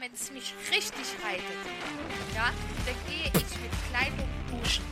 wenn 0.00 0.12
es 0.12 0.32
mich 0.32 0.52
richtig 0.70 1.06
reitet, 1.24 1.44
ja, 2.34 2.50
dann 2.84 2.94
gehe 3.06 3.26
ich 3.26 3.32
mit 3.62 3.70
Kleidung 3.90 4.28
duschen. 4.50 4.84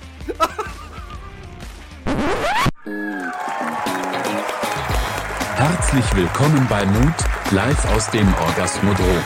Herzlich 5.56 6.16
willkommen 6.16 6.66
bei 6.68 6.86
Mut, 6.86 7.14
live 7.50 7.84
aus 7.94 8.10
dem 8.10 8.32
Orgasmodrom. 8.34 9.22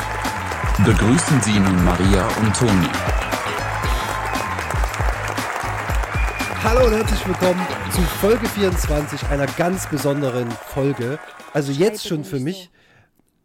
Begrüßen 0.84 1.42
Sie 1.42 1.59
nun 1.59 1.84
Maria 1.84 2.27
und 2.38 2.56
Toni. 2.56 2.88
Hallo 6.64 6.86
und 6.86 6.93
herzlich 6.93 7.27
willkommen 7.27 7.66
zu 7.93 8.00
Folge 8.00 8.48
24 8.48 9.29
einer 9.29 9.46
ganz 9.46 9.88
besonderen 9.88 10.50
Folge. 10.50 11.18
Also 11.52 11.70
jetzt 11.70 12.08
schon 12.08 12.24
für 12.24 12.40
mich. 12.40 12.70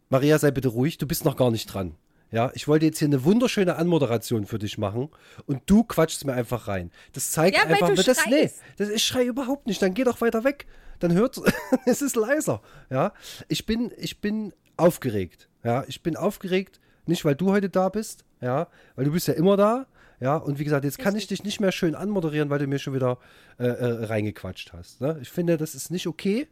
Maria, 0.08 0.38
sei 0.38 0.50
bitte 0.50 0.68
ruhig, 0.68 0.98
du 0.98 1.06
bist 1.06 1.24
noch 1.24 1.36
gar 1.36 1.50
nicht 1.50 1.66
dran. 1.66 1.94
Ja, 2.32 2.50
ich 2.54 2.66
wollte 2.66 2.86
jetzt 2.86 2.98
hier 2.98 3.08
eine 3.08 3.24
wunderschöne 3.24 3.76
Anmoderation 3.76 4.46
für 4.46 4.58
dich 4.58 4.78
machen 4.78 5.10
und 5.46 5.62
du 5.66 5.84
quatschst 5.84 6.24
mir 6.24 6.32
einfach 6.32 6.66
rein. 6.66 6.90
Das 7.12 7.30
zeigt 7.30 7.56
Ja, 7.56 7.64
einfach, 7.64 7.94
das, 7.94 8.26
nee, 8.26 8.50
das 8.78 8.88
ich 8.88 9.04
schrei 9.04 9.24
überhaupt 9.24 9.66
nicht. 9.66 9.82
Dann 9.82 9.92
geh 9.92 10.02
doch 10.02 10.20
weiter 10.22 10.42
weg. 10.42 10.66
Dann 10.98 11.12
hört 11.12 11.38
es 11.86 12.00
ist 12.00 12.16
leiser. 12.16 12.62
Ja, 12.88 13.12
ich 13.48 13.66
bin, 13.66 13.92
ich 13.98 14.20
bin 14.22 14.54
aufgeregt. 14.78 15.50
Ja, 15.62 15.84
ich 15.86 16.02
bin 16.02 16.16
aufgeregt, 16.16 16.80
nicht 17.04 17.24
weil 17.26 17.34
du 17.34 17.52
heute 17.52 17.68
da 17.68 17.90
bist. 17.90 18.24
Ja, 18.40 18.68
weil 18.96 19.04
du 19.04 19.12
bist 19.12 19.28
ja 19.28 19.34
immer 19.34 19.58
da. 19.58 19.86
Ja, 20.18 20.36
und 20.36 20.58
wie 20.58 20.64
gesagt, 20.64 20.84
jetzt 20.84 20.98
kann 20.98 21.16
ich 21.16 21.26
dich 21.26 21.44
nicht 21.44 21.60
mehr 21.60 21.72
schön 21.72 21.94
anmoderieren, 21.94 22.48
weil 22.48 22.60
du 22.60 22.66
mir 22.66 22.78
schon 22.78 22.94
wieder 22.94 23.18
äh, 23.58 23.66
äh, 23.66 24.04
reingequatscht 24.04 24.72
hast. 24.72 25.00
Ne? 25.00 25.18
Ich 25.20 25.30
finde, 25.30 25.56
das 25.56 25.74
ist 25.74 25.90
nicht 25.90 26.06
okay. 26.06 26.46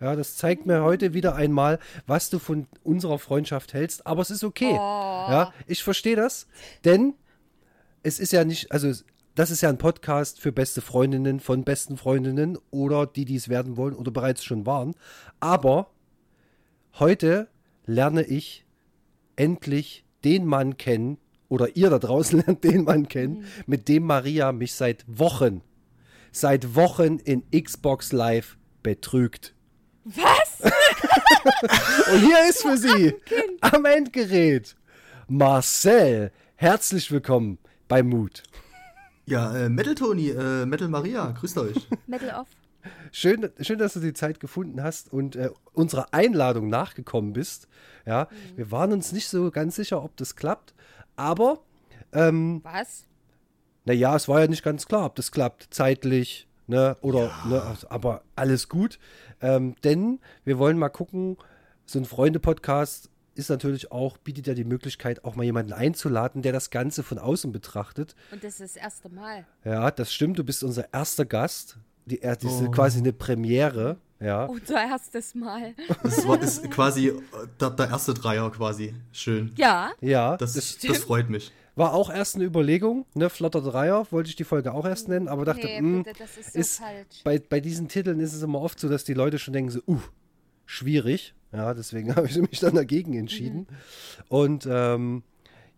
Ja, 0.00 0.16
das 0.16 0.36
zeigt 0.36 0.64
mir 0.64 0.82
heute 0.82 1.12
wieder 1.12 1.36
einmal, 1.36 1.78
was 2.06 2.30
du 2.30 2.38
von 2.38 2.66
unserer 2.82 3.18
Freundschaft 3.18 3.74
hältst. 3.74 4.06
Aber 4.06 4.22
es 4.22 4.30
ist 4.30 4.44
okay. 4.44 4.72
Ja, 4.72 5.52
ich 5.66 5.82
verstehe 5.82 6.16
das, 6.16 6.46
denn 6.84 7.14
es 8.02 8.18
ist 8.18 8.32
ja 8.32 8.44
nicht, 8.44 8.72
also 8.72 8.90
das 9.34 9.50
ist 9.50 9.60
ja 9.60 9.68
ein 9.68 9.78
Podcast 9.78 10.40
für 10.40 10.52
beste 10.52 10.80
Freundinnen 10.80 11.38
von 11.38 11.64
besten 11.64 11.98
Freundinnen 11.98 12.58
oder 12.70 13.06
die, 13.06 13.26
die 13.26 13.36
es 13.36 13.48
werden 13.50 13.76
wollen 13.76 13.94
oder 13.94 14.10
bereits 14.10 14.42
schon 14.42 14.64
waren. 14.64 14.94
Aber 15.38 15.90
heute 16.98 17.48
lerne 17.84 18.22
ich 18.22 18.64
endlich 19.36 20.04
den 20.24 20.46
Mann 20.46 20.78
kennen 20.78 21.18
oder 21.48 21.76
ihr 21.76 21.90
da 21.90 21.98
draußen 21.98 22.40
lernt 22.46 22.64
den 22.64 22.84
Mann 22.84 23.08
kennen, 23.08 23.44
mit 23.66 23.88
dem 23.88 24.04
Maria 24.04 24.52
mich 24.52 24.72
seit 24.72 25.04
Wochen, 25.06 25.60
seit 26.32 26.74
Wochen 26.74 27.18
in 27.18 27.42
Xbox 27.50 28.12
Live 28.12 28.56
betrügt. 28.82 29.54
Was? 30.04 30.60
Und 32.12 32.20
hier 32.20 32.48
ist 32.48 32.62
für 32.62 32.76
Sie 32.78 33.14
am 33.60 33.84
Endgerät 33.84 34.74
Marcel. 35.28 36.32
Herzlich 36.56 37.12
willkommen 37.12 37.58
bei 37.86 38.02
Mut. 38.02 38.42
Ja, 39.26 39.54
äh, 39.54 39.68
Metal 39.68 39.94
Tony, 39.94 40.30
äh, 40.30 40.64
Metal 40.64 40.88
Maria, 40.88 41.32
grüßt 41.32 41.58
euch. 41.58 41.86
Metal 42.06 42.40
off. 42.40 42.48
Schön, 43.12 43.50
schön, 43.60 43.78
dass 43.78 43.92
du 43.92 44.00
die 44.00 44.14
Zeit 44.14 44.40
gefunden 44.40 44.82
hast 44.82 45.12
und 45.12 45.36
äh, 45.36 45.50
unserer 45.74 46.14
Einladung 46.14 46.68
nachgekommen 46.68 47.34
bist. 47.34 47.68
Ja, 48.06 48.28
wir 48.56 48.70
waren 48.70 48.92
uns 48.92 49.12
nicht 49.12 49.28
so 49.28 49.50
ganz 49.50 49.76
sicher, 49.76 50.02
ob 50.02 50.16
das 50.16 50.34
klappt, 50.34 50.74
aber 51.14 51.60
ähm, 52.12 52.62
Was? 52.64 53.04
naja, 53.84 54.16
es 54.16 54.28
war 54.28 54.40
ja 54.40 54.46
nicht 54.46 54.62
ganz 54.62 54.86
klar, 54.86 55.04
ob 55.04 55.14
das 55.16 55.30
klappt, 55.30 55.68
zeitlich, 55.70 56.48
ne, 56.70 56.96
oder, 57.02 57.30
ne, 57.46 57.60
also, 57.62 57.88
aber 57.90 58.22
alles 58.36 58.68
gut, 58.68 58.98
ähm, 59.42 59.74
denn 59.84 60.20
wir 60.44 60.58
wollen 60.58 60.78
mal 60.78 60.88
gucken, 60.88 61.36
so 61.84 61.98
ein 61.98 62.04
Freunde-Podcast 62.06 63.10
ist 63.34 63.48
natürlich 63.50 63.90
auch, 63.92 64.16
bietet 64.18 64.46
ja 64.46 64.54
die 64.54 64.64
Möglichkeit, 64.64 65.24
auch 65.24 65.34
mal 65.36 65.44
jemanden 65.44 65.72
einzuladen, 65.72 66.42
der 66.42 66.52
das 66.52 66.70
Ganze 66.70 67.02
von 67.02 67.18
außen 67.18 67.52
betrachtet. 67.52 68.14
Und 68.32 68.42
das 68.44 68.60
ist 68.60 68.76
das 68.76 68.82
erste 68.82 69.08
Mal. 69.08 69.46
Ja, 69.64 69.90
das 69.90 70.12
stimmt, 70.12 70.38
du 70.38 70.44
bist 70.44 70.62
unser 70.64 70.92
erster 70.92 71.24
Gast, 71.24 71.76
die, 72.06 72.22
er- 72.22 72.36
diese 72.36 72.64
Oh. 72.66 72.70
quasi 72.70 72.98
eine 72.98 73.12
Premiere, 73.12 73.96
ja. 74.20 74.44
Unser 74.44 74.82
erstes 74.82 75.34
Mal. 75.34 75.74
Das 76.02 76.26
war, 76.28 76.40
ist 76.42 76.70
quasi 76.70 77.08
äh, 77.08 77.14
der, 77.60 77.70
der 77.70 77.88
erste 77.88 78.12
Dreier 78.14 78.50
quasi. 78.50 78.94
Schön. 79.12 79.52
Ja. 79.56 79.90
Ja, 80.00 80.36
Das, 80.36 80.52
das, 80.54 80.76
das 80.78 80.98
freut 80.98 81.30
mich. 81.30 81.52
War 81.76 81.94
auch 81.94 82.10
erst 82.10 82.34
eine 82.36 82.44
Überlegung, 82.44 83.06
ne, 83.14 83.30
Flotter 83.30 83.60
Dreier, 83.62 84.06
wollte 84.10 84.28
ich 84.30 84.36
die 84.36 84.44
Folge 84.44 84.72
auch 84.72 84.84
erst 84.86 85.08
nennen, 85.08 85.28
aber 85.28 85.44
dachte, 85.44 85.66
Nee, 85.66 85.80
mh, 85.80 86.02
bitte, 86.02 86.18
das 86.18 86.36
ist 86.36 86.52
so 86.52 86.58
ist 86.58 86.78
falsch. 86.78 87.20
bei, 87.24 87.38
bei 87.38 87.60
diesen 87.60 87.88
Titeln 87.88 88.20
ist 88.20 88.34
es 88.34 88.42
immer 88.42 88.60
oft 88.60 88.78
so, 88.80 88.88
dass 88.88 89.04
die 89.04 89.14
Leute 89.14 89.38
schon 89.38 89.52
denken 89.54 89.70
so, 89.70 89.80
uh, 89.86 90.00
schwierig. 90.66 91.34
Ja, 91.52 91.74
deswegen 91.74 92.14
habe 92.16 92.26
ich 92.26 92.36
mich 92.38 92.60
dann 92.60 92.74
dagegen 92.74 93.14
entschieden. 93.14 93.66
Und 94.28 94.68
ähm, 94.70 95.22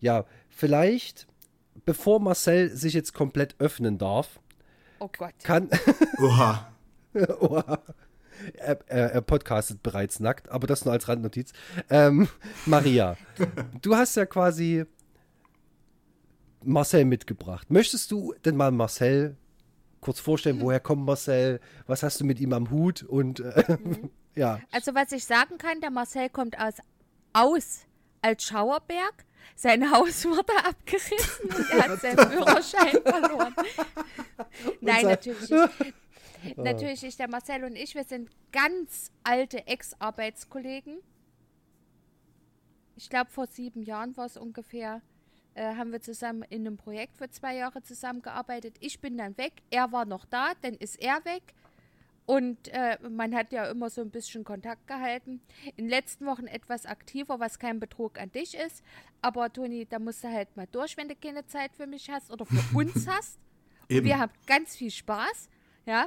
ja, 0.00 0.24
vielleicht, 0.48 1.26
bevor 1.84 2.20
Marcel 2.20 2.70
sich 2.76 2.94
jetzt 2.94 3.12
komplett 3.14 3.54
öffnen 3.58 3.98
darf, 3.98 4.40
Oh 4.98 5.08
Gott. 5.16 5.32
kann, 5.42 5.68
Oha. 6.18 6.72
Oha. 7.40 7.78
er, 8.54 8.78
er, 8.86 9.12
er 9.12 9.20
podcastet 9.20 9.82
bereits 9.82 10.20
nackt, 10.20 10.48
aber 10.50 10.66
das 10.66 10.84
nur 10.84 10.92
als 10.92 11.08
Randnotiz. 11.08 11.52
Ähm, 11.90 12.28
Maria, 12.66 13.16
du 13.82 13.94
hast 13.96 14.16
ja 14.16 14.26
quasi 14.26 14.84
Marcel 16.64 17.04
mitgebracht. 17.04 17.70
Möchtest 17.70 18.10
du 18.10 18.34
denn 18.44 18.56
mal 18.56 18.70
Marcel 18.70 19.36
kurz 20.00 20.20
vorstellen, 20.20 20.60
woher 20.60 20.80
kommt 20.80 21.04
Marcel? 21.04 21.60
Was 21.86 22.02
hast 22.02 22.20
du 22.20 22.24
mit 22.24 22.40
ihm 22.40 22.52
am 22.52 22.70
Hut? 22.70 23.02
Und 23.02 23.40
äh, 23.40 23.78
ja, 24.34 24.60
Also 24.70 24.94
was 24.94 25.12
ich 25.12 25.24
sagen 25.24 25.58
kann, 25.58 25.80
der 25.80 25.90
Marcel 25.90 26.28
kommt 26.28 26.58
aus, 26.58 26.74
aus 27.32 27.86
als 28.20 28.44
Schauerberg. 28.44 29.24
Sein 29.56 29.90
Haus 29.92 30.24
wurde 30.24 30.52
abgerissen 30.64 31.50
und 31.50 31.70
er 31.70 31.88
hat 31.88 32.00
seinen 32.00 32.30
Führerschein 32.30 33.02
verloren. 33.04 33.54
Nein, 34.80 35.06
natürlich 35.06 35.50
nicht. 35.50 36.56
Natürlich 36.56 37.02
nicht. 37.02 37.18
Der 37.18 37.28
Marcel 37.28 37.64
und 37.64 37.76
ich, 37.76 37.94
wir 37.94 38.04
sind 38.04 38.30
ganz 38.52 39.10
alte 39.24 39.66
Ex-Arbeitskollegen. 39.66 40.98
Ich 42.96 43.10
glaube, 43.10 43.30
vor 43.30 43.46
sieben 43.46 43.82
Jahren 43.82 44.16
war 44.16 44.26
es 44.26 44.36
ungefähr, 44.36 45.02
äh, 45.54 45.76
haben 45.76 45.92
wir 45.92 46.00
zusammen 46.00 46.42
in 46.48 46.66
einem 46.66 46.76
Projekt 46.76 47.16
für 47.16 47.30
zwei 47.30 47.56
Jahre 47.56 47.82
zusammengearbeitet. 47.82 48.76
Ich 48.80 49.00
bin 49.00 49.16
dann 49.18 49.36
weg, 49.38 49.52
er 49.70 49.92
war 49.92 50.04
noch 50.04 50.24
da, 50.24 50.52
dann 50.62 50.74
ist 50.74 51.00
er 51.00 51.24
weg. 51.24 51.42
Und 52.24 52.68
äh, 52.68 52.98
man 53.08 53.34
hat 53.34 53.52
ja 53.52 53.64
immer 53.66 53.90
so 53.90 54.00
ein 54.00 54.10
bisschen 54.10 54.44
Kontakt 54.44 54.86
gehalten. 54.86 55.40
In 55.76 55.84
den 55.84 55.88
letzten 55.88 56.24
Wochen 56.26 56.46
etwas 56.46 56.86
aktiver, 56.86 57.40
was 57.40 57.58
kein 57.58 57.80
Betrug 57.80 58.18
an 58.18 58.30
dich 58.30 58.54
ist. 58.54 58.84
Aber 59.20 59.52
Toni, 59.52 59.86
da 59.86 59.98
musst 59.98 60.22
du 60.22 60.28
halt 60.28 60.56
mal 60.56 60.68
durch, 60.70 60.96
wenn 60.96 61.08
du 61.08 61.16
keine 61.16 61.46
Zeit 61.46 61.74
für 61.74 61.86
mich 61.86 62.08
hast 62.10 62.30
oder 62.30 62.46
für 62.46 62.76
uns 62.76 63.06
hast. 63.08 63.38
Wir 63.88 64.18
haben 64.18 64.32
ganz 64.46 64.76
viel 64.76 64.90
Spaß. 64.90 65.50
Ja, 65.84 66.06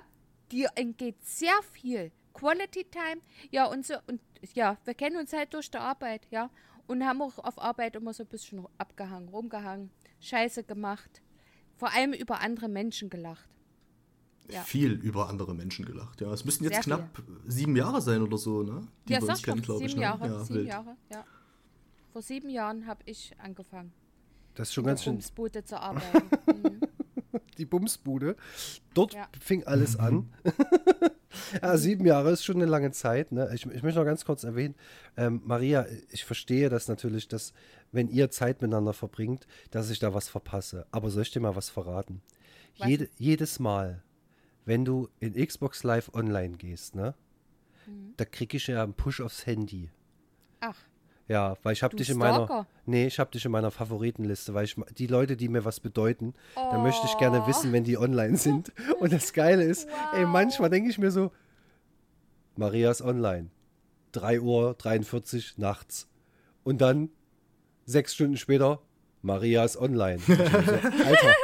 dir 0.51 0.69
entgeht 0.75 1.21
sehr 1.23 1.61
viel 1.73 2.11
Quality 2.33 2.85
Time. 2.85 3.21
Ja, 3.51 3.65
und 3.65 3.85
so, 3.85 3.95
und 4.07 4.21
ja, 4.53 4.77
wir 4.85 4.93
kennen 4.93 5.17
uns 5.17 5.33
halt 5.33 5.53
durch 5.53 5.69
die 5.69 5.77
Arbeit, 5.77 6.27
ja. 6.31 6.49
Und 6.87 7.03
haben 7.05 7.21
auch 7.21 7.39
auf 7.39 7.59
Arbeit 7.59 7.95
immer 7.95 8.13
so 8.13 8.23
ein 8.23 8.29
bisschen 8.29 8.65
abgehangen, 8.77 9.29
rumgehangen, 9.29 9.89
Scheiße 10.19 10.63
gemacht. 10.63 11.21
Vor 11.77 11.91
allem 11.93 12.13
über 12.13 12.41
andere 12.41 12.69
Menschen 12.69 13.09
gelacht. 13.09 13.49
Ja. 14.49 14.61
Viel 14.61 14.91
über 14.91 15.27
andere 15.27 15.55
Menschen 15.55 15.85
gelacht. 15.85 16.21
Ja, 16.21 16.31
es 16.31 16.45
müssten 16.45 16.63
jetzt 16.65 16.73
Sehr 16.75 16.83
knapp 16.83 17.23
sieben 17.47 17.75
Jahre 17.75 18.01
sein 18.01 18.21
oder 18.21 18.37
so, 18.37 18.61
ne? 18.61 18.87
Die 19.07 19.13
ja, 19.13 19.21
wir 19.21 19.29
uns 19.29 19.41
kennen, 19.41 19.61
glaube 19.61 19.79
sieben 19.79 19.89
ich. 19.89 19.95
Ne? 19.95 20.01
Jahre, 20.03 20.27
ja, 20.27 20.43
sieben 20.43 20.59
wild. 20.59 20.67
Jahre, 20.67 20.95
ja. 21.11 21.25
Vor 22.13 22.21
sieben 22.21 22.49
Jahren 22.49 22.85
habe 22.85 23.01
ich 23.05 23.33
angefangen, 23.39 23.91
das 24.53 24.67
ist 24.69 24.73
schon 24.75 24.83
in 24.83 24.85
der 24.85 24.91
ganz 24.93 25.03
schön 25.03 25.13
Bumsbude 25.15 25.63
zu 25.63 25.77
arbeiten. 25.81 26.29
mhm. 26.45 26.79
die 27.57 27.65
Bumsbude. 27.65 28.35
Dort 28.93 29.13
Ja. 29.15 29.27
fing 29.39 29.63
alles 29.65 29.97
an. 29.97 30.31
ja, 31.61 31.77
sieben 31.77 32.05
Jahre 32.05 32.31
ist 32.31 32.43
schon 32.45 32.55
eine 32.57 32.65
lange 32.65 32.91
Zeit. 32.91 33.31
Ne? 33.31 33.49
Ich, 33.53 33.65
ich 33.65 33.83
möchte 33.83 33.99
noch 33.99 34.05
ganz 34.05 34.25
kurz 34.25 34.43
erwähnen, 34.43 34.75
ähm, 35.17 35.41
Maria, 35.45 35.85
ich 36.11 36.25
verstehe 36.25 36.69
das 36.69 36.87
natürlich, 36.87 37.27
dass 37.27 37.53
wenn 37.91 38.09
ihr 38.09 38.29
Zeit 38.29 38.61
miteinander 38.61 38.93
verbringt, 38.93 39.47
dass 39.71 39.89
ich 39.89 39.99
da 39.99 40.13
was 40.13 40.27
verpasse. 40.29 40.85
Aber 40.91 41.09
soll 41.09 41.23
ich 41.23 41.31
dir 41.31 41.39
mal 41.39 41.55
was 41.55 41.69
verraten? 41.69 42.21
Was? 42.77 42.87
Jede, 42.87 43.09
jedes 43.17 43.59
Mal, 43.59 44.03
wenn 44.65 44.83
du 44.85 45.09
in 45.19 45.33
Xbox 45.33 45.83
Live 45.83 46.11
online 46.13 46.57
gehst, 46.57 46.95
ne, 46.95 47.15
Mhm. 47.87 48.13
da 48.17 48.25
kriege 48.25 48.57
ich 48.57 48.67
ja 48.67 48.83
einen 48.83 48.93
Push 48.95 49.21
aufs 49.21 49.45
Handy. 49.45 49.91
Ach, 50.59 50.75
Ja, 51.27 51.55
weil 51.63 51.73
ich 51.73 51.81
habe 51.81 51.95
dich 51.95 52.09
in 52.11 52.17
meiner. 52.19 52.67
Nee, 52.85 53.07
ich 53.07 53.17
habe 53.19 53.31
dich 53.31 53.43
in 53.45 53.51
meiner 53.51 53.71
Favoritenliste, 53.71 54.53
weil 54.53 54.65
ich 54.65 54.75
die 54.97 55.07
Leute, 55.07 55.35
die 55.35 55.49
mir 55.49 55.65
was 55.65 55.79
bedeuten, 55.79 56.35
da 56.53 56.77
möchte 56.77 57.05
ich 57.07 57.17
gerne 57.17 57.41
Oh. 57.43 57.47
wissen, 57.47 57.73
wenn 57.73 57.83
die 57.83 57.97
online 57.97 58.37
sind. 58.37 58.71
Und 58.99 59.11
das 59.11 59.33
geile 59.33 59.63
ist, 59.63 59.87
ey, 60.13 60.25
manchmal 60.25 60.69
denke 60.69 60.89
ich 60.89 60.97
mir 60.99 61.09
so, 61.11 61.31
Maria 62.55 62.91
ist 62.91 63.01
online. 63.01 63.49
3 64.11 64.39
Uhr 64.39 64.75
43 64.77 65.57
nachts. 65.57 66.07
Und 66.63 66.79
dann 66.81 67.09
sechs 67.85 68.13
Stunden 68.13 68.37
später, 68.37 68.79
Maria 69.21 69.63
ist 69.65 69.77
online. 69.77 70.19
So, 70.19 70.33
Alter, 70.33 71.35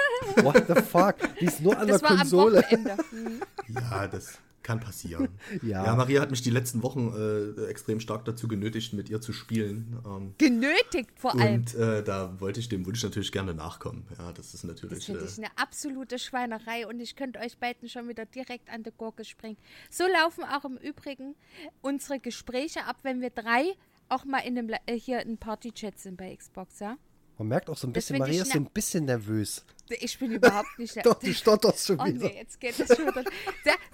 what 0.44 0.64
the 0.68 0.76
fuck? 0.82 1.16
Die 1.40 1.46
ist 1.46 1.60
nur 1.62 1.78
an 1.78 1.88
das 1.88 2.00
der 2.02 2.10
war 2.10 2.12
am 2.12 2.18
Konsole. 2.20 2.58
Wochenende. 2.62 2.98
Mhm. 3.12 3.42
Ja, 3.92 4.08
das. 4.08 4.38
Kann 4.64 4.80
passieren. 4.80 5.30
Ja. 5.64 5.86
ja. 5.86 5.96
Maria 5.96 6.22
hat 6.22 6.32
mich 6.32 6.42
die 6.42 6.50
letzten 6.50 6.82
Wochen 6.84 7.12
äh, 7.16 7.66
extrem 7.66 8.00
stark 8.00 8.26
dazu 8.26 8.48
genötigt, 8.48 8.94
mit 8.94 9.10
ihr 9.10 9.20
zu 9.22 9.34
spielen. 9.34 9.98
Ähm, 10.06 10.34
Genötigt 10.38 11.12
vor 11.20 11.34
allem. 11.40 11.56
und 11.62 11.76
äh, 11.76 12.04
da 12.04 12.40
wollte 12.40 12.60
ich 12.60 12.70
dem 12.70 12.86
Wunsch 12.86 13.04
natürlich 13.04 13.32
gerne 13.32 13.54
nachkommen. 13.54 14.06
Ja, 14.18 14.32
das 14.34 14.48
ist 14.54 14.54
Das 14.56 14.64
natürlich. 14.64 15.06
finde 15.06 15.22
Äh, 15.22 15.26
ich 15.26 15.38
eine 15.38 15.50
absolute 15.58 16.20
Schweinerei 16.20 16.86
und 16.88 17.00
ich 17.00 17.16
könnte 17.16 17.40
euch 17.40 17.58
beiden 17.58 17.90
schon 17.90 18.08
wieder 18.08 18.26
direkt 18.26 18.70
an 18.72 18.84
die 18.84 18.92
Gurke 18.96 19.26
springen. 19.26 19.58
So 19.90 20.04
laufen 20.08 20.44
auch 20.44 20.66
im 20.66 20.78
Übrigen 20.78 21.36
unsere 21.82 22.20
Gespräche 22.20 22.86
ab, 22.86 22.98
wenn 23.04 23.22
wir 23.22 23.30
drei 23.32 23.74
auch 24.10 24.26
mal 24.26 24.40
in 24.40 24.58
einem, 24.58 24.70
La- 24.70 24.80
äh, 24.86 24.98
hier 25.00 25.22
in 25.26 25.38
Party-Chat 25.38 25.98
sind 26.00 26.18
bei 26.18 26.36
Xbox, 26.36 26.80
ja? 26.80 26.98
Man 27.42 27.48
merkt 27.48 27.72
auch 27.72 27.78
so 27.78 27.88
ein 27.88 27.94
Das 27.94 28.04
bisschen, 28.06 28.20
Maria 28.20 28.44
ist 28.44 28.52
so 28.52 28.60
ne- 28.60 28.66
ein 28.68 28.72
bisschen 28.72 29.06
nervös. 29.06 29.66
Ich 30.00 30.20
bin 30.20 30.32
überhaupt 30.32 30.78
nicht... 30.78 30.96
Doch, 31.04 31.16
du 31.16 31.34
stotterst 31.34 31.88
schon 31.88 32.00
Oh 32.00 32.06
wieder. 32.06 32.28
nee, 32.28 32.36
jetzt 32.38 32.60
geht 32.60 32.80
es 32.80 32.96
schon 32.96 33.08
wieder. 33.08 33.24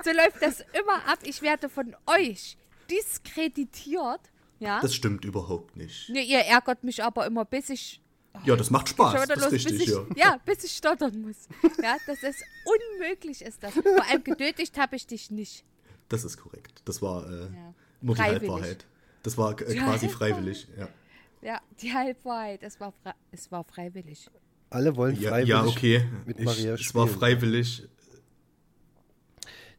So 0.03 0.11
läuft 0.11 0.41
das 0.41 0.59
immer 0.77 0.95
ab. 1.07 1.19
Ich 1.23 1.41
werde 1.41 1.69
von 1.69 1.95
euch 2.07 2.57
diskreditiert. 2.91 4.19
Ja. 4.59 4.81
das 4.81 4.93
stimmt 4.95 5.23
überhaupt 5.23 5.77
nicht. 5.77 6.09
Nee, 6.09 6.23
ihr 6.23 6.39
ärgert 6.39 6.83
mich 6.83 7.01
aber 7.01 7.25
immer, 7.25 7.45
bis 7.45 7.69
ich. 7.69 8.01
Ja, 8.43 8.57
das 8.57 8.69
macht 8.69 8.89
Spaß. 8.89 9.13
Das 9.27 9.37
ist 9.37 9.43
los, 9.43 9.51
richtig, 9.53 9.77
bis 9.77 9.81
ich, 9.87 9.93
ja. 9.93 10.05
ja, 10.17 10.37
bis 10.43 10.63
ich 10.65 10.71
stottern 10.73 11.21
muss. 11.21 11.47
Ja, 11.81 11.95
das 12.05 12.23
ist 12.23 12.43
unmöglich, 12.65 13.41
ist 13.43 13.63
das. 13.63 13.71
Vor 13.73 14.03
allem 14.09 14.23
genötigt 14.25 14.77
habe 14.77 14.97
ich 14.97 15.07
dich 15.07 15.31
nicht. 15.31 15.63
Das 16.09 16.25
ist 16.25 16.35
korrekt. 16.35 16.81
Das 16.83 17.01
war 17.01 17.25
äh, 17.31 17.43
Ja. 17.43 17.73
nur 18.01 18.15
die. 18.15 18.21
Halbwahrheit. 18.21 18.85
Das 19.23 19.37
war 19.37 19.51
äh, 19.61 19.73
quasi 19.75 20.09
freiwillig. 20.09 20.67
Ja. 20.77 20.89
Ja, 21.47 21.61
die 21.81 21.93
Halbwahrheit, 21.93 22.61
es 22.61 22.77
war, 22.81 22.93
es 23.31 23.49
war 23.53 23.63
freiwillig. 23.63 24.29
Alle 24.69 24.97
wollen 24.97 25.15
Ja, 25.15 25.29
freiwillig 25.29 25.47
ja, 25.49 25.65
okay. 25.65 26.05
mit 26.25 26.39
Ich, 26.39 26.43
Maria 26.45 26.73
es 26.73 26.93
war 26.93 27.07
spielen. 27.07 27.19
freiwillig. 27.19 27.87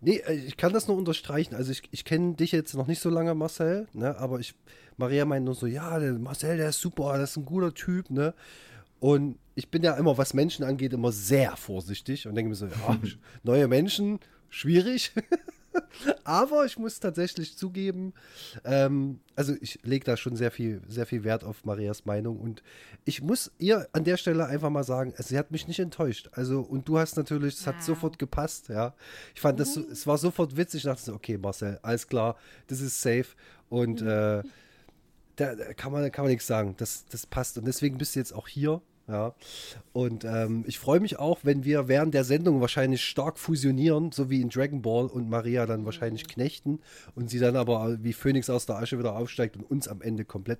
Nee, 0.00 0.16
äh, 0.26 0.32
ich 0.32 0.56
kann 0.56 0.72
das 0.72 0.88
nur 0.88 0.96
unterstreichen. 0.96 1.54
Also 1.54 1.70
ich, 1.70 1.82
ich 1.90 2.06
kenne 2.06 2.36
dich 2.36 2.52
jetzt 2.52 2.72
noch 2.72 2.86
nicht 2.86 3.00
so 3.00 3.10
lange, 3.10 3.34
Marcel, 3.34 3.86
ne? 3.92 4.16
aber 4.16 4.40
ich, 4.40 4.54
Maria 4.96 5.26
meint 5.26 5.44
nur 5.44 5.54
so, 5.54 5.66
ja, 5.66 5.98
der 5.98 6.14
Marcel, 6.14 6.56
der 6.56 6.70
ist 6.70 6.80
super, 6.80 7.18
das 7.18 7.32
ist 7.32 7.36
ein 7.36 7.44
guter 7.44 7.74
Typ, 7.74 8.08
ne? 8.08 8.32
Und 8.98 9.38
ich 9.54 9.68
bin 9.70 9.82
ja 9.82 9.92
immer, 9.94 10.16
was 10.16 10.32
Menschen 10.32 10.64
angeht, 10.64 10.94
immer 10.94 11.12
sehr 11.12 11.54
vorsichtig 11.58 12.26
und 12.26 12.34
denke 12.34 12.48
mir 12.48 12.54
so, 12.54 12.64
ja, 12.66 12.98
neue 13.42 13.68
Menschen, 13.68 14.20
schwierig. 14.48 15.12
Aber 16.24 16.64
ich 16.64 16.78
muss 16.78 16.98
tatsächlich 17.00 17.56
zugeben, 17.56 18.12
ähm, 18.64 19.20
also 19.36 19.54
ich 19.60 19.78
lege 19.82 20.04
da 20.04 20.16
schon 20.16 20.36
sehr 20.36 20.50
viel, 20.50 20.80
sehr 20.88 21.06
viel 21.06 21.24
Wert 21.24 21.44
auf 21.44 21.64
Marias 21.64 22.04
Meinung 22.04 22.38
und 22.38 22.62
ich 23.04 23.22
muss 23.22 23.50
ihr 23.58 23.88
an 23.92 24.04
der 24.04 24.16
Stelle 24.16 24.46
einfach 24.46 24.70
mal 24.70 24.84
sagen, 24.84 25.12
also 25.16 25.28
sie 25.28 25.38
hat 25.38 25.50
mich 25.50 25.68
nicht 25.68 25.78
enttäuscht. 25.78 26.28
Also 26.32 26.60
und 26.60 26.88
du 26.88 26.98
hast 26.98 27.16
natürlich, 27.16 27.54
es 27.54 27.66
hat 27.66 27.76
Wow. 27.76 27.82
sofort 27.84 28.18
gepasst, 28.18 28.68
ja. 28.68 28.94
Ich 29.34 29.40
fand 29.40 29.60
das, 29.60 29.74
so- 29.74 29.86
es 29.90 30.06
war 30.06 30.18
sofort 30.18 30.56
witzig. 30.56 30.78
Ich 30.78 30.84
dachte 30.84 31.02
so, 31.02 31.14
okay, 31.14 31.38
Marcel, 31.38 31.78
alles 31.82 32.06
klar, 32.06 32.36
das 32.66 32.80
ist 32.80 33.00
safe 33.00 33.26
und 33.68 34.00
äh, 34.02 34.42
da, 35.36 35.54
da 35.54 35.72
kann 35.74 35.92
man, 35.92 36.10
kann 36.10 36.24
man 36.24 36.32
nichts 36.32 36.46
sagen. 36.48 36.74
Das, 36.78 37.04
das 37.06 37.24
passt. 37.26 37.58
Und 37.58 37.66
deswegen 37.66 37.96
bist 37.98 38.16
du 38.16 38.20
jetzt 38.20 38.32
auch 38.34 38.48
hier. 38.48 38.80
Ja. 39.08 39.34
Und 39.94 40.24
ähm, 40.24 40.64
ich 40.66 40.78
freue 40.78 41.00
mich 41.00 41.18
auch, 41.18 41.38
wenn 41.42 41.64
wir 41.64 41.88
während 41.88 42.12
der 42.12 42.24
Sendung 42.24 42.60
wahrscheinlich 42.60 43.02
stark 43.04 43.38
fusionieren, 43.38 44.12
so 44.12 44.28
wie 44.28 44.42
in 44.42 44.50
Dragon 44.50 44.82
Ball 44.82 45.06
und 45.06 45.30
Maria 45.30 45.64
dann 45.64 45.84
wahrscheinlich 45.86 46.28
knechten 46.28 46.80
und 47.14 47.30
sie 47.30 47.38
dann 47.38 47.56
aber 47.56 47.96
wie 48.04 48.12
Phönix 48.12 48.50
aus 48.50 48.66
der 48.66 48.76
Asche 48.76 48.98
wieder 48.98 49.16
aufsteigt 49.16 49.56
und 49.56 49.62
uns 49.64 49.88
am 49.88 50.02
Ende 50.02 50.24
komplett 50.26 50.58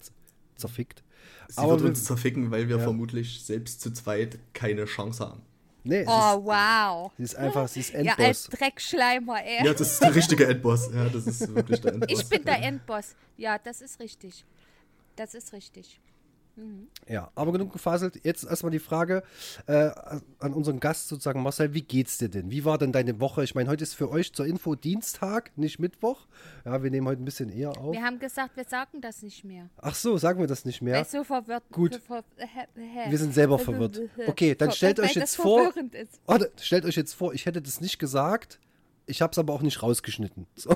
zerfickt. 0.57 1.03
Sie 1.49 1.59
Aber 1.59 1.73
wird 1.73 1.83
wir- 1.83 1.89
uns 1.91 2.05
zerficken, 2.05 2.51
weil 2.51 2.69
wir 2.69 2.79
Ja. 2.79 2.83
vermutlich 2.83 3.45
selbst 3.45 3.81
zu 3.83 3.93
zweit 3.93 4.39
keine 4.55 4.87
Chance 4.87 5.25
haben. 5.29 5.43
Nee, 5.85 6.05
Oh, 6.07 6.45
wow. 6.45 7.13
ist, 7.13 7.17
sie 7.19 7.23
ist 7.23 7.37
einfach, 7.37 7.69
sie 7.69 7.81
ist 7.81 7.93
Ja, 7.93 7.99
als 8.01 8.47
Endboss. 8.47 8.49
Dreckschleimer, 8.59 9.45
ey. 9.45 9.65
Ja, 9.67 9.73
das 9.73 9.93
ist 9.93 10.03
der 10.03 10.15
richtige 10.15 10.47
Endboss. 10.47 10.91
Ja, 10.93 11.09
das 11.09 11.27
ist 11.27 11.55
wirklich 11.55 11.81
der 11.81 11.93
Endboss. 11.95 12.21
ich 12.23 12.29
bin 12.29 12.45
der 12.45 12.63
Endboss. 12.63 13.15
Ja, 13.37 13.59
das 13.59 13.81
ist 13.81 14.01
richtig. 14.01 14.45
Das 15.17 15.35
ist 15.35 15.53
richtig. 15.53 16.01
Ja, 17.09 17.31
aber 17.35 17.53
genug 17.53 17.73
gefaselt. 17.73 18.21
Jetzt 18.25 18.45
erstmal 18.45 18.71
die 18.71 18.79
Frage 18.79 19.23
äh, 19.67 19.91
an 20.39 20.53
unseren 20.53 20.79
Gast 20.79 21.09
sozusagen, 21.09 21.43
Marcel, 21.43 21.73
wie 21.73 21.83
geht's 21.83 22.19
dir 22.19 22.29
denn? 22.29 22.51
Wie 22.51 22.65
war 22.65 22.77
denn 22.79 22.93
deine 22.93 23.19
Woche? 23.21 23.45
Ich 23.45 23.55
meine, 23.55 23.71
heute 23.71 23.83
ist 23.83 23.95
für 23.95 24.11
euch 24.11 24.33
zur 24.33 24.47
Info 24.47 24.75
Dienstag, 24.75 25.57
nicht 25.57 25.79
Mittwoch. 25.79 26.27
Ja, 26.65 26.83
wir 26.83 26.91
nehmen 26.91 27.07
heute 27.07 27.23
ein 27.23 27.25
bisschen 27.25 27.51
eher 27.51 27.77
auf. 27.79 27.95
Wir 27.95 28.03
haben 28.03 28.19
gesagt, 28.19 28.57
wir 28.57 28.65
sagen 28.65 29.01
das 29.01 29.23
nicht 29.23 29.45
mehr. 29.45 29.71
Ach 29.79 29.95
so, 29.95 30.19
sagen 30.19 30.41
wir 30.41 30.47
das 30.47 30.65
nicht 30.65 30.83
mehr. 30.83 30.97
Weil 30.97 31.07
so 31.07 31.25
verwirrt. 31.25 31.65
Gut. 31.73 31.95
Ver. 32.07 32.25
Wir 33.09 33.19
sind 33.19 33.33
selber 33.33 33.59
verwirrt. 33.59 34.01
Okay, 34.27 34.55
dann 34.55 34.73
stellt 34.73 35.01
euch 35.01 35.15
jetzt 35.15 35.37
vor. 35.37 35.73
Ist. 35.93 36.21
Warte, 36.27 36.53
stellt 36.61 36.85
euch 36.85 36.97
jetzt 36.97 37.15
vor, 37.15 37.33
ich 37.33 37.47
hätte 37.47 37.63
das 37.63 37.81
nicht 37.81 37.99
gesagt. 37.99 38.61
Ich 39.09 39.23
habe 39.23 39.33
es 39.33 39.39
aber 39.39 39.53
auch 39.55 39.63
nicht 39.63 39.83
rausgeschnitten. 39.83 40.47
So. 40.57 40.71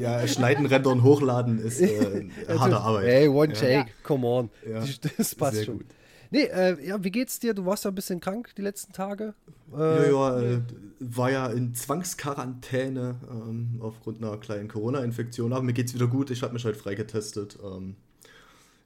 Ja, 0.00 0.26
schneiden, 0.26 0.66
rendern, 0.66 1.02
hochladen 1.02 1.58
ist 1.58 1.80
äh, 1.80 2.28
harte 2.48 2.78
Arbeit. 2.78 3.06
Hey, 3.06 3.28
one 3.28 3.52
ja. 3.54 3.58
take, 3.60 3.90
come 4.02 4.26
on. 4.26 4.50
Ja, 4.68 4.84
Das 5.18 5.34
passt 5.34 5.56
sehr 5.56 5.64
schon. 5.64 5.78
gut. 5.78 5.86
Nee, 6.30 6.44
äh, 6.44 6.86
ja, 6.86 7.02
wie 7.04 7.10
geht's 7.10 7.38
dir? 7.40 7.52
Du 7.52 7.66
warst 7.66 7.84
ja 7.84 7.90
ein 7.90 7.94
bisschen 7.94 8.20
krank 8.20 8.54
die 8.56 8.62
letzten 8.62 8.92
Tage. 8.92 9.34
Äh, 9.76 9.78
Ja, 10.10 10.10
ja, 10.10 10.40
äh, 10.40 10.60
war 11.00 11.30
ja 11.30 11.46
in 11.48 11.74
Zwangsquarantäne 11.74 13.16
ähm, 13.30 13.80
aufgrund 13.80 14.22
einer 14.22 14.36
kleinen 14.38 14.68
Corona-Infektion. 14.68 15.52
Aber 15.52 15.62
mir 15.62 15.74
geht's 15.74 15.92
wieder 15.92 16.06
gut. 16.06 16.30
Ich 16.30 16.42
habe 16.42 16.54
mich 16.54 16.64
heute 16.64 16.78
freigetestet. 16.78 17.58
Ähm, 17.62 17.96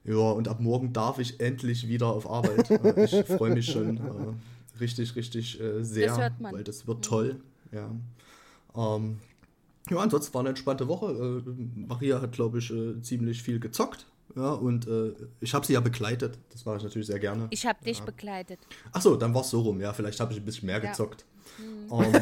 ja, 0.03 0.15
und 0.17 0.47
ab 0.49 0.59
morgen 0.59 0.91
darf 0.91 1.19
ich 1.19 1.39
endlich 1.39 1.87
wieder 1.87 2.07
auf 2.07 2.29
Arbeit. 2.29 2.69
äh, 2.69 3.05
ich 3.05 3.25
freue 3.25 3.53
mich 3.53 3.67
schon 3.71 3.97
äh, 3.97 4.01
richtig, 4.79 5.15
richtig 5.15 5.59
äh, 5.59 5.83
sehr, 5.83 6.07
Das 6.07 6.17
hört 6.19 6.39
man. 6.39 6.53
weil 6.53 6.63
das 6.63 6.87
wird 6.87 7.03
toll. 7.03 7.39
Ja. 7.71 7.89
Ähm, 8.75 9.19
ja, 9.89 9.97
ansonsten 9.97 10.33
war 10.33 10.41
eine 10.41 10.49
entspannte 10.49 10.87
Woche. 10.87 11.43
Äh, 11.45 11.49
Maria 11.87 12.21
hat, 12.21 12.31
glaube 12.33 12.59
ich, 12.59 12.71
äh, 12.71 13.01
ziemlich 13.01 13.41
viel 13.41 13.59
gezockt. 13.59 14.05
Ja, 14.35 14.51
und 14.51 14.87
äh, 14.87 15.13
ich 15.39 15.53
habe 15.53 15.65
sie 15.65 15.73
ja 15.73 15.79
begleitet. 15.79 16.37
Das 16.51 16.65
mache 16.65 16.77
ich 16.77 16.83
natürlich 16.83 17.07
sehr 17.07 17.19
gerne. 17.19 17.47
Ich 17.49 17.65
habe 17.65 17.83
dich 17.83 18.01
begleitet. 18.01 18.59
Achso, 18.91 19.15
dann 19.15 19.33
war 19.33 19.41
es 19.41 19.49
so 19.49 19.61
rum, 19.61 19.79
ja. 19.81 19.93
Vielleicht 19.93 20.19
habe 20.19 20.33
ich 20.33 20.39
ein 20.39 20.45
bisschen 20.45 20.67
mehr 20.67 20.83
Ja. 20.83 20.89
gezockt. 20.91 21.25
Ähm, 21.89 22.13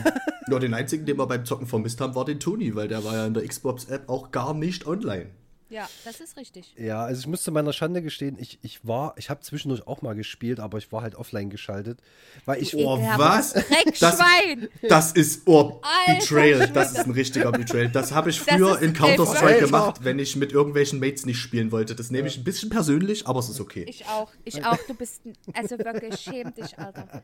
ja, 0.50 0.60
den 0.60 0.74
einzigen, 0.75 1.06
den 1.06 1.18
wir 1.18 1.25
beim 1.25 1.44
Zocken 1.46 1.66
vermisst 1.68 2.00
haben, 2.00 2.13
war 2.16 2.24
den 2.24 2.40
Toni, 2.40 2.74
weil 2.75 2.88
der 2.88 3.04
war 3.04 3.16
ja 3.16 3.25
in 3.25 3.34
der 3.34 3.46
Xbox-App 3.46 4.07
auch 4.07 4.31
gar 4.31 4.54
nicht 4.54 4.86
online. 4.86 5.31
Ja, 5.68 5.90
das 6.04 6.20
ist 6.22 6.38
richtig. 6.38 6.76
Ja, 6.78 7.04
also 7.04 7.20
ich 7.22 7.28
muss 7.28 7.42
zu 7.42 7.52
meiner 7.52 7.74
Schande 7.74 8.04
gestehen, 8.04 8.38
ich, 8.40 8.60
ich 8.62 8.86
war, 8.86 9.16
ich 9.18 9.32
habe 9.32 9.42
zwischendurch 9.42 9.88
auch 9.88 10.04
mal 10.04 10.14
gespielt, 10.14 10.60
aber 10.60 10.78
ich 10.78 10.92
war 10.92 11.02
halt 11.02 11.16
offline 11.16 11.50
geschaltet, 11.50 12.00
weil 12.46 12.62
ich, 12.62 12.76
Oh, 12.76 12.98
Ekelhaft. 12.98 13.20
was? 13.20 13.54
Dreckschwein! 13.54 14.70
Das 14.88 15.12
ist 15.14 15.48
oh, 15.48 15.82
Alter 15.82 16.20
Betrayal. 16.20 16.68
Das 16.70 16.92
ist 16.92 17.00
ein 17.06 17.12
richtiger 17.12 17.52
Betrayal. 17.52 17.90
Das 17.90 18.12
habe 18.12 18.30
ich 18.30 18.44
Das 18.44 18.56
früher 18.56 18.80
in 18.80 18.94
Counter-Strike 18.94 19.60
gemacht, 19.66 20.04
wenn 20.04 20.20
ich 20.20 20.36
mit 20.36 20.52
irgendwelchen 20.52 21.00
Mates 21.00 21.26
nicht 21.26 21.40
spielen 21.40 21.72
wollte. 21.72 21.96
Das 21.96 22.12
nehme 22.12 22.28
ich 22.28 22.38
ein 22.38 22.44
bisschen 22.44 22.70
persönlich, 22.70 23.26
aber 23.26 23.40
es 23.40 23.50
ist 23.50 23.60
okay. 23.60 23.86
Ich 23.90 24.06
auch, 24.06 24.32
ich 24.44 24.64
auch. 24.64 24.78
Du 24.88 24.94
bist, 24.94 25.26
ein- 25.26 25.34
also 25.54 25.80
wirklich, 25.80 26.19
schäm 26.19 26.54
dich, 26.54 26.78
Alter. 26.78 27.24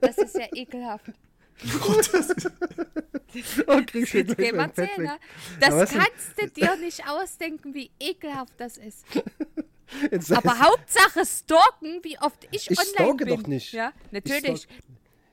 Das 0.00 0.18
ist 0.18 0.34
ja 0.34 0.46
ekelhaft. 0.52 1.12
Oh, 3.66 3.80
kriegst 3.86 4.14
Jetzt 4.14 4.36
gleich 4.36 4.50
geh 4.50 4.52
mein 4.52 4.68
mal 4.68 4.74
Fett 4.74 4.90
zählen, 4.94 5.08
weg. 5.08 5.14
ne? 5.14 5.18
Das 5.60 5.74
was 5.74 5.90
denn? 5.90 5.98
kannst 6.00 6.40
du 6.40 6.48
dir 6.60 6.76
nicht 6.76 7.08
ausdenken, 7.08 7.74
wie 7.74 7.90
ekelhaft 8.00 8.52
das 8.58 8.76
ist. 8.78 9.04
Jetzt 10.10 10.32
Aber 10.32 10.58
Hauptsache 10.58 11.24
stalken, 11.24 12.00
wie 12.02 12.18
oft 12.18 12.46
ich, 12.50 12.70
Ich 12.70 12.78
online 12.78 12.90
stalke 12.94 13.24
bin. 13.24 13.36
doch 13.36 13.46
nicht. 13.46 13.72
Ja, 13.72 13.92
Ich 14.06 14.12
natürlich. 14.12 14.68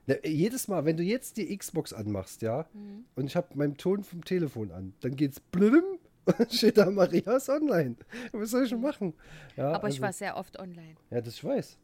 Na, 0.06 0.16
jedes 0.24 0.68
Mal, 0.68 0.84
wenn 0.86 0.98
du 0.98 1.04
jetzt 1.04 1.38
die 1.38 1.58
Xbox 1.58 1.94
anmachst, 1.94 2.42
ja, 2.42 2.68
Mhm. 2.74 3.06
und 3.16 3.26
ich 3.26 3.36
habe 3.36 3.48
meinen 3.56 3.78
Ton 3.78 4.04
vom 4.04 4.24
Telefon 4.24 4.72
an, 4.72 4.94
dann 5.00 5.16
geht's 5.16 5.40
blüm 5.40 5.84
und 6.26 6.54
steht 6.54 6.78
da 6.78 6.90
Marias 6.92 7.50
online. 7.50 7.96
Was 8.32 8.52
soll 8.52 8.64
ich 8.66 8.70
denn 8.70 8.82
machen? 8.82 9.14
Ja, 9.56 9.72
Aber 9.72 9.88
ich 9.88 9.96
also- 9.96 10.02
war 10.04 10.14
sehr 10.14 10.38
oft 10.38 10.60
online. 10.60 10.96
Ja, 11.10 11.22
das 11.22 11.36
ich 11.36 11.44
weiß. 11.44 11.78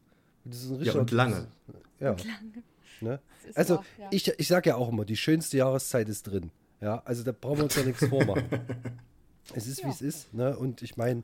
Das 0.44 0.62
ist 0.62 0.70
ein 0.70 0.82
Ja, 0.82 0.92
und 0.94 1.10
lange. 1.10 1.48
Ja. 1.98 2.14
Ne? 3.02 3.20
Also, 3.54 3.76
wahr, 3.76 3.84
ja. 3.98 4.08
ich, 4.10 4.28
ich 4.38 4.48
sage 4.48 4.70
ja 4.70 4.76
auch 4.76 4.88
immer, 4.88 5.04
die 5.04 5.16
schönste 5.16 5.56
Jahreszeit 5.56 6.08
ist 6.08 6.24
drin. 6.24 6.50
Ja, 6.80 7.02
also 7.04 7.22
da 7.24 7.32
brauchen 7.32 7.58
wir 7.58 7.64
uns 7.64 7.76
ja 7.76 7.82
nichts 7.84 8.04
vormachen. 8.06 8.44
Es 9.54 9.66
ist, 9.66 9.78
wie 9.78 9.88
Ja. 9.88 9.90
es 9.90 10.02
ist. 10.02 10.32
Ne? 10.34 10.56
Und 10.56 10.80
ich 10.82 10.96
meine, 10.96 11.22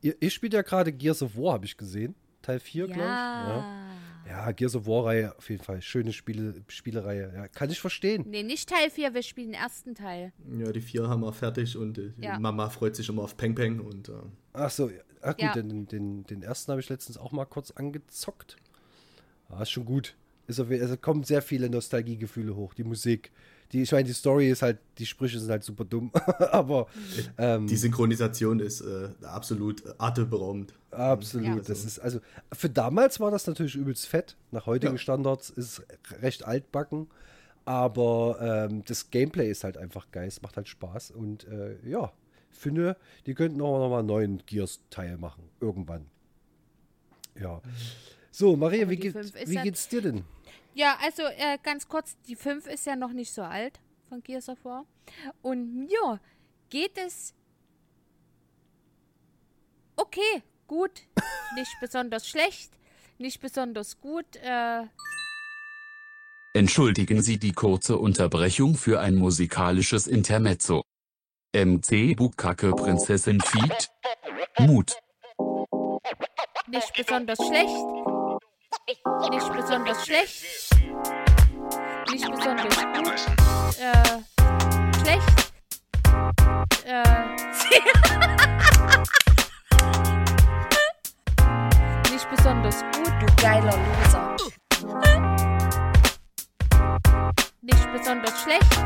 ihr, 0.00 0.16
ihr 0.20 0.30
spielt 0.30 0.54
ja 0.54 0.62
gerade 0.62 0.92
Gears 0.92 1.22
of 1.22 1.36
War, 1.36 1.52
habe 1.52 1.66
ich 1.66 1.76
gesehen. 1.76 2.16
Teil 2.42 2.58
4, 2.58 2.86
glaube 2.86 3.00
ich. 3.00 3.06
Ja. 3.06 3.48
Ja. 4.26 4.46
ja, 4.46 4.52
Gears 4.52 4.74
of 4.74 4.86
War-Reihe 4.86 5.36
auf 5.36 5.48
jeden 5.50 5.62
Fall. 5.62 5.80
Schöne 5.80 6.12
Spiele, 6.12 6.54
Spielereihe. 6.66 7.32
Ja, 7.32 7.46
kann 7.48 7.70
ich 7.70 7.78
verstehen. 7.78 8.24
Nee, 8.26 8.42
nicht 8.42 8.68
Teil 8.68 8.90
4, 8.90 9.14
wir 9.14 9.22
spielen 9.22 9.52
den 9.52 9.60
ersten 9.60 9.94
Teil. 9.94 10.32
Ja, 10.58 10.72
die 10.72 10.80
vier 10.80 11.06
haben 11.08 11.20
wir 11.20 11.32
fertig 11.32 11.76
und 11.76 11.98
äh, 11.98 12.12
Ja. 12.18 12.40
Mama 12.40 12.70
freut 12.70 12.96
sich 12.96 13.08
immer 13.08 13.22
auf 13.22 13.36
Peng 13.36 13.54
Peng 13.54 13.78
und 13.78 14.08
äh, 14.08 14.12
Ach 14.54 14.70
so, 14.70 14.90
ach 15.20 15.32
gut, 15.36 15.40
Ja. 15.40 15.52
den, 15.52 15.86
den, 15.86 16.24
den 16.24 16.42
ersten 16.42 16.72
habe 16.72 16.80
ich 16.80 16.88
letztens 16.88 17.18
auch 17.18 17.30
mal 17.30 17.44
kurz 17.44 17.70
angezockt. 17.70 18.56
Ah, 19.48 19.62
ist 19.62 19.70
schon 19.70 19.84
gut. 19.84 20.16
Ist 20.46 20.60
auf, 20.60 20.70
also 20.70 20.96
kommen 20.96 21.22
sehr 21.24 21.42
viele 21.42 21.70
Nostalgiegefühle 21.70 22.56
hoch. 22.56 22.74
Die 22.74 22.84
Musik, 22.84 23.30
die, 23.72 23.82
ich 23.82 23.92
meine, 23.92 24.04
die 24.04 24.12
Story 24.12 24.50
ist 24.50 24.62
halt, 24.62 24.78
die 24.98 25.06
Sprüche 25.06 25.38
sind 25.38 25.50
halt 25.50 25.62
super 25.62 25.84
dumm, 25.84 26.10
aber 26.50 26.86
ähm, 27.38 27.66
die 27.68 27.76
Synchronisation 27.76 28.58
ist 28.58 28.80
äh, 28.80 29.10
absolut 29.22 29.82
atemberaubend. 29.98 30.74
absolut. 30.90 31.46
Ja. 31.46 31.56
Das 31.56 31.84
ist 31.84 31.98
also 32.00 32.20
für 32.52 32.68
damals 32.68 33.20
war 33.20 33.30
das 33.30 33.46
natürlich 33.46 33.76
übelst 33.76 34.06
fett. 34.08 34.36
Nach 34.50 34.66
heutigen 34.66 34.94
Ja. 34.94 34.98
Standards 34.98 35.50
ist 35.50 35.78
es 35.78 36.20
recht 36.22 36.44
altbacken, 36.44 37.06
Aber 37.64 38.38
ähm, 38.70 38.82
das 38.86 39.10
Gameplay 39.10 39.48
ist 39.50 39.62
halt 39.62 39.76
einfach 39.76 40.10
geil, 40.10 40.26
es 40.26 40.42
macht 40.42 40.56
halt 40.56 40.66
Spaß 40.66 41.12
und 41.12 41.46
äh, 41.46 41.76
ja, 41.88 42.12
finde, 42.50 42.96
die 43.26 43.34
könnten 43.34 43.60
auch 43.60 43.78
noch 43.78 43.90
mal 43.90 44.00
einen 44.00 44.08
neuen 44.08 44.42
Gears-Teil 44.46 45.16
machen, 45.18 45.44
irgendwann. 45.60 46.06
Ja. 47.40 47.62
So, 48.30 48.56
Maria, 48.56 48.88
wie, 48.88 48.96
geht, 48.96 49.14
wie 49.48 49.54
ja- 49.54 49.62
geht's 49.62 49.88
dir 49.88 50.02
denn? 50.02 50.24
Ja, 50.74 50.96
also 51.02 51.22
äh, 51.22 51.58
ganz 51.62 51.88
kurz, 51.88 52.16
die 52.28 52.36
5 52.36 52.66
ist 52.68 52.86
ja 52.86 52.94
noch 52.96 53.12
nicht 53.12 53.32
so 53.32 53.42
alt 53.42 53.80
von 54.08 54.22
Gears 54.22 54.48
of 54.48 54.64
War. 54.64 54.84
Und 55.42 55.74
mir 55.74 56.20
geht 56.68 56.96
es 56.96 57.34
okay, 59.96 60.42
gut, 60.68 60.92
nicht 61.56 61.72
besonders 61.80 62.26
schlecht, 62.28 62.72
nicht 63.18 63.40
besonders 63.40 64.00
gut. 64.00 64.36
Äh, 64.36 64.84
Entschuldigen 66.54 67.22
Sie 67.22 67.38
die 67.38 67.52
kurze 67.52 67.96
Unterbrechung 67.98 68.74
für 68.76 69.00
ein 69.00 69.14
musikalisches 69.16 70.06
Intermezzo. 70.08 70.82
MC 71.54 72.16
Bukake 72.16 72.70
Prinzessin 72.72 73.40
Feed. 73.40 73.88
Mut. 74.60 74.96
nicht 76.68 76.92
besonders 76.96 77.38
schlecht, 77.38 77.74
nicht 79.30 79.52
besonders 79.52 80.04
schlecht, 80.04 80.42
nicht 82.10 82.28
besonders 82.28 82.76
gut, 82.76 83.26
äh, 83.78 84.22
schlecht, 85.00 85.52
äh, 86.84 87.04
nicht 92.10 92.28
besonders 92.30 92.82
gut, 92.96 93.12
du 93.20 93.26
geiler 93.40 93.76
Loser. 93.76 94.36
Nicht 97.62 97.92
besonders 97.92 98.42
schlecht, 98.42 98.79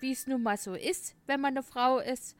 wie 0.00 0.12
es 0.12 0.26
nun 0.26 0.42
mal 0.42 0.56
so 0.56 0.74
ist, 0.74 1.14
wenn 1.26 1.40
man 1.40 1.54
eine 1.54 1.62
Frau 1.62 1.98
ist. 1.98 2.36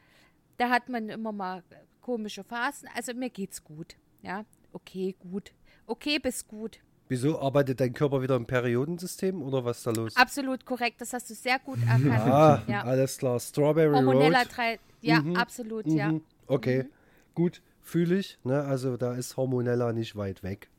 Da 0.57 0.71
hat 0.71 0.89
man 0.89 1.09
immer 1.09 1.33
mal 1.33 1.63
komische 2.01 2.45
Phasen. 2.45 2.89
Also 2.95 3.15
mir 3.15 3.31
geht's 3.31 3.65
gut. 3.65 3.97
Ja, 4.23 4.45
okay, 4.73 5.15
gut. 5.19 5.53
Okay 5.87 6.19
bis 6.19 6.47
gut. 6.47 6.81
Wieso 7.09 7.39
arbeitet 7.39 7.81
dein 7.81 7.93
Körper 7.93 8.23
wieder 8.23 8.37
im 8.37 8.47
Periodensystem 8.47 9.43
oder 9.43 9.65
was 9.65 9.79
ist 9.79 9.87
da 9.87 9.91
los? 9.91 10.17
Absolut 10.17 10.65
korrekt. 10.65 11.01
Das 11.01 11.13
hast 11.13 11.29
du 11.29 11.35
sehr 11.35 11.59
gut 11.59 11.79
erkannt. 11.83 12.11
Ah, 12.11 12.63
ja. 12.67 12.83
alles 12.83 13.19
klar. 13.19 13.39
Strawberry 13.39 13.93
Hormoneller 13.95 14.39
Road. 14.39 14.49
drei. 14.57 14.79
Ja, 15.03 15.23
absolut, 15.35 15.87
ja. 15.87 16.13
Mhm. 16.13 16.23
Okay, 16.47 16.87
gut, 17.35 17.61
fühle 17.83 18.17
ich. 18.17 18.39
Ne? 18.43 18.63
Also 18.63 18.97
da 18.97 19.15
ist 19.15 19.37
Hormonella 19.37 19.93
nicht 19.93 20.17
weit 20.17 20.43
weg. 20.43 20.71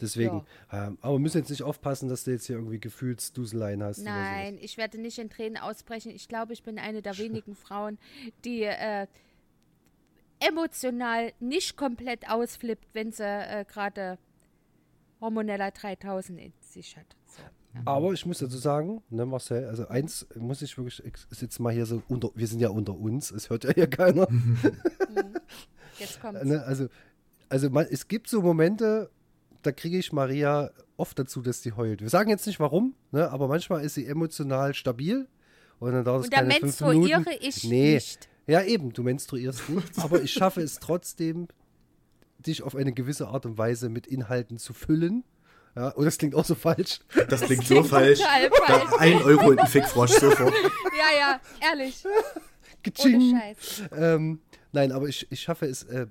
Deswegen, 0.00 0.44
ähm, 0.72 0.98
aber 1.00 1.14
wir 1.14 1.18
müssen 1.20 1.38
jetzt 1.38 1.50
nicht 1.50 1.62
aufpassen, 1.62 2.08
dass 2.08 2.24
du 2.24 2.32
jetzt 2.32 2.46
hier 2.46 2.56
irgendwie 2.56 2.78
Gefühlsduseleien 2.78 3.82
hast. 3.82 3.98
Nein, 4.02 4.58
ich 4.60 4.76
werde 4.76 4.98
nicht 5.00 5.18
in 5.18 5.30
Tränen 5.30 5.56
ausbrechen. 5.56 6.10
Ich 6.10 6.28
glaube, 6.28 6.52
ich 6.52 6.62
bin 6.62 6.78
eine 6.78 7.02
der 7.02 7.16
wenigen 7.18 7.54
Frauen, 7.54 7.98
die 8.44 8.62
äh, 8.62 9.06
emotional 10.40 11.32
nicht 11.40 11.76
komplett 11.76 12.28
ausflippt, 12.28 12.86
wenn 12.92 13.12
sie 13.12 13.24
äh, 13.24 13.64
gerade 13.64 14.18
Hormonella 15.20 15.70
3000 15.70 16.40
in 16.40 16.52
sich 16.60 16.96
hat. 16.96 17.06
So, 17.26 17.42
ja. 17.74 17.82
Aber 17.84 18.12
ich 18.12 18.26
muss 18.26 18.38
dazu 18.38 18.58
sagen, 18.58 19.02
ne, 19.10 19.26
Marcel, 19.26 19.66
also 19.66 19.88
eins 19.88 20.26
muss 20.34 20.62
ich 20.62 20.76
wirklich, 20.76 21.02
ich 21.04 21.38
sitze 21.38 21.62
mal 21.62 21.72
hier 21.72 21.86
so 21.86 22.02
unter, 22.08 22.30
wir 22.34 22.46
sind 22.46 22.60
ja 22.60 22.68
unter 22.68 22.94
uns, 22.94 23.30
es 23.30 23.50
hört 23.50 23.64
ja 23.64 23.72
hier 23.72 23.88
keiner. 23.88 24.28
Jetzt 25.98 26.20
kommt's. 26.20 26.44
Ne, 26.44 26.62
also, 26.64 26.88
also 27.48 27.70
man, 27.70 27.86
es 27.90 28.08
gibt 28.08 28.28
so 28.28 28.42
Momente, 28.42 29.10
da 29.66 29.72
kriege 29.72 29.98
ich 29.98 30.12
Maria 30.12 30.70
oft 30.96 31.18
dazu, 31.18 31.42
dass 31.42 31.62
sie 31.62 31.72
heult. 31.72 32.00
Wir 32.00 32.08
sagen 32.08 32.30
jetzt 32.30 32.46
nicht 32.46 32.60
warum, 32.60 32.94
ne, 33.10 33.30
aber 33.30 33.48
manchmal 33.48 33.84
ist 33.84 33.94
sie 33.94 34.06
emotional 34.06 34.74
stabil 34.74 35.26
und 35.78 35.92
dann 35.92 36.04
dauert 36.04 36.20
es 36.20 36.26
Und 36.26 36.34
da 36.34 36.38
keine 36.38 36.54
fünf 36.54 36.80
Minuten. 36.80 37.10
menstruiere 37.10 37.38
ich 37.40 37.64
nee. 37.64 37.94
nicht. 37.94 38.28
Ja, 38.46 38.62
eben, 38.62 38.92
du 38.92 39.02
menstruierst 39.02 39.68
nicht, 39.68 39.88
aber 39.98 40.22
ich 40.22 40.32
schaffe 40.32 40.60
es 40.60 40.78
trotzdem, 40.78 41.48
dich 42.38 42.62
auf 42.62 42.76
eine 42.76 42.92
gewisse 42.92 43.28
Art 43.28 43.44
und 43.44 43.58
Weise 43.58 43.88
mit 43.88 44.06
Inhalten 44.06 44.58
zu 44.58 44.72
füllen. 44.72 45.24
Ja, 45.74 45.88
und 45.88 46.06
das 46.06 46.16
klingt 46.16 46.34
auch 46.34 46.44
so 46.44 46.54
falsch. 46.54 47.00
Das 47.28 47.42
klingt 47.42 47.64
so 47.66 47.74
klingt 47.74 47.88
falsch. 47.88 48.20
Da, 48.20 48.64
falsch. 48.64 48.92
ein 48.98 49.22
Euro 49.22 49.48
und 49.50 49.58
ein 49.58 49.66
Fickfrosch 49.66 50.12
sofort. 50.12 50.54
Ja, 50.96 51.18
ja, 51.18 51.40
ehrlich. 51.60 52.02
Ohne. 53.04 53.38
Scheiß. 53.38 53.82
Ähm, 53.94 54.40
nein, 54.72 54.92
aber 54.92 55.08
ich, 55.08 55.26
ich 55.30 55.40
schaffe 55.40 55.66
es, 55.66 55.82
äh, 55.82 56.06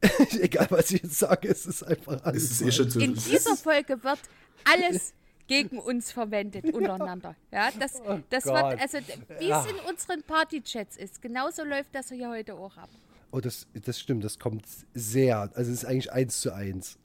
egal 0.40 0.66
was 0.70 0.90
ich 0.90 1.02
jetzt 1.02 1.18
sage, 1.18 1.48
es 1.48 1.66
ist 1.66 1.82
einfach 1.82 2.22
alles. 2.24 2.44
Es 2.44 2.50
ist 2.60 2.62
eh 2.62 2.72
schon 2.72 2.90
so. 2.90 3.00
In 3.00 3.14
dieser 3.14 3.56
Folge 3.56 4.02
wird 4.02 4.18
alles 4.64 5.14
gegen 5.46 5.78
uns 5.78 6.12
verwendet 6.12 6.64
untereinander. 6.72 7.34
Ja, 7.52 7.70
das, 7.78 7.94
das 8.30 8.44
Gott. 8.44 8.70
wird, 8.72 8.80
also 8.80 8.98
wie 9.38 9.50
es 9.50 9.66
in 9.66 9.78
unseren 9.88 10.22
Partychats 10.22 10.96
ist, 10.96 11.22
genauso 11.22 11.64
läuft 11.64 11.94
das 11.94 12.08
hier 12.10 12.28
heute 12.28 12.54
auch 12.54 12.76
ab. 12.76 12.90
Oh, 13.30 13.40
das, 13.40 13.66
das 13.74 13.98
stimmt, 13.98 14.24
das 14.24 14.38
kommt 14.38 14.64
sehr, 14.94 15.38
also 15.54 15.70
es 15.72 15.82
ist 15.82 15.84
eigentlich 15.84 16.12
eins 16.12 16.40
zu 16.40 16.52
eins. 16.52 16.98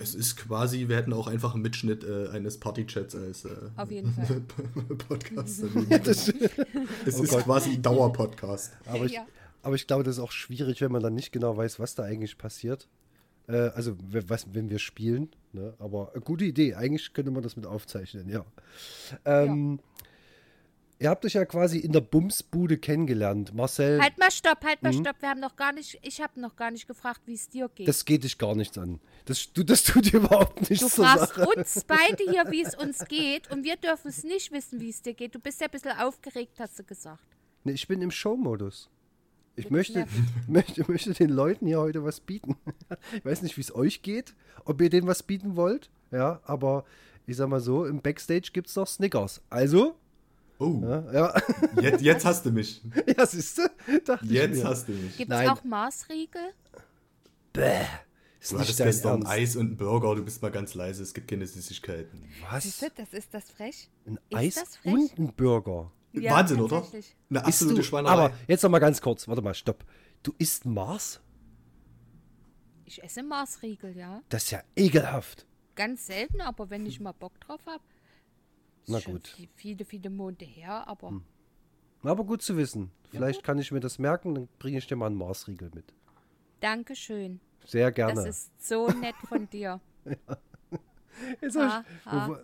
Es 0.00 0.14
ist 0.14 0.36
quasi, 0.36 0.88
wir 0.88 0.96
hätten 0.96 1.12
auch 1.12 1.28
einfach 1.28 1.54
einen 1.54 1.62
Mitschnitt 1.62 2.02
äh, 2.02 2.28
eines 2.30 2.58
Partychats 2.58 3.14
als 3.14 3.44
äh, 3.44 3.50
Auf 3.76 3.90
jeden 3.90 4.12
Fall. 4.26 4.40
Podcast. 5.08 5.62
Das, 6.04 6.28
es 7.06 7.20
ist 7.20 7.38
quasi 7.38 7.74
ein 7.74 7.82
Dauerpodcast. 7.82 8.72
aber, 8.86 9.04
ich, 9.04 9.12
Ja. 9.12 9.26
Aber 9.62 9.74
ich 9.74 9.86
glaube, 9.86 10.04
das 10.04 10.16
ist 10.16 10.22
auch 10.22 10.32
schwierig, 10.32 10.80
wenn 10.80 10.92
man 10.92 11.02
dann 11.02 11.14
nicht 11.14 11.32
genau 11.32 11.56
weiß, 11.56 11.78
was 11.80 11.94
da 11.94 12.04
eigentlich 12.04 12.38
passiert. 12.38 12.88
Äh, 13.48 13.70
also, 13.70 13.96
was, 13.98 14.46
wenn 14.54 14.70
wir 14.70 14.78
spielen. 14.78 15.30
Ne? 15.52 15.74
Aber 15.78 16.12
äh, 16.14 16.20
gute 16.20 16.44
Idee, 16.44 16.74
eigentlich 16.74 17.12
könnte 17.12 17.30
man 17.30 17.42
das 17.42 17.56
mit 17.56 17.66
aufzeichnen, 17.66 18.28
ja. 18.28 18.44
Ähm, 19.24 19.80
Ihr 21.00 21.10
habt 21.10 21.24
euch 21.24 21.34
ja 21.34 21.44
quasi 21.44 21.78
in 21.78 21.92
der 21.92 22.00
Bumsbude 22.00 22.76
kennengelernt. 22.76 23.54
Marcel, 23.54 24.02
Halt 24.02 24.18
mal 24.18 24.32
stopp, 24.32 24.64
halt 24.64 24.82
mal 24.82 24.92
stopp. 24.92 25.14
Wir 25.20 25.28
haben 25.28 25.38
noch 25.38 25.54
gar 25.54 25.72
nicht, 25.72 25.96
ich 26.02 26.20
habe 26.20 26.40
noch 26.40 26.56
gar 26.56 26.72
nicht 26.72 26.88
gefragt, 26.88 27.20
wie 27.26 27.34
es 27.34 27.48
dir 27.48 27.68
geht. 27.68 27.86
das 27.86 28.04
geht 28.04 28.24
dich 28.24 28.36
gar 28.36 28.56
nichts 28.56 28.76
an. 28.78 28.98
Das, 29.24 29.52
du, 29.52 29.62
das 29.62 29.84
tut 29.84 30.06
dir 30.06 30.16
überhaupt 30.16 30.68
nichts 30.68 30.80
Du 30.80 31.02
fragst 31.02 31.36
Sache. 31.36 31.48
uns 31.56 31.84
beide 31.86 32.24
hier, 32.28 32.44
wie 32.50 32.62
es 32.62 32.74
uns 32.74 33.04
geht, 33.04 33.48
und 33.52 33.62
wir 33.62 33.76
dürfen 33.76 34.08
es 34.08 34.24
nicht 34.24 34.50
wissen, 34.50 34.80
wie 34.80 34.90
es 34.90 35.00
dir 35.00 35.14
geht. 35.14 35.36
Du 35.36 35.38
bist 35.38 35.60
ja 35.60 35.68
ein 35.68 35.70
bisschen 35.70 35.92
aufgeregt, 35.92 36.58
hast 36.58 36.76
du 36.80 36.82
gesagt. 36.82 37.22
Nee, 37.62 37.72
ich 37.72 37.86
bin 37.86 38.02
im 38.02 38.10
Showmodus. 38.10 38.90
Ich 39.58 39.70
möchte, 39.70 40.06
möchte, 40.46 40.84
möchte 40.90 41.12
den 41.14 41.30
Leuten 41.30 41.66
hier 41.66 41.80
heute 41.80 42.04
was 42.04 42.20
bieten. 42.20 42.56
Ich 43.16 43.24
weiß 43.24 43.42
nicht, 43.42 43.56
wie 43.56 43.60
es 43.60 43.74
euch 43.74 44.02
geht, 44.02 44.34
ob 44.64 44.80
ihr 44.80 44.90
denen 44.90 45.06
was 45.06 45.22
bieten 45.22 45.56
wollt. 45.56 45.90
Ja, 46.10 46.40
aber 46.44 46.84
ich 47.26 47.36
sag 47.36 47.48
mal 47.48 47.60
so, 47.60 47.84
im 47.84 48.00
Backstage 48.00 48.50
gibt 48.52 48.68
es 48.68 48.76
noch 48.76 48.86
Snickers. 48.86 49.40
Also, 49.50 49.94
Oh, 50.60 50.80
ja, 50.82 51.12
ja, 51.12 51.34
jetzt, 51.80 52.02
jetzt 52.02 52.24
hast 52.24 52.44
du 52.44 52.50
mich. 52.50 52.82
ja 53.16 53.24
siehst 53.26 53.58
du? 53.58 53.62
Dachte 54.04 54.24
ich 54.24 54.32
Jetzt 54.32 54.56
mir. 54.56 54.64
hast 54.64 54.88
du 54.88 54.92
mich. 54.92 55.16
Gibt 55.16 55.30
es 55.30 55.48
auch 55.48 55.62
Maßriegel? 55.62 56.40
Bäh, 57.52 57.82
ist 58.40 58.50
Du 58.50 58.56
nicht 58.56 58.64
hattest 58.64 58.78
gestern 58.78 59.12
Ernst. 59.22 59.28
Eis 59.28 59.54
und 59.56 59.66
einen 59.68 59.76
Burger, 59.76 60.16
du 60.16 60.24
bist 60.24 60.42
mal 60.42 60.50
ganz 60.50 60.74
leise, 60.74 61.02
es 61.04 61.14
gibt 61.14 61.28
keine 61.28 61.46
Süßigkeiten. 61.46 62.24
Was? 62.50 62.64
Siehst 62.64 62.82
du, 62.82 62.86
das 62.96 63.12
ist 63.12 63.32
das 63.32 63.50
frech. 63.50 63.88
Ein 64.06 64.18
Ist 64.30 64.36
Eis 64.36 64.54
das 64.56 64.76
frech? 64.78 64.94
und 64.94 65.18
ein 65.18 65.32
Burger. 65.34 65.92
Ja, 66.20 66.32
Wahnsinn, 66.34 66.60
oder? 66.60 66.84
Eine 67.30 67.44
absolute 67.44 67.76
du, 67.76 67.82
Schweinerei. 67.82 68.12
aber 68.12 68.34
jetzt 68.46 68.62
noch 68.62 68.70
mal 68.70 68.78
ganz 68.78 69.00
kurz, 69.00 69.26
warte 69.28 69.42
mal, 69.42 69.54
stopp. 69.54 69.84
Du 70.22 70.32
isst 70.38 70.64
Mars? 70.66 71.20
Ich 72.84 73.02
esse 73.02 73.22
Maßriegel, 73.22 73.96
ja. 73.96 74.22
Das 74.30 74.44
ist 74.44 74.50
ja 74.50 74.62
ekelhaft. 74.76 75.46
Ganz 75.74 76.06
selten, 76.06 76.40
aber 76.40 76.70
wenn 76.70 76.86
ich 76.86 77.00
mal 77.00 77.12
Bock 77.12 77.38
drauf 77.40 77.60
habe. 77.66 77.82
Na 78.86 78.98
gut. 79.00 79.34
vi- 79.36 79.48
Viele, 79.54 79.84
viele 79.84 80.08
Monate 80.10 80.44
her, 80.46 80.88
aber 80.88 81.20
Aber 82.02 82.24
gut 82.24 82.42
zu 82.42 82.56
wissen. 82.56 82.90
Vielleicht 83.10 83.42
kann 83.42 83.58
ich 83.58 83.70
mir 83.72 83.80
das 83.80 83.98
merken, 83.98 84.34
dann 84.34 84.48
bringe 84.58 84.78
ich 84.78 84.86
dir 84.86 84.96
mal 84.96 85.06
einen 85.06 85.16
Marsriegel 85.16 85.70
mit. 85.74 85.92
Dankeschön. 86.60 87.40
Sehr 87.66 87.90
Das 87.90 87.94
gerne. 87.94 88.28
ist 88.28 88.66
so 88.66 88.88
nett 88.88 89.14
von 89.28 89.48
dir. 89.50 89.80
Jetzt 91.40 91.56
hab 91.56 91.70
Ha, 91.70 91.84
ich, 92.00 92.06
ha, 92.06 92.28
Wo- 92.28 92.36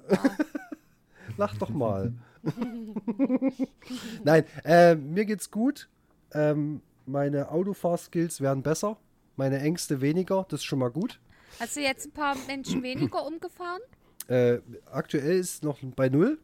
Lach 1.39 1.57
doch 1.57 1.71
mal. 1.71 2.13
Nein, 4.25 4.45
äh, 4.65 4.95
mir 4.95 5.25
geht's 5.25 5.51
gut. 5.51 5.89
Ähm, 6.33 6.81
meine 7.07 7.51
Autofahrskills 7.51 8.41
werden 8.41 8.63
besser. 8.63 8.97
Meine 9.37 9.61
Ängste 9.61 10.01
weniger. 10.01 10.47
Das 10.49 10.61
ist 10.61 10.65
schon 10.65 10.79
mal 10.79 10.91
gut. 10.91 11.21
Hast 11.61 11.77
du 11.77 11.81
jetzt 11.81 12.07
ein 12.07 12.13
paar 12.13 12.37
Menschen 12.47 12.83
weniger 12.83 13.25
umgefahren? 13.27 13.81
Äh, 14.29 14.59
aktuell 14.91 15.39
ist 15.39 15.63
noch 15.63 15.79
bei 15.97 16.09
null. 16.09 16.39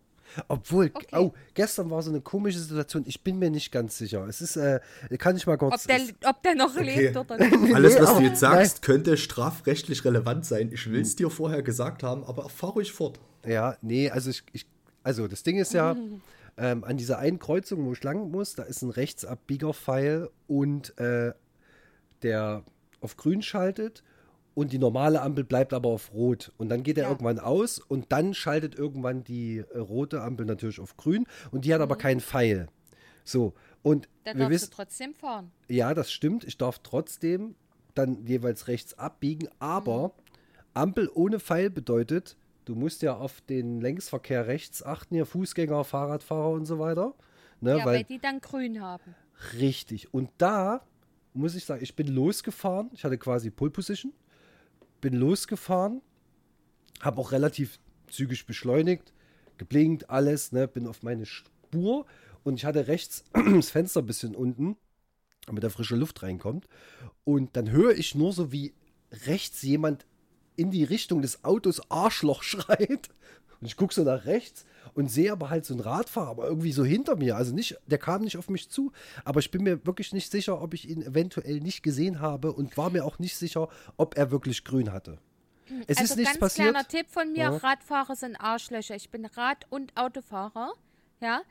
Obwohl, 0.46 0.92
Okay. 0.94 1.06
oh, 1.18 1.32
gestern 1.54 1.90
war 1.90 2.02
so 2.02 2.10
eine 2.10 2.20
komische 2.20 2.60
Situation. 2.60 3.02
Ich 3.08 3.20
bin 3.24 3.40
mir 3.40 3.50
nicht 3.50 3.72
ganz 3.72 3.98
sicher. 3.98 4.24
Es 4.28 4.40
ist, 4.40 4.54
äh, 4.56 4.78
kann 5.18 5.36
ich 5.36 5.44
mal 5.44 5.58
kurz. 5.58 5.74
Ob 5.74 5.88
der, 5.88 6.00
ob 6.30 6.42
der 6.44 6.54
noch 6.54 6.76
lebt 6.78 7.16
oder 7.16 7.36
nicht? 7.58 7.74
Alles, 7.74 7.98
was 7.98 8.16
du 8.16 8.22
jetzt 8.22 8.38
sagst, 8.38 8.82
könnte 8.82 9.16
strafrechtlich 9.16 10.04
relevant 10.04 10.46
sein. 10.46 10.70
Ich 10.72 10.88
will 10.88 11.00
es 11.00 11.16
dir 11.16 11.30
vorher 11.30 11.62
gesagt 11.62 12.04
haben, 12.04 12.22
aber 12.22 12.48
fahr 12.48 12.70
ruhig 12.70 12.92
fort. 12.92 13.18
Ja, 13.44 13.76
nee, 13.82 14.08
also 14.08 14.30
ich, 14.30 14.44
ich 14.52 14.66
also 15.02 15.28
das 15.28 15.42
Ding 15.42 15.58
ist 15.58 15.72
ja, 15.72 15.96
ähm, 16.56 16.84
an 16.84 16.96
dieser 16.96 17.18
einen 17.18 17.38
Kreuzung, 17.38 17.84
wo 17.86 17.92
ich 17.92 18.02
lang 18.02 18.30
muss, 18.30 18.54
da 18.54 18.62
ist 18.64 18.82
ein 18.82 18.90
Rechtsabbieger-Pfeil 18.90 20.28
und 20.46 20.98
äh, 20.98 21.32
der 22.22 22.64
auf 23.00 23.16
grün 23.16 23.42
schaltet 23.42 24.02
und 24.54 24.72
die 24.72 24.78
normale 24.78 25.22
Ampel 25.22 25.44
bleibt 25.44 25.72
aber 25.72 25.88
auf 25.88 26.12
rot. 26.12 26.52
Und 26.58 26.68
dann 26.68 26.82
geht 26.82 26.98
er 26.98 27.04
Ja. 27.04 27.10
irgendwann 27.10 27.38
aus 27.38 27.78
und 27.78 28.12
dann 28.12 28.34
schaltet 28.34 28.74
irgendwann 28.74 29.24
die 29.24 29.58
äh, 29.58 29.78
rote 29.78 30.20
Ampel 30.22 30.44
natürlich 30.44 30.80
auf 30.80 30.96
grün 30.96 31.26
und 31.50 31.64
die 31.64 31.72
hat 31.72 31.80
aber 31.80 31.96
keinen 31.96 32.20
Pfeil. 32.20 32.68
So, 33.24 33.54
und 33.82 34.08
Da 34.24 34.32
wir 34.34 34.40
darfst 34.40 34.50
wissen, 34.50 34.70
du 34.70 34.76
trotzdem 34.76 35.14
fahren. 35.14 35.50
ja, 35.68 35.94
das 35.94 36.12
stimmt. 36.12 36.44
Ich 36.44 36.58
darf 36.58 36.80
trotzdem 36.80 37.54
dann 37.94 38.26
jeweils 38.26 38.68
rechts 38.68 38.98
abbiegen, 38.98 39.48
aber 39.60 40.12
Ampel 40.74 41.10
ohne 41.14 41.40
Pfeil 41.40 41.70
bedeutet, 41.70 42.36
du 42.70 42.76
musst 42.76 43.02
ja 43.02 43.16
auf 43.16 43.40
den 43.40 43.80
Längsverkehr 43.80 44.46
rechts 44.46 44.84
achten, 44.84 45.16
hier 45.16 45.26
Fußgänger, 45.26 45.82
Fahrradfahrer 45.82 46.50
und 46.50 46.66
so 46.66 46.78
weiter. 46.78 47.14
Ne, 47.60 47.78
ja, 47.78 47.84
weil 47.84 48.04
die 48.04 48.20
dann 48.20 48.40
grün 48.40 48.80
haben. 48.80 49.16
Richtig. 49.58 50.14
Und 50.14 50.30
da 50.38 50.86
muss 51.34 51.56
ich 51.56 51.64
sagen, 51.64 51.82
ich 51.82 51.96
bin 51.96 52.06
losgefahren. 52.06 52.90
Ich 52.92 53.02
hatte 53.02 53.18
quasi 53.18 53.50
Pole 53.50 53.72
Position. 53.72 54.12
Bin 55.00 55.14
losgefahren. 55.14 56.00
Habe 57.00 57.20
auch 57.20 57.32
relativ 57.32 57.80
zügig 58.08 58.46
beschleunigt. 58.46 59.12
Geblinkt, 59.58 60.08
alles. 60.08 60.52
Ne, 60.52 60.68
bin 60.68 60.86
auf 60.86 61.02
meine 61.02 61.26
Spur. 61.26 62.06
Und 62.44 62.54
ich 62.54 62.64
hatte 62.64 62.86
rechts 62.86 63.24
das 63.32 63.70
Fenster 63.70 64.00
ein 64.00 64.06
bisschen 64.06 64.36
unten, 64.36 64.76
damit 65.46 65.64
der 65.64 65.70
frische 65.70 65.96
Luft 65.96 66.22
reinkommt. 66.22 66.68
Und 67.24 67.56
dann 67.56 67.72
höre 67.72 67.98
ich 67.98 68.14
nur 68.14 68.32
so, 68.32 68.52
wie 68.52 68.74
rechts 69.26 69.60
jemand 69.62 70.06
in 70.60 70.70
die 70.70 70.84
Richtung 70.84 71.22
des 71.22 71.44
Autos 71.44 71.80
Arschloch 71.90 72.42
schreit. 72.50 73.08
Und 73.60 73.66
ich 73.66 73.76
gucke 73.76 73.92
so 73.92 74.02
nach 74.04 74.24
rechts 74.24 74.64
und 74.94 75.10
sehe 75.10 75.30
aber 75.32 75.50
halt 75.50 75.64
so 75.66 75.74
einen 75.74 75.80
Radfahrer, 75.82 76.30
aber 76.30 76.46
irgendwie 76.46 76.72
so 76.72 76.84
hinter 76.84 77.16
mir. 77.16 77.36
Also 77.36 77.54
nicht, 77.54 77.76
der 77.86 77.98
kam 77.98 78.22
nicht 78.22 78.36
auf 78.38 78.48
mich 78.48 78.70
zu, 78.70 78.92
aber 79.24 79.40
ich 79.40 79.50
bin 79.50 79.62
mir 79.62 79.84
wirklich 79.86 80.12
nicht 80.12 80.30
sicher, 80.30 80.62
ob 80.62 80.72
ich 80.74 80.88
ihn 80.88 81.02
eventuell 81.02 81.60
nicht 81.60 81.82
gesehen 81.82 82.20
habe 82.20 82.52
und 82.52 82.76
war 82.78 82.90
mir 82.90 83.04
auch 83.04 83.18
nicht 83.18 83.36
sicher, 83.36 83.68
ob 83.96 84.16
er 84.16 84.30
wirklich 84.30 84.64
grün 84.64 84.92
hatte. 84.92 85.18
Es 85.86 85.98
also 85.98 86.12
ist 86.14 86.16
nichts 86.16 86.32
ganz 86.32 86.40
passiert. 86.40 86.70
kleiner 86.70 86.88
Tipp 86.88 87.06
von 87.10 87.32
mir, 87.32 87.38
Ja. 87.44 87.56
Radfahrer 87.56 88.16
sind 88.16 88.36
Arschlöcher. 88.36 88.96
Ich 88.96 89.10
bin 89.10 89.24
Rad- 89.26 89.66
und 89.70 89.96
Autofahrer. 89.96 90.72
Ja, 91.20 91.42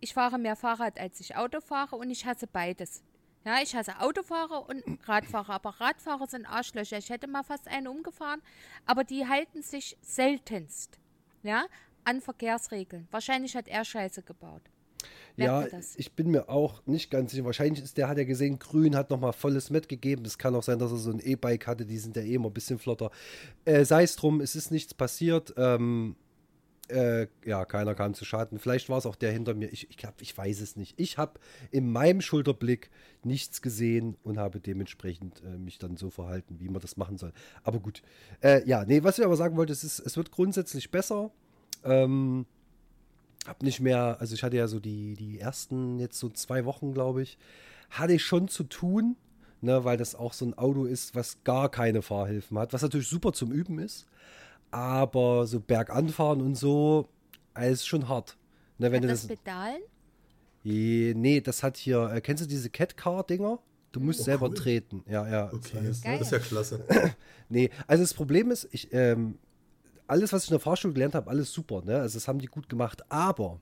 ich 0.00 0.12
fahre 0.12 0.38
mehr 0.38 0.56
Fahrrad, 0.56 0.98
als 0.98 1.20
ich 1.20 1.36
Auto 1.36 1.60
fahre 1.60 1.96
und 1.96 2.10
ich 2.10 2.26
hasse 2.26 2.46
beides. 2.46 3.02
Ja, 3.44 3.58
ich 3.62 3.74
hasse 3.74 4.00
Autofahrer 4.00 4.68
und 4.68 4.82
Radfahrer, 5.06 5.50
aber 5.50 5.70
Radfahrer 5.78 6.26
sind 6.26 6.46
Arschlöcher. 6.46 6.96
Ich 6.96 7.10
hätte 7.10 7.26
mal 7.26 7.42
fast 7.42 7.68
einen 7.68 7.88
umgefahren, 7.88 8.40
aber 8.86 9.04
die 9.04 9.26
halten 9.26 9.62
sich 9.62 9.98
seltenst, 10.00 10.98
ja, 11.42 11.66
an 12.04 12.22
Verkehrsregeln. 12.22 13.06
Wahrscheinlich 13.10 13.54
hat 13.54 13.68
er 13.68 13.84
Scheiße 13.84 14.22
gebaut. 14.22 14.62
Merkt 15.36 15.72
Ja, 15.72 15.80
ich 15.96 16.12
bin 16.12 16.30
mir 16.30 16.48
auch 16.48 16.80
nicht 16.86 17.10
ganz 17.10 17.32
sicher. 17.32 17.44
Wahrscheinlich 17.44 17.82
ist 17.82 17.98
der, 17.98 18.08
hat 18.08 18.16
er 18.18 18.24
gesehen, 18.24 18.58
grün, 18.58 18.96
hat 18.96 19.10
nochmal 19.10 19.32
volles 19.32 19.68
mitgegeben. 19.68 20.24
Es 20.24 20.38
kann 20.38 20.54
auch 20.54 20.62
sein, 20.62 20.78
dass 20.78 20.92
er 20.92 20.98
so 20.98 21.10
ein 21.10 21.20
E-Bike 21.20 21.66
hatte, 21.66 21.84
die 21.84 21.98
sind 21.98 22.16
ja 22.16 22.22
eh 22.22 22.34
immer 22.34 22.48
ein 22.48 22.54
bisschen 22.54 22.78
flotter. 22.78 23.10
Äh, 23.64 23.84
Sei 23.84 24.04
es 24.04 24.16
drum, 24.16 24.40
es 24.40 24.54
ist 24.54 24.70
nichts 24.70 24.94
passiert. 24.94 25.52
Ähm, 25.56 26.16
äh, 26.88 27.28
ja, 27.44 27.64
keiner 27.64 27.94
kam 27.94 28.14
zu 28.14 28.24
Schaden. 28.24 28.58
Vielleicht 28.58 28.88
war 28.88 28.98
es 28.98 29.06
auch 29.06 29.16
der 29.16 29.32
hinter 29.32 29.54
mir. 29.54 29.72
Ich, 29.72 29.88
ich, 29.88 29.96
glaub, 29.96 30.20
ich 30.20 30.36
weiß 30.36 30.60
es 30.60 30.76
nicht. 30.76 30.94
Ich 30.98 31.16
habe 31.16 31.40
in 31.70 31.90
meinem 31.90 32.20
Schulterblick 32.20 32.90
nichts 33.22 33.62
gesehen 33.62 34.16
und 34.22 34.38
habe 34.38 34.60
dementsprechend 34.60 35.42
äh, 35.42 35.56
mich 35.56 35.78
dann 35.78 35.96
so 35.96 36.10
verhalten, 36.10 36.60
wie 36.60 36.68
man 36.68 36.82
das 36.82 36.96
machen 36.96 37.16
soll. 37.16 37.32
Aber 37.62 37.80
gut. 37.80 38.02
Äh, 38.42 38.66
ja, 38.68 38.84
nee, 38.84 39.02
was 39.02 39.18
ich 39.18 39.24
aber 39.24 39.36
sagen 39.36 39.56
wollte, 39.56 39.72
es, 39.72 39.82
ist, 39.82 39.98
es 40.00 40.16
wird 40.16 40.30
grundsätzlich 40.30 40.90
besser. 40.90 41.30
Ähm, 41.84 42.46
hab 43.46 43.62
nicht 43.62 43.80
mehr, 43.80 44.16
also 44.20 44.34
ich 44.34 44.42
hatte 44.42 44.56
ja 44.56 44.68
so 44.68 44.80
die, 44.80 45.14
die 45.14 45.38
ersten 45.38 45.98
jetzt 45.98 46.18
so 46.18 46.28
zwei 46.30 46.64
Wochen, 46.64 46.92
glaube 46.92 47.22
ich, 47.22 47.38
hatte 47.90 48.14
ich 48.14 48.24
schon 48.24 48.48
zu 48.48 48.64
tun, 48.64 49.16
ne, 49.60 49.84
weil 49.84 49.96
das 49.96 50.14
auch 50.14 50.32
so 50.32 50.46
ein 50.46 50.54
Auto 50.54 50.84
ist, 50.84 51.14
was 51.14 51.42
gar 51.44 51.70
keine 51.70 52.02
Fahrhilfen 52.02 52.58
hat, 52.58 52.72
was 52.72 52.82
natürlich 52.82 53.08
super 53.08 53.32
zum 53.32 53.52
Üben 53.52 53.78
ist, 53.78 54.06
aber 54.74 55.46
so 55.46 55.60
berganfahren 55.60 56.40
und 56.42 56.56
so, 56.56 57.08
äh, 57.56 57.70
ist 57.72 57.86
schon 57.86 58.08
hart. 58.08 58.36
Ne, 58.78 58.90
wenn 58.90 59.02
du 59.02 59.08
das 59.08 59.26
das, 59.26 59.36
Pedalen? 59.38 59.80
Nee, 60.64 61.40
das 61.40 61.62
hat 61.62 61.76
hier, 61.76 62.10
äh, 62.12 62.20
kennst 62.20 62.42
du 62.42 62.48
diese 62.48 62.70
Cat-Car-Dinger? 62.70 63.58
Du 63.92 64.00
musst 64.00 64.20
Oh, 64.20 64.24
selber 64.24 64.48
cool. 64.48 64.54
treten. 64.54 65.04
Ja, 65.06 65.28
ja. 65.28 65.44
das 65.46 65.54
Okay, 65.54 65.78
heißt- 65.78 66.02
Geil. 66.04 66.18
das 66.18 66.26
ist 66.28 66.32
ja 66.32 66.38
klasse. 66.40 66.84
Nee, 67.50 67.70
also 67.86 68.02
das 68.02 68.14
Problem 68.14 68.50
ist, 68.50 68.66
ich, 68.72 68.88
ähm, 68.92 69.38
alles, 70.06 70.32
was 70.32 70.44
ich 70.44 70.50
in 70.50 70.54
der 70.54 70.60
Fahrschule 70.60 70.94
gelernt 70.94 71.14
habe, 71.14 71.30
alles 71.30 71.52
super, 71.52 71.82
ne? 71.84 72.00
Also 72.00 72.16
das 72.16 72.26
haben 72.26 72.38
die 72.38 72.46
gut 72.46 72.68
gemacht. 72.68 73.02
Aber 73.10 73.60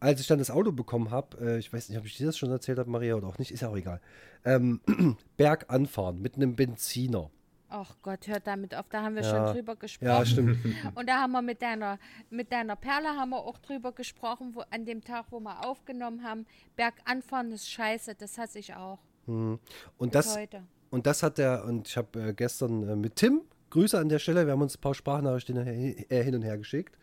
als 0.00 0.20
ich 0.20 0.26
dann 0.26 0.38
das 0.40 0.50
Auto 0.50 0.72
bekommen 0.72 1.10
habe, 1.10 1.38
äh, 1.40 1.58
ich 1.58 1.72
weiß 1.72 1.88
nicht, 1.88 1.98
ob 1.98 2.04
ich 2.04 2.16
dir 2.16 2.26
das 2.26 2.36
schon 2.36 2.50
erzählt 2.50 2.78
habe, 2.78 2.90
Maria, 2.90 3.14
oder 3.14 3.28
auch 3.28 3.38
nicht, 3.38 3.52
ist 3.52 3.60
ja 3.60 3.68
auch 3.68 3.76
egal. 3.76 4.00
Ähm, 4.44 4.80
Berg 5.38 5.66
anfahren 5.68 6.20
mit 6.20 6.34
einem 6.34 6.56
Benziner. 6.56 7.30
Ach 7.68 7.96
Gott, 8.02 8.26
hört 8.28 8.46
damit 8.46 8.74
auf, 8.74 8.88
da 8.88 9.02
haben 9.02 9.16
wir 9.16 9.22
Ja. 9.22 9.30
schon 9.46 9.54
drüber 9.56 9.74
gesprochen. 9.76 10.08
Ja, 10.08 10.24
stimmt. 10.24 10.58
Und 10.94 11.08
da 11.08 11.22
haben 11.22 11.32
wir 11.32 11.42
mit 11.42 11.60
deiner, 11.62 11.98
mit 12.30 12.52
deiner 12.52 12.76
Perle 12.76 13.08
haben 13.08 13.30
wir 13.30 13.38
auch 13.38 13.58
drüber 13.58 13.92
gesprochen, 13.92 14.52
wo, 14.54 14.62
an 14.70 14.84
dem 14.84 15.02
Tag, 15.02 15.26
wo 15.30 15.40
wir 15.40 15.66
aufgenommen 15.66 16.22
haben. 16.22 16.46
Berganfahren 16.76 17.50
ist 17.52 17.68
scheiße, 17.70 18.14
das 18.14 18.38
hasse 18.38 18.58
ich 18.60 18.74
auch. 18.74 18.98
Und 19.26 19.58
Bis 19.98 20.10
das, 20.12 20.36
heute. 20.36 20.62
und 20.90 21.06
das 21.06 21.22
hat 21.24 21.38
der, 21.38 21.64
und 21.64 21.88
ich 21.88 21.96
habe 21.96 22.28
äh, 22.28 22.32
gestern 22.32 22.88
äh, 22.88 22.94
mit 22.94 23.16
Tim, 23.16 23.42
Grüße 23.70 23.98
an 23.98 24.08
der 24.08 24.20
Stelle, 24.20 24.46
wir 24.46 24.52
haben 24.52 24.62
uns 24.62 24.76
ein 24.76 24.80
paar 24.80 24.94
Sprachnachrichten 24.94 25.60
hin, 25.64 26.04
äh, 26.08 26.22
hin 26.22 26.36
und 26.36 26.42
her 26.42 26.56
geschickt. 26.56 26.96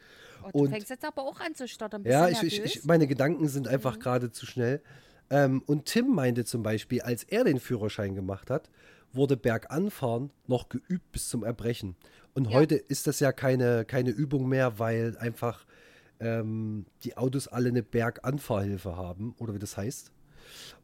Oh, 0.45 0.49
du 0.54 0.60
und- 0.60 0.69
fängst 0.69 0.89
jetzt 0.89 1.04
aber 1.04 1.23
auch 1.23 1.41
an 1.41 1.54
zu 1.56 1.67
stottern. 1.67 2.04
Ja, 2.06 2.30
ich, 2.30 2.41
ich, 2.41 2.63
ich, 2.63 2.86
meine 2.86 3.06
Gedanken 3.08 3.49
sind 3.49 3.65
Mhm. 3.67 3.73
einfach 3.73 3.99
gerade 3.99 4.32
zu 4.32 4.45
schnell. 4.45 4.82
Ähm, 5.30 5.62
und 5.65 5.86
Tim 5.86 6.15
meinte 6.15 6.45
zum 6.45 6.63
Beispiel, 6.63 7.02
als 7.02 7.23
er 7.23 7.43
den 7.43 7.60
Führerschein 7.60 8.15
gemacht 8.15 8.49
hat, 8.49 8.69
wurde 9.13 9.38
Berganfahren 9.38 10.32
noch 10.47 10.69
geübt 10.69 11.12
bis 11.12 11.30
zum 11.30 11.43
Erbrechen. 11.43 11.95
Und 12.34 12.49
Ja. 12.49 12.54
heute 12.54 12.76
ist 12.76 13.08
das 13.08 13.19
ja 13.19 13.32
keine, 13.32 13.86
keine 13.86 14.10
Übung 14.10 14.49
mehr, 14.49 14.80
weil 14.80 15.17
einfach 15.17 15.65
ähm, 16.19 16.86
die 17.04 17.17
Autos 17.17 17.47
alle 17.47 17.69
eine 17.69 17.84
Berganfahrhilfe 17.84 18.95
haben, 18.95 19.36
oder 19.39 19.54
wie 19.54 19.60
das 19.60 19.78
heißt. 19.78 20.12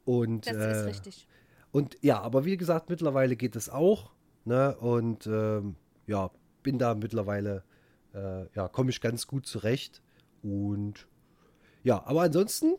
Und, 0.05 0.47
das 0.47 0.55
äh, 0.55 0.71
ist 0.79 0.85
richtig. 0.85 1.27
und 1.71 1.97
ja, 2.01 2.19
aber 2.21 2.45
wie 2.45 2.57
gesagt, 2.57 2.89
mittlerweile 2.89 3.35
geht 3.35 3.55
es 3.55 3.69
auch. 3.69 4.11
Ne? 4.45 4.75
Und 4.77 5.27
ähm, 5.27 5.75
ja, 6.07 6.31
bin 6.63 6.77
da 6.77 6.95
mittlerweile, 6.95 7.63
äh, 8.13 8.45
ja, 8.55 8.67
komme 8.67 8.89
ich 8.89 9.01
ganz 9.01 9.27
gut 9.27 9.45
zurecht. 9.45 10.01
Und 10.41 11.07
ja, 11.83 12.03
aber 12.05 12.23
ansonsten 12.23 12.75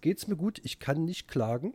geht 0.00 0.18
es 0.18 0.28
mir 0.28 0.36
gut. 0.36 0.60
Ich 0.64 0.78
kann 0.78 1.04
nicht 1.04 1.28
klagen. 1.28 1.74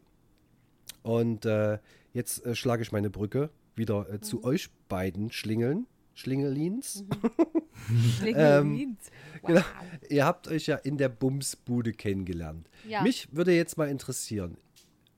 Und 1.01 1.45
äh, 1.45 1.79
jetzt 2.13 2.45
äh, 2.45 2.56
schlage 2.56 2.84
ich 2.84 2.91
meine 2.91 3.10
Brücke 3.10 3.49
wieder 3.76 4.08
äh, 4.10 4.13
Mhm. 4.13 4.21
zu 4.23 4.43
euch 4.43 4.69
beiden 4.88 5.32
Schlingeln. 5.32 5.88
Schlingelins. 6.15 7.04
Schlingelins. 8.17 8.99
wow. 9.41 9.47
Genau. 9.47 9.62
Ihr 10.10 10.26
habt 10.26 10.47
euch 10.47 10.67
ja 10.67 10.76
in 10.76 10.97
der 10.97 11.10
Bumsbude 11.10 11.91
kennengelernt. 11.91 12.69
Ja. 12.88 13.02
Mich 13.02 13.30
würde 13.36 13.54
jetzt 13.56 13.78
mal 13.78 13.89
interessieren, 13.89 14.58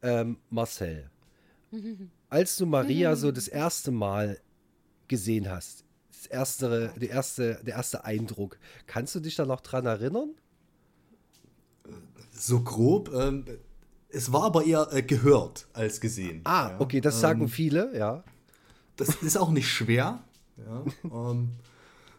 ähm, 0.02 0.38
Marcel, 0.50 1.10
als 2.30 2.56
du 2.58 2.66
Maria 2.66 3.16
so 3.16 3.32
das 3.32 3.48
erste 3.50 3.92
Mal 3.92 4.40
gesehen 5.08 5.50
hast, 5.50 5.84
das 6.12 6.26
erste, 6.28 6.94
der, 7.00 7.10
erste, 7.10 7.60
der 7.66 7.76
erste 7.76 8.06
Eindruck, 8.06 8.58
kannst 8.88 9.14
du 9.16 9.20
dich 9.20 9.36
da 9.36 9.46
noch 9.46 9.62
dran 9.62 9.86
erinnern? 9.86 10.30
So 12.32 12.62
grob. 12.64 13.12
Ähm, 13.14 13.46
es 14.16 14.32
war 14.32 14.44
aber 14.44 14.64
eher 14.66 14.88
äh, 14.92 15.04
gehört 15.04 15.68
als 15.74 16.00
gesehen. 16.00 16.42
Ah, 16.46 16.70
ja. 16.72 16.76
okay, 16.80 17.02
das 17.02 17.20
sagen 17.20 17.48
viele, 17.48 17.96
ja. 17.98 18.24
Das 18.96 19.10
ist 19.22 19.38
auch 19.38 19.52
nicht 19.52 19.68
schwer. 19.68 20.20
Ja, 20.58 20.84
ähm, 21.32 21.50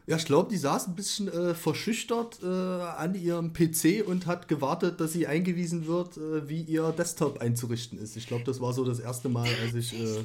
ja 0.07 0.17
ich 0.17 0.27
glaube, 0.27 0.51
die 0.51 0.59
saß 0.59 0.89
ein 0.89 0.95
bisschen 0.95 1.29
äh, 1.29 1.55
verschüchtert 1.55 2.41
äh, 2.43 2.47
an 2.47 3.15
ihrem 3.15 3.53
PC 3.53 4.07
und 4.07 4.27
hat 4.27 4.47
gewartet, 4.47 5.01
dass 5.01 5.13
sie 5.13 5.27
eingewiesen 5.27 5.87
wird, 5.87 6.19
äh, 6.19 6.49
wie 6.49 6.61
ihr 6.63 6.93
Desktop 6.93 7.41
einzurichten 7.41 7.99
ist. 7.99 8.17
Ich 8.17 8.27
glaube, 8.27 8.45
das 8.45 8.61
war 8.61 8.73
so 8.75 8.85
das 8.85 8.99
erste 8.99 9.29
Mal, 9.29 9.49
als 9.63 9.75
ich 9.75 9.99
äh, 9.99 10.25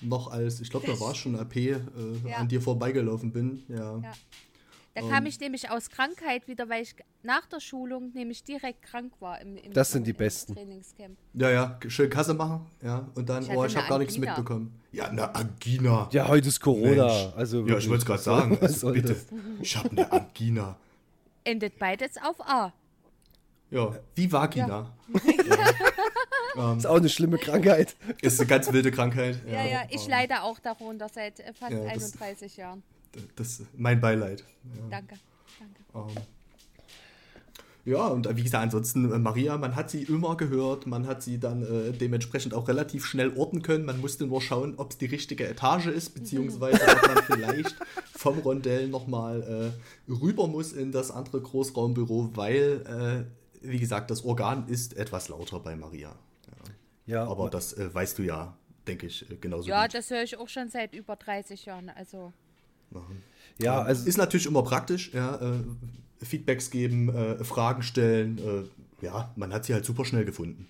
noch 0.00 0.30
als, 0.30 0.60
ich 0.60 0.70
glaube, 0.70 0.86
da 0.86 0.98
war 0.98 1.14
schon 1.14 1.36
AP, 1.36 1.56
äh, 1.56 1.80
Ja. 2.26 2.36
an 2.38 2.48
dir 2.48 2.60
vorbeigelaufen 2.62 3.32
bin. 3.32 3.62
Ja. 3.68 4.00
Ja. 4.94 5.00
Da 5.02 5.08
kam 5.08 5.24
ich 5.26 5.40
nämlich 5.40 5.70
aus 5.70 5.88
Krankheit 5.88 6.46
wieder, 6.48 6.68
weil 6.68 6.82
ich 6.82 6.94
nach 7.22 7.46
der 7.46 7.60
Schulung 7.60 8.10
nämlich 8.12 8.44
direkt 8.44 8.82
krank 8.82 9.12
war 9.20 9.40
im, 9.40 9.56
im, 9.56 9.72
Das 9.72 9.90
sind 9.90 10.06
die 10.06 10.10
im, 10.10 10.16
Besten. 10.18 10.54
Trainingscamp. 10.54 11.16
Ja, 11.32 11.50
ja, 11.50 11.80
schön 11.88 12.10
Kasse 12.10 12.34
machen, 12.34 12.66
ja, 12.82 13.08
und 13.14 13.26
dann, 13.28 13.42
Ich 13.42 13.48
oh, 13.50 13.64
ich 13.64 13.74
habe 13.74 13.88
gar 13.88 13.98
nichts 13.98 14.18
mitbekommen. 14.18 14.78
Ja, 14.92 15.06
eine 15.08 15.34
Angina. 15.34 16.08
Ja, 16.12 16.28
heute 16.28 16.48
ist 16.48 16.60
Corona. 16.60 17.06
Mensch. 17.06 17.32
Also 17.36 17.66
ja, 17.66 17.78
ich 17.78 17.88
wollte 17.88 18.00
es 18.02 18.06
gerade 18.06 18.22
sagen. 18.22 18.58
Was 18.60 18.72
Also, 18.72 18.92
bitte, 18.92 19.16
ich 19.62 19.76
habe 19.76 19.90
eine 19.92 20.12
Angina. 20.12 20.76
Endet 21.44 21.78
beides 21.78 22.16
auf 22.22 22.38
A. 22.46 22.72
Ja, 23.70 23.96
wie 24.14 24.30
Vagina. 24.30 24.92
Ist 26.76 26.86
auch 26.86 26.96
eine 26.96 27.08
schlimme 27.08 27.38
Krankheit. 27.38 27.96
Ist 28.20 28.38
eine 28.38 28.46
ganz 28.46 28.70
wilde 28.70 28.90
Krankheit. 28.90 29.40
Ja, 29.46 29.64
ja, 29.64 29.82
ich 29.88 30.04
ähm, 30.04 30.10
leide 30.10 30.42
auch 30.42 30.58
darunter 30.58 31.08
seit 31.08 31.40
äh, 31.40 31.54
fast 31.54 31.72
Ja, 31.72 31.78
das- 31.94 32.12
31 32.20 32.56
Jahren. 32.58 32.82
Das 33.36 33.60
ist 33.60 33.66
mein 33.76 34.00
Beileid. 34.00 34.44
Ja. 34.64 34.88
Danke. 34.90 35.14
Danke. 35.58 36.10
Ähm, 36.18 36.22
Ja, 37.84 38.06
und 38.06 38.28
wie 38.36 38.42
gesagt, 38.44 38.62
ansonsten 38.62 39.10
äh, 39.12 39.18
Maria, 39.18 39.58
man 39.58 39.74
hat 39.74 39.90
sie 39.90 40.04
immer 40.04 40.36
gehört, 40.36 40.86
man 40.86 41.06
hat 41.08 41.20
sie 41.22 41.38
dann 41.40 41.62
äh, 41.62 41.90
dementsprechend 41.92 42.54
auch 42.54 42.68
relativ 42.68 43.04
schnell 43.04 43.36
orten 43.36 43.62
können. 43.62 43.84
Man 43.84 44.00
musste 44.00 44.24
nur 44.24 44.40
schauen, 44.40 44.74
ob 44.76 44.92
es 44.92 44.98
die 44.98 45.06
richtige 45.06 45.48
Etage 45.48 45.86
ist, 45.86 46.10
beziehungsweise 46.14 46.80
ob 46.80 47.06
man 47.08 47.24
vielleicht 47.24 47.76
vom 48.12 48.38
Rondell 48.38 48.86
nochmal 48.88 49.72
äh, 50.08 50.12
rüber 50.12 50.46
muss 50.46 50.72
in 50.72 50.92
das 50.92 51.10
andere 51.10 51.40
Großraumbüro, 51.40 52.30
weil, 52.34 53.26
äh, 53.62 53.68
wie 53.68 53.80
gesagt, 53.80 54.12
das 54.12 54.24
Organ 54.24 54.68
ist 54.68 54.96
etwas 54.96 55.28
lauter 55.28 55.58
bei 55.58 55.74
Maria. 55.74 56.14
Ja, 57.06 57.14
Ja, 57.24 57.24
aber 57.26 57.50
das 57.50 57.72
äh, 57.72 57.92
weißt 57.92 58.16
du 58.20 58.22
ja, 58.22 58.56
denke 58.86 59.06
ich, 59.06 59.28
äh, 59.28 59.34
genauso 59.40 59.68
Ja, 59.68 59.82
gut. 59.86 59.94
das 59.94 60.08
höre 60.08 60.22
ich 60.22 60.36
auch 60.36 60.48
schon 60.48 60.68
seit 60.68 60.94
über 60.94 61.16
30 61.16 61.64
Jahren. 61.64 61.88
Also, 61.90 62.32
ja, 63.58 63.80
also 63.82 64.06
ist 64.06 64.18
natürlich 64.18 64.46
immer 64.46 64.62
praktisch, 64.62 65.12
ja, 65.12 65.36
äh, 65.36 66.24
Feedbacks 66.24 66.70
geben, 66.70 67.08
äh, 67.14 67.44
Fragen 67.44 67.82
stellen. 67.82 68.38
Äh, 68.38 69.04
ja, 69.04 69.32
man 69.36 69.52
hat 69.52 69.64
sie 69.64 69.74
halt 69.74 69.84
super 69.84 70.04
schnell 70.04 70.24
gefunden. 70.24 70.68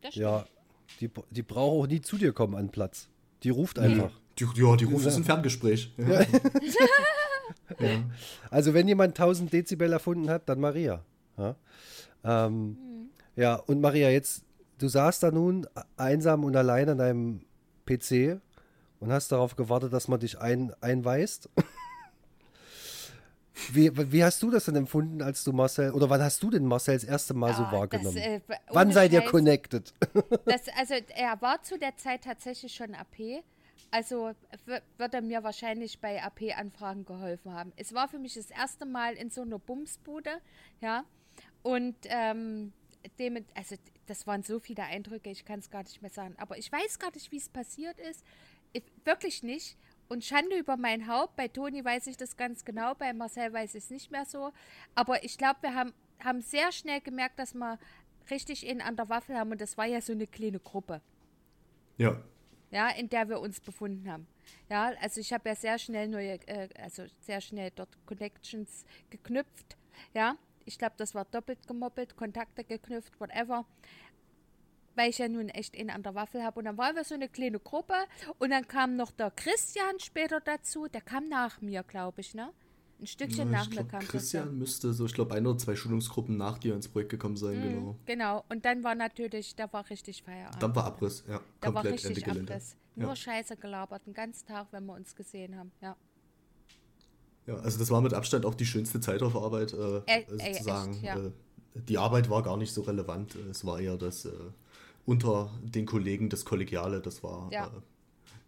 das 0.00 0.12
stimmt. 0.12 0.16
ja, 0.16 0.44
die, 1.00 1.10
die 1.30 1.42
braucht 1.42 1.84
auch 1.84 1.86
nie 1.86 2.00
zu 2.00 2.16
dir 2.16 2.32
kommen 2.32 2.54
an 2.54 2.70
Platz. 2.70 3.08
Die 3.42 3.50
ruft 3.50 3.78
einfach. 3.78 4.10
Die, 4.38 4.46
ja, 4.54 4.76
die 4.76 4.84
ruft 4.84 5.06
ist 5.06 5.16
ein 5.16 5.24
Ferngespräch. 5.24 5.92
Ja. 5.96 6.20
ja. 7.80 8.04
Also 8.50 8.74
wenn 8.74 8.86
jemand 8.86 9.18
1000 9.18 9.52
Dezibel 9.52 9.92
erfunden 9.92 10.30
hat, 10.30 10.48
dann 10.48 10.60
Maria. 10.60 11.04
Ja, 11.36 11.56
ähm, 12.24 12.76
ja 13.36 13.56
und 13.56 13.80
Maria, 13.80 14.10
jetzt, 14.10 14.44
du 14.78 14.88
saßt 14.88 15.22
da 15.22 15.30
nun 15.30 15.66
einsam 15.96 16.44
und 16.44 16.56
allein 16.56 16.88
an 16.88 16.98
deinem 16.98 17.40
PC 17.86 18.40
und 19.00 19.12
hast 19.12 19.32
darauf 19.32 19.56
gewartet, 19.56 19.92
dass 19.92 20.08
man 20.08 20.20
dich 20.20 20.38
ein, 20.38 20.72
einweist. 20.80 21.48
Wie, 23.72 23.90
wie 24.12 24.22
hast 24.22 24.40
du 24.42 24.50
das 24.52 24.66
denn 24.66 24.76
empfunden, 24.76 25.20
als 25.20 25.42
du 25.42 25.52
Marcel, 25.52 25.90
oder 25.90 26.08
wann 26.08 26.22
hast 26.22 26.40
du 26.42 26.48
denn 26.50 26.64
Marcel 26.64 26.94
das 26.94 27.02
erste 27.02 27.34
Mal 27.34 27.54
so 27.54 27.64
Ah, 27.64 27.72
wahrgenommen? 27.72 28.14
Das, 28.14 28.24
äh, 28.24 28.40
wann 28.68 28.92
seid 28.92 29.12
ihr 29.12 29.22
connected? 29.22 29.92
Das, 30.44 30.68
also 30.76 30.94
er 31.14 31.42
war 31.42 31.60
zu 31.62 31.76
der 31.76 31.96
Zeit 31.96 32.22
tatsächlich 32.22 32.72
schon 32.72 32.94
AP. 32.94 33.42
Also 33.90 34.30
wird 34.66 35.14
er 35.14 35.22
mir 35.22 35.42
wahrscheinlich 35.42 35.98
bei 36.00 36.22
AP-Anfragen 36.22 37.04
geholfen 37.04 37.52
haben. 37.52 37.72
Es 37.76 37.92
war 37.94 38.06
für 38.06 38.18
mich 38.18 38.34
das 38.34 38.50
erste 38.50 38.86
Mal 38.86 39.14
in 39.14 39.30
so 39.30 39.42
einer 39.42 39.58
Bumsbude, 39.58 40.30
ja. 40.80 41.04
Und 41.62 41.96
ähm, 42.04 42.72
dem, 43.18 43.44
also 43.54 43.76
das 44.06 44.26
waren 44.26 44.42
so 44.42 44.60
viele 44.60 44.84
Eindrücke, 44.84 45.30
ich 45.30 45.44
kann 45.44 45.58
es 45.58 45.70
gar 45.70 45.82
nicht 45.82 46.00
mehr 46.00 46.10
sagen. 46.10 46.34
Aber 46.38 46.58
ich 46.58 46.70
weiß 46.70 46.98
gar 46.98 47.10
nicht, 47.12 47.32
wie 47.32 47.38
es 47.38 47.48
passiert 47.48 47.98
ist. 47.98 48.24
Ich, 48.72 48.82
wirklich 49.04 49.42
nicht. 49.42 49.76
Und 50.08 50.24
Schande 50.24 50.56
über 50.56 50.76
mein 50.76 51.06
Haupt. 51.06 51.36
Bei 51.36 51.48
Toni 51.48 51.84
weiß 51.84 52.06
ich 52.06 52.16
das 52.16 52.36
ganz 52.36 52.64
genau, 52.64 52.94
bei 52.94 53.12
Marcel 53.12 53.52
weiß 53.52 53.74
ich 53.74 53.84
es 53.84 53.90
nicht 53.90 54.10
mehr 54.10 54.24
so. 54.24 54.52
Aber 54.94 55.22
ich 55.22 55.36
glaube, 55.36 55.58
wir 55.62 55.74
haben, 55.74 55.92
haben 56.20 56.40
sehr 56.40 56.72
schnell 56.72 57.00
gemerkt, 57.00 57.38
dass 57.38 57.54
wir 57.54 57.78
richtig 58.30 58.66
in 58.66 58.80
an 58.80 58.96
der 58.96 59.08
Waffel 59.08 59.36
haben. 59.36 59.50
Und 59.50 59.60
das 59.60 59.76
war 59.76 59.86
ja 59.86 60.00
so 60.00 60.12
eine 60.12 60.26
kleine 60.26 60.60
Gruppe 60.60 61.02
ja. 61.98 62.16
ja, 62.70 62.88
in 62.90 63.10
der 63.10 63.28
wir 63.28 63.40
uns 63.40 63.60
befunden 63.60 64.10
haben. 64.10 64.26
Ja, 64.70 64.92
also 65.00 65.20
ich 65.20 65.32
habe 65.32 65.48
ja 65.48 65.54
sehr 65.54 65.78
schnell 65.78 66.08
neue, 66.08 66.38
äh, 66.46 66.68
also 66.80 67.04
sehr 67.20 67.40
schnell 67.40 67.70
dort 67.74 67.90
Connections 68.06 68.86
geknüpft. 69.10 69.76
Ja, 70.14 70.36
ich 70.64 70.78
glaube, 70.78 70.94
das 70.96 71.14
war 71.14 71.24
doppelt 71.26 71.66
gemoppelt, 71.66 72.16
Kontakte 72.16 72.64
geknüpft, 72.64 73.20
whatever. 73.20 73.66
Weil 74.98 75.10
ich 75.10 75.18
ja 75.18 75.28
nun 75.28 75.48
echt 75.48 75.76
in 75.76 75.90
an 75.90 76.02
der 76.02 76.16
Waffel 76.16 76.42
habe. 76.42 76.58
Und 76.58 76.64
dann 76.64 76.76
waren 76.76 76.96
wir 76.96 77.04
so 77.04 77.14
eine 77.14 77.28
kleine 77.28 77.60
Gruppe. 77.60 77.94
Und 78.40 78.50
dann 78.50 78.66
kam 78.66 78.96
noch 78.96 79.12
der 79.12 79.30
Christian 79.30 80.00
später 80.00 80.40
dazu. 80.40 80.88
Der 80.88 81.00
kam 81.00 81.28
nach 81.28 81.60
mir, 81.60 81.84
glaube 81.84 82.20
ich, 82.20 82.34
ne? 82.34 82.50
Ein 83.00 83.06
Stückchen 83.06 83.48
nach 83.48 83.62
ich 83.62 83.68
mir 83.68 83.74
glaub, 83.76 83.90
kam 83.90 84.00
Christian 84.00 84.58
müsste 84.58 84.92
so, 84.92 85.06
ich 85.06 85.14
glaube, 85.14 85.36
ein 85.36 85.46
oder 85.46 85.56
zwei 85.56 85.76
Schulungsgruppen 85.76 86.36
nach 86.36 86.58
dir 86.58 86.74
ins 86.74 86.88
Projekt 86.88 87.10
gekommen 87.10 87.36
sein, 87.36 87.62
genau. 87.62 87.96
Genau. 88.06 88.44
Und 88.48 88.64
dann 88.64 88.82
war 88.82 88.96
natürlich, 88.96 89.54
da 89.54 89.72
war 89.72 89.88
richtig 89.88 90.24
Feierabend. 90.24 90.60
Dann 90.60 90.74
war 90.74 90.86
Abriss, 90.86 91.22
ja. 91.28 91.40
Da 91.60 91.72
war 91.72 91.84
Komplett 91.84 92.04
Ende 92.04 92.16
richtig. 92.16 92.42
Abriss. 92.42 92.76
Nur 92.96 93.10
Ja. 93.10 93.16
Scheiße 93.16 93.56
gelabert, 93.56 94.04
den 94.04 94.14
ganzen 94.14 94.48
Tag, 94.48 94.66
wenn 94.72 94.84
wir 94.84 94.94
uns 94.94 95.14
gesehen 95.14 95.56
haben. 95.56 95.70
Ja. 95.80 95.96
ja, 97.46 97.54
also 97.58 97.78
das 97.78 97.88
war 97.92 98.00
mit 98.00 98.14
Abstand 98.14 98.44
auch 98.44 98.56
die 98.56 98.66
schönste 98.66 98.98
Zeit 98.98 99.22
auf 99.22 99.36
Arbeit, 99.36 99.74
äh, 99.74 99.98
äh, 99.98 100.02
ey, 100.06 100.26
sozusagen. 100.28 100.94
echt, 100.94 101.04
ja. 101.04 101.16
äh, 101.18 101.30
die 101.76 101.98
Arbeit 101.98 102.28
war 102.28 102.42
gar 102.42 102.56
nicht 102.56 102.72
so 102.72 102.82
relevant. 102.82 103.36
Es 103.36 103.64
war 103.64 103.78
eher 103.78 103.96
das 103.96 104.24
äh, 104.24 104.32
unter 105.08 105.50
den 105.62 105.86
Kollegen, 105.86 106.28
das 106.28 106.44
Kollegiale, 106.44 107.00
das 107.00 107.22
war 107.22 107.50
Ja. 107.50 107.66
äh, 107.68 107.70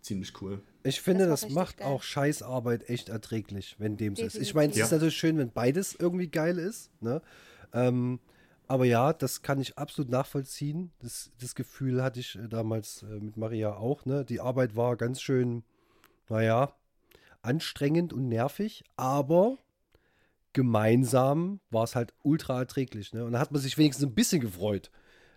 ziemlich 0.02 0.40
cool. 0.42 0.62
Ich 0.82 1.00
finde, 1.00 1.26
das, 1.26 1.42
richtig 1.42 1.54
macht 1.54 1.76
geil. 1.78 1.86
auch 1.88 2.02
Scheißarbeit 2.02 2.88
echt 2.90 3.08
erträglich, 3.08 3.76
wenn 3.78 3.96
dem 3.96 4.14
so 4.14 4.22
ist. 4.24 4.34
Ich 4.36 4.52
meine, 4.54 4.70
es 4.70 4.76
ist 4.78 4.90
Ja. 4.90 4.96
natürlich 4.96 5.16
schön, 5.16 5.38
wenn 5.38 5.50
beides 5.50 5.94
irgendwie 5.94 6.28
geil 6.28 6.58
ist. 6.58 6.90
Ne? 7.00 7.22
Ähm, 7.72 8.20
aber 8.66 8.84
ja, 8.84 9.12
das 9.14 9.40
kann 9.40 9.58
ich 9.60 9.78
absolut 9.78 10.10
nachvollziehen. 10.10 10.92
Das, 11.00 11.30
das 11.40 11.54
Gefühl 11.54 12.02
hatte 12.02 12.20
ich 12.20 12.36
äh, 12.36 12.46
damals 12.48 13.02
äh, 13.04 13.06
mit 13.20 13.38
Maria 13.38 13.74
auch. 13.76 14.04
Ne? 14.04 14.24
Die 14.26 14.40
Arbeit 14.40 14.76
war 14.76 14.96
ganz 14.96 15.22
schön, 15.22 15.64
naja, 16.28 16.74
anstrengend 17.42 18.12
und 18.12 18.28
nervig, 18.28 18.84
aber 18.96 19.56
gemeinsam 20.52 21.60
war 21.70 21.84
es 21.84 21.96
halt 21.96 22.12
ultra 22.22 22.58
erträglich. 22.58 23.12
Ne? 23.14 23.24
Und 23.24 23.32
da 23.32 23.38
hat 23.38 23.50
man 23.50 23.60
sich 23.62 23.78
wenigstens 23.78 24.04
ein 24.06 24.14
bisschen 24.14 24.40
gefreut, 24.40 24.90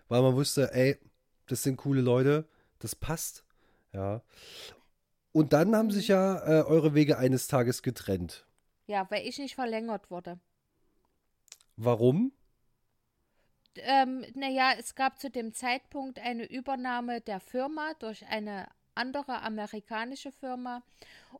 weil 0.08 0.20
man 0.22 0.34
wusste, 0.34 0.72
ey, 0.74 0.98
das 1.46 1.62
sind 1.62 1.76
coole 1.76 2.00
Leute, 2.00 2.48
das 2.78 2.94
passt. 2.94 3.44
Ja. 3.92 4.22
Und 5.32 5.52
dann 5.52 5.74
haben 5.74 5.90
sich 5.90 6.08
ja 6.08 6.38
äh, 6.46 6.62
eure 6.62 6.94
Wege 6.94 7.18
eines 7.18 7.48
Tages 7.48 7.82
getrennt. 7.82 8.46
Ja, 8.86 9.10
weil 9.10 9.26
ich 9.26 9.38
nicht 9.38 9.54
verlängert 9.54 10.10
wurde. 10.10 10.38
Warum? 11.76 12.32
Ähm, 13.76 14.24
naja, 14.34 14.72
es 14.78 14.94
gab 14.94 15.18
zu 15.18 15.30
dem 15.30 15.52
Zeitpunkt 15.52 16.20
eine 16.20 16.44
Übernahme 16.44 17.20
der 17.20 17.40
Firma 17.40 17.94
durch 17.98 18.24
eine 18.26 18.68
andere 18.94 19.42
amerikanische 19.42 20.30
Firma. 20.30 20.82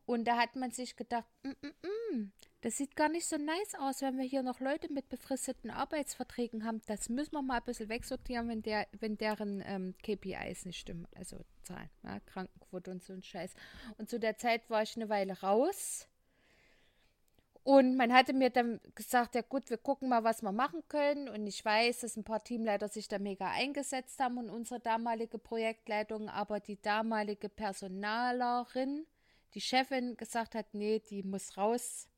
Und 0.07 0.25
da 0.25 0.37
hat 0.37 0.57
man 0.57 0.71
sich 0.71 0.97
gedacht, 0.97 1.27
mm, 1.43 1.67
mm, 1.67 2.17
mm, 2.17 2.33
das 2.65 2.79
sieht 2.79 2.97
gar 2.97 3.11
nicht 3.11 3.27
so 3.27 3.37
nice 3.37 3.75
aus, 3.79 4.01
wenn 4.01 4.17
wir 4.17 4.25
hier 4.25 4.43
noch 4.43 4.59
Leute 4.59 4.91
mit 4.91 5.11
befristeten 5.11 5.71
Arbeitsverträgen 5.71 6.65
haben. 6.65 6.81
Das 6.87 7.11
müssen 7.11 7.33
wir 7.33 7.43
mal 7.43 7.59
ein 7.59 7.65
bisschen 7.65 7.91
wegsortieren, 7.91 8.49
wenn, 8.49 8.63
der, 8.63 8.87
wenn 8.99 9.19
deren 9.19 9.63
ähm, 9.67 9.95
KPIs 10.03 10.65
nicht 10.65 10.79
stimmen. 10.79 11.07
Also 11.15 11.45
Zahlen, 11.63 11.91
ja, 12.05 12.19
Krankenquote 12.21 12.91
und 12.91 13.03
so 13.03 13.13
ein 13.13 13.23
Scheiß. 13.23 13.53
Und 13.99 14.09
zu 14.09 14.19
der 14.19 14.39
Zeit 14.39 14.71
war 14.71 14.83
ich 14.83 14.97
eine 14.97 15.11
Weile 15.11 15.39
raus. 15.41 16.09
Und 17.65 17.97
man 17.97 18.15
hatte 18.15 18.33
mir 18.33 18.49
dann 18.49 18.81
gesagt, 18.95 19.35
ja 19.35 19.43
gut, 19.43 19.69
wir 19.69 19.77
gucken 19.77 20.09
mal, 20.09 20.25
was 20.25 20.41
wir 20.41 20.53
machen 20.53 20.83
können. 20.89 21.29
Und 21.29 21.47
ich 21.47 21.63
weiß, 21.63 22.01
dass 22.01 22.17
ein 22.17 22.25
paar 22.25 22.43
Teamleiter 22.43 22.89
sich 22.89 23.09
da 23.09 23.19
mega 23.19 23.51
eingesetzt 23.51 24.19
haben 24.21 24.39
und 24.39 24.49
unsere 24.49 24.81
damalige 24.81 25.37
Projektleitung, 25.37 26.31
aber 26.31 26.61
die 26.61 26.81
damalige 26.81 27.51
Personalerin, 27.51 29.05
die 29.53 29.61
Chefin, 29.61 30.17
gesagt 30.17 30.55
hat, 30.55 30.73
nee, 30.73 31.03
die 31.11 31.23
muss 31.23 31.59
raus. 31.59 32.09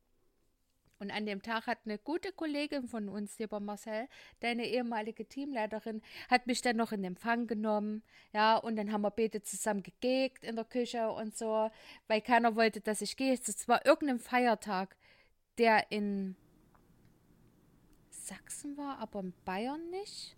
Und 0.98 1.10
an 1.10 1.26
dem 1.26 1.42
Tag 1.42 1.66
hat 1.66 1.78
eine 1.84 1.98
gute 1.98 2.32
Kollegin 2.32 2.88
von 2.88 3.08
uns, 3.08 3.38
lieber 3.38 3.60
Marcel, 3.60 4.08
deine 4.40 4.66
ehemalige 4.66 5.26
Teamleiterin, 5.26 6.00
hat 6.30 6.46
mich 6.46 6.62
dann 6.62 6.76
noch 6.76 6.92
in 6.92 7.04
Empfang 7.04 7.46
genommen. 7.46 8.02
Ja, 8.32 8.56
und 8.56 8.76
dann 8.76 8.92
haben 8.92 9.02
wir 9.02 9.10
beide 9.10 9.42
zusammen 9.42 9.82
gegegt 9.82 10.42
in 10.44 10.56
der 10.56 10.64
Küche 10.64 11.10
und 11.10 11.36
so, 11.36 11.70
weil 12.08 12.20
keiner 12.22 12.56
wollte, 12.56 12.80
dass 12.80 13.02
ich 13.02 13.16
gehe. 13.16 13.34
Es 13.34 13.68
war 13.68 13.84
irgendein 13.84 14.18
Feiertag, 14.18 14.96
der 15.58 15.90
in 15.90 16.34
Sachsen 18.10 18.76
war, 18.76 18.98
aber 18.98 19.20
in 19.20 19.34
Bayern 19.44 19.90
nicht. 19.90 20.36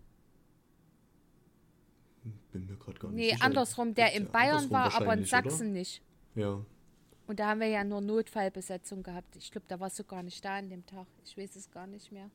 Bin 2.52 2.66
mir 2.66 2.76
gerade 2.76 2.98
gar 2.98 3.10
nicht 3.10 3.16
Nee, 3.16 3.30
sicher. 3.30 3.44
andersrum, 3.44 3.94
der 3.94 4.12
in 4.14 4.24
Ja, 4.24 4.30
Bayern 4.30 4.50
andersrum 4.64 4.70
war, 4.72 4.94
aber 4.94 5.12
in 5.14 5.20
wahrscheinlich, 5.20 5.34
oder? 5.34 5.50
Sachsen 5.50 5.72
nicht. 5.72 6.02
Ja. 6.34 6.64
Und 7.28 7.40
da 7.40 7.48
haben 7.48 7.60
wir 7.60 7.68
ja 7.68 7.84
nur 7.84 8.00
Notfallbesetzung 8.00 9.02
gehabt. 9.02 9.36
Ich 9.36 9.50
glaube, 9.50 9.66
da 9.68 9.78
warst 9.78 9.98
du 9.98 10.04
gar 10.04 10.22
nicht 10.22 10.42
da 10.42 10.56
an 10.56 10.70
dem 10.70 10.84
Tag. 10.86 11.06
Ich 11.26 11.36
weiß 11.36 11.56
es 11.56 11.70
gar 11.70 11.86
nicht 11.86 12.10
mehr. 12.10 12.30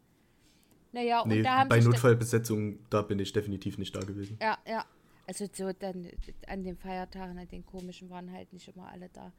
Naja, 0.91 1.23
Nee, 1.25 1.39
und 1.39 1.43
da 1.43 1.57
haben 1.57 1.69
bei 1.69 1.79
Notfallbesetzung, 1.79 2.77
da 2.91 3.01
bin 3.01 3.17
ich 3.17 3.33
definitiv 3.33 3.79
nicht 3.79 3.95
da 3.95 4.01
gewesen. 4.01 4.37
Ja, 4.39 4.59
ja. 4.67 4.85
Also 5.25 5.47
so 5.51 5.73
dann 5.73 6.07
an 6.47 6.63
den 6.63 6.77
Feiertagen, 6.77 7.39
an 7.39 7.47
den 7.47 7.65
komischen 7.65 8.11
waren 8.11 8.31
halt 8.31 8.53
nicht 8.53 8.67
immer 8.67 8.87
alle 8.87 9.09
da. 9.09 9.33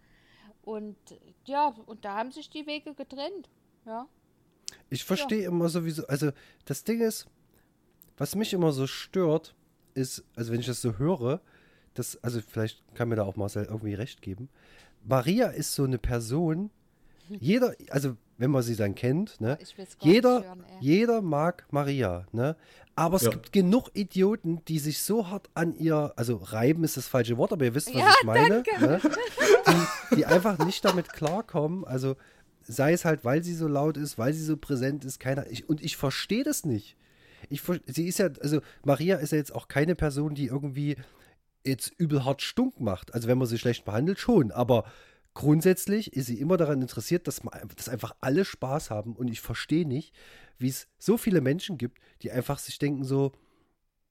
Und 0.63 0.97
ja, 1.45 1.69
und 1.87 2.05
da 2.05 2.17
haben 2.17 2.33
sich 2.33 2.51
die 2.51 2.67
Wege 2.67 2.93
getrennt. 2.93 3.49
Ja. 3.87 4.09
Ich 4.91 5.05
verstehe 5.05 5.47
immer 5.47 5.69
sowieso, 5.69 6.05
also 6.09 6.33
das 6.65 6.83
Ding 6.83 7.01
ist, 7.01 7.29
was 8.17 8.35
mich 8.35 8.53
immer 8.53 8.73
so 8.73 8.89
stört, 8.89 9.55
ist, 9.95 10.25
also 10.35 10.53
wenn 10.53 10.59
ich 10.59 10.67
das 10.67 10.83
so 10.83 10.99
höre, 10.99 11.41
das, 11.93 12.21
also 12.25 12.41
vielleicht 12.41 12.83
kann 12.95 13.09
mir 13.09 13.17
da 13.17 13.23
auch 13.23 13.37
Marcel 13.37 13.67
irgendwie 13.67 13.95
recht 13.95 14.21
geben. 14.21 14.49
Maria 15.05 15.49
ist 15.49 15.75
so 15.75 15.85
eine 15.85 15.99
Person, 15.99 16.71
jeder, 17.29 17.75
also 17.91 18.17
wenn 18.37 18.51
man 18.51 18.63
sie 18.63 18.77
dann 18.77 18.95
kennt, 18.95 19.41
ne, 19.41 19.57
Ich 19.61 19.77
will's 19.79 19.97
gar 19.99 20.07
nicht 20.07 20.15
jeder, 20.15 20.43
hören, 20.45 20.65
jeder 20.81 21.23
mag 21.23 21.67
Maria, 21.71 22.27
ne, 22.33 22.57
aber 22.97 23.17
es 23.17 23.23
Ja. 23.23 23.31
gibt 23.31 23.53
genug 23.53 23.91
Idioten, 23.95 24.65
die 24.67 24.79
sich 24.79 25.01
so 25.03 25.29
hart 25.29 25.49
an 25.55 25.75
ihr, 25.77 26.13
also 26.17 26.37
reiben 26.37 26.85
ist 26.85 26.97
das 26.97 27.07
falsche 27.07 27.37
Wort, 27.37 27.53
aber 27.53 27.65
ihr 27.65 27.75
wisst, 27.75 27.89
was 27.95 28.01
Ja, 28.01 28.15
ich 28.19 28.25
meine, 28.25 28.63
ne, 28.81 29.01
die, 30.11 30.17
die 30.17 30.27
einfach 30.27 30.59
nicht 30.59 30.85
damit 30.85 31.13
klarkommen, 31.13 31.85
also 31.85 32.17
sei 32.63 32.93
es 32.93 33.05
halt, 33.05 33.25
weil 33.25 33.43
sie 33.45 33.55
so 33.55 33.69
laut 33.69 33.97
ist, 33.97 34.19
weil 34.19 34.33
sie 34.33 34.45
so 34.45 34.57
präsent 34.57 35.05
ist, 35.05 35.21
keiner. 35.21 35.47
Ich, 35.51 35.69
und 35.69 35.83
ich 35.83 35.97
verstehe 35.97 36.45
das 36.45 36.65
nicht. 36.65 36.97
Ich, 37.51 37.63
sie 37.87 38.09
ist 38.09 38.19
ja, 38.19 38.31
also 38.41 38.61
Maria 38.85 39.17
ist 39.17 39.33
ja 39.33 39.39
jetzt 39.39 39.55
auch 39.55 39.69
keine 39.69 39.95
Person, 39.95 40.35
die 40.35 40.47
irgendwie 40.47 40.97
jetzt 41.65 41.93
übel 41.99 42.25
hart 42.25 42.43
stunk 42.43 42.81
macht. 42.81 43.15
Also 43.15 43.29
wenn 43.29 43.39
man 43.39 43.49
sie 43.49 43.59
schlecht 43.59 43.85
behandelt, 43.85 44.19
schon. 44.19 44.51
Aber 44.51 44.85
grundsätzlich 45.33 46.13
ist 46.13 46.27
sie 46.27 46.41
immer 46.41 46.57
daran 46.57 46.83
interessiert, 46.83 47.27
dass, 47.27 47.43
man, 47.45 47.55
dass 47.77 47.89
einfach 47.89 48.15
alle 48.21 48.45
Spaß 48.45 48.91
haben. 48.91 49.17
Und 49.17 49.29
ich 49.29 49.41
verstehe 49.41 49.87
nicht, 49.87 50.15
wie 50.59 50.69
es 50.69 50.89
so 50.99 51.17
viele 51.17 51.41
Menschen 51.41 51.79
gibt, 51.79 51.99
die 52.23 52.31
einfach 52.31 52.59
sich 52.59 52.79
denken 52.79 53.05
so, 53.05 53.33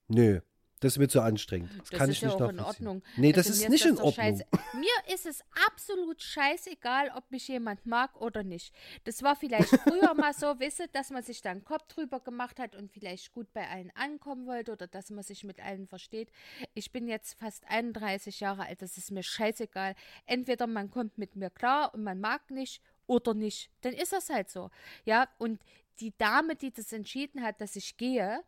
nö, 0.08 0.42
das 0.84 0.94
ist 0.94 0.98
mir 1.00 1.08
zu 1.08 1.22
anstrengend. 1.22 1.72
Das, 1.80 1.90
das 1.90 2.00
kann 2.00 2.10
ist 2.10 2.18
ich 2.18 2.22
ja 2.22 2.28
nicht 2.28 2.42
auch 2.42 2.50
in 2.50 2.60
Ordnung. 2.60 3.02
Nee, 3.16 3.34
also 3.34 3.50
das 3.50 3.58
ist 3.58 3.70
nicht 3.70 3.86
in 3.86 3.98
Ordnung. 3.98 4.14
Scheiße. 4.14 4.46
Mir 4.74 5.14
ist 5.14 5.26
es 5.26 5.42
absolut 5.66 6.22
scheißegal, 6.22 7.12
ob 7.16 7.32
mich 7.32 7.48
jemand 7.48 7.86
mag 7.86 8.20
oder 8.20 8.44
nicht. 8.44 8.74
Das 9.06 9.24
war 9.24 9.36
vielleicht 9.38 9.70
früher 9.84 10.14
mal 10.14 10.34
so, 10.34 10.60
wisse, 10.60 10.88
dass 10.92 11.10
man 11.10 11.24
sich 11.24 11.42
da 11.42 11.52
einen 11.52 11.64
Kopf 11.64 11.88
drüber 11.88 12.20
gemacht 12.20 12.60
hat 12.60 12.76
und 12.76 12.92
vielleicht 12.92 13.32
gut 13.32 13.52
bei 13.54 13.70
allen 13.70 13.92
ankommen 13.96 14.46
wollte 14.46 14.74
oder 14.74 14.88
dass 14.88 15.10
man 15.10 15.24
sich 15.24 15.46
mit 15.46 15.62
allen 15.62 15.88
versteht. 15.88 16.30
Ich 16.74 16.92
bin 16.92 17.08
jetzt 17.08 17.40
fast 17.40 17.64
31 17.70 18.42
Jahre 18.42 18.66
alt, 18.66 18.82
das 18.82 18.98
ist 18.98 19.12
mir 19.12 19.24
scheißegal. 19.24 19.96
Entweder 20.26 20.68
man 20.68 20.92
kommt 20.92 21.18
mit 21.18 21.38
mir 21.38 21.50
klar 21.50 21.94
und 21.94 22.04
man 22.04 22.20
mag 22.20 22.52
nicht 22.52 22.82
oder 23.08 23.34
nicht. 23.34 23.70
Dann 23.82 23.94
ist 23.94 24.12
das 24.12 24.30
halt 24.30 24.50
so. 24.50 24.70
Ja, 25.06 25.30
und 25.38 25.62
die 26.00 26.14
Dame, 26.18 26.56
die 26.56 26.72
das 26.72 26.92
entschieden 26.92 27.42
hat, 27.42 27.62
dass 27.62 27.76
ich 27.76 27.98
gehe, 27.98 28.44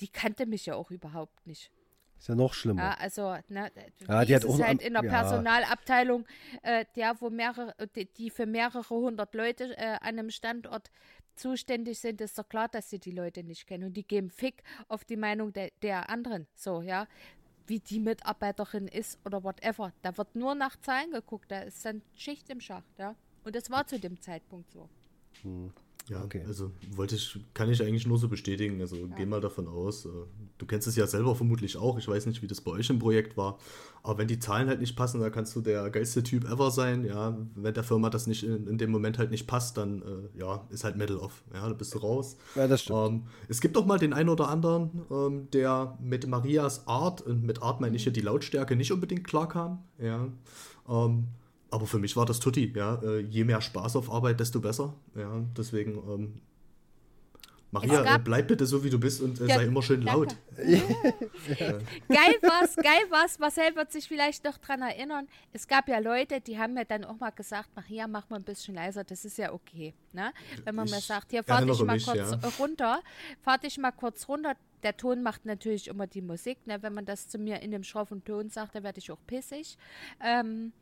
die 0.00 0.08
kannte 0.08 0.46
mich 0.46 0.66
ja 0.66 0.74
auch 0.74 0.90
überhaupt 0.90 1.46
nicht. 1.46 1.70
Ist 2.18 2.28
ja 2.28 2.36
noch 2.36 2.54
schlimmer. 2.54 2.82
Ja, 2.82 2.94
also, 3.00 3.36
ne, 3.48 3.72
ja, 4.06 4.24
die 4.24 4.36
hat 4.36 4.44
auch 4.44 4.58
halt 4.60 4.80
in 4.80 4.92
der. 4.92 5.00
Personalabteilung, 5.00 6.24
äh, 6.62 6.84
der, 6.94 7.20
wo 7.20 7.30
mehrere, 7.30 7.74
die, 7.96 8.06
die 8.06 8.30
für 8.30 8.46
mehrere 8.46 8.88
hundert 8.88 9.34
Leute 9.34 9.76
äh, 9.76 9.98
an 10.00 10.18
einem 10.18 10.30
Standort 10.30 10.92
zuständig 11.34 11.98
sind, 11.98 12.20
ist 12.20 12.38
doch 12.38 12.48
klar, 12.48 12.68
dass 12.68 12.90
sie 12.90 13.00
die 13.00 13.10
Leute 13.10 13.42
nicht 13.42 13.66
kennen. 13.66 13.88
Und 13.88 13.94
die 13.94 14.06
geben 14.06 14.30
Fick 14.30 14.62
auf 14.86 15.04
die 15.04 15.16
Meinung 15.16 15.52
de, 15.52 15.72
der 15.82 16.10
anderen. 16.10 16.46
So, 16.54 16.80
ja. 16.82 17.08
Wie 17.66 17.80
die 17.80 17.98
Mitarbeiterin 17.98 18.86
ist 18.86 19.18
oder 19.24 19.42
whatever. 19.42 19.92
Da 20.02 20.16
wird 20.16 20.36
nur 20.36 20.54
nach 20.54 20.76
Zahlen 20.80 21.10
geguckt. 21.10 21.50
Da 21.50 21.60
ist 21.62 21.84
dann 21.84 22.02
Schicht 22.14 22.48
im 22.50 22.60
Schacht, 22.60 22.98
ja. 22.98 23.16
Und 23.44 23.56
das 23.56 23.70
war 23.70 23.86
zu 23.86 23.98
dem 23.98 24.20
Zeitpunkt 24.20 24.70
so. 24.70 24.88
Hm. 25.42 25.72
Ja, 26.12 26.22
okay. 26.22 26.42
also 26.46 26.70
wollte 26.94 27.14
ich, 27.14 27.38
kann 27.54 27.70
ich 27.70 27.82
eigentlich 27.82 28.06
nur 28.06 28.18
so 28.18 28.28
bestätigen. 28.28 28.80
Also 28.80 28.96
ja. 28.96 29.06
geh 29.16 29.26
mal 29.26 29.40
davon 29.40 29.66
aus. 29.66 30.04
Äh, 30.04 30.08
du 30.58 30.66
kennst 30.66 30.86
es 30.86 30.96
ja 30.96 31.06
selber 31.06 31.34
vermutlich 31.34 31.76
auch. 31.76 31.98
Ich 31.98 32.06
weiß 32.06 32.26
nicht, 32.26 32.42
wie 32.42 32.46
das 32.46 32.60
bei 32.60 32.70
euch 32.70 32.90
im 32.90 32.98
Projekt 32.98 33.36
war. 33.36 33.58
Aber 34.02 34.18
wenn 34.18 34.28
die 34.28 34.38
Zahlen 34.38 34.68
halt 34.68 34.80
nicht 34.80 34.94
passen, 34.94 35.20
dann 35.20 35.32
kannst 35.32 35.56
du 35.56 35.60
der 35.60 35.88
geilste 35.90 36.22
Typ 36.22 36.44
ever 36.44 36.70
sein. 36.70 37.04
Ja, 37.04 37.36
wenn 37.54 37.72
der 37.72 37.84
Firma 37.84 38.10
das 38.10 38.26
nicht 38.26 38.44
in, 38.44 38.66
in 38.66 38.78
dem 38.78 38.90
Moment 38.90 39.18
halt 39.18 39.30
nicht 39.30 39.46
passt, 39.46 39.78
dann 39.78 40.02
äh, 40.02 40.38
ja, 40.38 40.66
ist 40.70 40.84
halt 40.84 40.96
Metal 40.96 41.16
off. 41.16 41.42
Ja, 41.54 41.66
da 41.66 41.74
bist 41.74 41.94
du 41.94 41.98
raus. 41.98 42.36
Ja, 42.54 42.68
das 42.68 42.82
stimmt. 42.82 42.98
Ähm, 43.08 43.22
es 43.48 43.60
gibt 43.60 43.76
auch 43.78 43.86
mal 43.86 43.98
den 43.98 44.12
einen 44.12 44.28
oder 44.28 44.48
anderen, 44.48 45.02
ähm, 45.10 45.48
der 45.52 45.96
mit 46.02 46.26
Marias 46.26 46.86
Art, 46.86 47.22
und 47.22 47.42
mit 47.44 47.62
Art 47.62 47.80
meine 47.80 47.96
ich 47.96 48.02
hier 48.02 48.12
die 48.12 48.20
Lautstärke, 48.20 48.76
nicht 48.76 48.92
unbedingt 48.92 49.24
klarkam. 49.24 49.82
Ja. 49.98 50.28
Ähm, 50.88 51.28
aber 51.72 51.86
für 51.86 51.98
mich 51.98 52.16
war 52.16 52.26
das 52.26 52.38
Tutti, 52.38 52.72
ja. 52.76 53.00
Äh, 53.02 53.20
je 53.20 53.44
mehr 53.44 53.60
Spaß 53.60 53.96
auf 53.96 54.10
Arbeit, 54.12 54.40
desto 54.40 54.60
besser. 54.60 54.94
Ja, 55.16 55.42
deswegen, 55.56 55.94
ähm, 55.94 56.40
Maria, 57.72 58.16
äh, 58.16 58.18
bleib 58.18 58.48
bitte 58.48 58.66
so, 58.66 58.84
wie 58.84 58.90
du 58.90 59.00
bist 59.00 59.22
und 59.22 59.40
äh, 59.40 59.46
ja, 59.46 59.54
sei 59.54 59.64
immer 59.64 59.80
schön 59.80 60.04
danke. 60.04 60.20
laut. 60.20 60.36
geil 60.58 62.34
war's, 62.42 62.76
geil 62.76 63.04
war's. 63.08 63.38
Marcel 63.38 63.74
wird 63.74 63.90
sich 63.90 64.06
vielleicht 64.06 64.44
noch 64.44 64.58
dran 64.58 64.82
erinnern. 64.82 65.26
Es 65.54 65.66
gab 65.66 65.88
ja 65.88 65.98
Leute, 65.98 66.42
die 66.42 66.58
haben 66.58 66.74
mir 66.74 66.84
dann 66.84 67.06
auch 67.06 67.18
mal 67.18 67.30
gesagt, 67.30 67.70
Maria, 67.74 68.06
mach 68.06 68.28
mal 68.28 68.36
ein 68.36 68.44
bisschen 68.44 68.74
leiser, 68.74 69.04
das 69.04 69.24
ist 69.24 69.38
ja 69.38 69.54
okay. 69.54 69.94
Ne? 70.12 70.34
Wenn 70.64 70.74
man 70.74 70.84
ich 70.84 70.92
mir 70.92 71.00
sagt, 71.00 71.30
hier 71.30 71.42
fahr 71.42 71.64
dich 71.64 71.82
mal 71.82 71.94
mich, 71.94 72.04
kurz 72.04 72.18
ja. 72.18 72.38
runter, 72.58 73.00
fahr 73.40 73.56
dich 73.56 73.78
mal 73.78 73.92
kurz 73.92 74.28
runter. 74.28 74.54
Der 74.82 74.94
Ton 74.94 75.22
macht 75.22 75.46
natürlich 75.46 75.88
immer 75.88 76.06
die 76.06 76.20
Musik. 76.20 76.58
Ne? 76.66 76.82
Wenn 76.82 76.92
man 76.92 77.06
das 77.06 77.28
zu 77.28 77.38
mir 77.38 77.62
in 77.62 77.70
dem 77.70 77.84
schroffen 77.84 78.22
Ton 78.22 78.50
sagt, 78.50 78.74
dann 78.74 78.82
werde 78.82 78.98
ich 78.98 79.10
auch 79.10 79.20
pissig. 79.26 79.78
Ähm, 80.20 80.72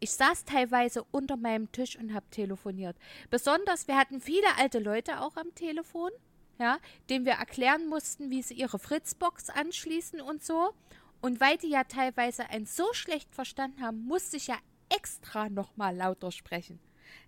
ich 0.00 0.12
saß 0.12 0.44
teilweise 0.44 1.04
unter 1.10 1.36
meinem 1.36 1.70
Tisch 1.72 1.96
und 1.96 2.14
habe 2.14 2.26
telefoniert. 2.30 2.96
Besonders, 3.30 3.88
wir 3.88 3.96
hatten 3.96 4.20
viele 4.20 4.46
alte 4.58 4.78
Leute 4.78 5.20
auch 5.20 5.36
am 5.36 5.54
Telefon, 5.54 6.10
ja, 6.58 6.78
denen 7.08 7.24
wir 7.24 7.34
erklären 7.34 7.88
mussten, 7.88 8.30
wie 8.30 8.42
sie 8.42 8.54
ihre 8.54 8.78
Fritzbox 8.78 9.50
anschließen 9.50 10.20
und 10.20 10.44
so. 10.44 10.72
Und 11.20 11.40
weil 11.40 11.56
die 11.56 11.70
ja 11.70 11.84
teilweise 11.84 12.48
ein 12.50 12.66
so 12.66 12.92
schlecht 12.92 13.34
verstanden 13.34 13.82
haben, 13.82 14.06
musste 14.06 14.36
ich 14.36 14.48
ja 14.48 14.56
extra 14.94 15.48
nochmal 15.48 15.96
lauter 15.96 16.30
sprechen. 16.30 16.78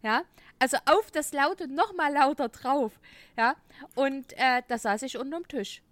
Ja, 0.02 0.22
also 0.58 0.76
auf 0.86 1.10
das 1.10 1.32
Laute 1.32 1.68
nochmal 1.68 2.12
lauter 2.12 2.48
drauf. 2.48 3.00
Ja, 3.36 3.56
und 3.94 4.32
äh, 4.34 4.62
da 4.68 4.78
saß 4.78 5.02
ich 5.02 5.18
unterm 5.18 5.46
Tisch. 5.48 5.82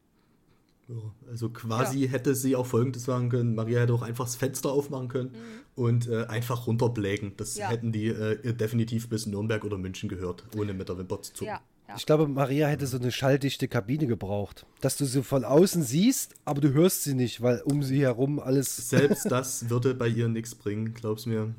Also 1.29 1.51
quasi 1.51 2.05
ja. 2.05 2.11
hätte 2.11 2.35
sie 2.35 2.55
auch 2.55 2.67
folgendes 2.67 3.05
sagen 3.05 3.29
können: 3.29 3.55
Maria 3.55 3.81
hätte 3.81 3.95
auch 3.95 4.03
einfach 4.03 4.25
das 4.25 4.37
Fenster 4.37 4.71
aufmachen 4.71 5.09
können 5.09 5.31
mhm. 5.31 5.83
und 5.83 6.09
äh, 6.09 6.27
einfach 6.27 6.67
runterblägen. 6.67 7.33
Das 7.37 7.57
ja. 7.57 7.69
hätten 7.69 7.91
die 7.91 8.07
äh, 8.07 8.55
definitiv 8.55 9.09
bis 9.09 9.27
Nürnberg 9.27 9.65
oder 9.65 9.79
München 9.79 10.09
gehört, 10.09 10.45
ohne 10.57 10.75
mit 10.75 10.89
der 10.89 10.99
Wimper 10.99 11.23
zu 11.23 11.33
zucken. 11.33 11.49
Ja. 11.49 11.61
Ich 11.97 12.07
glaube, 12.07 12.27
Maria 12.27 12.67
hätte 12.67 12.87
so 12.87 12.99
eine 12.99 13.13
schalldichte 13.13 13.69
Kabine 13.69 14.07
gebraucht, 14.07 14.67
dass 14.81 14.97
du 14.97 15.05
sie 15.05 15.23
von 15.23 15.45
außen 15.45 15.83
siehst, 15.83 16.35
aber 16.45 16.61
du 16.61 16.73
hörst 16.73 17.05
sie 17.05 17.15
nicht, 17.15 17.43
weil 17.43 17.61
um 17.63 17.83
sie 17.83 18.01
herum 18.01 18.41
alles. 18.41 18.77
Selbst 18.89 19.31
das 19.31 19.71
würde 19.71 19.95
bei 19.95 20.09
ihr 20.09 20.29
nichts 20.29 20.55
bringen, 20.55 20.95
glaub's 20.95 21.27
mir. 21.27 21.55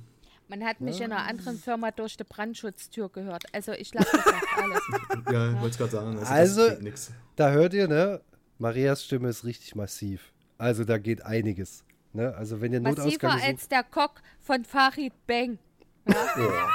Man 0.49 0.63
hat 0.63 0.79
mich 0.79 1.01
in 1.01 1.11
einer 1.11 1.27
anderen 1.27 1.57
Firma 1.57 1.91
durch 1.91 2.15
die 2.15 2.23
Brandschutztür 2.23 3.09
gehört. 3.09 3.43
Also 3.51 3.73
ich 3.73 3.93
lasse 3.93 4.11
das 4.13 4.25
alles. 4.55 4.81
ja, 5.31 5.51
ich 5.51 5.55
wollte 5.55 5.67
es 5.67 5.77
gerade 5.77 5.91
sagen. 5.91 6.19
Also, 6.19 6.61
also 6.61 7.11
da 7.35 7.51
hört 7.51 7.73
ihr, 7.73 7.89
ne? 7.89 8.21
Marias 8.59 9.03
Stimme 9.03 9.29
ist 9.29 9.43
richtig 9.43 9.75
massiv. 9.75 10.33
Also 10.57 10.83
da 10.83 10.97
geht 10.97 11.23
einiges. 11.23 11.83
Ne? 12.13 12.33
Also 12.35 12.61
wenn 12.61 12.73
ihr 12.73 12.79
Notausgang 12.79 13.31
Massiver 13.31 13.47
als 13.47 13.67
der 13.67 13.83
Cock 13.83 14.21
von 14.41 14.65
Farid 14.65 15.13
Bang. 15.27 15.59
Ja? 16.07 16.69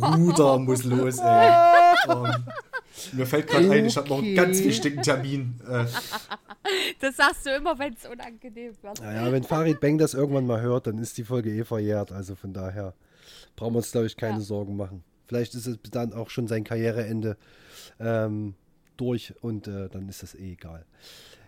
Ruder 0.16 0.58
muss 0.58 0.84
los, 0.84 1.18
ey. 1.18 1.52
Um, 2.08 2.26
mir 3.12 3.26
fällt 3.26 3.48
gerade 3.48 3.66
okay. 3.66 3.78
ein, 3.78 3.86
ich 3.86 3.96
habe 3.96 4.08
noch 4.08 4.18
einen 4.18 4.34
ganz 4.34 4.62
wichtigen 4.62 5.02
Termin. 5.02 5.60
Äh. 5.68 5.84
Das 7.00 7.16
sagst 7.16 7.46
du 7.46 7.50
immer, 7.50 7.78
wenn 7.78 7.94
es 7.94 8.06
unangenehm 8.06 8.74
wird. 8.82 9.00
Naja, 9.00 9.32
wenn 9.32 9.42
Farid 9.42 9.80
Bang 9.80 9.96
das 9.96 10.12
irgendwann 10.12 10.46
mal 10.46 10.60
hört, 10.60 10.86
dann 10.86 10.98
ist 10.98 11.16
die 11.16 11.24
Folge 11.24 11.50
eh 11.50 11.64
verjährt. 11.64 12.12
Also 12.12 12.36
von 12.36 12.52
daher 12.52 12.92
brauchen 13.56 13.72
wir 13.72 13.78
uns, 13.78 13.90
glaube 13.90 14.06
ich, 14.06 14.16
keine 14.16 14.34
ja. 14.34 14.40
Sorgen 14.40 14.76
machen. 14.76 15.02
Vielleicht 15.26 15.54
ist 15.54 15.66
es 15.66 15.78
dann 15.90 16.12
auch 16.12 16.28
schon 16.28 16.48
sein 16.48 16.62
Karriereende. 16.62 17.38
Ähm, 17.98 18.54
durch 19.00 19.34
und 19.40 19.66
äh, 19.66 19.88
dann 19.88 20.08
ist 20.08 20.22
das 20.22 20.34
eh 20.34 20.52
egal. 20.52 20.84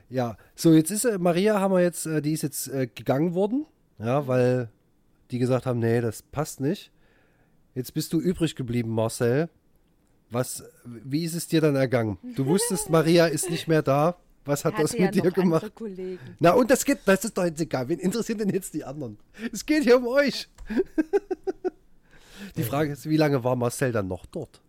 Ja, 0.08 0.36
so 0.54 0.72
jetzt 0.72 0.90
ist 0.90 1.04
äh, 1.04 1.18
Maria 1.18 1.60
haben 1.60 1.72
wir 1.72 1.80
jetzt, 1.80 2.06
äh, 2.06 2.20
die 2.20 2.32
ist 2.32 2.42
jetzt 2.42 2.68
äh, 2.68 2.86
gegangen 2.86 3.34
worden, 3.34 3.66
ja, 3.98 4.26
weil 4.26 4.68
die 5.30 5.38
gesagt 5.38 5.66
haben, 5.66 5.78
nee, 5.78 6.00
das 6.00 6.22
passt 6.22 6.60
nicht. 6.60 6.90
Jetzt 7.74 7.94
bist 7.94 8.12
du 8.12 8.20
übrig 8.20 8.54
geblieben, 8.54 8.90
Marcel. 8.90 9.48
Was, 10.30 10.64
wie 10.84 11.24
ist 11.24 11.34
es 11.34 11.46
dir 11.48 11.60
dann 11.60 11.76
ergangen? 11.76 12.18
Du 12.36 12.46
wusstest, 12.46 12.90
Maria 12.90 13.26
ist 13.26 13.50
nicht 13.50 13.68
mehr 13.68 13.82
da. 13.82 14.16
Was 14.44 14.64
hat 14.64 14.78
das 14.78 14.92
mit 14.92 15.14
ja 15.14 15.22
dir 15.22 15.30
gemacht? 15.30 15.72
Na, 16.40 16.52
und 16.52 16.70
das 16.70 16.84
geht, 16.84 17.00
das 17.04 17.24
ist 17.24 17.38
doch 17.38 17.44
jetzt 17.44 17.60
egal. 17.60 17.88
Wen 17.88 17.98
interessieren 17.98 18.38
denn 18.38 18.48
jetzt 18.48 18.74
die 18.74 18.82
anderen? 18.82 19.18
Es 19.52 19.64
geht 19.64 19.84
hier 19.84 19.98
um 19.98 20.06
euch. 20.06 20.48
die 22.56 22.64
Frage 22.64 22.92
ist, 22.92 23.08
wie 23.08 23.16
lange 23.16 23.44
war 23.44 23.56
Marcel 23.56 23.92
dann 23.92 24.08
noch 24.08 24.26
dort? 24.26 24.60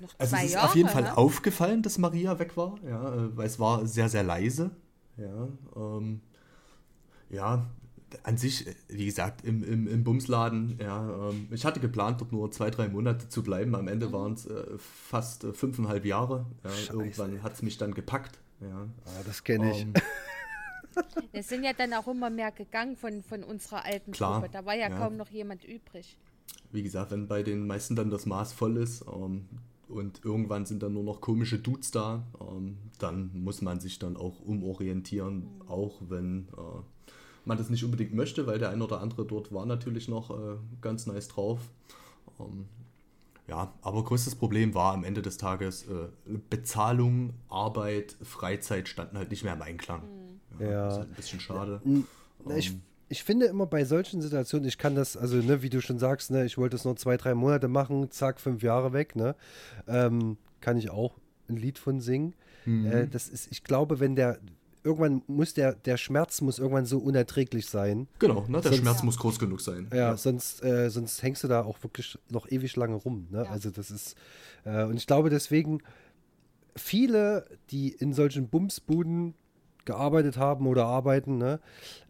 Noch 0.00 0.14
also 0.18 0.36
es 0.36 0.44
ist 0.44 0.52
Jahre, 0.52 0.68
auf 0.68 0.76
jeden 0.76 0.88
Fall 0.88 1.02
ne? 1.02 1.16
aufgefallen, 1.16 1.82
dass 1.82 1.98
Maria 1.98 2.38
weg 2.38 2.56
war, 2.56 2.76
ja, 2.86 3.14
äh, 3.14 3.36
weil 3.36 3.46
es 3.46 3.58
war 3.58 3.86
sehr, 3.86 4.08
sehr 4.08 4.22
leise. 4.22 4.70
Ja, 5.16 5.48
ähm, 5.76 6.20
ja, 7.30 7.66
an 8.22 8.36
sich, 8.36 8.66
wie 8.88 9.06
gesagt, 9.06 9.44
im, 9.44 9.62
im, 9.62 9.86
im 9.86 10.04
Bumsladen, 10.04 10.78
ja, 10.80 11.30
ähm, 11.30 11.48
ich 11.50 11.64
hatte 11.64 11.80
geplant, 11.80 12.20
dort 12.20 12.32
nur 12.32 12.50
zwei, 12.50 12.70
drei 12.70 12.88
Monate 12.88 13.28
zu 13.28 13.42
bleiben. 13.42 13.74
Am 13.74 13.88
Ende 13.88 14.08
mhm. 14.08 14.12
waren 14.12 14.32
es 14.32 14.46
äh, 14.46 14.64
fast 14.78 15.44
äh, 15.44 15.52
fünfeinhalb 15.52 16.04
Jahre. 16.04 16.46
Ja, 16.64 16.94
irgendwann 16.94 17.42
hat 17.42 17.54
es 17.54 17.62
mich 17.62 17.76
dann 17.76 17.94
gepackt. 17.94 18.38
Ja. 18.60 18.86
Ah, 19.04 19.22
das 19.26 19.44
kenne 19.44 19.70
ich. 19.72 19.82
Ähm, 19.82 19.92
es 21.32 21.48
sind 21.48 21.64
ja 21.64 21.72
dann 21.72 21.92
auch 21.94 22.08
immer 22.08 22.30
mehr 22.30 22.50
gegangen 22.50 22.96
von, 22.96 23.22
von 23.22 23.44
unserer 23.44 23.84
alten 23.84 24.12
Klar, 24.12 24.40
Gruppe. 24.40 24.52
Da 24.52 24.64
war 24.64 24.74
ja, 24.74 24.88
ja, 24.88 24.98
kaum 24.98 25.16
noch 25.16 25.30
jemand 25.30 25.64
übrig. 25.64 26.18
Wie 26.72 26.82
gesagt, 26.82 27.10
wenn 27.10 27.28
bei 27.28 27.42
den 27.42 27.66
meisten 27.66 27.94
dann 27.94 28.10
das 28.10 28.26
Maß 28.26 28.52
voll 28.52 28.78
ist, 28.78 29.04
ähm, 29.06 29.48
und 29.88 30.24
irgendwann 30.24 30.66
sind 30.66 30.82
dann 30.82 30.92
nur 30.94 31.02
noch 31.02 31.20
komische 31.20 31.58
Dudes 31.58 31.90
da, 31.90 32.26
ähm, 32.40 32.78
dann 32.98 33.30
muss 33.34 33.62
man 33.62 33.80
sich 33.80 33.98
dann 33.98 34.16
auch 34.16 34.40
umorientieren, 34.40 35.36
mhm. 35.38 35.68
auch 35.68 36.00
wenn 36.08 36.48
äh, 36.56 36.82
man 37.44 37.58
das 37.58 37.70
nicht 37.70 37.84
unbedingt 37.84 38.14
möchte, 38.14 38.46
weil 38.46 38.58
der 38.58 38.70
ein 38.70 38.82
oder 38.82 39.00
andere 39.00 39.24
dort 39.24 39.52
war 39.52 39.66
natürlich 39.66 40.08
noch 40.08 40.30
äh, 40.30 40.56
ganz 40.80 41.06
nice 41.06 41.28
drauf. 41.28 41.60
Ähm, 42.38 42.66
ja, 43.48 43.72
aber 43.80 44.04
größtes 44.04 44.34
Problem 44.34 44.74
war 44.74 44.92
am 44.92 45.04
Ende 45.04 45.22
des 45.22 45.38
Tages, 45.38 45.86
äh, 45.88 46.08
Bezahlung, 46.50 47.32
Arbeit, 47.48 48.14
Freizeit 48.22 48.88
standen 48.88 49.16
halt 49.16 49.30
nicht 49.30 49.42
mehr 49.42 49.54
im 49.54 49.62
Einklang. 49.62 50.02
Mhm. 50.02 50.64
Ja. 50.64 50.70
ja. 50.70 50.84
Das 50.84 50.92
ist 50.92 50.98
halt 50.98 51.08
ein 51.10 51.14
bisschen 51.14 51.40
schade. 51.40 51.82
Ich, 52.56 52.70
ähm, 52.70 52.82
ich 53.08 53.22
finde 53.24 53.46
immer 53.46 53.66
bei 53.66 53.84
solchen 53.84 54.20
Situationen, 54.20 54.68
ich 54.68 54.78
kann 54.78 54.94
das, 54.94 55.16
also 55.16 55.36
ne, 55.36 55.62
wie 55.62 55.70
du 55.70 55.80
schon 55.80 55.98
sagst, 55.98 56.30
ne, 56.30 56.44
ich 56.44 56.58
wollte 56.58 56.76
es 56.76 56.84
nur 56.84 56.96
zwei, 56.96 57.16
drei 57.16 57.34
Monate 57.34 57.68
machen, 57.68 58.10
zack, 58.10 58.40
fünf 58.40 58.62
Jahre 58.62 58.92
weg, 58.92 59.16
ne, 59.16 59.34
ähm, 59.86 60.36
kann 60.60 60.76
ich 60.76 60.90
auch 60.90 61.16
ein 61.48 61.56
Lied 61.56 61.78
von 61.78 62.00
singen. 62.00 62.34
Mhm. 62.66 62.86
Äh, 62.86 63.06
das 63.08 63.28
ist, 63.28 63.48
ich 63.50 63.64
glaube, 63.64 64.00
wenn 64.00 64.14
der, 64.16 64.38
irgendwann 64.84 65.22
muss 65.26 65.54
der, 65.54 65.74
der 65.74 65.96
Schmerz 65.96 66.40
muss 66.40 66.58
irgendwann 66.58 66.84
so 66.86 66.98
unerträglich 66.98 67.66
sein. 67.66 68.08
Genau, 68.18 68.44
ne? 68.48 68.60
der 68.60 68.70
Sonst- 68.72 68.76
Schmerz 68.78 69.02
muss 69.02 69.18
groß 69.18 69.38
genug 69.38 69.60
sein. 69.60 69.88
Ja, 69.92 70.16
sonst, 70.16 70.62
äh, 70.62 70.90
sonst 70.90 71.22
hängst 71.22 71.42
du 71.44 71.48
da 71.48 71.62
auch 71.62 71.82
wirklich 71.82 72.18
noch 72.30 72.50
ewig 72.50 72.76
lange 72.76 72.94
rum. 72.96 73.26
Ne? 73.30 73.44
Ja. 73.44 73.50
Also 73.50 73.70
das 73.70 73.90
ist, 73.90 74.16
äh, 74.64 74.84
und 74.84 74.96
ich 74.96 75.06
glaube 75.06 75.30
deswegen, 75.30 75.80
viele, 76.76 77.46
die 77.70 77.88
in 77.88 78.12
solchen 78.12 78.48
Bumsbuden 78.48 79.34
gearbeitet 79.84 80.36
haben 80.36 80.66
oder 80.66 80.84
arbeiten, 80.86 81.38
ne, 81.38 81.60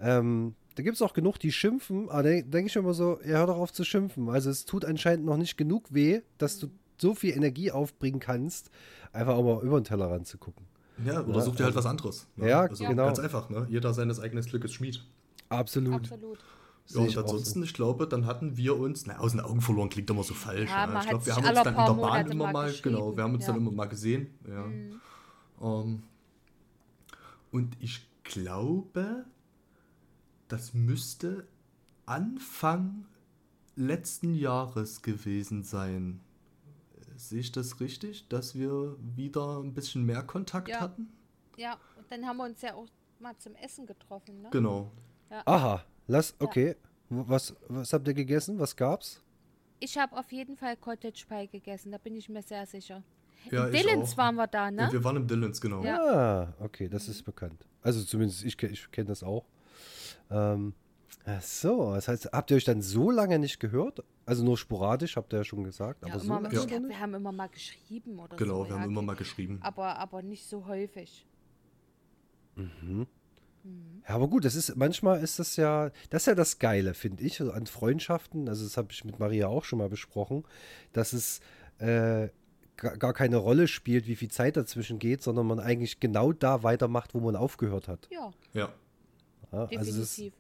ähm, 0.00 0.54
da 0.78 0.84
gibt 0.84 0.94
es 0.94 1.02
auch 1.02 1.12
genug, 1.12 1.40
die 1.40 1.50
schimpfen, 1.50 2.08
aber 2.08 2.22
da 2.22 2.28
denke 2.40 2.66
ich 2.66 2.74
mir 2.76 2.82
immer 2.82 2.94
so, 2.94 3.18
ja, 3.24 3.38
hör 3.38 3.48
doch 3.48 3.56
auf 3.58 3.72
zu 3.72 3.82
schimpfen. 3.82 4.28
Also 4.28 4.48
es 4.48 4.64
tut 4.64 4.84
anscheinend 4.84 5.26
noch 5.26 5.36
nicht 5.36 5.56
genug 5.56 5.92
weh, 5.92 6.20
dass 6.38 6.60
du 6.60 6.68
so 6.98 7.16
viel 7.16 7.34
Energie 7.34 7.72
aufbringen 7.72 8.20
kannst, 8.20 8.70
einfach 9.12 9.34
auch 9.34 9.42
mal 9.42 9.60
über 9.64 9.80
den 9.80 9.82
Tellerrand 9.82 10.28
zu 10.28 10.38
gucken. 10.38 10.66
Ja, 11.04 11.24
oder 11.24 11.38
Ja, 11.38 11.40
such 11.40 11.56
dir 11.56 11.64
halt 11.64 11.74
also- 11.74 11.78
was 11.78 11.86
anderes. 11.86 12.28
Ne? 12.36 12.48
Ja, 12.48 12.60
also 12.60 12.84
genau. 12.84 13.06
Ganz 13.06 13.18
einfach, 13.18 13.50
ne? 13.50 13.66
Jeder 13.68 13.92
seines 13.92 14.20
eigenen 14.20 14.44
Glückes 14.44 14.72
Schmied. 14.72 15.04
Absolut. 15.48 15.94
Absolut. 15.94 16.38
Ja, 16.86 17.04
ich 17.04 17.16
und 17.16 17.24
ansonsten, 17.24 17.64
ich 17.64 17.74
glaube, 17.74 18.06
dann 18.06 18.24
hatten 18.26 18.56
wir 18.56 18.78
uns, 18.78 19.04
na, 19.04 19.18
aus 19.18 19.32
den 19.32 19.40
Augen 19.40 19.60
verloren 19.60 19.88
klingt 19.88 20.08
immer 20.10 20.22
so 20.22 20.34
falsch. 20.34 20.70
Ja, 20.70 20.82
Ja, 20.82 20.86
man 20.86 21.02
ich 21.02 21.08
glaube, 21.08 21.26
wir 21.26 21.34
haben 21.34 21.44
uns 21.44 21.54
dann 21.54 21.66
in 21.66 21.74
der 21.74 21.86
Bahn 21.86 21.96
Monate 21.96 22.30
immer 22.30 22.52
mal 22.52 22.72
genau, 22.80 23.16
wir 23.16 23.24
haben 23.24 23.34
uns 23.34 23.44
geschrieben, 23.44 23.46
dann 23.46 23.64
ja. 23.64 23.68
immer 23.68 23.76
mal 23.76 23.88
gesehen. 23.88 24.26
Ja. 24.48 24.62
Mhm. 24.62 25.00
Ähm, 25.60 26.02
und 27.50 27.76
ich 27.80 28.06
glaube, 28.22 29.24
das 30.48 30.74
müsste 30.74 31.46
Anfang 32.06 33.06
letzten 33.76 34.34
Jahres 34.34 35.02
gewesen 35.02 35.62
sein. 35.62 36.20
Sehe 37.16 37.40
ich 37.40 37.52
das 37.52 37.80
richtig, 37.80 38.28
dass 38.28 38.54
wir 38.54 38.96
wieder 39.16 39.58
ein 39.60 39.74
bisschen 39.74 40.04
mehr 40.04 40.22
Kontakt 40.22 40.68
Ja. 40.68 40.80
hatten? 40.80 41.08
Ja, 41.56 41.76
und 41.96 42.10
dann 42.10 42.24
haben 42.26 42.36
wir 42.36 42.44
uns 42.44 42.62
ja 42.62 42.74
auch 42.74 42.86
mal 43.18 43.36
zum 43.38 43.54
Essen 43.56 43.86
getroffen, 43.86 44.42
ne? 44.42 44.48
Genau. 44.52 44.92
Aha, 45.44 45.84
lass, 46.06 46.34
okay. 46.38 46.76
W- 47.10 47.24
Was, 47.26 47.54
was 47.68 47.92
habt 47.92 48.06
ihr 48.06 48.14
gegessen? 48.14 48.58
Was 48.60 48.76
gab's? 48.76 49.20
Ich 49.80 49.98
habe 49.98 50.16
auf 50.16 50.30
jeden 50.32 50.56
Fall 50.56 50.76
Cottage 50.76 51.24
Pie 51.28 51.48
gegessen, 51.48 51.90
da 51.92 51.98
bin 51.98 52.14
ich 52.16 52.28
mir 52.28 52.42
sehr 52.42 52.64
sicher. 52.66 53.02
Ja, 53.50 53.66
In 53.66 53.74
ich 53.74 53.82
Dillons 53.82 54.16
waren 54.16 54.36
wir 54.36 54.46
da, 54.46 54.70
ne? 54.70 54.82
Ja, 54.82 54.92
wir 54.92 55.02
waren 55.04 55.16
im 55.16 55.26
Dillons, 55.26 55.60
genau. 55.60 55.82
Ja. 55.84 55.98
Ah, 55.98 56.54
okay, 56.60 56.88
das 56.88 57.08
ist 57.08 57.24
bekannt. 57.24 57.64
Also 57.82 58.04
zumindest 58.04 58.44
ich, 58.44 58.60
ich 58.62 58.90
kenne 58.92 59.08
das 59.08 59.22
auch. 59.22 59.44
Ähm, 60.30 60.74
so, 61.40 61.92
das 61.94 62.08
heißt, 62.08 62.30
habt 62.32 62.50
ihr 62.50 62.56
euch 62.56 62.64
dann 62.64 62.80
so 62.82 63.10
lange 63.10 63.38
nicht 63.38 63.60
gehört? 63.60 64.02
Also 64.24 64.44
nur 64.44 64.56
sporadisch, 64.58 65.16
habt 65.16 65.32
ihr 65.32 65.38
ja 65.38 65.44
schon 65.44 65.64
gesagt, 65.64 66.02
Ja, 66.02 66.08
aber 66.12 66.18
so 66.20 66.26
immer, 66.26 66.40
lange 66.40 66.54
ich 66.54 66.60
noch 66.60 66.66
glaub, 66.66 66.80
nicht? 66.80 66.90
wir 66.90 67.00
haben 67.00 67.14
immer 67.14 67.32
mal 67.32 67.48
geschrieben 67.48 68.18
oder 68.18 68.36
Genau, 68.36 68.62
so. 68.64 68.70
wir 68.70 68.76
ja, 68.76 68.82
haben 68.82 68.90
immer 68.90 69.02
mal 69.02 69.16
geschrieben. 69.16 69.58
aber, 69.62 69.98
aber 69.98 70.22
nicht 70.22 70.46
so 70.46 70.66
häufig. 70.66 71.26
Ja, 72.56 74.14
aber 74.14 74.28
gut, 74.28 74.44
das 74.44 74.54
ist 74.54 74.74
manchmal 74.76 75.22
ist 75.22 75.38
das 75.38 75.56
ja, 75.56 75.90
das 76.10 76.22
ist 76.22 76.26
ja 76.26 76.34
das 76.34 76.58
Geile, 76.58 76.94
finde 76.94 77.22
ich, 77.24 77.36
so 77.36 77.52
an 77.52 77.66
Freundschaften. 77.66 78.48
Also 78.48 78.64
das 78.64 78.76
habe 78.76 78.88
ich 78.92 79.04
mit 79.04 79.18
Maria 79.18 79.48
auch 79.48 79.64
schon 79.64 79.78
mal 79.78 79.88
besprochen, 79.90 80.44
dass 80.92 81.12
es 81.12 81.40
äh, 81.78 82.28
ga- 82.76 82.96
gar 82.96 83.12
keine 83.12 83.36
Rolle 83.36 83.68
spielt, 83.68 84.06
wie 84.06 84.16
viel 84.16 84.30
Zeit 84.30 84.56
dazwischen 84.56 84.98
geht, 84.98 85.22
sondern 85.22 85.46
man 85.46 85.60
eigentlich 85.60 86.00
genau 86.00 86.32
da 86.32 86.62
weitermacht, 86.62 87.14
wo 87.14 87.20
man 87.20 87.36
aufgehört 87.36 87.88
hat. 87.88 88.08
Ja, 88.10 88.30
Ja. 88.54 88.72
Ja, 89.52 89.64
also 89.64 89.98
das, 90.00 90.16
definitiv. 90.16 90.34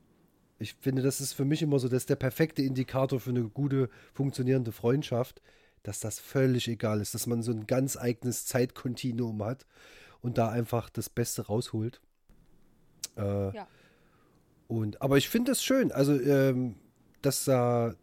ich 0.58 0.74
finde, 0.74 1.02
das 1.02 1.20
ist 1.20 1.32
für 1.32 1.44
mich 1.44 1.62
immer 1.62 1.78
so, 1.78 1.88
das 1.88 2.02
ist 2.02 2.10
der 2.10 2.16
perfekte 2.16 2.62
Indikator 2.62 3.20
für 3.20 3.30
eine 3.30 3.44
gute, 3.48 3.88
funktionierende 4.12 4.72
Freundschaft, 4.72 5.40
dass 5.82 6.00
das 6.00 6.18
völlig 6.20 6.68
egal 6.68 7.00
ist, 7.00 7.14
dass 7.14 7.26
man 7.26 7.42
so 7.42 7.52
ein 7.52 7.66
ganz 7.66 7.96
eigenes 7.96 8.46
Zeitkontinuum 8.46 9.42
hat 9.44 9.66
und 10.20 10.36
da 10.38 10.48
einfach 10.50 10.90
das 10.90 11.08
Beste 11.08 11.46
rausholt. 11.46 12.00
Äh, 13.16 13.54
Ja. 13.54 13.66
und, 14.66 15.00
aber 15.00 15.16
ich 15.16 15.28
finde 15.28 15.52
es 15.52 15.62
schön, 15.62 15.92
also, 15.92 16.18
ähm, 16.20 16.76
dass, 17.22 17.44
da 17.44 17.94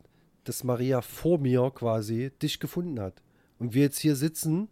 dass 0.44 0.63
Maria 0.63 1.02
vor 1.02 1.39
mir 1.39 1.72
quasi 1.74 2.32
dich 2.41 2.60
gefunden 2.60 3.00
hat. 3.00 3.22
Und 3.58 3.74
wir 3.74 3.84
jetzt 3.84 4.00
hier 4.00 4.15
sitzen 4.15 4.68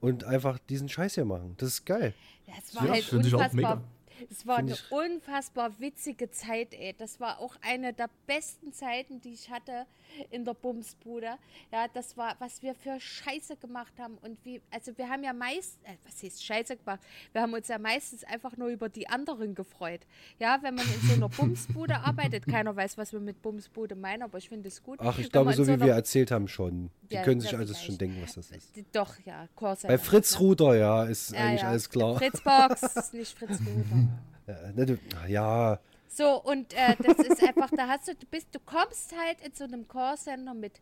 und 0.00 0.24
einfach 0.24 0.58
diesen 0.58 0.88
Scheiß 0.88 1.14
hier 1.14 1.24
machen. 1.24 1.54
Das 1.58 1.68
ist 1.70 1.84
geil. 1.84 2.14
Das 2.46 2.74
war 2.76 2.86
Ja, 2.86 2.92
halt 2.92 3.12
unfassbar. 3.12 3.82
Es 4.30 4.46
war 4.46 4.58
eine 4.58 4.76
unfassbar 4.90 5.78
witzige 5.80 6.30
Zeit, 6.30 6.74
ey. 6.74 6.94
Das 6.96 7.20
war 7.20 7.38
auch 7.40 7.56
eine 7.62 7.92
der 7.92 8.08
besten 8.26 8.72
Zeiten, 8.72 9.20
die 9.20 9.32
ich 9.32 9.50
hatte 9.50 9.86
in 10.30 10.44
der 10.44 10.54
Bumsbude. 10.54 11.38
Ja, 11.72 11.86
das 11.92 12.16
war, 12.16 12.36
was 12.38 12.62
wir 12.62 12.74
für 12.74 13.00
Scheiße 13.00 13.56
gemacht 13.56 13.92
haben. 13.98 14.18
Und 14.22 14.38
wie, 14.44 14.60
also 14.70 14.96
wir 14.96 15.08
haben 15.08 15.24
ja 15.24 15.32
meist, 15.32 15.78
äh, 15.84 15.96
was 16.04 16.22
heißt 16.22 16.44
Scheiße 16.44 16.76
gemacht? 16.76 17.00
Wir 17.32 17.42
haben 17.42 17.52
uns 17.52 17.68
ja 17.68 17.78
meistens 17.78 18.24
einfach 18.24 18.56
nur 18.56 18.68
über 18.68 18.88
die 18.88 19.08
anderen 19.08 19.54
gefreut. 19.54 20.00
Ja, 20.38 20.58
wenn 20.62 20.74
man 20.74 20.86
in 20.86 21.08
so 21.08 21.14
einer 21.14 21.28
Bumsbude 21.28 21.96
arbeitet, 22.00 22.46
keiner 22.46 22.74
weiß, 22.74 22.96
was 22.98 23.12
wir 23.12 23.20
mit 23.20 23.42
Bumsbude 23.42 23.94
meinen, 23.94 24.22
aber 24.22 24.38
ich 24.38 24.48
finde 24.48 24.68
es 24.68 24.82
gut. 24.82 24.98
Ach, 25.00 25.18
ich 25.18 25.24
Wenn 25.24 25.30
glaube, 25.32 25.50
in 25.50 25.56
so 25.56 25.66
wie 25.66 25.80
wir 25.80 25.92
erzählt 25.92 26.30
haben 26.30 26.48
schon. 26.48 26.90
Die 27.10 27.14
Ja, 27.16 27.22
können 27.22 27.40
sich 27.40 27.56
alles 27.56 27.82
schon 27.82 27.98
denken, 27.98 28.22
was 28.22 28.34
das 28.34 28.50
ist. 28.50 28.72
Doch, 28.92 29.14
ja, 29.24 29.48
Corsair. 29.54 29.88
Bei 29.88 29.98
Fritz 29.98 30.38
Ruder, 30.38 30.76
ja, 30.76 31.04
ist 31.04 31.32
Ja, 31.32 31.40
eigentlich 31.40 31.62
ja. 31.62 31.68
alles 31.68 31.90
klar. 31.90 32.16
Fritz 32.16 32.40
Box, 32.40 33.12
nicht 33.12 33.36
Fritz 33.36 33.58
Ruder. 33.60 34.08
Ja, 34.46 34.72
ne, 34.72 34.98
ja, 35.28 35.80
So, 36.08 36.42
und 36.42 36.72
äh, 36.74 36.96
das 37.02 37.18
ist 37.26 37.42
einfach, 37.42 37.70
da 37.70 37.88
hast 37.88 38.08
du, 38.08 38.14
du 38.14 38.26
bist, 38.26 38.48
du 38.52 38.60
kommst 38.60 39.14
halt 39.16 39.40
in 39.40 39.52
so 39.54 39.64
einem 39.64 39.88
Callcenter 39.88 40.54
mit 40.54 40.80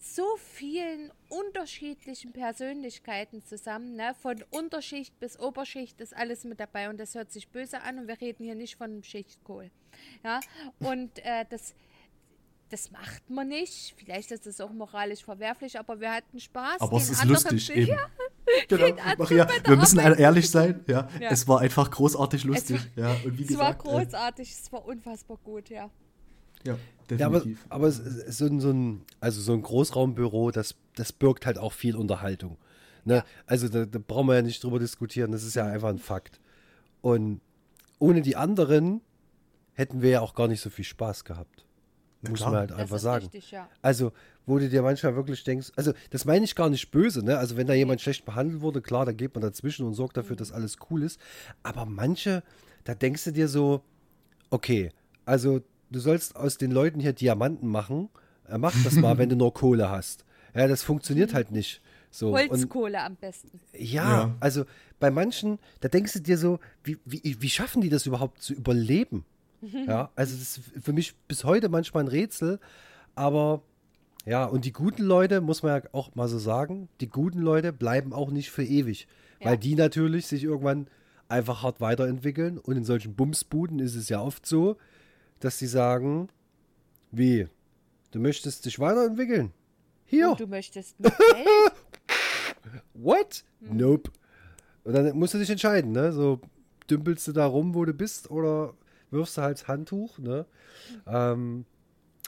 so 0.00 0.24
vielen 0.36 1.10
unterschiedlichen 1.28 2.32
Persönlichkeiten 2.32 3.42
zusammen, 3.44 3.96
ne? 3.96 4.14
Von 4.20 4.44
Unterschicht 4.50 5.18
bis 5.18 5.38
Oberschicht 5.40 6.00
ist 6.00 6.14
alles 6.14 6.44
mit 6.44 6.60
dabei 6.60 6.88
und 6.88 6.98
das 6.98 7.14
hört 7.16 7.32
sich 7.32 7.48
böse 7.48 7.80
an 7.82 7.98
und 7.98 8.08
wir 8.08 8.20
reden 8.20 8.44
hier 8.44 8.54
nicht 8.54 8.76
von 8.76 8.90
einem 8.90 9.02
Schichtkohl. 9.02 9.70
Ja, 10.22 10.38
und 10.78 11.18
äh, 11.24 11.44
das, 11.50 11.74
das 12.68 12.92
macht 12.92 13.28
man 13.28 13.48
nicht. 13.48 13.94
Vielleicht 13.96 14.30
ist 14.30 14.46
es 14.46 14.60
auch 14.60 14.70
moralisch 14.70 15.24
verwerflich, 15.24 15.78
aber 15.78 15.98
wir 16.00 16.12
hatten 16.12 16.38
Spaß. 16.38 16.80
Aber 16.80 16.96
es 16.98 17.10
ist 17.10 17.20
anderen 17.22 17.42
lustig 17.56 17.66
Bild- 17.74 17.88
eben. 17.88 17.98
Ja, 17.98 18.10
Genau. 18.68 18.94
Maria, 19.18 19.48
wir 19.64 19.76
müssen 19.76 19.98
Arbeit. 19.98 20.18
ehrlich 20.18 20.50
sein. 20.50 20.84
Ja, 20.86 21.08
Ja. 21.20 21.30
Es 21.30 21.46
war 21.48 21.60
einfach 21.60 21.90
großartig 21.90 22.44
lustig. 22.44 22.80
war- 22.96 23.04
ja, 23.10 23.16
und 23.24 23.38
wie 23.38 23.42
es 23.44 23.58
war 23.58 23.74
gesagt, 23.74 23.86
äh, 23.86 24.04
großartig, 24.04 24.50
es 24.52 24.72
war 24.72 24.84
unfassbar 24.86 25.38
gut, 25.42 25.68
ja. 25.70 25.90
ja, 26.64 26.76
ja 27.10 27.26
aber, 27.26 27.38
definitiv. 27.40 27.66
aber 27.68 27.86
es 27.88 27.98
ist 27.98 28.38
so 28.38 28.46
ein, 28.46 28.60
so 28.60 28.70
ein, 28.70 29.02
also 29.20 29.40
so 29.40 29.52
ein 29.52 29.62
Großraumbüro, 29.62 30.50
das, 30.50 30.74
das 30.96 31.12
birgt 31.12 31.46
halt 31.46 31.58
auch 31.58 31.72
viel 31.72 31.96
Unterhaltung. 31.96 32.58
Ne? 33.04 33.24
Also 33.46 33.68
da, 33.68 33.86
da 33.86 33.98
brauchen 33.98 34.26
wir 34.28 34.34
ja 34.34 34.42
nicht 34.42 34.62
drüber 34.62 34.78
diskutieren, 34.78 35.32
das 35.32 35.44
ist 35.44 35.54
ja 35.54 35.64
einfach 35.66 35.88
ein 35.88 35.98
Fakt. 35.98 36.40
Und 37.00 37.40
ohne 37.98 38.20
die 38.22 38.36
anderen 38.36 39.00
hätten 39.74 40.02
wir 40.02 40.10
ja 40.10 40.20
auch 40.20 40.34
gar 40.34 40.48
nicht 40.48 40.60
so 40.60 40.68
viel 40.70 40.84
Spaß 40.84 41.24
gehabt. 41.24 41.64
Na 42.22 42.30
Muss 42.30 42.38
klar. 42.40 42.50
man 42.50 42.60
halt 42.60 42.70
Das 42.72 42.78
einfach 42.78 42.96
ist 42.96 43.02
sagen. 43.02 43.24
richtig, 43.24 43.50
ja. 43.52 43.68
Also, 43.80 44.12
wo 44.44 44.58
du 44.58 44.68
dir 44.68 44.82
manchmal 44.82 45.14
wirklich 45.14 45.44
denkst, 45.44 45.70
also 45.76 45.92
das 46.10 46.24
meine 46.24 46.44
ich 46.44 46.54
gar 46.56 46.68
nicht 46.68 46.90
böse, 46.90 47.24
ne? 47.24 47.38
Also 47.38 47.56
wenn 47.56 47.66
da 47.68 47.74
jemand 47.74 48.00
schlecht 48.00 48.24
behandelt 48.24 48.60
wurde, 48.60 48.80
klar, 48.82 49.06
da 49.06 49.12
geht 49.12 49.34
man 49.34 49.42
dazwischen 49.42 49.86
und 49.86 49.94
sorgt 49.94 50.16
dafür, 50.16 50.34
dass 50.36 50.50
alles 50.50 50.76
cool 50.90 51.02
ist. 51.04 51.20
Aber 51.62 51.86
manche, 51.86 52.42
da 52.84 52.94
denkst 52.96 53.24
du 53.24 53.32
dir 53.32 53.46
so, 53.48 53.82
okay, 54.50 54.90
also 55.26 55.60
du 55.90 56.00
sollst 56.00 56.34
aus 56.34 56.58
den 56.58 56.70
Leuten 56.72 56.98
hier 57.00 57.12
Diamanten 57.12 57.68
machen. 57.68 58.08
Äh, 58.48 58.58
mach 58.58 58.74
das 58.82 58.94
mal, 58.94 59.16
wenn 59.18 59.28
du 59.28 59.36
nur 59.36 59.54
Kohle 59.54 59.88
hast. 59.90 60.24
Ja, 60.54 60.66
das 60.66 60.82
funktioniert 60.82 61.34
halt 61.34 61.50
nicht. 61.52 61.80
So, 62.10 62.30
und, 62.34 62.48
Holzkohle 62.50 63.00
am 63.02 63.16
besten. 63.16 63.60
ja, 63.74 64.10
Ja. 64.22 64.34
also 64.40 64.64
bei 64.98 65.10
manchen, 65.10 65.58
da 65.82 65.88
denkst 65.88 66.14
du 66.14 66.20
dir 66.20 66.38
so, 66.38 66.58
wie, 66.82 66.96
wie, 67.04 67.36
wie 67.40 67.50
schaffen 67.50 67.82
die 67.82 67.90
das 67.90 68.06
überhaupt 68.06 68.42
zu 68.42 68.54
überleben? 68.54 69.24
Ja, 69.60 70.10
also 70.14 70.36
das 70.36 70.58
ist 70.58 70.60
für 70.82 70.92
mich 70.92 71.16
bis 71.26 71.44
heute 71.44 71.68
manchmal 71.68 72.04
ein 72.04 72.08
Rätsel, 72.08 72.60
aber 73.14 73.62
ja, 74.24 74.44
und 74.44 74.64
die 74.64 74.72
guten 74.72 75.02
Leute, 75.02 75.40
muss 75.40 75.62
man 75.62 75.82
ja 75.82 75.88
auch 75.92 76.14
mal 76.14 76.28
so 76.28 76.38
sagen, 76.38 76.88
die 77.00 77.08
guten 77.08 77.40
Leute 77.40 77.72
bleiben 77.72 78.12
auch 78.12 78.30
nicht 78.30 78.50
für 78.50 78.62
ewig, 78.64 79.08
Ja. 79.40 79.50
weil 79.50 79.58
die 79.58 79.74
natürlich 79.74 80.26
sich 80.26 80.44
irgendwann 80.44 80.88
einfach 81.28 81.62
hart 81.62 81.80
weiterentwickeln 81.80 82.58
und 82.58 82.76
in 82.76 82.84
solchen 82.84 83.14
Bumsbuden 83.14 83.78
ist 83.80 83.94
es 83.96 84.08
ja 84.08 84.20
oft 84.20 84.46
so, 84.46 84.76
dass 85.40 85.58
sie 85.58 85.66
sagen, 85.66 86.28
wie, 87.10 87.48
du 88.12 88.18
möchtest 88.20 88.64
dich 88.66 88.78
weiterentwickeln? 88.78 89.52
Hier, 90.04 90.30
Und 90.30 90.40
du 90.40 90.46
möchtest 90.46 90.98
mit 91.00 91.12
Geld? 91.16 91.72
What? 92.94 93.44
Hm. 93.60 93.76
Nope. 93.76 94.10
Und 94.84 94.92
dann 94.94 95.16
musst 95.18 95.34
du 95.34 95.38
dich 95.38 95.50
entscheiden, 95.50 95.92
ne? 95.92 96.12
So 96.12 96.40
dümpelst 96.90 97.28
du 97.28 97.32
da 97.32 97.46
rum, 97.46 97.74
wo 97.74 97.84
du 97.84 97.92
bist, 97.92 98.30
oder 98.30 98.74
wirfst 99.10 99.38
du 99.38 99.42
halt 99.42 99.58
das 99.58 99.68
Handtuch, 99.68 100.18
ne? 100.18 100.46
Ähm, 101.06 101.64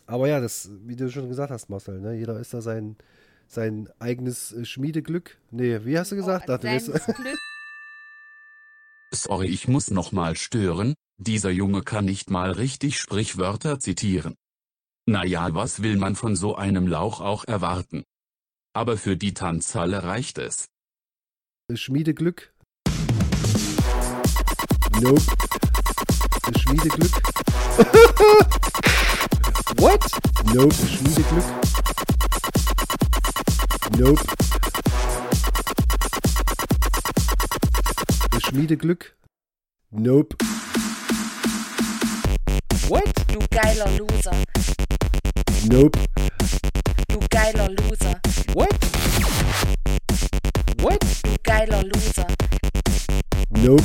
aber 0.07 0.29
ja, 0.29 0.41
das, 0.41 0.71
wie 0.85 0.97
du 0.97 1.11
schon 1.11 1.29
gesagt 1.29 1.51
hast, 1.51 1.71
Marcel, 1.71 2.01
ne? 2.01 2.15
Jeder 2.15 2.39
ist 2.41 2.53
da 2.53 2.61
sein, 2.61 2.97
sein 3.47 3.89
eigenes 3.99 4.53
äh, 4.53 4.65
Schmiedeglück. 4.65 5.39
Nee, 5.51 5.85
wie 5.85 5.99
hast 5.99 6.13
du 6.13 6.17
gesagt? 6.17 6.49
Oh. 6.49 6.59
Sorry, 9.13 9.47
ich 9.47 9.69
muss 9.69 9.91
noch 9.91 10.13
mal 10.13 10.37
stören. 10.37 10.95
Dieser 11.19 11.51
Junge 11.51 11.83
kann 11.83 12.05
nicht 12.05 12.31
mal 12.31 12.53
richtig 12.53 12.99
Sprichwörter 12.99 13.79
zitieren. 13.79 14.37
Naja, 15.07 15.53
was 15.53 15.83
will 15.83 15.97
man 15.97 16.15
von 16.15 16.37
so 16.37 16.55
einem 16.55 16.87
Lauch 16.87 17.21
auch 17.21 17.45
erwarten? 17.45 18.05
Aber 18.73 18.97
für 18.97 19.17
die 19.17 19.35
Tanzhalle 19.35 20.05
reicht 20.05 20.39
es. 20.39 20.67
Schmiedeglück. 21.75 22.55
Nope. 25.01 25.23
Schmiedeglück. 26.59 27.13
What? 29.79 30.03
Nope. 30.55 30.75
Schmiedeglück. 30.75 31.45
Nope. 33.99 34.23
Schmiedeglück. 38.49 39.15
Nope. 39.91 40.37
What? 42.89 43.05
Du 43.29 43.39
geiler 43.51 43.91
Loser. 43.99 44.33
Nope. 45.71 45.99
Du 47.09 47.21
geiler 47.31 47.69
Loser. 47.69 48.21
What? 48.55 48.75
What? 50.81 51.05
Du 51.23 51.35
geiler 51.43 51.83
Loser. 51.85 52.27
Nope. 53.51 53.85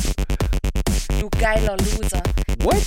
Du 1.20 1.28
geiler 1.38 1.76
Loser. 1.76 2.22
What? 2.66 2.82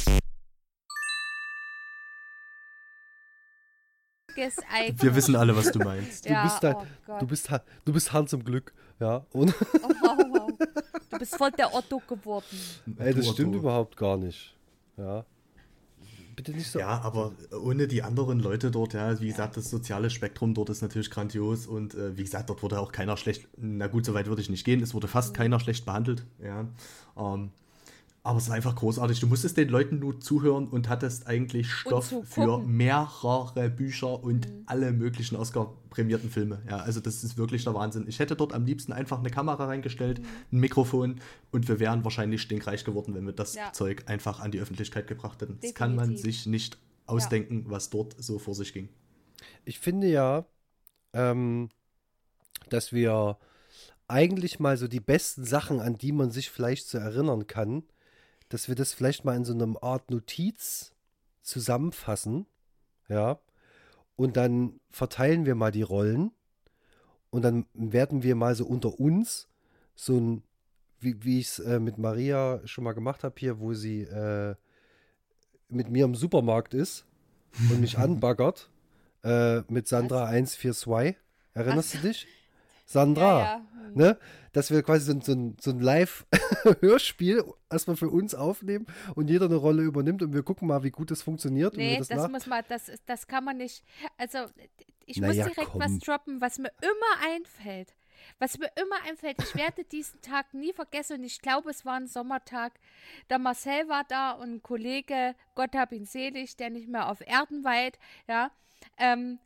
Wir 4.35 5.15
wissen 5.15 5.37
alle, 5.37 5.55
was 5.55 5.71
du 5.71 5.79
meinst. 5.83 6.25
Du 6.25 6.29
Ja, 6.33 6.43
bist 6.43 6.61
da, 6.61 6.85
oh 7.07 7.17
du 7.19 7.25
bist 7.27 7.49
Ha- 7.49 7.63
du 7.85 7.93
bist 7.93 8.11
Hans 8.11 8.33
im 8.33 8.43
Glück, 8.43 8.73
ja. 8.99 9.25
Und 9.31 9.53
Oh, 9.81 9.87
wow, 10.01 10.17
wow. 10.29 10.51
Du 11.09 11.17
bist 11.17 11.37
voll 11.37 11.51
der 11.51 11.73
Otto 11.73 12.01
geworden. 12.05 12.45
ey, 12.97 13.13
das 13.13 13.25
Du, 13.27 13.31
stimmt 13.31 13.51
Otto. 13.51 13.59
überhaupt 13.59 13.95
gar 13.95 14.17
nicht. 14.17 14.53
Ja. 14.97 15.23
Bitte 16.35 16.51
nicht 16.51 16.69
so. 16.69 16.79
Ja, 16.79 16.99
aber 17.01 17.31
ohne 17.63 17.87
die 17.87 18.03
anderen 18.03 18.41
Leute 18.41 18.71
dort, 18.71 18.93
ja, 18.93 19.17
wie 19.21 19.27
gesagt, 19.27 19.55
das 19.55 19.69
soziale 19.69 20.09
Spektrum 20.09 20.53
dort 20.53 20.69
ist 20.71 20.81
natürlich 20.81 21.09
grandios 21.09 21.67
und 21.67 21.95
äh, 21.95 22.17
wie 22.17 22.23
gesagt, 22.23 22.49
dort 22.49 22.63
wurde 22.63 22.81
auch 22.81 22.91
keiner 22.91 23.15
schlecht, 23.15 23.47
na 23.55 23.87
gut, 23.87 24.03
so 24.05 24.13
weit 24.13 24.27
würde 24.27 24.41
ich 24.41 24.49
nicht 24.49 24.65
gehen, 24.65 24.81
es 24.83 24.93
wurde 24.93 25.07
fast 25.07 25.33
keiner 25.33 25.59
schlecht 25.61 25.85
behandelt, 25.85 26.25
ja. 26.43 26.67
Ähm, 27.17 27.51
aber 28.23 28.37
es 28.37 28.49
war 28.49 28.55
einfach 28.55 28.75
großartig. 28.75 29.19
Du 29.19 29.27
musstest 29.27 29.57
den 29.57 29.69
Leuten 29.69 29.99
nur 29.99 30.19
zuhören 30.19 30.67
und 30.67 30.89
hattest 30.89 31.27
eigentlich 31.27 31.71
Stoff 31.71 32.13
für 32.23 32.59
mehrere 32.59 33.69
Bücher 33.69 34.21
und 34.23 34.47
alle 34.65 34.91
möglichen 34.91 35.35
Oscar-prämierten 35.35 36.29
Filme. 36.29 36.61
Ja, 36.69 36.77
also 36.77 36.99
das 36.99 37.23
ist 37.23 37.37
wirklich 37.37 37.63
der 37.63 37.73
Wahnsinn. 37.73 38.05
Ich 38.07 38.19
hätte 38.19 38.35
dort 38.35 38.53
am 38.53 38.65
liebsten 38.65 38.91
einfach 38.91 39.19
eine 39.19 39.29
Kamera 39.29 39.65
reingestellt, 39.65 40.21
ein 40.51 40.59
Mikrofon 40.59 41.21
und 41.51 41.67
wir 41.67 41.79
wären 41.79 42.03
wahrscheinlich 42.03 42.41
stinkreich 42.41 42.83
geworden, 42.83 43.15
wenn 43.15 43.25
wir 43.25 43.33
das 43.33 43.55
Ja. 43.55 43.71
Zeug 43.73 44.03
einfach 44.07 44.39
an 44.41 44.51
die 44.51 44.59
Öffentlichkeit 44.59 45.07
gebracht 45.07 45.41
hätten. 45.41 45.57
Das 45.61 45.73
kann 45.73 45.95
man 45.95 46.09
Definitiv. 46.09 46.25
sich 46.25 46.45
nicht 46.45 46.77
ausdenken, 47.05 47.65
was 47.67 47.89
dort 47.89 48.15
so 48.21 48.37
vor 48.37 48.53
sich 48.53 48.73
ging. 48.73 48.89
Ich 49.65 49.79
finde 49.79 50.07
ja, 50.07 50.45
ähm, 51.13 51.69
dass 52.69 52.91
wir 52.91 53.37
eigentlich 54.07 54.59
mal 54.59 54.77
so 54.77 54.87
die 54.87 54.99
besten 54.99 55.45
Sachen, 55.45 55.79
an 55.79 55.97
die 55.97 56.11
man 56.11 56.31
sich 56.31 56.49
vielleicht 56.49 56.87
so 56.87 56.97
erinnern 56.97 57.47
kann, 57.47 57.83
dass 58.49 58.67
wir 58.67 58.75
das 58.75 58.93
vielleicht 58.93 59.25
mal 59.25 59.35
in 59.35 59.45
so 59.45 59.53
einer 59.53 59.81
Art 59.81 60.11
Notiz 60.11 60.93
zusammenfassen, 61.41 62.45
ja, 63.07 63.39
und 64.15 64.35
dann 64.35 64.79
verteilen 64.89 65.45
wir 65.45 65.55
mal 65.55 65.71
die 65.71 65.81
Rollen 65.81 66.31
und 67.29 67.43
dann 67.43 67.65
werden 67.73 68.23
wir 68.23 68.35
mal 68.35 68.55
so 68.55 68.65
unter 68.65 68.99
uns 68.99 69.47
so 69.95 70.19
ein, 70.19 70.43
wie, 70.99 71.23
wie 71.23 71.39
ich 71.39 71.47
es 71.47 71.59
äh, 71.59 71.79
mit 71.79 71.97
Maria 71.97 72.61
schon 72.65 72.83
mal 72.83 72.93
gemacht 72.93 73.23
habe 73.23 73.35
hier, 73.37 73.59
wo 73.59 73.73
sie 73.73 74.01
äh, 74.01 74.55
mit 75.69 75.89
mir 75.89 76.05
im 76.05 76.15
Supermarkt 76.15 76.73
ist 76.73 77.05
und 77.69 77.79
mich 77.79 77.97
anbaggert 77.99 78.69
äh, 79.23 79.61
mit 79.69 79.87
Sandra 79.87 80.25
142. 80.25 81.15
Erinnerst 81.53 81.93
du 81.95 81.97
dich? 81.99 82.27
Sandra, 82.85 83.39
Ja, 83.39 83.43
ja. 83.43 83.78
Ne? 83.95 84.17
Dass 84.53 84.71
wir 84.71 84.81
quasi 84.83 85.05
so, 85.05 85.11
ein- 85.13 85.21
so 85.21 85.53
so 85.61 85.71
ein 85.71 85.79
Live-Hörspiel 85.79 87.43
erstmal 87.71 87.95
für 87.97 88.09
uns 88.09 88.35
aufnehmen 88.35 88.85
und 89.15 89.29
jeder 89.29 89.45
eine 89.45 89.55
Rolle 89.55 89.83
übernimmt 89.83 90.21
und 90.23 90.33
wir 90.33 90.43
gucken 90.43 90.67
mal, 90.67 90.83
wie 90.83 90.91
gut 90.91 91.11
das 91.11 91.21
funktioniert. 91.21 91.75
Nee, 91.77 91.97
das 91.97 92.07
das, 92.07 92.29
muss 92.29 92.47
man, 92.47 92.63
das, 92.67 92.91
das 93.05 93.27
kann 93.27 93.43
man 93.43 93.57
nicht. 93.57 93.83
Also, 94.17 94.39
ich 95.05 95.17
Na 95.17 95.27
muss 95.27 95.35
direkt 95.35 95.55
komm. 95.71 95.81
was 95.81 95.97
droppen, 95.99 96.41
was 96.41 96.59
mir 96.59 96.71
immer 96.81 97.33
einfällt. 97.35 97.95
Was 98.37 98.57
mir 98.57 98.69
immer 98.75 98.97
einfällt, 99.07 99.37
ich 99.41 99.55
werde 99.55 99.85
diesen 99.85 100.19
Tag 100.21 100.53
nie 100.53 100.73
vergessen 100.73 101.19
und 101.19 101.23
ich 101.23 101.39
glaube, 101.41 101.69
es 101.69 101.85
war 101.85 101.95
ein 101.95 102.07
Sommertag. 102.07 102.73
Der 103.29 103.39
Marcel 103.39 103.87
war 103.87 104.03
da 104.09 104.31
und 104.31 104.55
ein 104.55 104.61
Kollege, 104.63 105.35
Gott 105.55 105.73
hab 105.73 105.93
ihn 105.93 106.05
selig, 106.05 106.57
der 106.57 106.69
nicht 106.69 106.89
mehr 106.89 107.09
auf 107.09 107.21
Erden 107.25 107.63
weilt, 107.63 107.97
ja. 108.27 108.51
Ähm, 108.97 109.39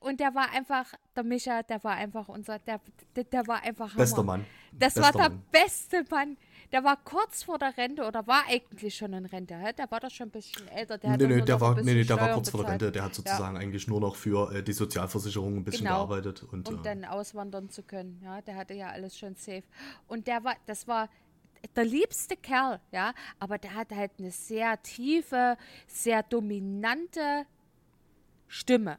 und 0.00 0.20
der 0.20 0.34
war 0.34 0.50
einfach, 0.52 0.86
der 1.14 1.24
Micha, 1.24 1.62
der 1.62 1.82
war 1.84 1.92
einfach 1.94 2.28
unser, 2.28 2.58
der, 2.60 2.80
der, 3.14 3.24
der 3.24 3.46
war 3.46 3.62
einfach 3.62 3.90
Hammer. 3.90 3.96
Bester 3.98 4.22
Mann. 4.22 4.44
Das 4.72 4.94
Bester 4.94 5.02
war 5.02 5.12
der 5.12 5.30
Mann. 5.30 5.42
beste 5.52 6.04
Mann. 6.10 6.36
Der 6.72 6.82
war 6.82 6.96
kurz 6.96 7.44
vor 7.44 7.58
der 7.58 7.76
Rente 7.76 8.04
oder 8.04 8.26
war 8.26 8.42
eigentlich 8.48 8.94
schon 8.96 9.12
in 9.12 9.24
Rente. 9.26 9.54
Der 9.78 9.90
war 9.90 10.00
doch 10.00 10.10
schon 10.10 10.28
ein 10.28 10.30
bisschen 10.32 10.66
älter. 10.68 10.98
Der 10.98 11.12
hat 11.12 11.20
Nee, 11.20 11.26
nee, 11.28 11.40
der 11.42 11.60
war, 11.60 11.74
nee, 11.80 11.94
nee, 11.94 12.04
der 12.04 12.20
war 12.20 12.34
kurz 12.34 12.50
vor 12.50 12.62
der. 12.62 12.72
Rente. 12.72 12.90
Der 12.90 13.04
hat 13.04 13.14
sozusagen 13.14 13.56
eigentlich 13.56 13.86
nur 13.86 14.00
noch 14.00 14.16
für 14.16 14.52
äh, 14.52 14.62
die 14.62 14.72
Sozialversicherung 14.72 15.56
ein 15.58 15.64
bisschen 15.64 15.84
Genau. 15.86 16.06
gearbeitet. 16.06 16.42
Und, 16.42 16.68
Und 16.68 16.80
äh, 16.80 16.82
dann 16.82 17.04
auswandern 17.04 17.70
zu 17.70 17.82
können. 17.84 18.20
Ja, 18.24 18.40
der 18.42 18.56
hatte 18.56 18.74
ja 18.74 18.88
alles 18.88 19.16
schon 19.16 19.36
safe. 19.36 19.62
Und 20.08 20.26
der 20.26 20.42
war, 20.42 20.56
das 20.66 20.88
war 20.88 21.08
der 21.74 21.84
liebste 21.84 22.36
Kerl, 22.36 22.80
ja, 22.92 23.12
aber 23.38 23.58
der 23.58 23.74
hatte 23.74 23.96
halt 23.96 24.12
eine 24.18 24.30
sehr 24.30 24.80
tiefe, 24.82 25.56
sehr 25.86 26.22
dominante 26.22 27.46
Stimme. 28.48 28.98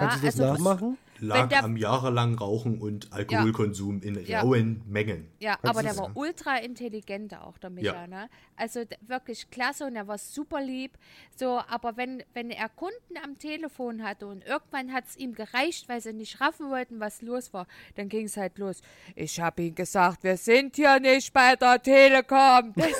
Ja, 0.00 0.08
Kannst 0.08 0.22
du 0.22 0.26
das 0.26 0.40
also 0.40 0.52
nachmachen? 0.52 0.98
lag 1.20 1.48
der- 1.48 1.64
am 1.64 1.76
jahrelangen 1.76 2.38
Rauchen 2.38 2.78
und 2.80 3.12
Alkoholkonsum 3.12 4.00
in 4.02 4.24
Ja. 4.24 4.42
rauen 4.42 4.82
Mengen. 4.86 5.26
Ja, 5.40 5.52
Kannst 5.56 5.64
aber 5.64 5.82
der 5.82 5.90
das 5.90 5.98
war 5.98 6.06
sagen? 6.06 6.18
ultra 6.18 6.56
intelligent 6.58 7.34
auch, 7.36 7.58
der 7.58 7.70
Micha, 7.70 7.92
Ja. 7.92 8.06
ne? 8.06 8.28
Also 8.56 8.84
wirklich 9.00 9.50
klasse 9.50 9.84
und 9.86 9.96
er 9.96 10.06
war 10.06 10.18
super 10.18 10.60
lieb. 10.62 10.92
So, 11.36 11.60
aber 11.68 11.96
wenn, 11.96 12.22
wenn 12.34 12.50
er 12.50 12.68
Kunden 12.68 13.16
am 13.24 13.36
Telefon 13.38 14.04
hatte 14.04 14.28
und 14.28 14.44
irgendwann 14.46 14.92
hat 14.92 15.06
es 15.08 15.16
ihm 15.16 15.34
gereicht, 15.34 15.88
weil 15.88 16.00
sie 16.00 16.12
nicht 16.12 16.40
raffen 16.40 16.70
wollten, 16.70 17.00
was 17.00 17.20
los 17.22 17.52
war, 17.52 17.66
dann 17.96 18.08
ging 18.08 18.26
es 18.26 18.36
halt 18.36 18.58
los. 18.58 18.80
Ich 19.16 19.40
habe 19.40 19.62
ihm 19.62 19.74
gesagt, 19.74 20.22
wir 20.22 20.36
sind 20.36 20.76
hier 20.76 21.00
nicht 21.00 21.32
bei 21.32 21.56
der 21.56 21.82
Telekom. 21.82 22.70
Übelst 22.76 22.96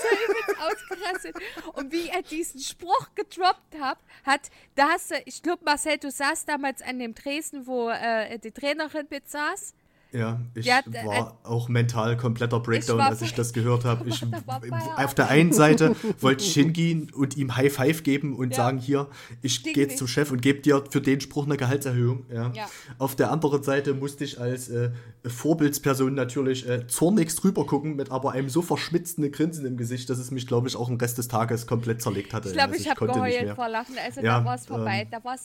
ausgerastet. 0.61 1.37
Und 1.75 1.93
wie 1.93 2.09
er 2.09 2.23
diesen 2.23 2.61
Spruch 2.61 3.15
gedroppt 3.15 3.79
hat, 3.81 3.99
hat, 4.25 4.51
da 4.75 4.89
hast 4.91 5.11
du, 5.11 5.17
ich 5.25 5.43
glaube, 5.43 5.65
Marcel, 5.65 5.99
du 5.99 6.11
saßt 6.11 6.49
damals 6.49 6.83
an 6.83 6.99
dem 6.99 7.15
Tresen, 7.15 7.67
wo 7.67 7.91
äh, 7.91 8.39
die 8.39 8.53
Trainerin 8.53 9.07
mit 9.11 9.29
saß. 9.29 9.75
Ja, 10.11 10.41
ich 10.55 10.65
Ja, 10.65 10.81
war 11.05 11.39
auch 11.45 11.69
mental 11.69 12.17
kompletter 12.17 12.61
Breakdown, 12.61 12.99
war 12.99 13.09
als 13.11 13.21
ich 13.21 13.35
das 13.35 13.53
gehört 13.53 13.85
habe. 13.85 14.09
Ich, 14.09 14.25
auf 14.97 15.15
der 15.15 15.29
einen 15.29 15.53
Seite 15.53 15.95
wollte 16.21 16.45
ich 16.45 16.55
hingehen 16.55 17.11
und 17.13 17.37
ihm 17.37 17.57
High 17.57 17.71
Five 17.73 18.03
geben 18.05 18.35
und 18.35 18.53
Ja. 18.53 18.57
sagen, 18.57 18.79
hier, 18.79 19.09
ich 19.43 19.63
gehe 19.63 19.75
jetzt 19.75 19.99
zum 19.99 20.07
Chef 20.09 20.31
und 20.31 20.41
gebe 20.41 20.61
dir 20.61 20.83
für 20.91 21.03
den 21.03 21.21
Spruch 21.21 21.45
eine 21.45 21.59
Gehaltserhöhung. 21.59 22.25
Ja. 22.33 22.51
Ja. 22.55 22.71
Auf 22.97 23.17
der 23.17 23.31
anderen 23.31 23.63
Seite 23.63 23.93
musste 23.93 24.25
ich 24.25 24.41
als 24.41 24.71
äh, 24.71 24.93
Vorbildsperson 25.27 26.15
natürlich 26.15 26.67
äh, 26.69 26.87
zornigst 26.87 27.43
drüber 27.43 27.67
gucken, 27.67 27.95
mit 27.97 28.11
aber 28.11 28.33
einem 28.33 28.49
so 28.49 28.63
verschmitzten 28.63 29.31
Grinsen 29.31 29.67
im 29.67 29.77
Gesicht, 29.77 30.09
dass 30.11 30.19
es 30.19 30.31
mich, 30.31 30.47
glaube 30.47 30.69
ich, 30.69 30.77
auch 30.77 30.89
den 30.89 30.97
Rest 30.97 31.19
des 31.19 31.29
Tages 31.29 31.67
komplett 31.67 32.01
zerlegt 32.03 32.33
hatte. 32.33 32.49
Ich 32.49 32.55
glaube, 32.55 32.71
Also 32.73 32.83
ich 32.83 32.89
habe 32.89 32.99
konnte 32.99 33.21
nicht 33.21 33.39
geheult 33.41 33.55
vor 33.57 33.69
Lachen. 33.69 33.95
Also 34.05 34.23
da 34.23 34.45
war 34.45 34.55
es 34.55 34.67
vorbei. 34.67 35.03
ähm, 35.03 35.09
da 35.11 35.23
war 35.23 35.35
es 35.35 35.45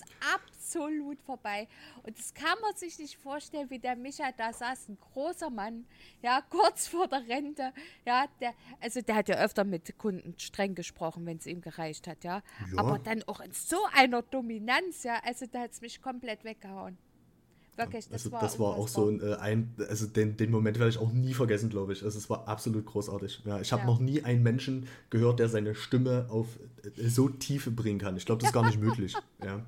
absolut 0.76 1.22
vorbei. 1.22 1.68
Und 2.04 2.18
das 2.18 2.34
kann 2.34 2.58
man 2.62 2.76
sich 2.76 2.98
nicht 3.00 3.18
vorstellen, 3.18 3.70
wie 3.70 3.80
der 3.80 3.96
Micha 3.96 4.32
da 4.38 4.52
saß. 4.54 4.90
Ein 4.90 4.98
großer 5.14 5.50
Mann, 5.50 5.86
ja, 6.22 6.42
kurz 6.50 6.88
vor 6.88 7.08
der 7.08 7.28
Rente. 7.28 7.72
Ja, 8.06 8.26
der, 8.42 8.54
also 8.82 9.02
der 9.02 9.16
hat 9.16 9.30
ja 9.30 9.36
öfter 9.38 9.64
mit 9.64 9.98
Kunden 9.98 10.36
streng 10.38 10.76
gesprochen, 10.76 11.26
wenn 11.26 11.38
es 11.38 11.46
ihm 11.46 11.62
gereicht 11.62 12.08
hat, 12.08 12.24
ja. 12.24 12.42
Ja. 12.74 12.78
Aber 12.80 13.00
dann 13.00 13.24
auch 13.24 13.40
in 13.42 13.52
so 13.52 13.78
einer 13.96 14.22
Dominanz, 14.22 15.04
ja. 15.04 15.20
Also 15.24 15.46
da 15.52 15.62
hat 15.62 15.72
es 15.72 15.82
mich 15.82 16.02
komplett 16.02 16.44
weggehauen. 16.44 16.98
Wirklich, 17.76 18.06
das 18.06 18.14
Also 18.26 18.32
war 18.32 18.40
das 18.42 18.60
war 18.60 18.76
auch 18.76 18.88
so 18.88 19.10
ein, 19.10 19.20
äh, 19.20 19.34
ein 19.38 19.74
also 19.90 20.06
den, 20.06 20.38
den 20.38 20.52
Moment 20.52 20.78
werde 20.78 20.92
ich 20.92 21.00
auch 21.00 21.12
nie 21.12 21.34
vergessen, 21.34 21.72
glaube 21.72 21.94
ich. 21.94 22.04
Also 22.04 22.20
es 22.20 22.30
war 22.30 22.48
absolut 22.48 22.86
großartig. 22.86 23.42
Ja, 23.46 23.62
ich 23.62 23.72
habe 23.72 23.82
Ja. 23.82 23.88
noch 23.88 24.00
nie 24.00 24.22
einen 24.22 24.44
Menschen 24.44 24.88
gehört, 25.10 25.40
der 25.40 25.50
seine 25.50 25.74
Stimme 25.74 26.28
auf 26.30 26.46
äh, 26.84 27.08
so 27.10 27.30
Tiefe 27.30 27.72
bringen 27.72 27.98
kann. 27.98 28.16
Ich 28.16 28.28
glaube, 28.28 28.42
das 28.42 28.50
ist 28.50 28.54
gar 28.54 28.66
nicht 28.66 28.80
möglich. 28.80 29.16
Ja. 29.44 29.66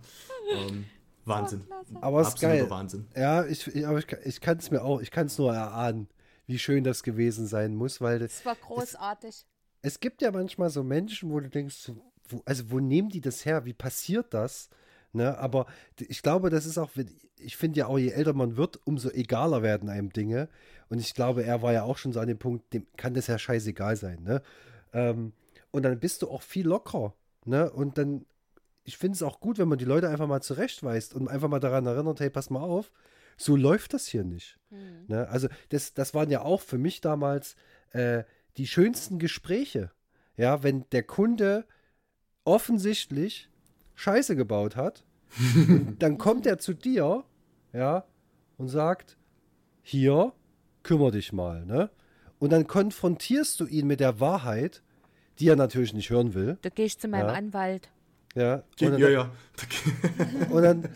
Ähm, 0.54 0.86
Wahnsinn. 1.26 1.66
Aber 2.02 2.22
es 2.22 2.28
ist 2.28 2.34
Absoluter 2.34 2.58
geil. 2.60 2.70
Wahnsinn. 2.70 3.08
Ja, 3.16 3.46
ich, 3.46 3.68
ich, 3.68 3.88
aber 3.88 4.00
ich, 4.00 4.08
kann- 4.08 4.20
ich 4.24 4.42
kann 4.42 4.58
es 4.58 4.72
mir 4.72 4.84
auch, 4.84 5.02
ich 5.02 5.12
kann 5.12 5.28
es 5.28 5.38
nur 5.38 5.54
erahnen, 5.54 6.08
wie 6.48 6.60
schön 6.60 6.84
das 6.84 7.04
gewesen 7.04 7.48
sein 7.48 7.76
muss, 7.76 8.02
weil 8.02 8.20
das, 8.20 8.38
Das 8.38 8.46
war 8.46 8.56
großartig. 8.56 9.46
es 9.82 10.00
gibt 10.00 10.22
ja 10.22 10.32
manchmal 10.32 10.70
so 10.70 10.84
Menschen, 10.84 11.32
wo 11.32 11.40
du 11.40 11.50
denkst, 11.50 11.92
wo, 12.30 12.42
also 12.46 12.70
wo 12.72 12.80
nehmen 12.80 13.10
die 13.10 13.22
das 13.22 13.46
her? 13.46 13.66
Wie 13.66 13.74
passiert 13.74 14.34
das? 14.34 14.70
Ne? 15.14 15.38
Aber 15.38 15.66
ich 16.00 16.22
glaube, 16.22 16.50
das 16.50 16.66
ist 16.66 16.78
auch, 16.78 16.92
ich 17.40 17.56
finde 17.58 17.80
ja 17.80 17.88
auch, 17.88 17.98
je 17.98 18.10
älter 18.10 18.34
man 18.34 18.58
wird, 18.58 18.80
umso 18.86 19.10
egaler 19.10 19.62
werden 19.64 19.90
einem 19.90 20.12
Dinge. 20.12 20.50
Und 20.90 21.00
ich 21.00 21.14
glaube, 21.14 21.44
er 21.44 21.62
war 21.62 21.72
ja 21.74 21.84
auch 21.84 21.98
schon 21.98 22.14
so 22.14 22.20
an 22.20 22.28
dem 22.28 22.38
Punkt, 22.38 22.74
dem 22.74 22.86
kann 22.98 23.14
das 23.14 23.28
ja 23.28 23.38
scheißegal 23.40 23.96
sein. 23.96 24.22
Ne? 24.24 24.42
Ähm, 24.94 25.34
Und 25.72 25.84
dann 25.84 26.00
bist 26.00 26.22
du 26.22 26.30
auch 26.30 26.42
viel 26.42 26.68
lockerer. 26.68 27.14
Ne? 27.46 27.72
Und 27.72 27.98
dann, 27.98 28.26
ich 28.86 28.98
finde 28.98 29.16
es 29.16 29.24
auch 29.24 29.40
gut, 29.40 29.58
wenn 29.58 29.68
man 29.68 29.80
die 29.80 29.86
Leute 29.86 30.08
einfach 30.10 30.28
mal 30.28 30.42
zurechtweist 30.42 31.14
und 31.16 31.28
einfach 31.28 31.50
mal 31.50 31.60
daran 31.60 31.86
erinnert, 31.86 32.20
hey, 32.20 32.30
pass 32.30 32.50
mal 32.50 32.62
auf, 32.62 32.92
so 33.36 33.56
läuft 33.56 33.94
das 33.94 34.06
hier 34.06 34.24
nicht. 34.24 34.58
Mhm. 34.70 35.06
Ne? 35.08 35.28
Also 35.28 35.50
das, 35.70 35.94
das 35.94 36.14
waren 36.14 36.30
ja 36.30 36.42
auch 36.42 36.62
für 36.62 36.78
mich 36.78 37.02
damals 37.02 37.56
äh, 37.92 38.24
die 38.58 38.68
schönsten 38.68 39.20
Gespräche. 39.20 39.92
Ja, 40.38 40.64
wenn 40.64 40.86
der 40.92 41.04
Kunde 41.04 41.66
offensichtlich 42.44 43.50
Scheiße 43.96 44.36
gebaut 44.36 44.76
hat, 44.76 45.04
dann 46.00 46.18
kommt 46.18 46.46
er 46.46 46.60
zu 46.60 46.74
dir, 46.74 47.24
ja, 47.74 48.06
und 48.58 48.68
sagt, 48.70 49.18
hier, 49.82 50.32
kümmer 50.84 51.12
dich 51.12 51.34
mal, 51.34 51.66
ne? 51.66 51.90
Und 52.38 52.52
dann 52.52 52.68
konfrontierst 52.68 53.60
du 53.60 53.66
ihn 53.66 53.88
mit 53.88 54.00
der 54.00 54.20
Wahrheit, 54.20 54.84
die 55.40 55.48
er 55.48 55.56
natürlich 55.56 55.94
nicht 55.94 56.10
hören 56.10 56.34
will. 56.34 56.58
Da 56.62 56.70
gehe 56.70 56.86
ich 56.86 57.00
zu 57.00 57.08
meinem 57.08 57.30
Ja. 57.30 57.34
Anwalt. 57.34 57.90
Ja, 58.36 58.44
Ja, 58.80 58.88
und 58.88 58.92
dann, 58.94 58.98
ja. 59.02 59.10
ja. 59.10 59.32
Und 60.52 60.62
dann, 60.64 60.84
äh, 60.84 60.90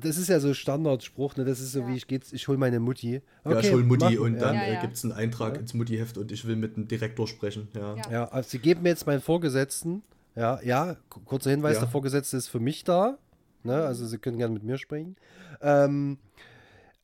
das 0.00 0.16
ist 0.18 0.28
ja 0.28 0.38
so 0.40 0.54
Standardspruch, 0.54 1.36
ne? 1.36 1.44
Das 1.44 1.58
ist 1.60 1.72
so 1.72 1.80
Ja. 1.80 1.88
wie 1.88 1.96
ich 1.96 2.06
geht's, 2.06 2.32
ich 2.32 2.46
hol 2.48 2.56
meine 2.56 2.80
Mutti. 2.80 3.20
ja, 3.44 3.58
ich 3.60 3.72
hol 3.72 3.82
Mutti 3.82 4.04
machen, 4.04 4.18
und 4.18 4.38
dann 4.38 4.54
Ja, 4.54 4.62
äh, 4.62 4.74
ja. 4.74 4.80
gibt 4.80 4.94
es 4.94 5.04
einen 5.04 5.12
Eintrag 5.12 5.58
ins 5.58 5.74
Mutti-Heft 5.74 6.16
und 6.18 6.30
ich 6.32 6.46
will 6.46 6.56
mit 6.56 6.76
dem 6.76 6.86
Direktor 6.88 7.26
sprechen. 7.26 7.68
Ja. 7.74 7.96
Ja. 8.10 8.24
Also 8.28 8.50
sie 8.50 8.58
geben 8.60 8.82
mir 8.82 8.90
jetzt 8.90 9.06
meinen 9.06 9.20
Vorgesetzten. 9.20 10.02
Ja, 10.36 10.60
ja, 10.62 10.96
kurzer 11.24 11.50
Hinweis, 11.50 11.74
Ja. 11.74 11.80
der 11.80 11.88
Vorgesetzte 11.88 12.36
ist 12.36 12.48
für 12.48 12.60
mich 12.60 12.84
da. 12.84 13.18
Ne? 13.64 13.74
Also 13.84 14.06
sie 14.06 14.18
können 14.18 14.36
gerne 14.38 14.52
mit 14.54 14.62
mir 14.64 14.78
sprechen. 14.78 15.16
Ähm, 15.60 16.18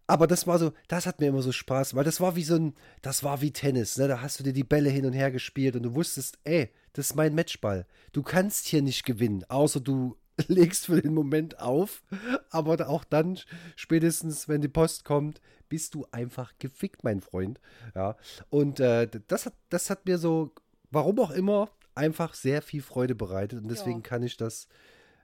aber 0.06 0.26
das 0.26 0.46
war 0.46 0.58
so, 0.58 0.72
das 0.88 1.06
hat 1.06 1.20
mir 1.20 1.28
immer 1.28 1.42
so 1.42 1.52
Spaß, 1.52 1.94
weil 1.94 2.04
das 2.04 2.20
war 2.20 2.36
wie 2.36 2.44
so 2.44 2.56
ein, 2.56 2.74
das 3.02 3.22
war 3.24 3.40
wie 3.40 3.52
Tennis, 3.52 3.96
ne? 3.98 4.08
Da 4.08 4.20
hast 4.20 4.38
du 4.40 4.44
dir 4.44 4.52
die 4.52 4.64
Bälle 4.64 4.90
hin 4.90 5.06
und 5.06 5.12
her 5.12 5.30
gespielt 5.30 5.76
und 5.76 5.82
du 5.84 5.94
wusstest, 5.94 6.38
ey, 6.44 6.70
das 6.92 7.06
ist 7.10 7.14
mein 7.16 7.34
Matchball. 7.34 7.86
Du 8.12 8.22
kannst 8.22 8.66
hier 8.66 8.82
nicht 8.82 9.04
gewinnen, 9.04 9.44
außer 9.48 9.80
du 9.80 10.16
legst 10.48 10.86
für 10.86 11.00
den 11.00 11.14
Moment 11.14 11.58
auf. 11.60 12.02
Aber 12.50 12.88
auch 12.88 13.04
dann, 13.04 13.38
spätestens, 13.76 14.48
wenn 14.48 14.60
die 14.60 14.68
Post 14.68 15.04
kommt, 15.04 15.40
bist 15.68 15.94
du 15.94 16.06
einfach 16.10 16.52
gefickt, 16.58 17.04
mein 17.04 17.20
Freund. 17.20 17.60
Ja. 17.94 18.16
Und 18.50 18.80
äh, 18.80 19.08
das 19.28 19.46
hat, 19.46 19.54
das 19.70 19.88
hat 19.90 20.06
mir 20.06 20.18
so, 20.18 20.52
warum 20.90 21.18
auch 21.20 21.30
immer, 21.30 21.70
einfach 21.94 22.34
sehr 22.34 22.62
viel 22.62 22.82
Freude 22.82 23.14
bereitet. 23.14 23.62
Und 23.62 23.68
deswegen 23.70 23.98
Ja. 24.00 24.02
kann 24.08 24.22
ich 24.22 24.36
das 24.36 24.68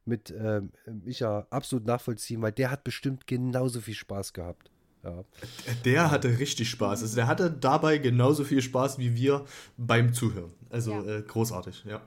mit 0.09 0.34
ähm, 0.36 0.70
Micha 1.04 1.46
absolut 1.50 1.86
nachvollziehen, 1.86 2.42
weil 2.42 2.52
der 2.52 2.70
hat 2.70 2.82
bestimmt 2.84 3.26
genauso 3.26 3.80
viel 3.80 3.94
Spaß 3.94 4.32
gehabt. 4.32 4.70
Ja. 5.04 5.24
Der 5.84 6.11
hatte 6.11 6.38
richtig 6.38 6.68
Spaß. 6.70 7.02
Also 7.02 7.14
der 7.14 7.28
hatte 7.28 7.50
dabei 7.52 7.98
genauso 7.98 8.42
viel 8.44 8.61
Spaß 8.62 8.98
wie 8.98 9.14
wir 9.14 9.44
beim 9.76 10.12
Zuhören. 10.12 10.52
Also 10.70 10.90
Ja. 10.92 11.18
äh, 11.18 11.22
großartig, 11.22 11.84
ja. 11.84 12.00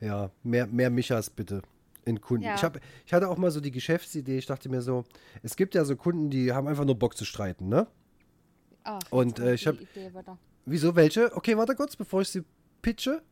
Ja, 0.00 0.30
mehr, 0.42 0.66
mehr 0.66 0.88
Michas 0.90 1.28
bitte 1.28 1.60
in 2.06 2.20
Kunden. 2.20 2.44
Ja. 2.44 2.54
Ich, 2.54 2.64
hab, 2.64 2.80
ich 3.04 3.12
hatte 3.12 3.28
auch 3.28 3.36
mal 3.36 3.50
so 3.50 3.60
die 3.60 3.70
Geschäftsidee, 3.70 4.38
ich 4.38 4.46
dachte 4.46 4.68
mir 4.70 4.80
so, 4.80 5.04
es 5.42 5.56
gibt 5.56 5.74
ja 5.74 5.84
so 5.84 5.96
Kunden, 5.96 6.30
die 6.30 6.52
haben 6.52 6.66
einfach 6.66 6.86
nur 6.86 6.98
Bock 6.98 7.16
zu 7.16 7.26
streiten, 7.26 7.68
ne? 7.68 7.86
Ach, 8.84 8.98
Und, 9.10 9.38
äh, 9.38 9.54
ich 9.54 9.62
die 9.62 9.68
hab- 9.68 9.80
Idee 9.80 10.10
wieder. 10.10 10.38
Wieso, 10.64 10.96
welche? 10.96 11.34
Okay, 11.36 11.56
warte 11.56 11.74
kurz, 11.74 11.96
bevor 11.96 12.22
ich 12.22 12.28
sie 12.30 12.42
pitche. 12.80 13.22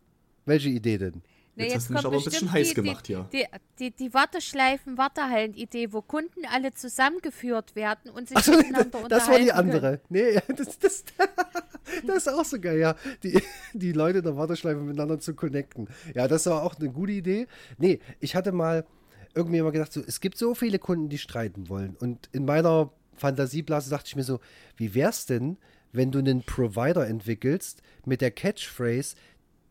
Welche 0.45 0.69
Idee 0.69 0.99
denn? 0.99 1.23
Nee, 1.59 1.65
Jetzt 1.65 1.75
hast 1.75 1.89
du 1.89 1.93
mich 1.95 2.05
aber 2.05 2.17
ein 2.17 2.25
bisschen 2.25 2.53
heiß 2.53 2.69
die, 2.69 2.75
gemacht 2.75 3.09
die. 3.09 3.19
Die, 3.33 3.45
die, 3.81 3.91
die 3.91 4.15
Warteschleifen, 4.15 4.97
Wartehallen-Idee, 4.97 5.93
wo 5.93 6.03
Kunden 6.03 6.47
alle 6.47 6.73
zusammengeführt 6.73 7.75
werden 7.75 8.13
und 8.13 8.29
sich 8.29 8.37
Achso, 8.37 8.53
miteinander 8.53 9.09
das 9.09 9.29
war 9.29 9.39
die 9.39 9.47
unterhalten 9.47 9.71
können. 9.71 9.85
andere. 9.85 10.01
Nee, 10.09 10.41
das, 10.57 10.79
das, 10.79 11.05
das 12.07 12.17
ist 12.17 12.29
auch 12.29 12.45
so 12.45 12.61
geil, 12.61 12.79
ja. 12.79 12.95
Die, 13.25 13.43
die 13.73 13.91
Leute 13.91 14.19
in 14.19 14.25
der 14.25 14.37
Warteschleife 14.37 14.79
miteinander 14.79 15.19
zu 15.19 15.35
connecten. 15.35 15.89
Ja, 16.15 16.29
das 16.29 16.47
war 16.47 16.63
auch 16.63 16.77
eine 16.77 16.91
gute 16.91 17.11
Idee. 17.11 17.49
Nee, 17.77 17.99
ich 18.21 18.37
hatte 18.37 18.53
mal 18.53 18.87
irgendwie 19.35 19.59
immer 19.59 19.73
gedacht, 19.73 19.93
so, 19.93 20.01
es 20.07 20.21
gibt 20.21 20.39
so 20.39 20.55
viele 20.55 20.79
Kunden, 20.79 21.09
die 21.09 21.19
streiten 21.19 21.69
wollen. 21.69 21.97
Und 21.97 22.29
in 22.31 22.45
meiner 22.45 22.93
Fantasieblase 23.17 23.91
dachte 23.91 24.07
ich 24.07 24.15
mir 24.15 24.23
so, 24.23 24.39
wie 24.77 24.95
wär's 24.95 25.27
denn, 25.27 25.57
wenn 25.91 26.13
du 26.13 26.21
einen 26.21 26.43
Provider 26.45 27.09
entwickelst 27.09 27.83
mit 28.05 28.21
der 28.21 28.31
Catchphrase, 28.31 29.17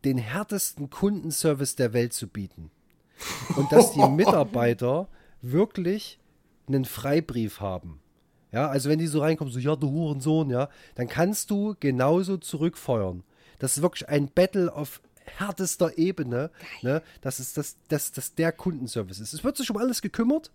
den 0.04 0.18
härtesten 0.18 0.90
Kundenservice 0.90 1.76
der 1.76 1.92
Welt 1.92 2.12
zu 2.12 2.28
bieten. 2.28 2.70
Und 3.56 3.72
dass 3.72 3.92
die 3.92 4.06
Mitarbeiter 4.08 5.08
wirklich 5.42 6.18
einen 6.66 6.84
Freibrief 6.84 7.60
haben. 7.60 8.00
Ja, 8.52 8.68
also 8.68 8.88
wenn 8.88 8.98
die 8.98 9.06
so 9.06 9.20
reinkommen, 9.20 9.52
so, 9.52 9.58
ja, 9.58 9.76
du 9.76 9.90
Hurensohn, 9.90 10.50
ja, 10.50 10.68
dann 10.94 11.08
kannst 11.08 11.50
du 11.50 11.74
genauso 11.80 12.38
zurückfeuern. 12.38 13.22
Das 13.58 13.76
ist 13.76 13.82
wirklich 13.82 14.08
ein 14.08 14.28
Battle 14.28 14.72
auf 14.72 15.02
härtester 15.36 15.98
Ebene, 15.98 16.50
ne? 16.82 17.02
Das 17.20 17.40
ist 17.40 17.58
das, 17.58 17.76
das, 17.88 18.12
das 18.12 18.34
der 18.34 18.52
Kundenservice 18.52 19.20
ist. 19.20 19.34
Es 19.34 19.44
wird 19.44 19.56
sich 19.56 19.70
um 19.70 19.76
alles 19.76 20.00
gekümmert, 20.00 20.50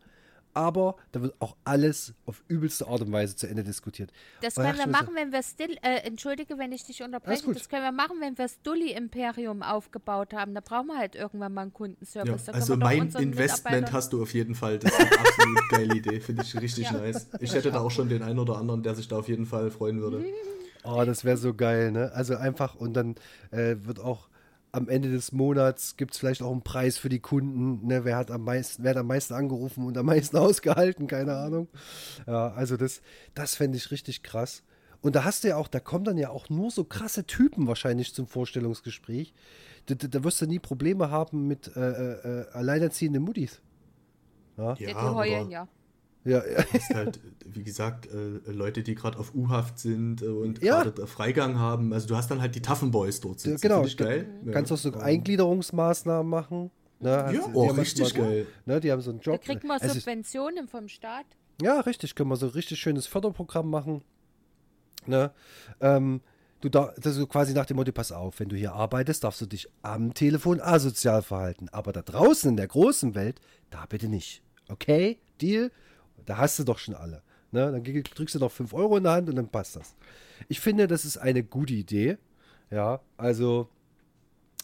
aber 0.53 0.95
da 1.11 1.21
wird 1.21 1.35
auch 1.39 1.55
alles 1.63 2.13
auf 2.25 2.43
übelste 2.47 2.87
Art 2.87 3.01
und 3.01 3.11
Weise 3.11 3.35
zu 3.35 3.47
Ende 3.47 3.63
diskutiert. 3.63 4.11
Das 4.41 4.55
können 4.55 4.77
wir 4.77 4.85
so, 4.85 4.89
machen, 4.89 5.15
wenn 5.15 5.31
wir 5.31 5.43
still, 5.43 5.77
äh, 5.81 6.05
entschuldige, 6.05 6.57
wenn 6.57 6.71
ich 6.71 6.85
dich 6.85 7.01
unterbreche, 7.01 7.51
das 7.53 7.69
können 7.69 7.83
wir 7.83 7.91
machen, 7.91 8.17
wenn 8.19 8.37
wir 8.37 8.45
das 8.45 8.61
Dulli-Imperium 8.61 9.63
aufgebaut 9.63 10.33
haben. 10.33 10.53
Da 10.53 10.61
brauchen 10.61 10.87
wir 10.87 10.97
halt 10.97 11.15
irgendwann 11.15 11.53
mal 11.53 11.61
einen 11.61 11.71
Ja, 11.71 11.77
Kundenservice. 11.77 12.45
Können 12.45 12.55
also 12.55 12.77
mein 12.77 13.09
Investment 13.09 13.91
hast 13.91 14.13
du 14.13 14.21
auf 14.21 14.33
jeden 14.33 14.55
Fall. 14.55 14.79
Das 14.79 14.91
ist 14.91 14.99
eine 14.99 15.19
absolut 15.19 15.59
geile 15.69 15.95
Idee. 15.95 16.19
Finde 16.19 16.43
ich 16.43 16.59
richtig 16.59 16.85
Ja. 16.85 16.93
nice. 16.93 17.27
Ich 17.39 17.53
hätte 17.53 17.71
da 17.71 17.79
auch 17.81 17.91
schon 17.91 18.09
den 18.09 18.23
einen 18.23 18.39
oder 18.39 18.57
anderen, 18.57 18.83
der 18.83 18.95
sich 18.95 19.07
da 19.07 19.17
auf 19.17 19.27
jeden 19.27 19.45
Fall 19.45 19.71
freuen 19.71 20.01
würde. 20.01 20.23
Oh, 20.83 21.03
das 21.05 21.23
wäre 21.23 21.37
so 21.37 21.53
geil, 21.53 21.91
ne? 21.91 22.11
Also 22.13 22.35
einfach 22.35 22.75
und 22.75 22.93
dann 22.93 23.15
äh, 23.51 23.75
wird 23.79 23.99
auch 23.99 24.27
am 24.73 24.89
Ende 24.89 25.11
des 25.11 25.31
Monats 25.31 25.97
gibt 25.97 26.13
es 26.13 26.19
vielleicht 26.19 26.41
auch 26.41 26.51
einen 26.51 26.63
Preis 26.63 26.97
für 26.97 27.07
die 27.07 27.19
Kunden, 27.19 27.87
ne? 27.87 28.05
Wer 28.05 28.17
hat 28.17 28.31
am 28.31 28.43
meisten, 28.43 28.83
wer 28.83 28.91
hat 28.91 28.97
am 28.97 29.07
meisten 29.07 29.35
angerufen 29.35 29.85
und 29.85 29.97
am 29.97 30.07
meisten 30.07 30.35
ausgehalten, 30.37 31.07
keine 31.07 31.35
Ahnung. 31.35 31.67
Ja, 32.27 32.51
also 32.53 32.75
das, 32.75 33.01
das 33.35 33.55
fände 33.55 33.77
ich 33.77 33.91
richtig 33.91 34.23
krass. 34.23 34.63
Und 35.01 35.15
da 35.15 35.25
hast 35.25 35.43
du 35.43 35.49
ja 35.49 35.57
auch, 35.57 35.67
da 35.67 35.79
kommen 35.79 36.05
dann 36.05 36.17
ja 36.17 36.29
auch 36.29 36.49
nur 36.49 36.71
so 36.71 36.83
krasse 36.85 37.25
Typen 37.25 37.67
wahrscheinlich 37.67 38.15
zum 38.15 38.25
Vorstellungsgespräch. 38.25 39.33
Da, 39.85 39.95
da, 39.95 40.07
da 40.07 40.23
wirst 40.23 40.41
du 40.41 40.47
nie 40.47 40.59
Probleme 40.59 41.11
haben 41.11 41.47
mit 41.47 41.75
äh, 41.75 41.79
äh, 41.79 42.41
äh, 42.41 42.51
alleinerziehenden 42.53 43.21
Muttis. 43.21 43.61
Ja, 44.57 44.73
die 44.73 44.87
heulen 44.87 45.53
aber 45.53 45.67
ja. 46.25 46.43
Ja, 46.43 46.51
ja. 46.51 46.59
ist 46.73 46.93
halt, 46.93 47.19
wie 47.45 47.63
gesagt, 47.63 48.07
äh, 48.07 48.51
Leute, 48.51 48.83
die 48.83 48.95
gerade 48.95 49.17
auf 49.19 49.33
U-Haft 49.35 49.79
sind 49.79 50.21
äh, 50.21 50.25
und 50.27 50.61
Ja. 50.63 50.83
gerade 50.83 51.05
Freigang 51.07 51.59
haben. 51.59 51.93
Also 51.93 52.07
du 52.07 52.15
hast 52.15 52.31
dann 52.31 52.41
halt 52.41 52.55
die 52.55 52.61
Taffen 52.61 52.91
Boys 52.91 53.19
dort 53.19 53.39
sitzen. 53.39 53.61
genau. 53.61 53.83
Finde 53.83 53.89
ich 53.89 53.97
geil. 53.97 54.27
Kannst 54.51 54.71
ja. 54.71 54.75
auch 54.75 54.79
so 54.79 54.93
Eingliederungsmaßnahmen 54.93 56.29
machen. 56.29 56.71
Ne? 56.99 57.09
Ja, 57.09 57.31
die 57.31 57.39
oh, 57.53 57.67
richtig 57.67 58.13
geil. 58.13 58.47
Ne, 58.65 58.79
die 58.79 58.91
haben 58.91 59.01
so 59.01 59.09
einen 59.11 59.19
Da 59.19 59.31
Job. 59.31 59.41
kriegt 59.41 59.63
man 59.65 59.79
ist- 59.81 59.93
Subventionen 59.93 60.67
vom 60.67 60.87
Staat. 60.87 61.25
Ja, 61.61 61.81
richtig, 61.81 62.15
können 62.15 62.29
wir 62.29 62.35
so 62.37 62.47
ein 62.47 62.51
richtig 62.53 62.79
schönes 62.79 63.05
Förderprogramm 63.07 63.69
machen. 63.69 64.01
Ne? 65.05 65.31
Ähm, 65.81 66.21
du 66.61 66.69
da, 66.69 66.93
das 66.95 67.13
ist 67.13 67.17
so 67.17 67.27
quasi 67.27 67.53
nach 67.53 67.65
dem 67.65 67.77
Motto, 67.77 67.91
pass 67.91 68.11
auf, 68.11 68.39
wenn 68.39 68.49
du 68.49 68.55
hier 68.55 68.73
arbeitest, 68.73 69.23
darfst 69.23 69.41
du 69.41 69.45
dich 69.45 69.67
am 69.81 70.13
Telefon 70.13 70.61
asozial 70.61 71.21
verhalten. 71.21 71.67
Aber 71.71 71.91
da 71.91 72.01
draußen 72.01 72.49
in 72.49 72.57
der 72.57 72.67
großen 72.67 73.15
Welt, 73.15 73.39
da 73.69 73.85
bitte 73.85 74.07
nicht. 74.07 74.41
Okay? 74.69 75.19
Deal? 75.41 75.71
Da 76.25 76.37
hast 76.37 76.59
du 76.59 76.63
doch 76.63 76.79
schon 76.79 76.95
alle. 76.95 77.21
Ne? 77.51 77.71
Dann 77.71 77.83
drückst 77.83 78.35
du 78.35 78.39
noch 78.39 78.51
5 78.51 78.73
Euro 78.73 78.97
in 78.97 79.03
der 79.03 79.13
Hand 79.13 79.29
und 79.29 79.35
dann 79.35 79.47
passt 79.49 79.75
das. 79.75 79.95
Ich 80.47 80.59
finde, 80.59 80.87
das 80.87 81.05
ist 81.05 81.17
eine 81.17 81.43
gute 81.43 81.73
Idee. 81.73 82.17
Ja, 82.71 83.01
also 83.17 83.69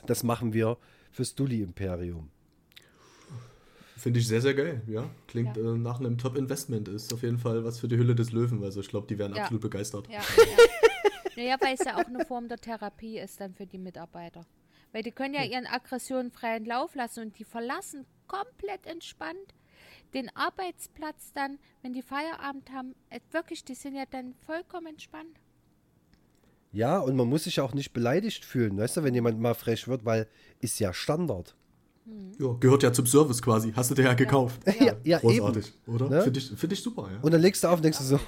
das 0.05 0.23
machen 0.23 0.53
wir 0.53 0.77
fürs 1.11 1.35
Dulli-Imperium. 1.35 2.29
Finde 3.97 4.19
ich 4.19 4.27
sehr, 4.27 4.41
sehr 4.41 4.53
geil. 4.53 4.81
Ja, 4.87 5.09
klingt 5.27 5.57
Ja. 5.57 5.73
Äh, 5.73 5.77
nach 5.77 5.99
einem 5.99 6.17
Top-Investment. 6.17 6.87
Ist 6.87 7.13
auf 7.13 7.21
jeden 7.21 7.37
Fall 7.37 7.63
was 7.65 7.79
für 7.79 7.87
die 7.89 7.97
Hülle 7.97 8.15
des 8.15 8.31
Löwen. 8.31 8.63
Also 8.63 8.79
ich 8.79 8.87
glaube, 8.87 9.07
die 9.07 9.17
wären 9.19 9.35
Ja. 9.35 9.43
absolut 9.43 9.61
begeistert. 9.61 10.07
Ja, 10.07 10.19
ja. 10.21 10.57
naja, 11.35 11.57
weil 11.59 11.73
es 11.73 11.83
ja 11.85 11.95
auch 11.95 12.05
eine 12.05 12.25
Form 12.25 12.47
der 12.47 12.57
Therapie 12.59 13.19
ist 13.19 13.41
dann 13.41 13.53
für 13.53 13.65
die 13.65 13.77
Mitarbeiter. 13.77 14.45
Weil 14.93 15.03
die 15.03 15.11
können 15.11 15.33
ja 15.33 15.43
ihren 15.43 15.67
Aggressionen 15.67 16.31
freien 16.31 16.65
Lauf 16.65 16.95
lassen 16.95 17.25
und 17.25 17.37
die 17.39 17.43
verlassen 17.43 18.05
komplett 18.27 18.87
entspannt 18.87 19.53
den 20.13 20.29
Arbeitsplatz 20.35 21.31
dann, 21.33 21.59
wenn 21.81 21.93
die 21.93 22.01
Feierabend 22.01 22.71
haben. 22.71 22.95
Äh, 23.09 23.19
wirklich, 23.31 23.63
die 23.63 23.75
sind 23.75 23.95
ja 23.95 24.05
dann 24.09 24.33
vollkommen 24.45 24.87
entspannt. 24.87 25.39
Ja, 26.71 26.99
und 26.99 27.15
man 27.15 27.27
muss 27.27 27.45
sich 27.45 27.59
auch 27.61 27.73
nicht 27.73 27.93
beleidigt 27.93 28.45
fühlen, 28.45 28.77
weißt 28.77 28.97
du, 28.97 29.03
wenn 29.03 29.15
jemand 29.15 29.39
mal 29.39 29.55
frech 29.55 29.87
wird, 29.87 30.05
weil 30.05 30.27
ist 30.59 30.79
ja 30.79 30.93
Standard. 30.93 31.55
Ja, 32.39 32.53
gehört 32.59 32.83
ja 32.83 32.91
zum 32.91 33.05
Service 33.05 33.41
quasi. 33.41 33.71
Hast 33.75 33.91
du 33.91 33.95
dir 33.95 34.03
ja 34.03 34.13
gekauft. 34.13 34.61
Ja, 34.79 34.95
ja 35.03 35.19
Großartig, 35.19 35.73
oder? 35.85 36.09
Ne? 36.09 36.21
Finde 36.23 36.39
ich, 36.39 36.49
find 36.49 36.73
ich 36.73 36.81
super, 36.81 37.09
ja. 37.11 37.19
Und 37.21 37.31
dann 37.31 37.41
legst 37.41 37.63
du 37.63 37.67
auf 37.67 37.75
und 37.77 37.83
denkst 37.83 37.99
du 37.99 38.03
so, 38.03 38.19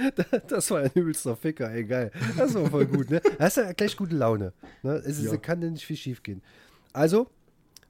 das 0.48 0.70
war 0.70 0.80
ein 0.80 0.90
übelster 0.94 1.36
Ficker, 1.36 1.70
ey, 1.70 1.84
geil. 1.84 2.10
Das 2.36 2.54
war 2.54 2.66
voll 2.68 2.86
gut, 2.86 3.08
ne? 3.10 3.22
Hast 3.38 3.56
du 3.56 3.62
ja 3.62 3.72
gleich 3.72 3.96
gute 3.96 4.14
Laune. 4.14 4.52
Ne? 4.82 4.92
Es 5.06 5.18
ist, 5.18 5.32
Ja. 5.32 5.36
kann 5.38 5.62
ja 5.62 5.70
nicht 5.70 5.86
viel 5.86 5.96
schief 5.96 6.22
gehen. 6.22 6.42
Also, 6.92 7.28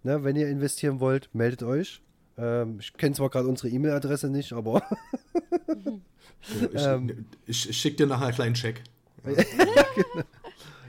ne, 0.05 0.23
wenn 0.23 0.37
ihr 0.37 0.49
investieren 0.49 1.01
wollt, 1.01 1.31
meldet 1.33 1.63
euch. 1.63 2.01
Ähm, 2.41 2.79
ich 2.81 2.93
kenne 2.95 3.15
zwar 3.15 3.29
gerade 3.31 3.49
unsere 3.49 3.69
E-Mail-Adresse 3.69 4.31
nicht, 4.31 4.53
aber 4.53 4.83
Ja, 5.73 6.69
ich 6.73 6.83
ähm, 6.87 7.27
ich, 7.47 7.69
ich 7.69 7.77
schicke 7.77 7.97
dir 7.99 8.07
nachher 8.07 8.27
einen 8.27 8.35
kleinen 8.35 8.55
Check. 8.55 8.83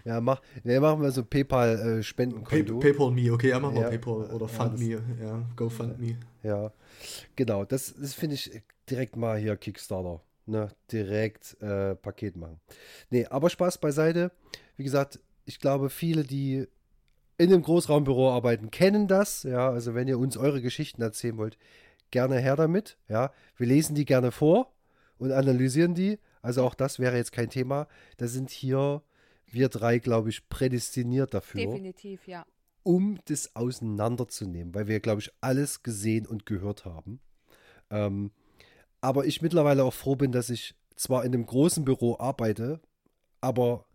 Ja, 0.03 0.19
mach, 0.19 0.41
nee, 0.63 0.79
machen 0.79 0.99
wir 1.03 1.11
so 1.11 1.23
PayPal-Spendenkonto. 1.23 2.79
Pay, 2.79 2.91
PayPal 2.91 3.11
Me, 3.11 3.31
okay, 3.31 3.49
ja, 3.49 3.59
machen 3.59 3.75
wir 3.75 3.83
Ja. 3.83 3.89
PayPal 3.89 4.31
oder 4.31 4.47
Ja, 4.47 4.51
Fund 4.51 4.73
das- 4.73 4.79
Me, 4.81 4.99
ja, 5.21 5.45
GoFundMe. 5.55 6.15
Ja, 6.41 6.71
genau. 7.35 7.65
Das, 7.65 7.93
das 7.93 8.15
finde 8.15 8.33
ich 8.33 8.63
direkt 8.89 9.15
mal 9.15 9.37
hier 9.37 9.55
Kickstarter. 9.57 10.21
Ne? 10.47 10.69
Direkt 10.91 11.55
äh, 11.61 11.93
Paket 11.93 12.35
machen. 12.35 12.59
Nee, 13.11 13.27
aber 13.27 13.51
Spaß 13.51 13.77
beiseite. 13.77 14.31
Wie 14.75 14.83
gesagt, 14.83 15.19
ich 15.45 15.59
glaube, 15.59 15.91
viele, 15.91 16.23
die 16.23 16.67
in 17.37 17.51
einem 17.51 17.63
Großraumbüro 17.63 18.31
arbeiten, 18.31 18.71
kennen 18.71 19.07
das. 19.07 19.43
Ja, 19.43 19.69
also 19.69 19.93
wenn 19.93 20.07
ihr 20.07 20.19
uns 20.19 20.37
eure 20.37 20.61
Geschichten 20.61 21.01
erzählen 21.01 21.37
wollt, 21.37 21.57
gerne 22.11 22.39
her 22.39 22.55
damit. 22.55 22.97
Ja, 23.07 23.31
wir 23.57 23.67
lesen 23.67 23.95
die 23.95 24.05
gerne 24.05 24.31
vor 24.31 24.71
und 25.17 25.31
analysieren 25.31 25.95
die. 25.95 26.19
Also 26.41 26.63
auch 26.63 26.75
das 26.75 26.99
wäre 26.99 27.17
jetzt 27.17 27.31
kein 27.31 27.49
Thema. 27.49 27.87
Da 28.17 28.27
sind 28.27 28.49
hier 28.49 29.01
wir 29.53 29.69
drei, 29.69 29.99
glaube 29.99 30.29
ich, 30.29 30.47
prädestiniert 30.49 31.33
dafür 31.33 31.65
Definitiv, 31.65 32.27
ja. 32.27 32.45
um 32.83 33.19
das 33.25 33.55
auseinanderzunehmen, 33.55 34.73
weil 34.73 34.87
wir, 34.87 34.99
glaube 34.99 35.21
ich, 35.21 35.31
alles 35.41 35.83
gesehen 35.83 36.25
und 36.25 36.45
gehört 36.45 36.85
haben. 36.85 37.19
Ähm, 37.89 38.31
aber 39.01 39.25
ich 39.25 39.41
mittlerweile 39.41 39.83
auch 39.83 39.93
froh 39.93 40.15
bin, 40.15 40.31
dass 40.31 40.49
ich 40.49 40.75
zwar 40.95 41.25
in 41.25 41.33
einem 41.33 41.45
großen 41.45 41.83
Büro 41.83 42.17
arbeite, 42.19 42.79
aber 43.41 43.85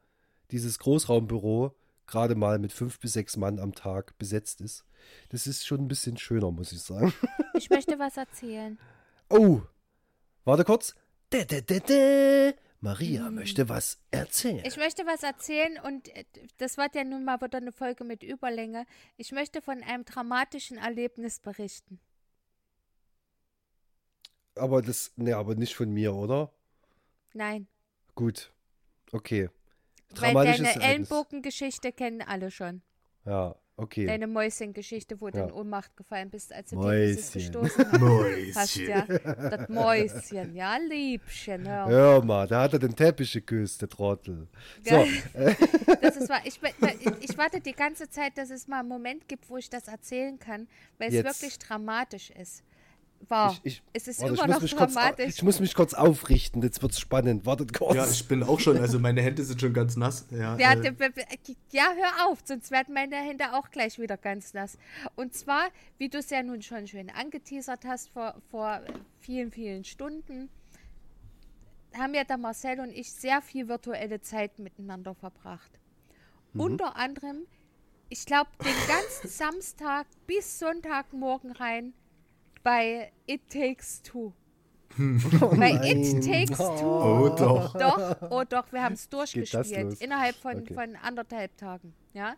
dieses 0.50 0.78
Großraumbüro 0.78 1.74
gerade 2.06 2.34
mal 2.34 2.58
mit 2.58 2.72
fünf 2.72 2.98
bis 3.00 3.12
sechs 3.14 3.36
Mann 3.36 3.58
am 3.58 3.74
Tag 3.74 4.16
besetzt 4.18 4.60
ist. 4.60 4.84
Das 5.30 5.46
ist 5.46 5.66
schon 5.66 5.80
ein 5.80 5.88
bisschen 5.88 6.16
schöner, 6.16 6.50
muss 6.50 6.72
ich 6.72 6.80
sagen. 6.82 7.12
Ich 7.54 7.70
möchte 7.70 7.98
was 7.98 8.18
erzählen. 8.18 8.78
Oh, 9.30 9.62
warte 10.44 10.64
kurz. 10.64 10.94
Dä, 11.32 11.44
dä, 11.44 11.62
dä. 11.62 12.54
Maria 12.80 13.30
möchte 13.30 13.68
was 13.70 13.98
erzählen. 14.10 14.62
Ich 14.66 14.76
möchte 14.76 15.06
was 15.06 15.22
erzählen 15.22 15.80
und 15.82 16.08
äh, 16.14 16.24
das 16.58 16.76
wird 16.76 16.94
ja 16.94 17.02
nun 17.04 17.24
mal 17.24 17.40
wieder 17.40 17.56
eine 17.56 17.72
Folge 17.72 18.04
mit 18.04 18.22
Überlänge. 18.22 18.84
Ich 19.16 19.32
möchte 19.32 19.62
von 19.62 19.82
einem 19.82 20.04
dramatischen 20.04 20.76
Erlebnis 20.76 21.40
berichten. 21.40 21.98
aber 24.54 24.82
das, 24.82 25.12
ne, 25.16 25.34
aber 25.34 25.54
nicht 25.54 25.74
von 25.74 25.90
mir, 25.92 26.14
oder? 26.14 26.52
Nein, 27.32 27.68
Gut. 28.14 28.50
Okay. 29.12 29.50
Weil 30.14 30.34
deine. 30.34 30.82
Ellenbogengeschichte 30.82 31.92
kennen 31.92 32.22
alle 32.22 32.50
schon. 32.50 32.82
Ja, 33.24 33.56
okay. 33.76 34.06
Deine 34.06 34.26
Mäuschengeschichte, 34.28 35.20
wo 35.20 35.30
du 35.30 35.38
Ja. 35.38 35.44
in 35.46 35.52
Ohnmacht 35.52 35.96
gefallen 35.96 36.30
bist, 36.30 36.52
als 36.52 36.70
du 36.70 36.76
Mäuschen. 36.76 37.32
gestoßen 37.32 37.84
hast. 37.92 37.92
hast 37.92 38.76
Mäuschen. 38.78 38.88
ja. 38.88 39.02
Das 39.50 39.68
Mäuschen, 39.68 40.54
ja, 40.54 40.76
Liebchen, 40.76 41.68
hör. 41.68 41.86
Hör 41.88 42.24
mal, 42.24 42.46
da 42.46 42.62
hat 42.62 42.72
er 42.74 42.78
den 42.78 42.94
Teppich 42.94 43.32
geküsst, 43.32 43.82
der 43.82 43.88
Trottel. 43.88 44.48
So? 44.84 45.04
Das 46.00 46.16
ist 46.16 46.28
wahr. 46.28 46.40
Ich, 46.44 46.60
ich, 46.62 47.30
ich 47.30 47.38
warte 47.38 47.60
die 47.60 47.72
ganze 47.72 48.08
Zeit, 48.08 48.38
dass 48.38 48.50
es 48.50 48.68
mal 48.68 48.80
einen 48.80 48.88
Moment 48.88 49.26
gibt, 49.28 49.48
wo 49.50 49.56
ich 49.56 49.68
das 49.70 49.88
erzählen 49.88 50.38
kann, 50.38 50.68
weil 50.98 51.08
es 51.08 51.14
Jetzt. 51.14 51.24
wirklich 51.40 51.58
dramatisch 51.58 52.30
ist. 52.30 52.62
War. 53.28 53.52
ich, 53.52 53.60
ich, 53.64 53.82
es 53.92 54.08
ist 54.08 54.20
warte, 54.20 54.34
immer 54.34 54.46
muss 54.46 54.54
noch 54.54 54.62
mich 54.62 54.76
kurz, 54.76 54.94
dramatisch. 54.94 55.34
ich 55.34 55.42
muss 55.42 55.60
mich 55.60 55.74
kurz 55.74 55.94
aufrichten, 55.94 56.62
jetzt 56.62 56.80
wird's 56.82 57.00
spannend. 57.00 57.44
Wartet 57.44 57.72
kurz. 57.72 57.94
Ja, 57.94 58.06
ich 58.06 58.28
bin 58.28 58.42
auch 58.42 58.60
schon, 58.60 58.78
also 58.78 58.98
meine 58.98 59.20
Hände 59.20 59.42
sind 59.42 59.60
schon 59.60 59.72
ganz 59.72 59.96
nass. 59.96 60.26
Ja, 60.30 60.56
Ja, 60.58 60.72
äh, 60.74 60.92
ja, 61.72 61.92
hör 61.96 62.28
auf, 62.28 62.40
sonst 62.44 62.70
werden 62.70 62.94
meine 62.94 63.16
Hände 63.16 63.52
auch 63.54 63.70
gleich 63.70 63.98
wieder 63.98 64.16
ganz 64.16 64.54
nass. 64.54 64.78
Und 65.16 65.34
zwar, 65.34 65.68
wie 65.98 66.08
du 66.08 66.18
es 66.18 66.30
ja 66.30 66.42
nun 66.42 66.62
schon 66.62 66.86
schön 66.86 67.10
angeteasert 67.10 67.84
hast 67.84 68.10
vor, 68.10 68.36
vor 68.50 68.80
vielen, 69.18 69.50
vielen 69.50 69.84
Stunden, 69.84 70.48
haben 71.96 72.14
ja 72.14 72.24
der 72.24 72.38
Marcel 72.38 72.80
und 72.80 72.90
ich 72.90 73.12
sehr 73.12 73.42
viel 73.42 73.68
virtuelle 73.68 74.20
Zeit 74.20 74.58
miteinander 74.58 75.14
verbracht. 75.14 75.70
Unter 76.54 76.96
anderem, 76.96 77.46
ich 78.08 78.24
glaube, 78.24 78.50
den 78.64 78.88
ganzen 78.88 79.28
Samstag 79.28 80.06
bis 80.26 80.58
Sonntagmorgen 80.58 81.52
rein 81.52 81.92
bei 82.66 83.12
It 83.26 83.42
Takes 83.48 84.02
Two. 84.02 84.32
bei 84.98 85.70
It 85.84 86.24
Takes 86.26 86.58
Two. 86.58 86.64
oh 86.84 87.28
doch. 87.28 87.72
Doch, 87.74 88.16
oh 88.30 88.42
doch, 88.48 88.72
wir 88.72 88.82
haben 88.82 88.94
es 88.94 89.08
durchgespielt. 89.08 90.00
Innerhalb 90.00 90.34
von, 90.34 90.62
Okay. 90.62 90.74
von 90.74 90.96
anderthalb 90.96 91.56
Tagen. 91.56 91.94
Ja. 92.12 92.34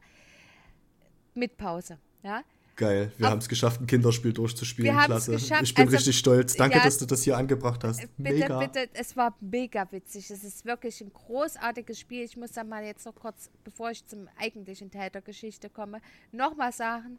Mit 1.35 1.57
Pause. 1.57 1.99
Ja. 2.23 2.43
Geil, 2.77 3.11
wir 3.17 3.27
Ab- 3.27 3.33
haben 3.33 3.39
es 3.39 3.49
geschafft, 3.49 3.81
ein 3.81 3.87
Kinderspiel 3.87 4.33
durchzuspielen. 4.35 4.95
Wir 4.95 5.05
Klasse. 5.05 5.33
geschafft, 5.33 5.63
Ich 5.63 5.75
bin 5.75 5.87
also- 5.87 5.97
richtig 5.97 6.19
stolz. 6.19 6.55
Danke, 6.57 6.77
ja, 6.77 6.85
dass 6.85 6.99
du 6.99 7.07
das 7.07 7.23
hier 7.23 7.37
angebracht 7.39 7.83
hast. 7.85 8.01
Bitte, 8.19 8.35
Mega. 8.39 8.59
bitte, 8.59 8.89
es 8.93 9.17
war 9.17 9.35
mega 9.41 9.91
witzig. 9.91 10.31
Es 10.31 10.45
ist 10.45 10.65
wirklich 10.67 11.01
ein 11.01 11.11
großartiges 11.13 11.99
Spiel. 11.99 12.23
Ich 12.23 12.37
muss 12.37 12.53
da 12.53 12.65
mal 12.65 12.85
jetzt 12.85 13.07
noch 13.07 13.15
kurz, 13.15 13.51
bevor 13.65 13.91
ich 13.93 14.05
zum 14.07 14.29
eigentlichen 14.39 14.91
Teil 14.91 15.09
der 15.11 15.23
Geschichte 15.23 15.71
komme, 15.71 16.01
nochmal 16.33 16.73
sagen, 16.73 17.19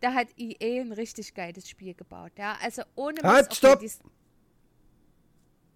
da 0.00 0.12
hat 0.14 0.28
EA 0.36 0.80
ein 0.82 0.92
richtig 0.92 1.34
geiles 1.34 1.68
Spiel 1.68 1.94
gebaut. 1.94 2.32
Ja, 2.38 2.56
also 2.62 2.82
ohne 2.94 3.20
Halt, 3.22 3.46
okay, 3.46 3.54
stopp! 3.56 3.80
dies- 3.80 3.98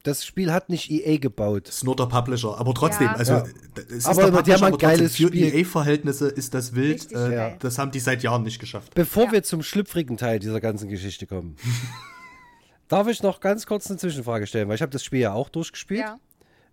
Das 0.05 0.25
Spiel 0.25 0.53
hat 0.53 0.69
nicht 0.69 0.91
EA 0.91 1.19
gebaut. 1.19 1.69
Das 1.69 1.77
ist 1.77 1.85
nur 1.85 1.95
der 1.95 2.07
Publisher, 2.07 2.59
aber 2.59 2.75
trotzdem, 2.75 3.07
Ja. 3.07 3.13
also 3.15 3.33
Ja. 3.35 3.45
es 3.77 3.85
ist 3.89 4.07
Aber 4.07 4.23
der 4.23 4.31
die 4.31 4.37
Publisher, 4.37 4.57
haben 4.57 4.65
ein 4.65 4.73
aber 4.73 4.79
trotzdem 4.79 4.89
geiles 4.99 5.17
für 5.17 5.29
Spiel. 5.29 5.55
EA-Verhältnisse 5.55 6.29
ist 6.29 6.55
das 6.55 6.75
wild. 6.75 7.13
Äh, 7.13 7.57
das 7.61 7.79
haben 7.79 7.93
die 7.93 8.01
seit 8.01 8.23
Jahren 8.25 8.43
nicht 8.43 8.59
geschafft. 8.59 8.95
Bevor 8.95 9.27
Ja. 9.27 9.33
wir 9.33 9.43
zum 9.45 9.63
schlüpfrigen 9.63 10.17
Teil 10.17 10.41
dieser 10.41 10.61
ganzen 10.61 10.89
Geschichte 10.89 11.27
kommen, 11.29 11.57
darf 12.89 13.07
ich 13.09 13.23
noch 13.23 13.39
ganz 13.41 13.65
kurz 13.67 13.89
eine 13.89 13.99
Zwischenfrage 13.99 14.47
stellen, 14.49 14.69
weil 14.69 14.75
ich 14.75 14.83
habe 14.83 14.91
das 14.91 15.05
Spiel 15.05 15.21
ja 15.21 15.33
auch 15.35 15.49
durchgespielt. 15.49 16.01
Ja. 16.01 16.19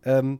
Ähm, 0.04 0.40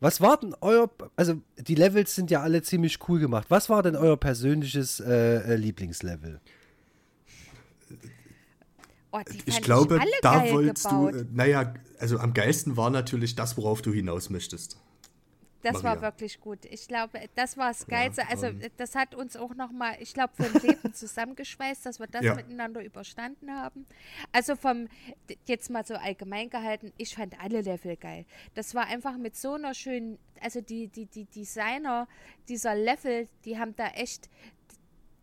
was 0.00 0.20
war 0.20 0.38
denn 0.38 0.54
euer, 0.60 0.90
also 1.16 1.40
die 1.58 1.74
Levels 1.74 2.14
sind 2.14 2.30
ja 2.30 2.40
alle 2.40 2.62
ziemlich 2.62 2.98
cool 3.08 3.20
gemacht. 3.20 3.46
Was 3.50 3.68
war 3.68 3.82
denn 3.82 3.96
euer 3.96 4.16
persönliches 4.16 5.00
äh, 5.00 5.52
äh, 5.52 5.56
Lieblingslevel? 5.56 6.40
Oh, 9.12 9.20
Ich 9.44 9.60
glaube, 9.60 10.00
alle 10.00 10.10
da 10.22 10.38
geil 10.38 10.52
wolltest 10.52 10.88
gebaut. 10.88 11.14
du, 11.14 11.18
äh, 11.18 11.26
naja, 11.32 11.74
also 11.98 12.18
am 12.18 12.32
geilsten 12.32 12.76
war 12.76 12.90
natürlich 12.90 13.34
das, 13.34 13.56
worauf 13.56 13.82
du 13.82 13.92
hinaus 13.92 14.30
möchtest. 14.30 14.78
Das 15.62 15.76
war 15.82 15.94
Maria. 15.94 16.02
wirklich 16.02 16.40
gut. 16.40 16.64
Ich 16.64 16.88
glaube, 16.88 17.20
das 17.34 17.56
war 17.56 17.68
das 17.68 17.86
Geilste. 17.86 18.26
also, 18.28 18.46
ähm. 18.46 18.60
das 18.76 18.94
hat 18.94 19.14
uns 19.14 19.36
auch 19.36 19.54
nochmal, 19.54 19.96
ich 20.00 20.14
glaube, 20.14 20.32
für 20.34 20.44
ein 20.44 20.62
Leben 20.62 20.94
zusammengeschweißt, 20.94 21.84
dass 21.86 21.98
wir 22.00 22.06
das 22.06 22.24
Ja. 22.24 22.34
miteinander 22.34 22.82
überstanden 22.82 23.50
haben. 23.50 23.86
Also, 24.32 24.56
vom, 24.56 24.88
jetzt 25.46 25.70
mal 25.70 25.84
so 25.84 25.94
allgemein 25.94 26.48
gehalten, 26.50 26.92
ich 26.96 27.14
fand 27.14 27.38
alle 27.40 27.60
Level 27.60 27.96
geil. 27.96 28.24
Das 28.54 28.74
war 28.74 28.86
einfach 28.86 29.16
mit 29.18 29.36
so 29.36 29.52
einer 29.54 29.74
schönen, 29.74 30.18
also 30.40 30.60
die, 30.60 30.88
die, 30.88 31.06
die 31.06 31.24
Designer 31.26 32.08
dieser 32.48 32.74
Level, 32.74 33.28
die 33.44 33.58
haben 33.58 33.76
da 33.76 33.88
echt 33.88 34.28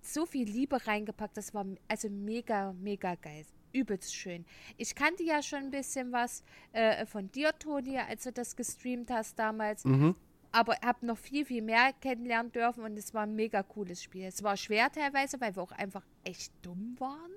so 0.01 0.25
viel 0.25 0.47
Liebe 0.47 0.85
reingepackt. 0.87 1.35
Das 1.35 1.53
war 1.53 1.65
also 1.87 2.09
mega, 2.09 2.73
mega 2.73 3.15
geil. 3.15 3.45
Übelst 3.73 4.15
schön. 4.15 4.45
Ich 4.77 4.95
kannte 4.95 5.23
ja 5.23 5.43
schon 5.43 5.59
ein 5.59 5.71
bisschen 5.71 6.11
was 6.11 6.43
äh, 6.71 7.05
von 7.05 7.29
dir, 7.31 7.51
Toni, 7.59 7.97
als 7.97 8.23
du 8.23 8.31
das 8.31 8.55
gestreamt 8.55 9.11
hast 9.11 9.37
damals. 9.37 9.83
Aber 10.57 10.75
habe 10.83 11.05
noch 11.05 11.19
viel, 11.19 11.45
viel 11.45 11.61
mehr 11.61 11.91
kennenlernen 12.01 12.51
dürfen 12.51 12.83
und 12.83 12.97
es 12.97 13.13
war 13.13 13.23
ein 13.23 13.35
mega 13.35 13.61
cooles 13.61 14.01
Spiel. 14.01 14.25
Es 14.25 14.41
war 14.41 14.57
schwer 14.57 14.91
teilweise, 14.91 15.39
weil 15.39 15.55
wir 15.55 15.61
auch 15.61 15.71
einfach 15.71 16.01
echt 16.23 16.51
dumm 16.63 16.95
waren. 16.97 17.31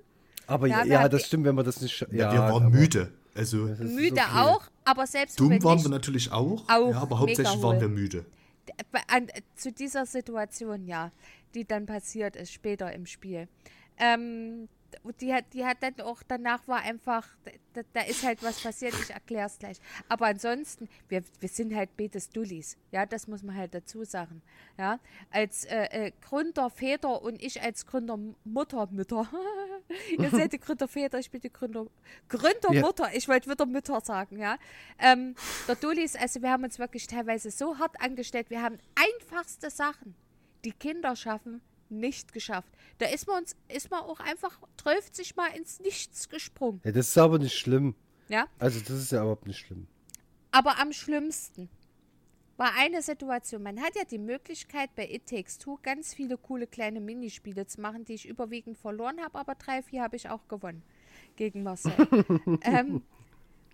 Aber 0.47 0.65
Ja, 0.65 0.79
ja, 0.83 1.01
ja 1.03 1.09
das 1.09 1.27
stimmt, 1.27 1.45
wenn 1.45 1.53
man 1.53 1.63
das 1.63 1.81
nicht. 1.81 1.93
sch- 1.93 2.11
Ja, 2.11 2.31
wir 2.33 2.39
waren 2.39 2.71
müde. 2.71 3.11
Also 3.35 3.57
Müde 3.57 4.13
okay. 4.13 4.23
auch, 4.39 4.63
aber 4.85 5.05
selbst 5.05 5.39
wenn 5.39 5.49
dumm 5.51 5.63
waren 5.63 5.75
nicht, 5.75 5.85
wir 5.85 5.89
natürlich 5.91 6.31
auch, 6.31 6.67
Auch 6.67 6.89
ja, 6.91 6.97
aber 6.99 7.19
hauptsächlich 7.19 7.61
waren 7.61 7.79
wir 7.79 7.89
müde. 7.89 8.25
an, 9.07 9.27
zu 9.55 9.71
dieser 9.71 10.07
Situation, 10.07 10.85
ja, 10.87 11.11
die 11.53 11.63
dann 11.63 11.85
passiert 11.85 12.35
ist, 12.35 12.51
später 12.51 12.91
im 12.91 13.05
Spiel. 13.05 13.47
Ähm, 13.97 14.67
die 15.19 15.33
hat, 15.33 15.45
die 15.53 15.65
hat 15.65 15.77
dann 15.81 15.99
auch, 16.01 16.23
danach 16.27 16.67
war 16.67 16.79
einfach, 16.81 17.27
da, 17.73 17.81
da 17.93 18.01
ist 18.01 18.23
halt 18.23 18.43
was 18.43 18.61
passiert, 18.61 18.93
ich 19.01 19.11
erkläre 19.11 19.47
es 19.47 19.59
gleich. 19.59 19.77
Aber 20.09 20.27
ansonsten, 20.27 20.89
wir, 21.07 21.23
wir 21.39 21.49
sind 21.49 21.75
halt 21.75 21.95
Betes 21.97 22.29
Dullis, 22.29 22.77
ja, 22.91 23.05
das 23.05 23.27
muss 23.27 23.43
man 23.43 23.55
halt 23.55 23.73
dazu 23.73 24.03
sagen. 24.03 24.41
Ja, 24.77 24.99
als 25.29 25.65
äh, 25.65 26.07
äh, 26.07 26.11
Gründerväter 26.21 27.21
und 27.21 27.41
ich 27.41 27.61
als 27.61 27.85
Gründermutter, 27.85 28.87
Mütter. 28.91 29.29
Ihr 30.17 30.29
seid 30.29 30.53
die 30.53 30.59
Gründerväter, 30.59 31.19
ich 31.19 31.31
bin 31.31 31.41
die 31.41 31.51
Gründer, 31.51 31.87
Gründermutter. 32.29 33.13
Ich 33.13 33.27
wollte 33.27 33.49
wieder 33.49 33.65
Mütter 33.65 33.99
sagen, 34.01 34.37
ja. 34.37 34.57
Ähm, 34.99 35.35
der 35.67 35.75
Dullis, 35.75 36.15
also 36.15 36.41
wir 36.41 36.51
haben 36.51 36.63
uns 36.63 36.79
wirklich 36.79 37.07
teilweise 37.07 37.51
so 37.51 37.77
hart 37.77 37.99
angestellt, 38.01 38.49
wir 38.49 38.61
haben 38.61 38.77
einfachste 38.95 39.69
Sachen, 39.69 40.15
die 40.63 40.71
Kinder 40.71 41.15
schaffen, 41.15 41.61
nicht 41.91 42.33
geschafft. 42.33 42.71
Da 42.97 43.07
ist 43.07 43.27
man 43.27 43.41
uns, 43.41 43.55
ist 43.67 43.91
man 43.91 44.01
auch 44.01 44.19
einfach 44.19 44.59
30 44.77 45.35
Mal 45.35 45.47
ins 45.55 45.79
Nichts 45.79 46.29
gesprungen. 46.29 46.81
Ja, 46.83 46.91
das 46.91 47.09
ist 47.09 47.17
aber 47.17 47.39
nicht 47.39 47.57
schlimm. 47.57 47.95
Ja? 48.29 48.47
Also, 48.59 48.79
das 48.79 48.91
ist 48.91 49.11
ja 49.11 49.21
überhaupt 49.21 49.47
nicht 49.47 49.59
schlimm. 49.59 49.87
Aber 50.51 50.79
am 50.79 50.93
schlimmsten 50.93 51.69
war 52.57 52.73
eine 52.77 53.01
Situation. 53.01 53.63
Man 53.63 53.81
hat 53.81 53.95
ja 53.95 54.03
die 54.03 54.19
Möglichkeit, 54.19 54.93
bei 54.95 55.09
It 55.09 55.25
Takes 55.25 55.57
Two 55.57 55.79
ganz 55.81 56.13
viele 56.13 56.37
coole 56.37 56.67
kleine 56.67 57.01
Minispiele 57.01 57.65
zu 57.65 57.81
machen, 57.81 58.05
die 58.05 58.13
ich 58.13 58.27
überwiegend 58.27 58.77
verloren 58.77 59.19
habe, 59.21 59.39
aber 59.39 59.55
drei, 59.55 59.81
vier 59.81 60.03
habe 60.03 60.15
ich 60.15 60.29
auch 60.29 60.47
gewonnen 60.47 60.83
gegen 61.35 61.63
Marcel. 61.63 61.91
ähm, 62.61 63.01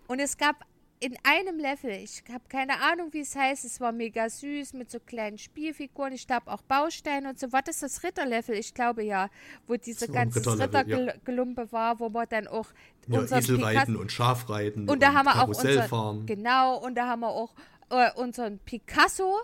und 0.07 0.19
es 0.19 0.37
gab 0.37 0.65
in 0.99 1.15
einem 1.23 1.59
Level, 1.59 1.91
ich 1.91 2.23
habe 2.31 2.43
keine 2.49 2.81
Ahnung, 2.81 3.13
wie 3.13 3.19
es 3.19 3.35
heißt, 3.35 3.65
es 3.65 3.79
war 3.79 3.91
mega 3.91 4.29
süß 4.29 4.73
mit 4.73 4.89
so 4.89 4.99
kleinen 4.99 5.37
Spielfiguren, 5.37 6.13
ich 6.13 6.25
glaube 6.25 6.51
auch 6.51 6.61
Bausteine 6.63 7.29
und 7.29 7.39
so. 7.39 7.51
Was 7.51 7.67
ist 7.67 7.83
das 7.83 8.03
Ritterlevel? 8.03 8.55
Ich 8.55 8.73
glaube 8.73 9.03
ja, 9.03 9.29
wo 9.67 9.75
diese 9.75 10.07
ganze 10.07 10.39
Ritterlevel, 10.39 10.89
ja. 10.89 10.97
Rittergelumpe 10.97 11.71
war, 11.71 11.99
wo 11.99 12.09
man 12.09 12.27
dann 12.29 12.47
auch 12.47 12.67
Ja, 13.07 13.21
Eselreiten 13.23 13.95
und 13.95 14.11
Schafreiten 14.11 14.89
und 14.89 15.03
da 15.03 15.13
haben 15.13 15.25
wir 15.25 15.43
auch 15.43 15.47
unseren, 15.47 16.25
genau, 16.25 16.77
und 16.77 16.95
da 16.95 17.07
haben 17.07 17.19
wir 17.19 17.29
auch 17.29 17.53
äh, 17.89 18.11
unseren 18.15 18.57
Picasso 18.59 19.35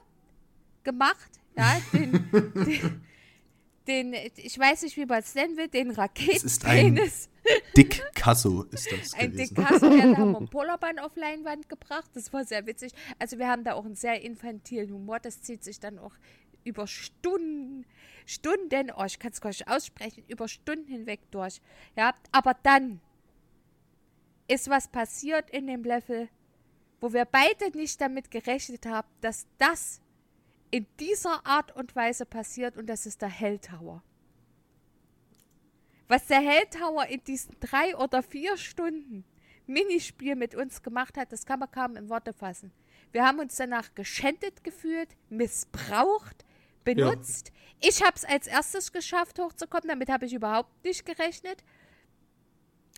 gemacht, 0.83 1.29
ja, 1.55 1.77
den, 1.93 2.29
den, 2.65 3.01
den, 3.87 4.15
ich 4.37 4.57
weiß 4.57 4.81
nicht, 4.81 4.97
wie 4.97 5.05
man 5.05 5.19
es 5.19 5.35
nennen 5.35 5.55
will, 5.55 5.67
den 5.67 5.91
Raketenpenis. 5.91 7.29
Dick 7.75 8.01
Casso 8.13 8.63
ist 8.71 8.91
das 8.91 9.13
Ein 9.13 9.31
gewesen. 9.31 9.55
Ja, 9.57 9.63
da 9.63 9.79
haben 9.79 10.31
wir 10.31 10.39
ein 10.39 10.47
Polarband 10.49 11.01
auf 11.01 11.15
Leinwand 11.15 11.67
gebracht. 11.67 12.09
Das 12.13 12.31
war 12.31 12.45
sehr 12.45 12.65
witzig. 12.65 12.93
Also 13.19 13.37
wir 13.37 13.47
haben 13.47 13.63
da 13.63 13.73
auch 13.73 13.85
einen 13.85 13.95
sehr 13.95 14.21
infantilen 14.21 14.91
Humor. 14.91 15.19
Das 15.19 15.41
zieht 15.41 15.63
sich 15.63 15.79
dann 15.79 15.99
auch 15.99 16.13
über 16.63 16.87
Stunden, 16.87 17.85
Stunden, 18.25 18.91
oh, 18.95 19.03
ich 19.03 19.19
kann 19.19 19.31
es 19.31 19.41
gar 19.41 19.49
nicht 19.49 19.67
aussprechen, 19.67 20.23
über 20.27 20.47
Stunden 20.47 20.87
hinweg 20.87 21.19
durch. 21.31 21.61
Ja, 21.97 22.13
aber 22.31 22.55
dann 22.63 23.01
ist 24.47 24.69
was 24.69 24.87
passiert 24.87 25.49
in 25.49 25.67
dem 25.67 25.83
Level, 25.83 26.29
wo 27.01 27.11
wir 27.11 27.25
beide 27.25 27.75
nicht 27.75 27.99
damit 27.99 28.31
gerechnet 28.31 28.85
haben, 28.85 29.07
dass 29.21 29.45
das 29.57 30.01
in 30.71 30.87
dieser 30.99 31.45
Art 31.45 31.75
und 31.75 31.95
Weise 31.95 32.25
passiert 32.25 32.77
und 32.77 32.87
das 32.87 33.05
ist 33.05 33.21
der 33.21 33.29
Hell 33.29 33.59
Tower. 33.59 34.03
Was 36.07 36.27
der 36.27 36.41
Hell 36.41 36.65
Tower 36.69 37.07
in 37.07 37.23
diesen 37.23 37.55
drei 37.59 37.95
oder 37.95 38.23
vier 38.23 38.57
Stunden 38.57 39.23
Minispiel 39.65 40.35
mit 40.35 40.55
uns 40.55 40.81
gemacht 40.83 41.17
hat, 41.17 41.31
das 41.31 41.45
kann 41.45 41.59
man 41.59 41.71
kaum 41.71 41.95
in 41.95 42.09
Worte 42.09 42.33
fassen. 42.33 42.71
Wir 43.11 43.25
haben 43.25 43.39
uns 43.39 43.55
danach 43.55 43.93
geschändet 43.95 44.63
gefühlt, 44.63 45.09
missbraucht, 45.29 46.45
benutzt. 46.83 47.51
Ich 47.79 48.03
habe 48.03 48.15
es 48.15 48.25
als 48.25 48.47
erstes 48.47 48.91
geschafft, 48.91 49.39
hochzukommen. 49.39 49.87
Damit 49.87 50.09
habe 50.09 50.25
ich 50.25 50.33
überhaupt 50.33 50.83
nicht 50.83 51.05
gerechnet. 51.05 51.63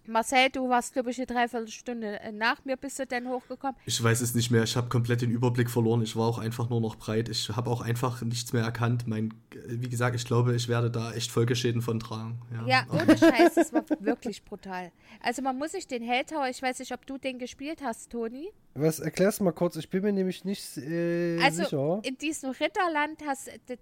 Marcel, 0.08 0.50
du 0.52 0.70
warst, 0.70 0.94
glaube 0.94 1.12
ich, 1.12 1.18
eine 1.18 1.26
Dreiviertelstunde 1.26 2.20
äh, 2.20 2.32
nach 2.32 2.64
mir, 2.66 2.78
bist 2.78 3.00
du 3.00 3.06
denn 3.06 3.28
hochgekommen. 3.30 3.76
Ich 3.86 4.02
weiß 4.04 4.22
es 4.22 4.36
nicht 4.36 4.52
mehr. 4.52 4.64
Ich 4.64 4.76
habe 4.76 4.90
komplett 4.90 5.22
den 5.22 5.32
Überblick 5.32 5.70
verloren. 5.70 6.02
Ich 6.02 6.16
war 6.16 6.28
auch 6.28 6.38
einfach 6.40 6.70
nur 6.70 6.82
noch 6.82 6.96
breit. 6.96 7.30
Ich 7.30 7.50
habe 7.50 7.70
auch 7.70 7.82
einfach 7.82 8.22
nichts 8.22 8.54
mehr 8.54 8.64
erkannt. 8.64 9.08
Mein, 9.08 9.34
wie 9.68 9.90
gesagt, 9.90 10.16
ich 10.16 10.26
glaube, 10.26 10.56
ich 10.56 10.68
werde 10.68 10.90
da 10.92 11.14
echt 11.14 11.32
Folgeschäden 11.32 11.82
von 11.82 12.00
tragen. 12.00 12.40
Ja. 12.54 12.68
Ja, 12.68 12.86
ohne 12.92 13.18
Scheiß, 13.18 13.56
das 13.56 13.74
war 13.74 13.84
wirklich 14.00 14.44
brutal. 14.44 14.92
Also 15.22 15.42
man 15.42 15.58
muss 15.58 15.72
sich 15.72 15.88
den 15.88 16.04
Helltower, 16.04 16.48
ich 16.50 16.62
weiß 16.62 16.80
nicht, 16.80 16.94
ob 16.94 17.06
du 17.06 17.18
den 17.18 17.40
gespielt 17.40 17.82
hast, 17.84 18.12
Toni. 18.12 18.50
Was, 18.76 19.00
erklär's 19.00 19.40
mal 19.40 19.54
kurz, 19.54 19.76
ich 19.78 19.90
bin 19.90 20.04
mir 20.04 20.12
nämlich 20.14 20.44
nicht 20.46 20.78
äh, 20.78 21.40
Also 21.42 21.64
sicher. 21.64 22.00
in 22.04 22.18
diesem 22.18 22.52
Ritterland 22.52 23.22
hast 23.26 23.48
d- 23.70 23.78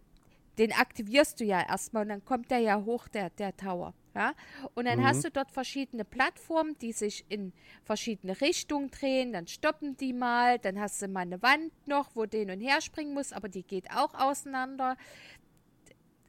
den 0.60 0.72
aktivierst 0.72 1.40
du 1.40 1.44
ja 1.46 1.62
erstmal 1.68 2.04
und 2.04 2.10
dann 2.10 2.24
kommt 2.26 2.52
der 2.52 2.60
ja 2.60 2.80
hoch, 2.86 3.08
der, 3.08 3.32
der 3.32 3.58
Tower. 3.58 3.94
Ja? 4.16 4.34
Und 4.76 4.86
dann 4.86 5.04
hast 5.04 5.24
du 5.24 5.32
dort 5.32 5.52
verschiedene 5.52 6.06
Plattformen, 6.06 6.78
die 6.80 6.92
sich 6.92 7.26
in 7.30 7.54
verschiedene 7.84 8.40
Richtungen 8.40 8.92
drehen, 8.92 9.34
dann 9.34 9.48
stoppen 9.48 9.98
die 9.98 10.14
mal, 10.14 10.60
dann 10.60 10.80
hast 10.80 11.02
du 11.02 11.08
mal 11.08 11.22
eine 11.22 11.42
Wand 11.42 11.72
noch, 11.88 12.16
wo 12.16 12.26
du 12.26 12.38
hin 12.38 12.52
und 12.52 12.62
her 12.62 12.82
springen 12.82 13.14
musst, 13.14 13.34
aber 13.34 13.50
die 13.50 13.64
geht 13.64 13.90
auch 13.92 14.14
auseinander. 14.14 14.98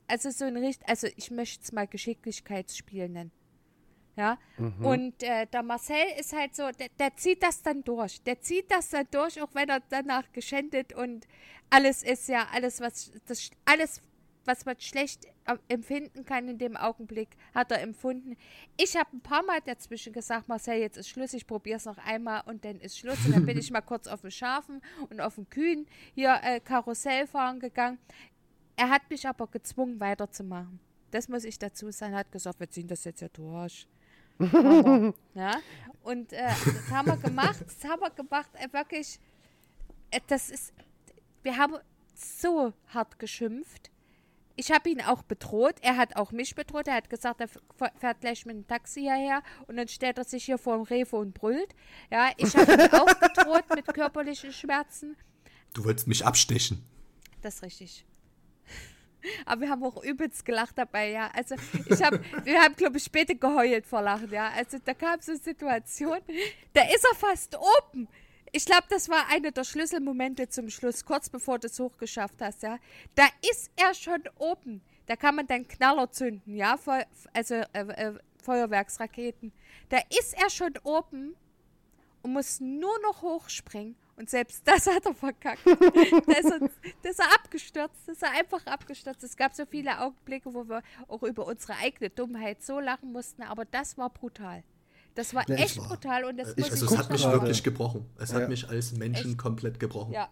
Also 0.06 0.30
so 0.30 0.44
ein 0.44 0.56
Richt, 0.56 0.82
also 0.88 1.08
ich 1.16 1.30
möchte 1.30 1.62
es 1.62 1.72
mal 1.72 1.86
Geschicklichkeitsspiel 1.86 3.08
nennen. 3.08 3.32
Ja, 4.16 4.38
und 4.80 5.24
äh, 5.24 5.44
der 5.46 5.64
Marcel 5.64 5.96
ist 6.20 6.32
halt 6.32 6.54
so, 6.54 6.70
der, 6.70 6.88
der 7.00 7.16
zieht 7.16 7.42
das 7.42 7.62
dann 7.62 7.82
durch. 7.82 8.22
Der 8.22 8.40
zieht 8.40 8.70
das 8.70 8.90
dann 8.90 9.08
durch, 9.10 9.42
auch 9.42 9.52
wenn 9.54 9.68
er 9.68 9.80
danach 9.88 10.30
geschändet 10.30 10.92
und 10.92 11.26
alles 11.68 12.04
ist 12.04 12.28
ja, 12.28 12.46
alles, 12.52 12.80
was 12.80 13.10
das 13.26 13.50
alles, 13.64 14.00
was 14.44 14.64
man 14.64 14.78
schlecht 14.78 15.24
äh, 15.44 15.56
empfinden 15.68 16.24
kann 16.24 16.48
in 16.48 16.58
dem 16.58 16.76
Augenblick, 16.76 17.28
hat 17.54 17.70
er 17.70 17.80
empfunden. 17.80 18.36
Ich 18.76 18.96
habe 18.96 19.16
ein 19.16 19.20
paar 19.20 19.42
Mal 19.44 19.60
dazwischen 19.60 20.12
gesagt, 20.12 20.48
Marcel, 20.48 20.78
jetzt 20.78 20.96
ist 20.96 21.08
Schluss, 21.08 21.34
ich 21.34 21.46
probiere 21.46 21.76
es 21.76 21.84
noch 21.84 21.98
einmal 21.98 22.42
und 22.46 22.64
dann 22.64 22.80
ist 22.80 22.98
Schluss. 22.98 23.24
Und 23.26 23.32
dann 23.32 23.46
bin 23.46 23.58
ich 23.58 23.70
mal 23.72 23.80
kurz 23.80 24.06
auf 24.06 24.22
den 24.22 24.30
Schafen 24.30 24.82
und 25.10 25.20
auf 25.20 25.36
den 25.36 25.48
Kühen 25.48 25.86
hier 26.14 26.38
äh, 26.42 26.60
Karussell 26.60 27.26
fahren 27.26 27.60
gegangen. 27.60 27.98
Er 28.76 28.90
hat 28.90 29.08
mich 29.08 29.26
aber 29.26 29.46
gezwungen, 29.46 30.00
weiterzumachen. 30.00 30.80
Das 31.10 31.28
muss 31.28 31.44
ich 31.44 31.58
dazu 31.58 31.90
sagen. 31.90 32.14
Er 32.14 32.20
hat 32.20 32.32
gesagt, 32.32 32.58
wir 32.58 32.68
ziehen 32.68 32.88
das 32.88 33.04
jetzt 33.04 33.20
ja 33.20 33.28
durch. 33.28 33.86
Aber, 34.38 35.14
ja, 35.34 35.60
und 36.02 36.32
äh, 36.32 36.48
das 36.48 36.90
haben 36.90 37.06
wir 37.06 37.16
gemacht, 37.16 37.64
das 37.64 37.88
haben 37.88 38.00
wir 38.00 38.10
gemacht, 38.10 38.50
äh, 38.54 38.72
wirklich, 38.72 39.20
äh, 40.10 40.20
das 40.26 40.50
ist, 40.50 40.72
wir 41.42 41.56
haben 41.56 41.76
so 42.14 42.72
hart 42.88 43.18
geschimpft. 43.18 43.90
Ich 44.56 44.70
habe 44.70 44.88
ihn 44.88 45.00
auch 45.00 45.22
bedroht, 45.22 45.74
er 45.82 45.96
hat 45.96 46.14
auch 46.16 46.30
mich 46.30 46.54
bedroht, 46.54 46.86
er 46.86 46.94
hat 46.94 47.10
gesagt, 47.10 47.40
er 47.40 47.48
fährt 47.98 48.20
gleich 48.20 48.46
mit 48.46 48.56
dem 48.56 48.66
Taxi 48.66 49.00
hierher 49.00 49.42
und 49.66 49.76
dann 49.76 49.88
stellt 49.88 50.18
er 50.18 50.24
sich 50.24 50.44
hier 50.44 50.58
vor 50.58 50.76
dem 50.76 50.82
Rewe 50.84 51.16
und 51.16 51.34
brüllt. 51.34 51.74
Ja, 52.10 52.30
ich 52.36 52.56
habe 52.56 52.74
ihn 52.74 52.80
auch 52.92 53.14
bedroht 53.14 53.64
mit 53.74 53.86
körperlichen 53.86 54.52
Schmerzen. 54.52 55.16
Du 55.72 55.84
wolltest 55.84 56.06
mich 56.06 56.24
abstechen. 56.24 56.84
Das 57.42 57.56
ist 57.56 57.62
richtig. 57.62 58.06
Aber 59.46 59.62
wir 59.62 59.70
haben 59.70 59.82
auch 59.82 60.02
übelst 60.02 60.44
gelacht 60.44 60.78
dabei, 60.78 61.10
ja. 61.10 61.30
Also 61.34 61.56
ich 61.86 62.02
habe, 62.02 62.20
wir 62.44 62.60
haben, 62.60 62.76
glaube 62.76 62.98
ich, 62.98 63.04
später 63.04 63.34
geheult 63.34 63.86
vor 63.86 64.02
Lachen, 64.02 64.30
ja. 64.30 64.50
Also 64.50 64.78
da 64.84 64.94
kam 64.94 65.20
so 65.20 65.32
eine 65.32 65.40
Situation, 65.40 66.18
da 66.72 66.82
ist 66.82 67.04
er 67.10 67.16
fast 67.16 67.56
oben. 67.56 68.08
Ich 68.56 68.66
glaube, 68.66 68.84
das 68.88 69.08
war 69.08 69.26
einer 69.30 69.50
der 69.50 69.64
Schlüsselmomente 69.64 70.48
zum 70.48 70.70
Schluss, 70.70 71.04
kurz 71.04 71.28
bevor 71.28 71.58
du 71.58 71.66
es 71.66 71.80
hochgeschafft 71.80 72.40
hast, 72.40 72.62
ja. 72.62 72.78
Da 73.16 73.24
ist 73.50 73.68
er 73.74 73.92
schon 73.94 74.22
oben. 74.38 74.80
Da 75.06 75.16
kann 75.16 75.34
man 75.34 75.48
dann 75.48 75.66
Knaller 75.66 76.12
zünden, 76.12 76.54
ja, 76.54 76.76
Feu 76.76 77.02
also 77.32 77.54
äh, 77.54 77.64
äh, 77.72 78.14
Feuerwerksraketen. 78.44 79.52
Da 79.88 79.98
ist 80.08 80.40
er 80.40 80.50
schon 80.50 80.72
oben 80.84 81.34
und 82.22 82.32
muss 82.32 82.60
nur 82.60 82.96
noch 83.02 83.22
hochspringen. 83.22 83.96
Und 84.14 84.30
selbst 84.30 84.62
das 84.68 84.86
hat 84.86 85.04
er 85.04 85.14
verkackt. 85.14 85.66
da, 85.66 85.72
ist 85.72 86.52
er, 86.52 86.60
da 87.02 87.08
ist 87.08 87.18
er 87.18 87.34
abgestürzt. 87.34 88.06
Da 88.06 88.12
ist 88.12 88.22
er 88.22 88.30
einfach 88.30 88.64
abgestürzt. 88.66 89.24
Es 89.24 89.36
gab 89.36 89.52
so 89.52 89.66
viele 89.66 89.98
Augenblicke, 89.98 90.54
wo 90.54 90.68
wir 90.68 90.84
auch 91.08 91.24
über 91.24 91.44
unsere 91.48 91.76
eigene 91.78 92.08
Dummheit 92.08 92.62
so 92.62 92.78
lachen 92.78 93.10
mussten. 93.10 93.42
Aber 93.42 93.64
das 93.64 93.98
war 93.98 94.10
brutal. 94.10 94.62
Das 95.14 95.32
war 95.34 95.48
Ja, 95.48 95.54
echt 95.56 95.78
war- 95.78 95.88
brutal. 95.88 96.24
Und 96.24 96.36
das 96.38 96.50
Ich, 96.50 96.56
muss 96.56 96.70
also 96.72 96.86
ich 96.86 96.92
es 96.92 96.98
hat 96.98 97.10
mich 97.10 97.22
gerade. 97.22 97.34
wirklich 97.40 97.62
gebrochen. 97.62 98.04
Es 98.18 98.32
hat 98.34 98.42
Ja. 98.42 98.48
mich 98.48 98.68
als 98.68 98.92
Menschen 98.96 99.30
Echt? 99.30 99.38
komplett 99.38 99.78
gebrochen. 99.78 100.12
Ja. 100.12 100.28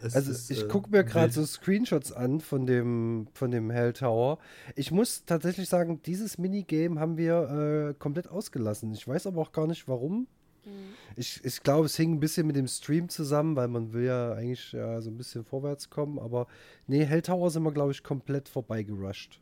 Also 0.00 0.30
ist, 0.30 0.50
ich 0.50 0.62
äh, 0.64 0.68
gucke 0.68 0.90
mir 0.90 1.04
gerade 1.04 1.32
so 1.32 1.44
Screenshots 1.44 2.10
an 2.12 2.40
von 2.40 2.66
dem, 2.66 3.28
von 3.34 3.50
dem 3.50 3.70
Hell 3.70 3.92
Tower. 3.92 4.38
Ich 4.76 4.90
muss 4.90 5.24
tatsächlich 5.26 5.68
sagen, 5.68 6.00
dieses 6.06 6.38
Minigame 6.38 6.98
haben 7.00 7.16
wir 7.18 7.90
äh, 7.90 7.94
komplett 7.98 8.28
ausgelassen. 8.28 8.92
Ich 8.94 9.06
weiß 9.06 9.26
aber 9.26 9.42
auch 9.42 9.52
gar 9.52 9.66
nicht 9.66 9.88
warum. 9.88 10.26
Mhm. 10.64 10.70
Ich, 11.16 11.44
ich 11.44 11.62
glaube, 11.62 11.84
es 11.86 11.96
hing 11.96 12.12
ein 12.14 12.20
bisschen 12.20 12.46
mit 12.46 12.56
dem 12.56 12.66
Stream 12.66 13.10
zusammen, 13.10 13.56
weil 13.56 13.68
man 13.68 13.92
will 13.92 14.04
ja 14.04 14.32
eigentlich 14.32 14.72
ja, 14.72 15.00
so 15.02 15.10
ein 15.10 15.16
bisschen 15.18 15.44
vorwärts 15.44 15.90
kommen. 15.90 16.18
Aber 16.18 16.46
nee, 16.86 17.04
Hell 17.04 17.20
Tower 17.22 17.50
sind 17.50 17.62
wir, 17.62 17.72
glaube 17.72 17.92
ich, 17.92 18.02
komplett 18.02 18.48
vorbeigerusht. 18.48 19.40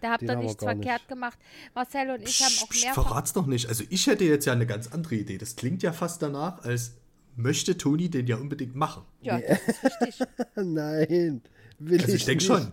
Da 0.00 0.10
habt 0.12 0.22
ihr 0.22 0.36
nichts 0.36 0.62
verkehrt 0.62 1.00
nicht. 1.00 1.08
gemacht. 1.08 1.38
Marcel 1.74 2.10
und 2.10 2.22
ich 2.22 2.40
haben 2.42 2.52
auch 2.62 2.68
Psst, 2.70 2.84
mehrfach. 2.84 3.08
verrat's 3.08 3.32
doch 3.32 3.46
nicht. 3.46 3.68
Also 3.68 3.84
ich 3.90 4.06
hätte 4.06 4.24
jetzt 4.24 4.46
ja 4.46 4.52
eine 4.52 4.66
ganz 4.66 4.88
andere 4.92 5.16
Idee. 5.16 5.38
Das 5.38 5.56
klingt 5.56 5.82
ja 5.82 5.92
fast 5.92 6.22
danach, 6.22 6.64
als 6.64 6.94
möchte 7.36 7.76
Toni 7.76 8.08
den 8.10 8.26
ja 8.26 8.36
unbedingt 8.36 8.74
machen. 8.74 9.02
Ja, 9.22 9.38
das 9.40 9.60
ist 9.68 9.84
richtig. 9.84 10.26
Nein, 10.56 11.42
will 11.78 12.00
Also 12.00 12.08
ich 12.14 12.20
ich 12.20 12.24
denke 12.24 12.44
schon. 12.44 12.72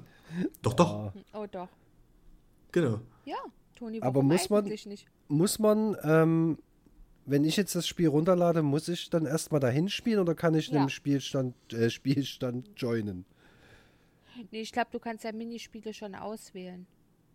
Doch, 0.62 0.74
doch, 0.74 1.14
Oh 1.34 1.46
doch. 1.50 1.70
genau. 2.72 3.00
Ja, 3.26 3.38
Toni, 3.76 4.02
Aber 4.02 4.22
muss 4.24 4.50
man- 4.50 4.66
eigentlich 4.66 4.86
nicht? 4.86 5.08
Muss 5.30 5.60
man, 5.60 5.96
ähm, 6.04 6.58
wenn 7.26 7.44
ich 7.44 7.58
jetzt 7.58 7.76
das 7.76 7.86
Spiel 7.88 8.08
runterlade, 8.08 8.62
muss 8.62 8.88
ich 8.88 9.10
dann 9.10 9.26
erstmal 9.26 9.60
dahin 9.60 9.90
spielen 9.90 10.20
oder 10.20 10.34
kann 10.36 10.56
ich 10.56 10.70
Ja. 10.70 10.80
dem 10.80 10.90
Spielstand, 10.90 11.56
äh, 11.74 11.90
Spielstand 11.90 12.70
joinen? 12.78 13.26
Nee, 14.52 14.62
ich 14.62 14.72
glaube, 14.72 14.90
du 14.92 15.00
kannst 15.00 15.24
ja 15.24 15.32
Minispiele 15.34 15.94
schon 15.94 16.16
auswählen. 16.16 16.86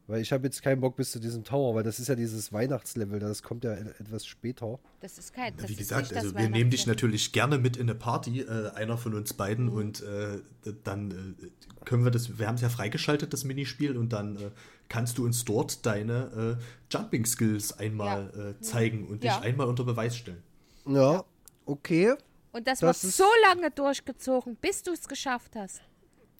Weil 0.08 0.20
ich 0.20 0.32
habe 0.32 0.44
jetzt 0.44 0.62
keinen 0.62 0.80
Bock 0.80 0.96
bis 0.96 1.12
zu 1.12 1.20
diesem 1.20 1.44
Tower, 1.44 1.76
weil 1.76 1.84
das 1.84 2.00
ist 2.00 2.08
ja 2.08 2.16
dieses 2.16 2.52
Weihnachtslevel, 2.52 3.20
das 3.20 3.42
kommt 3.42 3.62
ja 3.62 3.72
e- 3.74 3.94
etwas 4.00 4.26
später. 4.26 4.80
Das 5.00 5.16
ist 5.16 5.32
kein. 5.32 5.56
Das 5.56 5.68
Wie 5.68 5.72
ist 5.74 5.78
gesagt, 5.78 6.12
also 6.12 6.36
wir 6.36 6.48
nehmen 6.48 6.70
dich 6.70 6.86
natürlich 6.88 7.30
gerne 7.32 7.56
mit 7.58 7.76
in 7.76 7.88
eine 7.88 7.94
Party, 7.94 8.40
äh, 8.40 8.70
einer 8.74 8.98
von 8.98 9.14
uns 9.14 9.32
beiden, 9.32 9.66
Mhm. 9.66 9.72
und 9.72 10.02
äh, 10.02 10.40
dann 10.82 11.36
äh, 11.40 11.84
können 11.84 12.02
wir 12.04 12.10
das, 12.10 12.36
wir 12.38 12.48
haben 12.48 12.56
es 12.56 12.62
ja 12.62 12.68
freigeschaltet, 12.68 13.32
das 13.32 13.44
Minispiel, 13.44 13.96
und 13.96 14.12
dann 14.12 14.36
äh, 14.36 14.50
kannst 14.88 15.18
du 15.18 15.24
uns 15.24 15.44
dort 15.44 15.86
deine 15.86 16.58
äh, 16.58 16.62
Jumping 16.92 17.24
Skills 17.24 17.72
einmal 17.78 18.56
äh, 18.58 18.60
zeigen 18.60 19.06
und 19.06 19.22
Ja. 19.22 19.36
dich 19.38 19.44
einmal 19.48 19.68
unter 19.68 19.84
Beweis 19.84 20.16
stellen. 20.16 20.42
Ja, 20.84 21.24
okay. 21.64 22.14
Und 22.50 22.66
das, 22.66 22.80
Das 22.80 23.02
wird 23.04 23.14
so 23.14 23.24
lange 23.48 23.70
durchgezogen, 23.70 24.56
bis 24.56 24.82
du 24.82 24.90
es 24.92 25.06
geschafft 25.08 25.52
hast. 25.56 25.80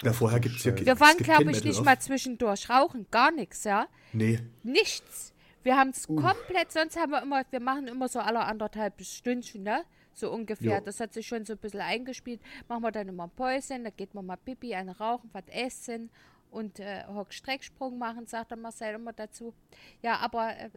Ja, 0.02 0.12
vorher 0.12 0.40
gibt 0.40 0.56
es 0.56 0.64
ja. 0.64 0.76
Wir 0.76 0.98
waren, 0.98 1.16
glaube 1.16 1.50
ich, 1.52 1.62
nicht 1.64 1.84
mal 1.84 1.98
zwischendurch 1.98 2.68
rauchen, 2.68 3.06
gar 3.10 3.30
nichts, 3.30 3.64
ja. 3.64 3.86
Nee, 4.12 4.40
Nichts. 4.62 5.32
Wir 5.64 5.76
haben 5.76 5.90
es 5.90 6.08
komplett, 6.08 6.72
sonst 6.72 6.96
haben 6.96 7.12
wir 7.12 7.22
immer, 7.22 7.42
wir 7.50 7.60
machen 7.60 7.86
immer 7.86 8.08
so 8.08 8.18
alle 8.18 8.40
anderthalb 8.40 9.00
Stündchen, 9.00 9.62
ne? 9.62 9.84
So 10.12 10.30
ungefähr. 10.32 10.72
Ja. 10.72 10.80
Das 10.80 10.98
hat 10.98 11.14
sich 11.14 11.26
schon 11.26 11.44
so 11.44 11.52
ein 11.52 11.58
bisschen 11.58 11.80
eingespielt. 11.80 12.40
Machen 12.68 12.82
wir 12.82 12.90
dann 12.90 13.08
immer 13.08 13.24
ein 13.24 13.30
Päuschen, 13.30 13.84
da 13.84 13.90
geht 13.90 14.12
man 14.12 14.26
mal 14.26 14.36
Pipi, 14.36 14.74
eine 14.74 14.98
rauchen, 14.98 15.30
was 15.32 15.44
essen 15.48 16.10
und 16.50 16.80
äh, 16.80 17.04
Hock-Strecksprung 17.06 17.96
machen, 17.98 18.26
sagt 18.26 18.50
der 18.50 18.58
Marcel 18.58 18.94
immer 18.94 19.12
dazu. 19.12 19.54
Ja, 20.02 20.16
aber 20.18 20.56
äh, 20.56 20.70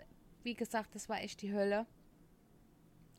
wie 0.43 0.53
gesagt, 0.53 0.93
das 0.95 1.09
war 1.09 1.21
echt 1.21 1.41
die 1.41 1.51
Hölle. 1.51 1.85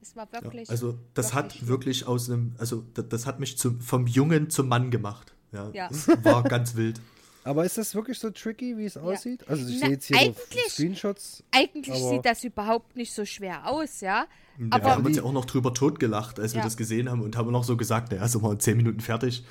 Es 0.01 0.15
war 0.17 0.29
Ja, 0.33 0.43
wirklich. 0.43 0.71
also 0.71 0.99
das 1.15 1.35
wirklich 1.35 1.61
hat 1.63 1.69
wirklich 1.69 2.07
aus 2.07 2.31
einem, 2.31 2.55
also 2.59 2.83
das, 2.95 3.09
das 3.09 3.27
hat 3.27 3.41
mich 3.41 3.59
zum, 3.59 3.81
vom 3.81 4.07
Jungen 4.07 4.51
zum 4.51 4.69
Mann 4.69 4.91
gemacht. 4.91 5.35
Ja, 5.73 5.89
Ja. 5.89 5.91
war 6.25 6.43
ganz 6.43 6.77
wild. 6.77 7.01
Aber 7.45 7.65
ist 7.65 7.79
das 7.79 7.95
wirklich 7.95 8.19
so 8.19 8.31
tricky, 8.31 8.77
wie 8.77 8.87
es 8.87 8.97
aussieht? 8.97 9.49
Also 9.49 9.69
ich 9.69 9.79
sehe 9.79 9.91
jetzt 9.91 10.07
hier 10.07 10.17
so 10.19 10.25
eigentlich- 10.25 10.65
Screenshots. 10.69 11.45
Eigentlich 11.53 11.95
sieht 11.97 12.25
das 12.27 12.43
überhaupt 12.43 12.97
nicht 12.97 13.13
so 13.13 13.25
schwer 13.25 13.69
aus, 13.71 14.01
ja. 14.01 14.27
wir 14.59 14.73
Aber 14.73 14.91
haben 14.91 15.07
uns 15.07 15.17
ja 15.17 15.23
auch 15.23 15.33
noch 15.33 15.45
drüber 15.45 15.73
totgelacht, 15.73 16.41
als 16.41 16.55
wir 16.55 16.59
Ja. 16.59 16.65
das 16.65 16.77
gesehen 16.77 17.09
haben 17.09 17.21
und 17.23 17.37
haben 17.37 17.53
noch 17.53 17.63
so 17.63 17.77
gesagt, 17.77 18.11
naja, 18.11 18.27
sind 18.27 18.43
wir 18.43 18.51
in 18.51 18.59
10 18.59 18.77
Minuten 18.77 18.99
fertig. 19.01 19.45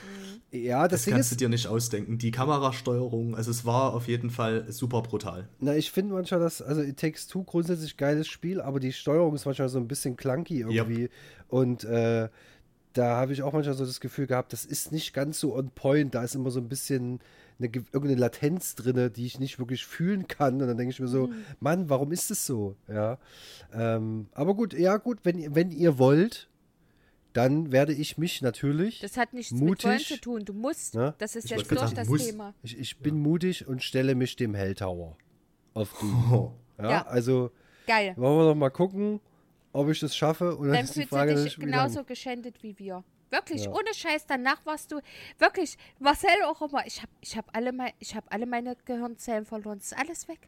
Ja, 0.52 0.88
das, 0.90 1.04
Das 1.06 1.14
kannst 1.14 1.32
du 1.32 1.36
dir 1.38 1.48
nicht 1.50 1.68
ausdenken. 1.68 2.18
Die 2.18 2.32
Kamerasteuerung, 2.32 3.36
also 3.36 3.52
es 3.52 3.66
war 3.66 3.94
auf 3.94 4.08
jeden 4.08 4.30
Fall 4.30 4.66
super 4.72 5.02
brutal. 5.02 5.48
na, 5.60 5.76
ich 5.76 5.92
finde 5.92 6.14
manchmal, 6.14 6.40
dass, 6.40 6.62
also 6.62 6.82
It 6.82 6.98
Takes 7.00 7.28
Two 7.28 7.44
grundsätzlich 7.44 7.96
geiles 7.98 8.28
Spiel, 8.28 8.60
aber 8.62 8.80
die 8.80 8.92
Steuerung 8.94 9.36
ist 9.36 9.46
manchmal 9.46 9.70
so 9.70 9.80
ein 9.80 9.88
bisschen 9.88 10.16
clunky 10.18 10.62
irgendwie. 10.62 11.10
Und 11.48 11.84
äh, 11.86 12.30
da 12.98 13.16
habe 13.18 13.34
ich 13.34 13.44
auch 13.44 13.54
manchmal 13.54 13.76
so 13.76 13.86
das 13.86 14.00
Gefühl 14.00 14.26
gehabt, 14.28 14.54
das 14.54 14.66
ist 14.66 14.92
nicht 14.92 15.14
ganz 15.14 15.40
so 15.40 15.56
on 15.56 15.70
point. 15.72 16.16
Da 16.16 16.24
ist 16.24 16.34
immer 16.36 16.50
so 16.52 16.60
ein 16.60 16.70
bisschen 16.70 17.20
eine, 17.60 17.70
ge- 17.70 17.84
irgendeine 17.92 18.20
Latenz 18.22 18.76
drin, 18.76 19.12
die 19.16 19.26
ich 19.26 19.40
nicht 19.40 19.60
wirklich 19.60 19.86
fühlen 19.86 20.28
kann. 20.28 20.62
Und 20.62 20.68
dann 20.68 20.78
denke 20.78 20.92
ich 20.92 21.00
mir 21.00 21.08
so, 21.08 21.30
Mann, 21.60 21.90
warum 21.90 22.12
ist 22.12 22.32
es 22.32 22.46
so? 22.46 22.76
Ja. 22.88 23.18
Ähm, 23.74 24.28
aber 24.34 24.56
gut, 24.56 24.74
ja 24.74 24.98
gut, 24.98 25.20
wenn, 25.24 25.54
wenn 25.56 25.72
ihr 25.72 25.98
wollt, 26.00 26.50
dann 27.34 27.72
werde 27.74 27.94
ich 27.94 28.18
mich 28.18 28.42
natürlich. 28.42 29.00
das 29.02 29.18
hat 29.18 29.34
nichts 29.34 29.52
Mutig. 29.52 29.70
mit 29.70 29.84
Wollen 29.84 30.00
zu 30.00 30.18
tun. 30.22 30.46
Du 30.46 30.54
musst. 30.54 30.96
Ne? 30.96 31.14
Das 31.18 31.36
ist 31.36 31.46
Ich 31.46 31.52
jetzt 31.52 31.70
durch 31.70 31.92
das 31.94 32.08
muss. 32.08 32.26
Thema. 32.26 32.54
Ich, 32.64 32.78
ich 32.80 33.00
bin 33.00 33.20
mutig 33.20 33.68
und 33.68 33.84
stelle 33.84 34.16
mich 34.16 34.36
dem 34.38 34.54
Helltower 34.56 35.18
auf 35.74 35.94
Doom. 36.00 36.34
Oh. 36.34 36.52
Ja, 36.78 36.90
Ja. 36.90 37.06
also 37.08 37.52
Geil. 37.88 38.14
wollen 38.18 38.38
wir 38.38 38.46
noch 38.50 38.56
mal 38.56 38.70
gucken, 38.70 39.22
ob 39.76 39.90
ich 39.90 40.00
das 40.00 40.16
schaffe. 40.16 40.56
Und 40.56 40.68
dann 40.68 40.76
Dann 40.76 40.84
ist 40.86 40.92
die 40.96 41.00
fühlst 41.02 41.10
Frage 41.10 41.36
du 41.36 41.44
dich 41.44 41.58
genauso 41.58 41.98
lang. 42.00 42.06
geschändet 42.08 42.62
wie 42.64 42.78
wir. 42.80 43.04
Wirklich, 43.32 43.66
Ja. 43.66 43.72
ohne 43.72 43.94
Scheiß. 43.94 44.26
Danach 44.28 44.66
warst 44.66 44.92
du 44.92 45.00
wirklich, 45.40 45.78
Marcel 46.00 46.30
auch 46.48 46.62
immer. 46.62 46.86
Ich 46.86 47.02
habe 47.02 47.12
ich 47.22 47.36
hab 47.36 47.46
alle, 47.56 47.74
mein, 47.74 47.92
ich 48.00 48.16
hab 48.16 48.24
alle 48.34 48.46
meine 48.46 48.76
Gehirnzellen 48.86 49.46
verloren. 49.46 49.80
Es 49.80 49.88
ist 49.92 49.98
alles 49.98 50.28
weg. 50.28 50.40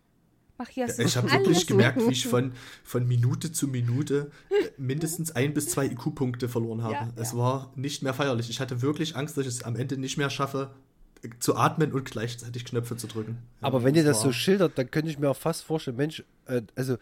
Mach 0.59 0.69
hier 0.69 0.88
Ich 0.88 1.15
habe 1.17 1.32
wirklich 1.32 1.67
gemerkt, 1.67 1.99
wie 1.99 2.11
ich 2.11 2.25
von, 2.28 2.51
von 2.84 3.07
Minute 3.07 3.51
zu 3.51 3.67
Minute 3.67 4.32
äh, 4.49 4.69
mindestens 4.78 5.32
ein 5.36 5.53
bis 5.53 5.69
zwei 5.69 5.86
IQ-Punkte 5.86 6.49
verloren 6.49 6.82
habe. 6.82 6.93
Ja, 6.93 7.09
es 7.15 7.34
ja. 7.34 7.38
war 7.38 7.71
nicht 7.75 8.01
mehr 8.01 8.13
feierlich. 8.15 8.49
Ich 8.49 8.59
hatte 8.59 8.82
wirklich 8.82 9.15
Angst, 9.15 9.38
dass 9.38 9.45
ich 9.45 9.53
es 9.53 9.63
am 9.63 9.75
Ende 9.75 9.97
nicht 9.97 10.17
mehr 10.17 10.32
schaffe, 10.32 10.71
äh, 11.23 11.30
zu 11.39 11.55
atmen 11.57 11.91
und 11.93 12.09
gleichzeitig 12.09 12.65
Knöpfe 12.65 12.97
zu 12.97 13.05
drücken. 13.07 13.38
Ja, 13.61 13.67
Aber 13.67 13.84
wenn 13.84 13.93
ihr 13.93 14.03
das 14.03 14.17
war- 14.17 14.23
so 14.25 14.32
schildert, 14.32 14.78
dann 14.80 14.89
könnte 14.89 15.11
ich 15.11 15.19
mir 15.19 15.30
auch 15.30 15.38
fast 15.38 15.63
vorstellen, 15.63 15.97
Mensch, 15.97 16.23
äh, 16.47 16.61
also 16.75 16.97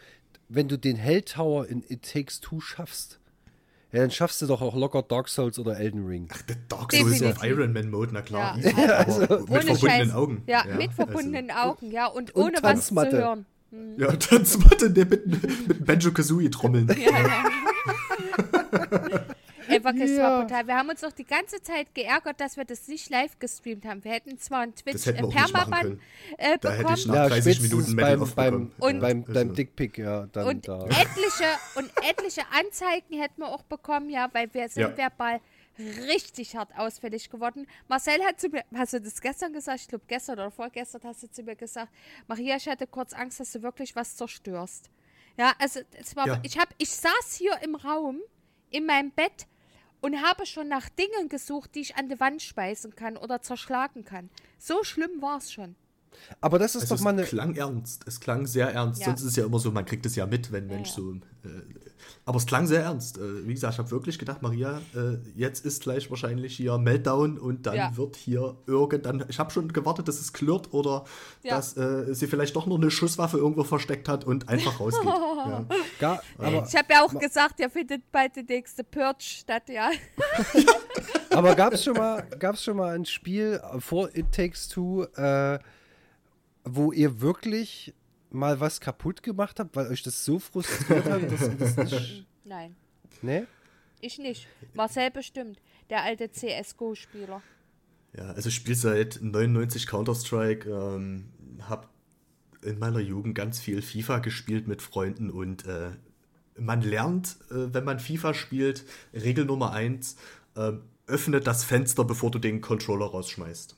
wenn 0.50 0.68
du 0.68 0.78
den 0.78 0.96
Helltower 0.96 1.68
in 1.68 1.84
It 1.88 2.12
Takes 2.12 2.40
Two 2.40 2.60
schaffst, 2.62 3.20
ja, 3.92 4.02
dann 4.02 4.12
schaffst 4.12 4.42
du 4.42 4.48
doch 4.48 4.62
auch 4.62 4.76
locker 4.76 5.02
Dark 5.04 5.30
Souls 5.30 5.58
oder 5.58 5.78
Elden 5.78 6.06
Ring. 6.06 6.28
Ach, 6.34 6.42
der 6.42 6.58
Dark 6.68 6.92
Souls 6.92 7.12
Definitiv. 7.14 7.38
auf 7.38 7.44
Iron 7.46 7.72
Man 7.74 7.90
Mode, 7.90 8.12
na 8.14 8.22
klar. 8.22 8.58
Ja. 8.60 8.70
easy, 9.08 9.24
aber 9.24 9.40
mit 9.40 9.50
Ohne 9.50 9.62
verbundenen 9.62 9.78
Scheiß. 10.08 10.14
Augen. 10.14 10.44
Ja, 10.48 10.66
Ja, 10.68 10.76
mit 10.76 10.90
also- 10.90 10.92
verbundenen 10.96 11.52
Augen, 11.52 11.92
ja. 11.92 12.08
Und, 12.08 12.36
Und 12.36 12.44
ohne 12.44 12.54
was 12.56 12.62
zu 12.62 12.68
Tanzmatte. 12.96 13.18
hören. 13.18 13.46
Ja, 13.98 14.12
dann 14.14 14.46
Spot 14.46 14.76
der 14.88 15.06
mit, 15.06 15.28
mit 15.68 15.86
Banjo 15.86 16.12
Kazooie 16.12 16.50
trommeln. 16.50 16.88
Ja, 16.88 16.96
ja. 17.12 17.44
Es 19.94 20.12
Ja. 20.12 20.48
Wir 20.68 20.76
haben 20.76 20.90
uns 20.90 21.02
doch 21.02 21.12
die 21.12 21.26
ganze 21.26 21.62
Zeit 21.62 21.94
geärgert, 21.94 22.40
dass 22.42 22.58
wir 22.58 22.66
das 22.66 22.88
nicht 22.88 23.10
live 23.10 23.38
gestreamt 23.40 23.86
haben. 23.86 24.04
Wir 24.04 24.12
hätten 24.14 24.38
zwar 24.40 24.62
ein 24.62 24.74
Twitch 24.76 24.94
Das 24.94 25.06
hätten 25.06 25.24
wir 25.24 25.30
äh, 25.30 25.44
Permaban 25.46 26.00
äh, 26.38 26.58
Da 26.60 26.72
hätte 26.72 26.78
bekommen 26.80 26.96
ich 26.98 27.06
nach 27.08 27.28
30 27.28 27.42
spätestens 27.56 27.72
Minuten 27.72 27.96
Metal 27.96 28.18
beim, 28.18 28.30
beim, 28.36 28.70
bekommen. 28.70 28.74
Und- 28.80 29.00
beim, 29.00 29.24
beim 29.24 29.54
Dickpick, 29.54 29.98
ja, 29.98 30.26
dann 30.28 30.48
und 30.48 30.68
da. 30.68 30.86
etliche 30.86 31.46
und 31.76 31.92
etliche 32.10 32.42
Anzeigen 32.52 33.20
hätten 33.20 33.42
wir 33.42 33.50
auch 33.50 33.64
bekommen, 33.64 34.10
ja, 34.10 34.30
weil 34.34 34.54
wir 34.54 34.68
sind 34.70 34.82
Ja. 34.82 34.98
verbal 34.98 35.40
richtig 36.08 36.56
hart 36.56 36.70
ausfällig 36.78 37.30
geworden. 37.30 37.68
Marcel 37.88 38.24
hat 38.24 38.40
zu 38.40 38.48
mir, 38.50 38.64
hast 38.74 38.94
du 38.94 39.02
das 39.02 39.20
gestern 39.22 39.52
gesagt? 39.54 39.82
Ich 39.82 39.88
glaube 39.88 40.06
gestern 40.08 40.40
oder 40.40 40.52
vorgestern 40.52 41.02
hast 41.04 41.24
du 41.24 41.30
zu 41.30 41.44
mir 41.44 41.56
gesagt, 41.56 41.92
Maria, 42.28 42.56
ich 42.56 42.68
hatte 42.68 42.88
kurz 42.88 43.14
Angst, 43.14 43.40
dass 43.40 43.52
du 43.52 43.62
wirklich 43.62 43.96
was 43.96 44.16
zerstörst. 44.16 44.90
Ja, 45.38 45.52
also 45.60 45.82
es 46.00 46.16
war, 46.16 46.28
Ja. 46.28 46.40
ich 46.44 46.58
habe, 46.58 46.70
ich 46.78 46.90
saß 46.92 47.36
hier 47.38 47.58
im 47.62 47.76
Raum 47.76 48.22
in 48.70 48.86
meinem 48.86 49.12
Bett 49.12 49.48
und 50.06 50.22
habe 50.22 50.46
schon 50.46 50.68
nach 50.68 50.88
Dingen 50.88 51.30
gesucht, 51.30 51.74
die 51.74 51.80
ich 51.80 51.96
an 51.96 52.10
die 52.10 52.20
Wand 52.20 52.44
speisen 52.44 52.96
kann 52.96 53.18
oder 53.18 53.42
zerschlagen 53.42 54.06
kann. 54.06 54.30
So 54.60 54.84
schlimm 54.84 55.20
war 55.20 55.40
es 55.40 55.52
schon. 55.52 55.76
Aber 56.42 56.60
das 56.60 56.76
ist 56.76 56.84
Also 56.84 56.96
doch 56.96 57.02
mal 57.04 57.12
eine. 57.12 57.24
es 57.24 57.30
klang 57.30 57.56
ernst. 57.56 58.04
Es 58.08 58.20
klang 58.20 58.46
sehr 58.48 58.70
ernst. 58.74 59.02
Ja. 59.02 59.08
Sonst 59.08 59.22
ist 59.22 59.28
es 59.28 59.36
ja 59.36 59.46
immer 59.46 59.60
so, 59.60 59.72
man 59.72 59.86
kriegt 59.86 60.06
es 60.06 60.16
ja 60.16 60.26
mit, 60.26 60.52
wenn 60.52 60.68
Mensch 60.68 60.90
ja. 60.90 60.96
so. 60.96 61.14
Äh, 61.14 61.18
aber 62.26 62.38
es 62.38 62.46
klang 62.46 62.66
sehr 62.68 62.82
ernst. 62.84 63.18
Äh, 63.18 63.48
wie 63.48 63.54
gesagt, 63.54 63.74
ich 63.74 63.80
habe 63.80 63.92
wirklich 63.92 64.18
gedacht, 64.20 64.42
Maria, 64.42 64.80
äh, 64.96 65.18
jetzt 65.36 65.66
ist 65.66 65.84
gleich 65.84 66.10
wahrscheinlich 66.10 66.56
hier 66.56 66.78
Meltdown 66.78 67.38
und 67.38 67.66
dann 67.66 67.76
Ja. 67.76 67.98
wird 67.98 68.16
hier 68.16 68.56
irgendwann. 68.68 69.26
Ich 69.28 69.40
habe 69.40 69.52
schon 69.52 69.72
gewartet, 69.72 70.08
dass 70.08 70.20
es 70.20 70.34
klirrt 70.34 70.74
oder 70.74 71.06
Ja. 71.44 71.56
dass 71.56 71.78
äh, 71.78 72.14
sie 72.14 72.28
vielleicht 72.28 72.56
doch 72.56 72.66
noch 72.68 72.78
eine 72.78 72.90
Schusswaffe 72.92 73.38
irgendwo 73.38 73.64
versteckt 73.64 74.08
hat 74.08 74.24
und 74.24 74.50
einfach 74.50 74.80
rausgeht. 74.80 75.06
ja. 75.06 75.66
Gar, 76.00 76.24
aber 76.38 76.66
Ich 76.68 76.76
habe 76.76 76.88
ja 76.92 77.04
auch 77.04 77.18
gesagt, 77.20 77.60
ihr 77.60 77.70
findet 77.70 78.12
bald 78.12 78.36
die 78.36 78.44
nächste 78.44 78.84
Purge 78.84 79.16
statt, 79.22 79.64
ja. 79.70 79.90
aber 81.32 81.56
gab 81.56 81.74
es 81.74 81.84
schon, 81.84 81.94
mal- 81.96 82.24
gab's 82.40 82.64
schon 82.64 82.78
mal 82.78 82.96
ein 82.96 83.06
Spiel 83.06 83.60
vor 83.80 84.10
It 84.16 84.32
Takes 84.32 84.68
Two, 84.68 85.04
äh, 85.16 85.60
wo 86.66 86.92
ihr 86.92 87.22
wirklich 87.22 87.94
mal 88.32 88.60
was 88.60 88.82
kaputt 88.82 89.24
gemacht 89.24 89.60
habt, 89.60 89.76
weil 89.76 89.88
euch 89.88 90.04
das 90.04 90.26
so 90.26 90.40
frustriert 90.40 91.06
hat, 91.06 91.32
dass 91.32 91.42
ihr 91.42 91.56
das 91.56 91.78
nicht. 91.78 92.26
Nein, 92.44 92.76
Ne? 93.22 93.48
ich 94.02 94.20
nicht. 94.20 94.48
Marcel 94.74 95.10
bestimmt, 95.10 95.60
der 95.90 96.04
alte 96.04 96.30
CSGO-Spieler. 96.30 97.42
Ja, 98.18 98.30
also 98.32 98.50
ich 98.50 98.56
spiele 98.56 98.76
seit 98.76 99.20
99 99.22 99.88
Counter-Strike, 99.88 100.70
ähm, 100.70 101.30
habe 101.62 101.88
in 102.62 102.78
meiner 102.78 103.00
Jugend 103.00 103.36
ganz 103.36 103.60
viel 103.60 103.82
FIFA 103.82 104.20
gespielt 104.20 104.68
mit 104.68 104.82
Freunden 104.82 105.30
und 105.32 105.66
äh, 105.66 105.92
man 106.58 106.82
lernt, 106.82 107.38
äh, 107.52 107.74
wenn 107.74 107.84
man 107.84 108.00
FIFA 108.00 108.34
spielt, 108.34 108.86
Regel 109.14 109.46
Nummer 109.46 109.72
eins, 109.72 110.18
äh, 110.56 110.74
öffne 111.08 111.40
das 111.40 111.64
Fenster, 111.64 112.04
bevor 112.04 112.32
du 112.32 112.40
den 112.40 112.62
Controller 112.62 113.06
rausschmeißt. 113.08 113.76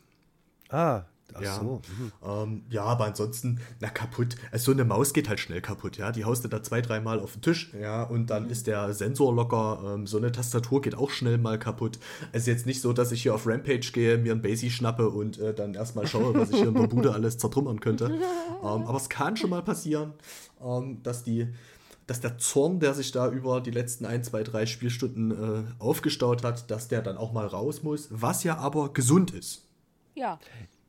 Ah, 0.69 1.05
ach 1.33 1.41
Ja. 1.41 1.55
so. 1.59 1.81
mhm. 1.99 2.11
Ähm, 2.25 2.63
ja, 2.69 2.83
aber 2.83 3.05
ansonsten, 3.05 3.59
na 3.79 3.89
kaputt. 3.89 4.35
Also 4.51 4.65
so 4.65 4.71
eine 4.71 4.85
Maus 4.85 5.13
geht 5.13 5.29
halt 5.29 5.39
schnell 5.39 5.61
kaputt, 5.61 5.97
ja. 5.97 6.11
Die 6.11 6.25
haust 6.25 6.43
du 6.43 6.47
da 6.47 6.61
zwei, 6.63 6.81
dreimal 6.81 7.19
auf 7.19 7.33
den 7.33 7.41
Tisch, 7.41 7.73
ja, 7.79 8.03
und 8.03 8.29
dann 8.29 8.49
ist 8.49 8.67
der 8.67 8.93
Sensor 8.93 9.33
locker. 9.33 9.81
Ähm, 9.95 10.07
so 10.07 10.17
eine 10.17 10.31
Tastatur 10.31 10.81
geht 10.81 10.95
auch 10.95 11.09
schnell 11.09 11.37
mal 11.37 11.59
kaputt. 11.59 11.99
Es 12.31 12.41
ist 12.41 12.47
jetzt 12.47 12.65
nicht 12.65 12.81
so, 12.81 12.93
dass 12.93 13.11
ich 13.11 13.21
hier 13.23 13.33
auf 13.33 13.47
Rampage 13.47 13.91
gehe, 13.93 14.17
mir 14.17 14.33
ein 14.33 14.41
Basie 14.41 14.69
schnappe 14.69 15.09
und 15.09 15.39
äh, 15.39 15.53
dann 15.53 15.73
erstmal 15.73 16.07
schaue, 16.07 16.33
was 16.33 16.49
ich 16.49 16.57
hier 16.57 16.67
in 16.69 16.73
der 16.73 16.87
Bude 16.87 17.13
alles 17.13 17.37
zertrümmern 17.37 17.79
könnte. 17.79 18.11
Ähm, 18.57 18.87
aber 18.87 18.97
es 18.97 19.07
kann 19.07 19.37
schon 19.37 19.51
mal 19.51 19.61
passieren, 19.61 20.13
ähm, 20.63 21.01
dass 21.03 21.23
die 21.23 21.47
dass 22.07 22.21
der 22.21 22.37
Zorn, 22.37 22.79
der 22.79 22.93
sich 22.93 23.11
da 23.11 23.29
über 23.29 23.59
die 23.61 23.71
letzten 23.71 24.05
ein, 24.05 24.23
zwei, 24.23 24.41
drei 24.43 24.65
Spielstunden 24.65 25.31
äh, 25.31 25.63
aufgestaut 25.77 26.43
hat, 26.43 26.71
dass 26.71 26.87
der 26.87 27.01
dann 27.01 27.17
auch 27.17 27.33
mal 27.33 27.45
raus 27.45 27.83
muss, 27.83 28.07
was 28.09 28.43
ja 28.43 28.57
aber 28.57 28.93
gesund 28.93 29.31
ist. 29.31 29.65
Ja, 30.15 30.39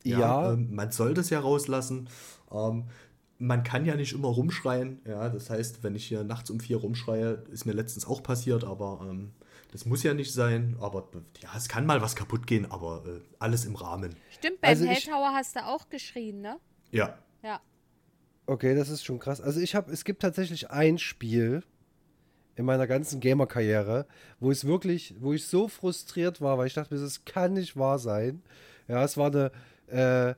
Ja, 0.03 0.53
Ähm, 0.53 0.73
man 0.73 0.91
soll 0.91 1.13
das 1.13 1.29
ja 1.29 1.39
rauslassen. 1.39 2.09
Ähm, 2.51 2.85
man 3.37 3.63
kann 3.63 3.85
ja 3.85 3.95
nicht 3.95 4.13
immer 4.13 4.27
rumschreien. 4.27 4.99
Ja, 5.05 5.29
das 5.29 5.49
heißt, 5.49 5.83
wenn 5.83 5.95
ich 5.95 6.05
hier 6.05 6.23
nachts 6.23 6.49
um 6.49 6.59
vier 6.59 6.77
rumschreie, 6.77 7.43
ist 7.51 7.65
mir 7.65 7.73
letztens 7.73 8.05
auch 8.05 8.21
passiert, 8.21 8.63
aber 8.63 8.99
ähm, 9.09 9.31
das 9.71 9.85
muss 9.85 10.03
ja 10.03 10.13
nicht 10.13 10.33
sein. 10.33 10.75
Aber 10.81 11.09
ja, 11.41 11.49
es 11.55 11.69
kann 11.69 11.85
mal 11.85 12.01
was 12.01 12.15
kaputt 12.15 12.47
gehen, 12.47 12.69
aber 12.69 13.03
äh, 13.05 13.21
alles 13.39 13.65
im 13.65 13.75
Rahmen. 13.75 14.15
stimmt, 14.29 14.61
beim 14.61 14.69
Also 14.69 14.85
Helltower 14.85 15.31
hast 15.33 15.55
du 15.55 15.65
auch 15.65 15.89
geschrien, 15.89 16.41
ne? 16.41 16.57
Ja. 16.91 17.17
Ja. 17.43 17.61
Okay, 18.45 18.75
das 18.75 18.89
ist 18.89 19.05
schon 19.05 19.19
krass. 19.19 19.39
Also 19.39 19.59
ich 19.59 19.75
habe, 19.75 19.91
es 19.91 20.03
gibt 20.03 20.21
tatsächlich 20.21 20.69
ein 20.71 20.97
Spiel 20.97 21.63
in 22.55 22.65
meiner 22.65 22.87
ganzen 22.87 23.21
Gamer-Karriere, 23.21 24.05
wo 24.39 24.51
es 24.51 24.65
wirklich, 24.65 25.15
wo 25.19 25.31
ich 25.33 25.47
so 25.47 25.67
frustriert 25.69 26.41
war, 26.41 26.57
weil 26.57 26.67
ich 26.67 26.73
dachte 26.73 26.93
mir, 26.93 26.99
das 26.99 27.23
kann 27.23 27.53
nicht 27.53 27.77
wahr 27.77 27.99
sein. 27.99 28.41
Ja, 28.89 29.03
es 29.03 29.15
war 29.15 29.27
eine, 29.27 29.51
äh, 29.91 30.33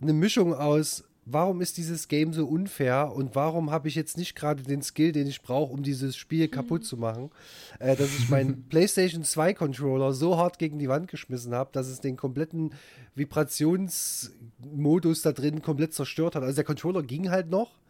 eine 0.00 0.12
Mischung 0.12 0.54
aus, 0.54 1.04
warum 1.24 1.60
ist 1.60 1.76
dieses 1.76 2.08
Game 2.08 2.32
so 2.32 2.46
unfair 2.46 3.12
und 3.14 3.36
warum 3.36 3.70
habe 3.70 3.88
ich 3.88 3.94
jetzt 3.94 4.16
nicht 4.16 4.34
gerade 4.34 4.62
den 4.62 4.82
Skill, 4.82 5.12
den 5.12 5.26
ich 5.26 5.42
brauche, 5.42 5.72
um 5.72 5.82
dieses 5.82 6.16
Spiel 6.16 6.48
kaputt 6.48 6.84
zu 6.84 6.96
machen, 6.96 7.30
äh, 7.78 7.96
dass 7.96 8.08
ich 8.08 8.28
meinen 8.28 8.64
PlayStation 8.68 9.24
2 9.24 9.54
Controller 9.54 10.12
so 10.12 10.36
hart 10.36 10.58
gegen 10.58 10.78
die 10.78 10.88
Wand 10.88 11.08
geschmissen 11.08 11.54
habe, 11.54 11.70
dass 11.72 11.88
es 11.88 12.00
den 12.00 12.16
kompletten 12.16 12.74
Vibrationsmodus 13.14 15.22
da 15.22 15.32
drin 15.32 15.62
komplett 15.62 15.94
zerstört 15.94 16.34
hat. 16.34 16.42
Also 16.42 16.56
der 16.56 16.64
Controller 16.64 17.02
ging 17.02 17.30
halt 17.30 17.50
noch, 17.50 17.80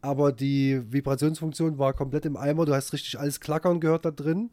aber 0.00 0.32
die 0.32 0.80
Vibrationsfunktion 0.90 1.78
war 1.78 1.92
komplett 1.92 2.24
im 2.24 2.36
Eimer. 2.36 2.64
Du 2.64 2.74
hast 2.74 2.92
richtig 2.92 3.18
alles 3.18 3.40
klackern 3.40 3.80
gehört 3.80 4.04
da 4.04 4.10
drin. 4.10 4.50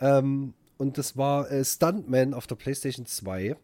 Ähm, 0.00 0.54
und 0.78 0.98
das 0.98 1.16
war 1.16 1.50
äh, 1.50 1.64
Stuntman 1.64 2.32
auf 2.32 2.46
der 2.46 2.54
PlayStation 2.54 3.06
2. 3.06 3.56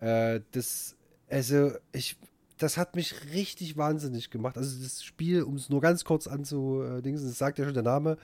Äh, 0.00 0.40
das, 0.52 0.96
also, 1.28 1.72
ich, 1.92 2.16
das 2.58 2.76
hat 2.76 2.96
mich 2.96 3.32
richtig 3.32 3.76
wahnsinnig 3.76 4.30
gemacht. 4.30 4.56
Also, 4.56 4.82
das 4.82 5.02
Spiel, 5.02 5.42
um 5.42 5.56
es 5.56 5.68
nur 5.68 5.80
ganz 5.80 6.04
kurz 6.04 6.26
anzudingen, 6.26 7.22
das 7.22 7.38
sagt 7.38 7.58
ja 7.58 7.64
schon 7.64 7.74
der 7.74 7.82
Name, 7.82 8.18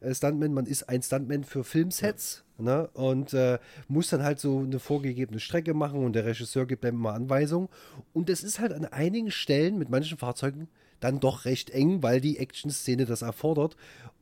äh, 0.00 0.14
Stuntman, 0.14 0.52
man 0.52 0.66
ist 0.66 0.88
ein 0.88 1.02
Stuntman 1.02 1.44
für 1.44 1.64
Filmsets 1.64 2.44
ja. 2.58 2.64
ne? 2.64 2.88
und 2.94 3.34
äh, 3.34 3.58
muss 3.88 4.08
dann 4.08 4.22
halt 4.22 4.40
so 4.40 4.60
eine 4.60 4.78
vorgegebene 4.78 5.40
Strecke 5.40 5.74
machen 5.74 6.04
und 6.04 6.14
der 6.14 6.24
Regisseur 6.24 6.66
gibt 6.66 6.84
einem 6.84 6.98
immer 6.98 7.14
Anweisungen. 7.14 7.68
Und 8.12 8.30
es 8.30 8.42
ist 8.42 8.60
halt 8.60 8.72
an 8.72 8.84
einigen 8.84 9.30
Stellen 9.30 9.78
mit 9.78 9.90
manchen 9.90 10.18
Fahrzeugen 10.18 10.68
dann 11.00 11.20
doch 11.20 11.44
recht 11.44 11.70
eng, 11.70 12.02
weil 12.02 12.20
die 12.20 12.38
Action-Szene 12.38 13.04
das 13.06 13.22
erfordert. 13.22 13.76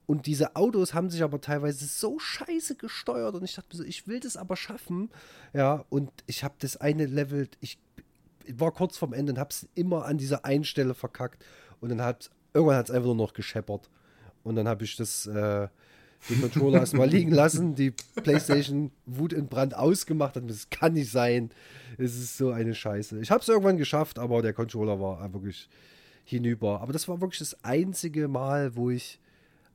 Und 0.06 0.26
diese 0.26 0.54
Autos 0.54 0.94
haben 0.94 1.10
sich 1.10 1.22
aber 1.22 1.40
teilweise 1.40 1.84
so 1.86 2.18
scheiße 2.18 2.76
gesteuert 2.76 3.34
und 3.34 3.44
ich 3.44 3.56
dachte 3.56 3.76
mir 3.76 3.82
so, 3.82 3.88
ich 3.88 4.06
will 4.06 4.20
das 4.20 4.36
aber 4.36 4.56
schaffen. 4.56 5.10
Ja, 5.52 5.84
und 5.88 6.10
ich 6.26 6.44
habe 6.44 6.54
das 6.60 6.76
eine 6.76 7.06
Level, 7.06 7.48
ich 7.60 7.78
war 8.54 8.70
kurz 8.72 8.96
vorm 8.96 9.12
Ende 9.12 9.32
und 9.32 9.38
habe 9.38 9.50
es 9.50 9.68
immer 9.74 10.04
an 10.04 10.18
dieser 10.18 10.44
einen 10.44 10.64
Stelle 10.64 10.94
verkackt. 10.94 11.44
Und 11.80 11.90
dann 11.90 12.00
hat, 12.00 12.30
irgendwann 12.54 12.76
hat 12.76 12.88
es 12.88 12.94
einfach 12.94 13.06
nur 13.06 13.16
noch 13.16 13.32
gescheppert. 13.32 13.90
Und 14.44 14.54
dann 14.54 14.68
habe 14.68 14.84
ich 14.84 14.96
das, 14.96 15.26
äh, 15.26 15.68
den 16.28 16.40
Controller 16.40 16.78
erstmal 16.80 17.08
liegen 17.08 17.32
lassen, 17.32 17.74
die 17.74 17.92
Playstation 18.22 18.90
Wut 19.06 19.32
in 19.32 19.48
Brand 19.48 19.74
ausgemacht 19.74 20.36
hat. 20.36 20.48
Das 20.48 20.70
kann 20.70 20.94
nicht 20.94 21.10
sein. 21.10 21.50
Es 21.98 22.14
ist 22.16 22.36
so 22.36 22.50
eine 22.50 22.74
Scheiße. 22.74 23.20
Ich 23.20 23.30
habe 23.30 23.40
es 23.40 23.48
irgendwann 23.48 23.76
geschafft, 23.76 24.18
aber 24.18 24.42
der 24.42 24.52
Controller 24.52 25.00
war 25.00 25.32
wirklich 25.32 25.68
hinüber. 26.24 26.80
Aber 26.80 26.92
das 26.92 27.08
war 27.08 27.20
wirklich 27.20 27.38
das 27.38 27.62
einzige 27.64 28.28
Mal, 28.28 28.76
wo 28.76 28.90
ich, 28.90 29.20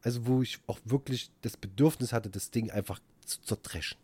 also 0.03 0.25
wo 0.25 0.41
ich 0.41 0.59
auch 0.67 0.79
wirklich 0.85 1.31
das 1.41 1.57
Bedürfnis 1.57 2.13
hatte, 2.13 2.29
das 2.29 2.51
Ding 2.51 2.71
einfach 2.71 2.99
zu 3.25 3.41
zerdreschen. 3.41 3.97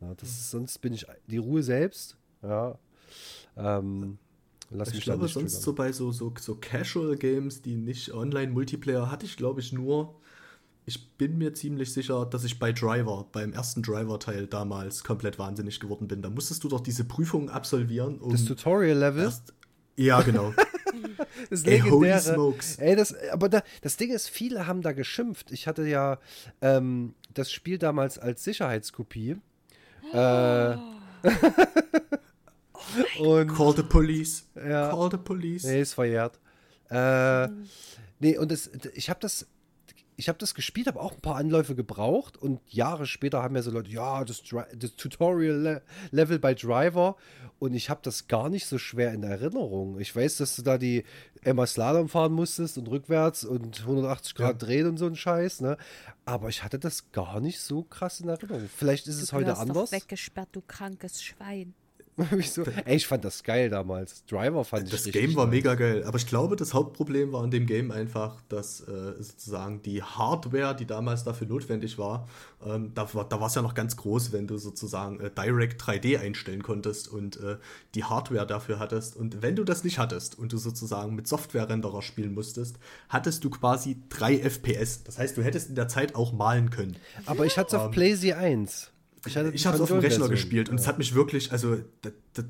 Ja, 0.00 0.14
das 0.14 0.28
ist, 0.28 0.50
sonst 0.50 0.78
bin 0.78 0.92
ich 0.92 1.06
die 1.26 1.38
Ruhe 1.38 1.62
selbst. 1.62 2.16
Ja. 2.42 2.78
Ähm, 3.56 4.18
Lass 4.70 4.92
ich 4.92 5.00
glaube, 5.00 5.28
sonst 5.28 5.52
triggern. 5.52 5.64
so 5.64 5.72
bei 5.72 5.92
so, 5.92 6.12
so, 6.12 6.32
so 6.38 6.54
Casual 6.56 7.16
Games, 7.16 7.62
die 7.62 7.74
nicht 7.74 8.12
Online-Multiplayer, 8.12 9.10
hatte 9.10 9.26
ich 9.26 9.36
glaube 9.36 9.60
ich 9.60 9.72
nur. 9.72 10.14
Ich 10.84 11.10
bin 11.16 11.36
mir 11.36 11.52
ziemlich 11.52 11.92
sicher, 11.92 12.24
dass 12.24 12.44
ich 12.44 12.58
bei 12.58 12.72
Driver, 12.72 13.26
beim 13.30 13.52
ersten 13.52 13.82
Driver-Teil 13.82 14.46
damals 14.46 15.04
komplett 15.04 15.38
wahnsinnig 15.38 15.80
geworden 15.80 16.08
bin. 16.08 16.22
Da 16.22 16.30
musstest 16.30 16.64
du 16.64 16.68
doch 16.68 16.80
diese 16.80 17.04
Prüfung 17.04 17.50
absolvieren. 17.50 18.18
Um 18.18 18.32
das 18.32 18.46
Tutorial-Level? 18.46 19.30
Ja, 19.96 20.22
genau. 20.22 20.54
das 21.50 21.64
Ey, 21.64 21.80
legendäre. 21.80 22.20
Smokes. 22.20 22.76
Ey, 22.76 22.96
das, 22.96 23.14
aber 23.30 23.48
da, 23.48 23.62
das 23.82 23.96
Ding 23.96 24.10
ist, 24.10 24.28
viele 24.28 24.66
haben 24.66 24.82
da 24.82 24.92
geschimpft. 24.92 25.52
Ich 25.52 25.66
hatte 25.66 25.86
ja 25.86 26.18
ähm, 26.60 27.14
das 27.34 27.50
Spiel 27.52 27.78
damals 27.78 28.18
als 28.18 28.44
Sicherheitskopie. 28.44 29.36
Oh. 30.12 30.16
Äh, 30.16 30.76
und, 33.18 33.48
Call 33.48 33.76
the 33.76 33.82
police. 33.82 34.46
Ja, 34.54 34.90
Call 34.90 35.10
the 35.10 35.18
police. 35.18 35.64
Nee, 35.64 35.80
ist 35.80 35.94
verjährt. 35.94 36.38
Äh, 36.90 37.48
nee, 38.20 38.38
und 38.38 38.50
das, 38.50 38.70
ich 38.94 39.10
habe 39.10 39.20
das, 39.20 39.46
ich 40.18 40.28
habe 40.28 40.38
das 40.38 40.56
gespielt, 40.56 40.88
habe 40.88 41.00
auch 41.00 41.12
ein 41.12 41.20
paar 41.20 41.36
Anläufe 41.36 41.76
gebraucht 41.76 42.36
und 42.36 42.60
Jahre 42.66 43.06
später 43.06 43.40
haben 43.40 43.54
ja 43.54 43.62
so 43.62 43.70
Leute, 43.70 43.88
ja, 43.90 44.24
das, 44.24 44.42
das 44.76 44.96
Tutorial-Level 44.96 46.40
bei 46.40 46.54
Driver 46.54 47.16
und 47.60 47.72
ich 47.72 47.88
habe 47.88 48.00
das 48.02 48.26
gar 48.26 48.48
nicht 48.48 48.66
so 48.66 48.78
schwer 48.78 49.12
in 49.14 49.22
Erinnerung. 49.22 50.00
Ich 50.00 50.14
weiß, 50.14 50.38
dass 50.38 50.56
du 50.56 50.62
da 50.62 50.76
die 50.76 51.04
Emma 51.42 51.68
Slalom 51.68 52.08
fahren 52.08 52.32
musstest 52.32 52.78
und 52.78 52.88
rückwärts 52.88 53.44
und 53.44 53.80
180 53.82 54.34
Grad 54.34 54.60
ja. 54.60 54.66
drehen 54.66 54.88
und 54.88 54.96
so 54.96 55.06
ein 55.06 55.14
Scheiß, 55.14 55.60
ne? 55.60 55.76
Aber 56.24 56.48
ich 56.48 56.64
hatte 56.64 56.80
das 56.80 57.12
gar 57.12 57.38
nicht 57.40 57.60
so 57.60 57.84
krass 57.84 58.18
in 58.18 58.28
Erinnerung. 58.28 58.68
Vielleicht 58.76 59.06
ist 59.06 59.20
du 59.20 59.22
es 59.22 59.32
heute 59.32 59.56
anders. 59.56 59.90
Doch 59.90 59.92
weggesperrt, 59.92 60.48
du 60.50 60.62
krankes 60.66 61.22
Schwein. 61.22 61.74
so, 62.50 62.64
ey, 62.84 62.96
ich 62.96 63.06
fand 63.06 63.24
das 63.24 63.44
geil 63.44 63.70
damals. 63.70 64.24
Driver 64.26 64.64
fand 64.64 64.92
das 64.92 65.06
ich 65.06 65.12
Das 65.12 65.20
Game 65.20 65.36
war 65.36 65.46
nice. 65.46 65.54
mega 65.54 65.74
geil. 65.76 66.02
Aber 66.04 66.18
ich 66.18 66.26
glaube, 66.26 66.56
das 66.56 66.74
Hauptproblem 66.74 67.32
war 67.32 67.44
in 67.44 67.50
dem 67.50 67.66
Game 67.66 67.90
einfach, 67.90 68.42
dass 68.48 68.80
äh, 68.80 69.14
sozusagen 69.18 69.82
die 69.82 70.02
Hardware, 70.02 70.74
die 70.74 70.86
damals 70.86 71.22
dafür 71.24 71.46
notwendig 71.46 71.96
war, 71.96 72.26
ähm, 72.66 72.92
da, 72.94 73.04
da 73.04 73.40
war 73.40 73.46
es 73.46 73.54
ja 73.54 73.62
noch 73.62 73.74
ganz 73.74 73.96
groß, 73.96 74.32
wenn 74.32 74.46
du 74.48 74.58
sozusagen 74.58 75.20
äh, 75.20 75.30
Direct 75.30 75.80
3D 75.80 76.18
einstellen 76.18 76.62
konntest 76.62 77.08
und 77.08 77.38
äh, 77.40 77.56
die 77.94 78.04
Hardware 78.04 78.46
dafür 78.46 78.80
hattest. 78.80 79.16
Und 79.16 79.42
wenn 79.42 79.54
du 79.54 79.62
das 79.64 79.84
nicht 79.84 79.98
hattest 79.98 80.36
und 80.36 80.52
du 80.52 80.58
sozusagen 80.58 81.14
mit 81.14 81.28
Software-Renderer 81.28 82.02
spielen 82.02 82.34
musstest, 82.34 82.78
hattest 83.08 83.44
du 83.44 83.50
quasi 83.50 83.96
3 84.08 84.38
FPS. 84.38 85.04
Das 85.04 85.18
heißt, 85.18 85.36
du 85.36 85.42
hättest 85.42 85.68
in 85.68 85.76
der 85.76 85.88
Zeit 85.88 86.16
auch 86.16 86.32
malen 86.32 86.70
können. 86.70 86.96
Aber 87.26 87.46
ich 87.46 87.56
hatte 87.58 87.76
es 87.76 87.80
auf 87.80 87.86
ähm, 87.86 87.90
PlayZ 87.92 88.32
1. 88.32 88.90
Ich, 89.26 89.36
ich 89.36 89.66
habe 89.66 89.76
es 89.76 89.80
auf 89.80 89.88
dem 89.88 89.98
Rechner 89.98 90.28
gespielt 90.28 90.68
und 90.68 90.76
ja. 90.76 90.82
es 90.82 90.86
hat 90.86 90.98
mich 90.98 91.14
wirklich, 91.14 91.50
also 91.52 91.78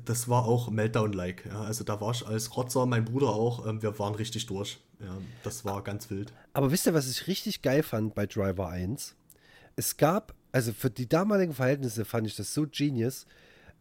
das, 0.05 0.27
war 0.27 0.45
auch 0.45 0.69
Meltdown-like. 0.69 1.45
Ja. 1.47 1.61
Also 1.61 1.83
da 1.83 1.99
war 1.99 2.11
ich 2.11 2.25
als 2.25 2.55
Rotzer, 2.55 2.85
mein 2.85 3.05
Bruder 3.05 3.29
auch, 3.29 3.65
ähm, 3.65 3.81
wir 3.81 3.97
waren 3.97 4.15
richtig 4.15 4.45
durch. 4.45 4.79
Ja, 4.99 5.17
das 5.43 5.65
war 5.65 5.83
ganz 5.83 6.09
wild. 6.09 6.33
Aber 6.53 6.71
wisst 6.71 6.85
ihr, 6.85 6.93
was 6.93 7.09
ich 7.09 7.27
richtig 7.27 7.61
geil 7.61 7.83
fand 7.83 8.13
bei 8.13 8.25
Driver 8.25 8.69
1? 8.69 9.15
Es 9.75 9.97
gab, 9.97 10.35
also 10.51 10.73
für 10.73 10.89
die 10.89 11.07
damaligen 11.07 11.53
Verhältnisse 11.53 12.05
fand 12.05 12.27
ich 12.27 12.35
das 12.35 12.53
so 12.53 12.67
genius, 12.69 13.25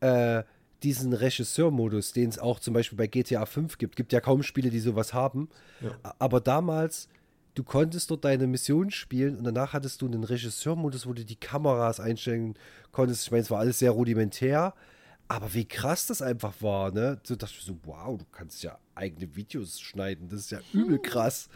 äh, 0.00 0.44
diesen 0.82 1.12
Regisseur-Modus, 1.12 2.12
den 2.12 2.28
es 2.28 2.38
auch 2.38 2.60
zum 2.60 2.74
Beispiel 2.74 2.96
bei 2.96 3.08
GTA 3.08 3.46
5 3.46 3.78
gibt. 3.78 3.96
Gibt 3.96 4.12
ja 4.12 4.20
kaum 4.20 4.42
Spiele, 4.42 4.70
die 4.70 4.78
sowas 4.78 5.12
haben. 5.12 5.48
Aber 6.20 6.40
damals 6.40 7.08
du 7.58 7.64
konntest 7.64 8.10
dort 8.10 8.24
deine 8.24 8.46
Mission 8.46 8.92
spielen 8.92 9.36
und 9.36 9.42
danach 9.42 9.72
hattest 9.72 10.00
du 10.00 10.06
einen 10.06 10.22
Regisseurmodus, 10.22 11.08
wo 11.08 11.12
du 11.12 11.24
die 11.24 11.34
Kameras 11.34 11.98
einstellen 11.98 12.54
konntest. 12.92 13.24
Ich 13.24 13.30
meine, 13.32 13.42
es 13.42 13.50
war 13.50 13.58
alles 13.58 13.80
sehr 13.80 13.90
rudimentär, 13.90 14.74
aber 15.26 15.52
wie 15.54 15.64
krass 15.64 16.06
das 16.06 16.22
einfach 16.22 16.54
war, 16.62 16.92
ne? 16.92 17.20
So 17.24 17.34
dachte 17.34 17.54
ich 17.58 17.64
so, 17.64 17.76
wow, 17.82 18.16
du 18.16 18.24
kannst 18.30 18.62
ja 18.62 18.78
eigene 18.94 19.34
Videos 19.34 19.80
schneiden, 19.80 20.28
das 20.28 20.40
ist 20.40 20.50
ja 20.52 20.60
übel 20.72 21.00
krass. 21.00 21.48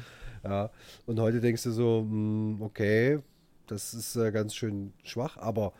Ja, 0.43 0.71
und 1.07 1.21
heute 1.21 1.41
denkst 1.41 1.63
du 1.63 1.71
so, 1.71 2.01
hm, 2.01 2.61
okay, 2.61 3.21
das 3.69 3.95
ist 3.95 4.17
äh, 4.17 4.33
ganz 4.33 4.57
schön 4.57 4.93
schwach, 5.05 5.37
aber 5.37 5.73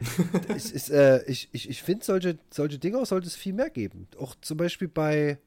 es 0.54 0.70
ist, 0.70 0.90
äh, 0.90 1.24
ich, 1.24 1.48
ich, 1.52 1.70
ich 1.70 1.82
finde, 1.82 2.04
solche, 2.04 2.38
solche 2.50 2.78
Dinge 2.78 3.04
sollte 3.06 3.28
es 3.28 3.34
viel 3.34 3.54
mehr 3.54 3.70
geben. 3.70 4.08
Auch 4.18 4.34
zum 4.42 4.58
Beispiel 4.58 4.88
bei, 4.88 5.38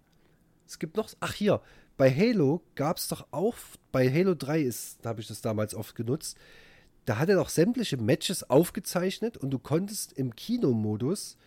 es 0.66 0.80
gibt 0.80 0.98
noch, 0.98 1.10
ach 1.20 1.34
hier, 1.34 1.62
bei 1.98 2.12
Halo 2.12 2.62
gab 2.76 2.98
es 2.98 3.08
doch 3.08 3.28
auch, 3.32 3.56
bei 3.92 4.12
Halo 4.12 4.36
3 4.36 4.62
ist, 4.62 5.00
da 5.02 5.10
habe 5.10 5.22
ich 5.22 5.28
das 5.28 5.42
damals 5.42 5.76
oft 5.76 5.96
genutzt, 5.96 6.38
da 7.06 7.18
hat 7.18 7.30
er 7.30 7.36
doch 7.36 7.50
sämtliche 7.50 7.98
Matches 7.98 8.50
aufgezeichnet 8.50 9.38
und 9.38 9.52
du 9.52 9.60
konntest 9.60 10.14
im 10.14 10.36
Kinomodus 10.36 11.38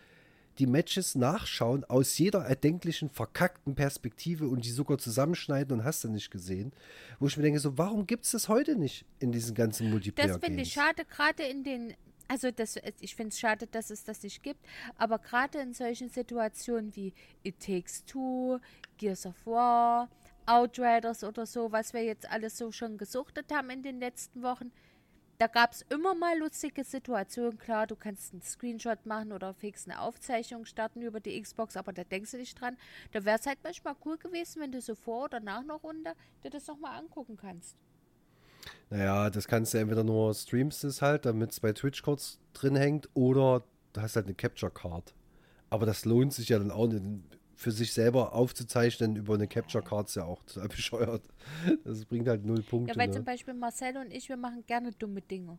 die 0.58 0.66
Matches 0.66 1.14
nachschauen 1.14 1.84
aus 1.84 2.16
jeder 2.16 2.44
erdenklichen 2.44 3.10
verkackten 3.10 3.74
Perspektive 3.74 4.48
und 4.48 4.64
die 4.64 4.70
sogar 4.70 4.98
zusammenschneiden 4.98 5.78
und 5.78 5.84
hast 5.84 6.04
du 6.04 6.08
nicht 6.08 6.30
gesehen. 6.30 6.72
Wo 7.18 7.26
ich 7.26 7.36
mir 7.36 7.42
denke, 7.42 7.60
so, 7.60 7.76
warum 7.76 8.06
gibt 8.06 8.24
es 8.24 8.30
das 8.30 8.48
heute 8.48 8.76
nicht 8.76 9.04
in 9.18 9.32
diesen 9.32 9.54
ganzen 9.54 9.90
Multiplayer? 9.90 10.28
Das 10.28 10.38
finde 10.38 10.62
ich 10.62 10.72
schade, 10.72 11.04
gerade 11.04 11.42
in 11.42 11.62
den 11.62 11.94
also 12.28 12.50
das, 12.50 12.76
ich 13.00 13.14
finde 13.14 13.28
es 13.28 13.38
schade, 13.38 13.68
dass 13.68 13.90
es 13.90 14.02
das 14.02 14.22
nicht 14.24 14.42
gibt, 14.42 14.58
aber 14.96 15.20
gerade 15.20 15.60
in 15.60 15.74
solchen 15.74 16.08
Situationen 16.08 16.96
wie 16.96 17.12
It 17.44 17.60
Takes 17.60 18.04
Two, 18.04 18.58
Gears 18.96 19.26
of 19.26 19.34
War, 19.46 20.08
Outriders 20.46 21.24
oder 21.24 21.46
so, 21.46 21.72
was 21.72 21.92
wir 21.92 22.04
jetzt 22.04 22.30
alles 22.30 22.56
so 22.56 22.72
schon 22.72 22.98
gesuchtet 22.98 23.52
haben 23.52 23.70
in 23.70 23.82
den 23.82 23.98
letzten 23.98 24.42
Wochen. 24.42 24.72
Da 25.38 25.48
gab 25.48 25.72
es 25.72 25.82
immer 25.90 26.14
mal 26.14 26.38
lustige 26.38 26.82
Situationen. 26.82 27.58
Klar, 27.58 27.86
du 27.86 27.94
kannst 27.94 28.32
einen 28.32 28.40
Screenshot 28.40 29.04
machen 29.04 29.32
oder 29.32 29.52
fix 29.52 29.86
eine 29.86 30.00
Aufzeichnung 30.00 30.64
starten 30.64 31.02
über 31.02 31.20
die 31.20 31.40
Xbox, 31.40 31.76
aber 31.76 31.92
da 31.92 32.04
denkst 32.04 32.30
du 32.30 32.38
nicht 32.38 32.58
dran. 32.58 32.78
Da 33.12 33.24
wäre 33.24 33.38
es 33.38 33.46
halt 33.46 33.58
manchmal 33.62 33.96
cool 34.06 34.16
gewesen, 34.16 34.62
wenn 34.62 34.72
du 34.72 34.80
so 34.80 34.94
vor 34.94 35.24
oder 35.24 35.40
nach 35.40 35.60
einer 35.60 35.74
Runde 35.74 36.14
dir 36.42 36.50
das 36.50 36.66
nochmal 36.66 36.98
angucken 36.98 37.36
kannst. 37.36 37.76
Naja, 38.88 39.28
das 39.28 39.46
kannst 39.46 39.74
du 39.74 39.78
entweder 39.78 40.04
nur 40.04 40.32
streamst 40.32 40.84
es 40.84 41.02
halt, 41.02 41.26
damit 41.26 41.50
es 41.50 41.60
bei 41.60 41.72
Twitch 41.72 42.02
kurz 42.02 42.38
drin 42.54 42.76
hängt, 42.76 43.10
oder 43.12 43.62
du 43.92 44.00
hast 44.00 44.16
halt 44.16 44.26
eine 44.26 44.34
Capture 44.34 44.72
Card. 44.72 45.14
Aber 45.68 45.84
das 45.84 46.04
lohnt 46.04 46.32
sich 46.32 46.48
ja 46.48 46.58
dann 46.58 46.70
auch 46.70 46.86
nicht 46.86 47.02
für 47.56 47.72
sich 47.72 47.92
selber 47.92 48.34
aufzuzeichnen 48.34 49.16
über 49.16 49.34
eine 49.34 49.48
Capture 49.48 49.82
Card 49.82 50.08
ist 50.08 50.16
ja 50.16 50.24
auch 50.24 50.42
total 50.44 50.68
bescheuert. 50.76 51.22
Das 51.84 52.04
bringt 52.04 52.28
halt 52.28 52.44
null 52.44 52.62
Punkte. 52.62 52.92
Ja, 52.92 53.00
weil 53.00 53.08
ne? 53.08 53.14
zum 53.14 53.24
Beispiel 53.24 53.54
Marcel 53.54 53.96
und 53.96 54.12
ich, 54.12 54.28
wir 54.28 54.36
machen 54.36 54.64
gerne 54.66 54.92
dumme 54.92 55.22
Dinge. 55.22 55.58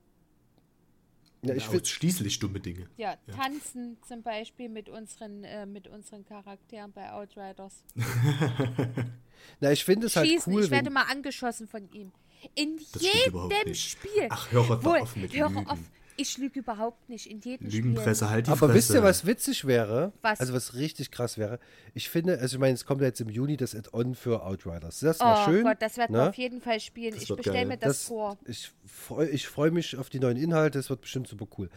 Ja, 1.44 1.54
ich 1.56 1.72
ja, 1.72 1.84
schließlich 1.84 2.40
dumme 2.40 2.60
Dinge. 2.60 2.88
Ja, 2.98 3.16
ja, 3.26 3.34
tanzen 3.34 3.98
zum 4.08 4.22
Beispiel 4.22 4.70
mit 4.70 4.90
unseren, 4.90 5.44
äh, 5.44 5.66
mit 5.66 5.88
unseren 5.88 6.26
Charakteren 6.26 6.92
bei 6.92 7.12
Outriders. 7.12 7.84
Na, 9.60 9.72
ich 9.72 9.84
finde 9.84 10.08
es 10.08 10.16
halt 10.16 10.30
cool. 10.48 10.64
Ich 10.64 10.72
werde 10.72 10.90
mal 10.90 11.04
angeschossen 11.04 11.68
von 11.68 11.90
ihm. 11.92 12.12
In 12.56 12.80
das 12.92 13.02
jedem 13.02 13.74
Spiel. 13.74 14.28
Ach, 14.30 14.52
hör 14.52 14.64
doch 14.64 15.02
auf 15.02 15.16
mit 15.16 15.36
hör 15.36 15.48
auf. 15.48 15.80
Ich 16.20 16.38
lüge 16.40 16.60
überhaupt 16.60 17.08
nicht 17.10 17.30
in 17.30 17.40
jedem 17.42 17.70
Lügenpresse, 17.70 18.30
halt 18.30 18.48
die 18.48 18.52
Aber 18.52 18.58
Fresse. 18.68 18.74
wisst 18.74 18.90
ihr, 18.90 19.04
was 19.04 19.26
witzig 19.28 19.66
wäre? 19.66 20.12
Was? 20.24 20.40
Also 20.40 20.54
was 20.54 20.74
richtig 20.74 21.12
krass 21.12 21.38
wäre? 21.38 21.60
Ich 21.94 22.10
finde, 22.10 22.40
also 22.40 22.56
ich 22.56 22.60
meine, 22.60 22.74
es 22.74 22.86
kommt 22.86 23.02
ja 23.02 23.08
jetzt 23.08 23.22
im 23.22 23.30
Juni 23.30 23.56
das 23.56 23.76
Add-on 23.76 24.16
für 24.16 24.44
Outriders. 24.44 25.00
Das 25.02 25.20
wäre 25.20 25.44
Oh 25.44 25.52
schön. 25.52 25.64
Gott, 25.64 25.78
das 25.80 25.98
werden 25.98 26.16
wir 26.16 26.24
ne? 26.24 26.30
auf 26.30 26.36
jeden 26.36 26.60
Fall 26.60 26.80
spielen. 26.80 27.14
Das 27.14 27.22
ich 27.22 27.36
bestelle 27.36 27.68
mir 27.68 27.78
das, 27.78 28.06
vor. 28.06 28.36
Ich 28.46 28.72
freue 28.86 29.30
ich 29.30 29.48
freu 29.48 29.70
mich 29.70 29.96
auf 29.96 30.10
die 30.10 30.20
neuen 30.20 30.38
Inhalte, 30.38 30.80
es 30.80 30.90
wird 30.90 31.02
bestimmt 31.02 31.28
super 31.28 31.46
cool. 31.58 31.70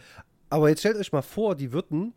Aber 0.49 0.69
jetzt 0.69 0.79
stellt 0.79 0.97
euch 0.97 1.11
mal 1.11 1.21
vor, 1.21 1.55
die 1.55 1.71
würden 1.71 2.13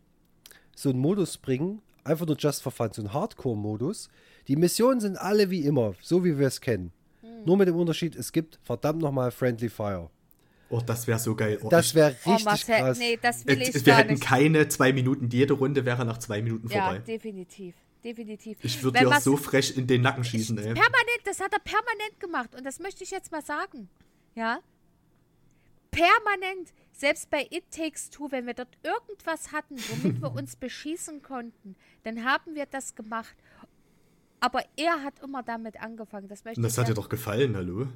so 0.75 0.89
einen 0.89 0.99
Modus 0.99 1.37
bringen, 1.37 1.81
einfach 2.03 2.25
nur 2.25 2.37
just 2.37 2.63
for 2.63 2.71
fun, 2.71 2.89
so 2.91 3.01
einen 3.01 3.13
Hardcore-Modus. 3.13 4.09
Die 4.47 4.55
Missionen 4.55 4.99
sind 4.99 5.15
alle 5.17 5.49
wie 5.51 5.61
immer, 5.61 5.93
so 6.01 6.25
wie 6.25 6.37
wir 6.37 6.47
es 6.47 6.59
kennen. 6.59 6.91
Hm. 7.21 7.45
Nur 7.45 7.57
mit 7.57 7.67
dem 7.67 7.75
Unterschied, 7.75 8.15
es 8.15 8.31
gibt 8.31 8.59
verdammt 8.63 9.01
nochmal 9.01 9.31
Friendly 9.31 9.69
Fire. 9.69 10.09
Oh, 10.69 10.81
das 10.85 11.05
wäre 11.07 11.19
so 11.19 11.35
geil. 11.35 11.59
Oh, 11.61 11.69
Das 11.69 11.93
wäre 11.93 12.15
Oh, 12.25 12.29
richtig 12.31 12.45
Marcel, 12.45 12.75
krass. 12.77 12.97
nee, 12.97 13.19
das 13.21 13.45
will 13.45 13.61
äh, 13.61 13.69
ich 13.69 13.73
wir 13.75 13.81
gar 13.83 13.97
hätten 13.97 14.13
nicht. 14.13 14.23
keine 14.23 14.67
zwei 14.67 14.93
Minuten. 14.93 15.29
Jede 15.29 15.53
Runde 15.53 15.85
wäre 15.85 16.03
nach 16.05 16.17
zwei 16.17 16.41
Minuten 16.41 16.67
Ja, 16.69 16.85
vorbei. 16.87 16.99
definitiv. 16.99 17.75
Definitiv. 18.03 18.57
Ich 18.61 18.83
würde 18.83 18.99
dir 18.99 19.09
man's- 19.09 19.23
so 19.23 19.35
frech 19.37 19.77
in 19.77 19.87
den 19.87 20.01
Nacken 20.01 20.23
schießen, 20.23 20.57
ey. 20.57 20.63
Permanent, 20.73 21.21
das 21.23 21.39
hat 21.39 21.53
er 21.53 21.59
permanent 21.59 22.19
gemacht. 22.19 22.53
Und 22.55 22.63
das 22.63 22.79
möchte 22.79 23.03
ich 23.03 23.11
jetzt 23.11 23.31
mal 23.31 23.43
sagen. 23.43 23.89
Ja? 24.35 24.59
Permanent. 25.91 26.73
Selbst 26.91 27.29
bei 27.29 27.45
It 27.49 27.65
Takes 27.71 28.09
Two, 28.09 28.31
wenn 28.31 28.45
wir 28.47 28.53
dort 28.53 28.77
irgendwas 28.83 29.51
hatten, 29.51 29.75
womit 29.77 30.21
wir 30.21 30.31
uns 30.35 30.55
beschießen 30.55 31.21
konnten, 31.21 31.75
dann 32.03 32.23
haben 32.23 32.55
wir 32.55 32.65
das 32.65 32.95
gemacht. 32.95 33.35
Aber 34.39 34.63
er 34.77 35.03
hat 35.03 35.19
immer 35.23 35.43
damit 35.43 35.79
angefangen. 35.81 36.27
Das 36.27 36.43
möchte 36.43 36.59
Und 36.59 36.63
das 36.63 36.73
ich 36.73 36.79
hat 36.79 36.87
dir 36.89 36.93
doch 36.93 37.09
gefallen, 37.09 37.55
hallo? 37.55 37.87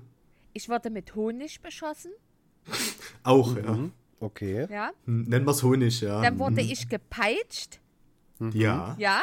Ich 0.54 0.68
wurde 0.70 0.90
mit 0.90 1.14
Honig 1.16 1.62
beschossen. 1.62 2.12
Auch, 3.24 3.56
ja. 3.56 3.72
Mhm. 3.74 3.92
Okay. 4.20 4.68
Ja. 4.70 4.92
Hm, 5.06 5.24
Nennen 5.24 5.46
wir 5.46 5.52
es 5.52 5.64
Honig, 5.64 6.02
ja. 6.02 6.22
Dann 6.22 6.38
wurde 6.40 6.62
Mhm. 6.64 6.70
ich 6.72 6.90
gepeitscht. 6.90 7.80
Ja. 8.54 8.96
Ja. 8.98 9.22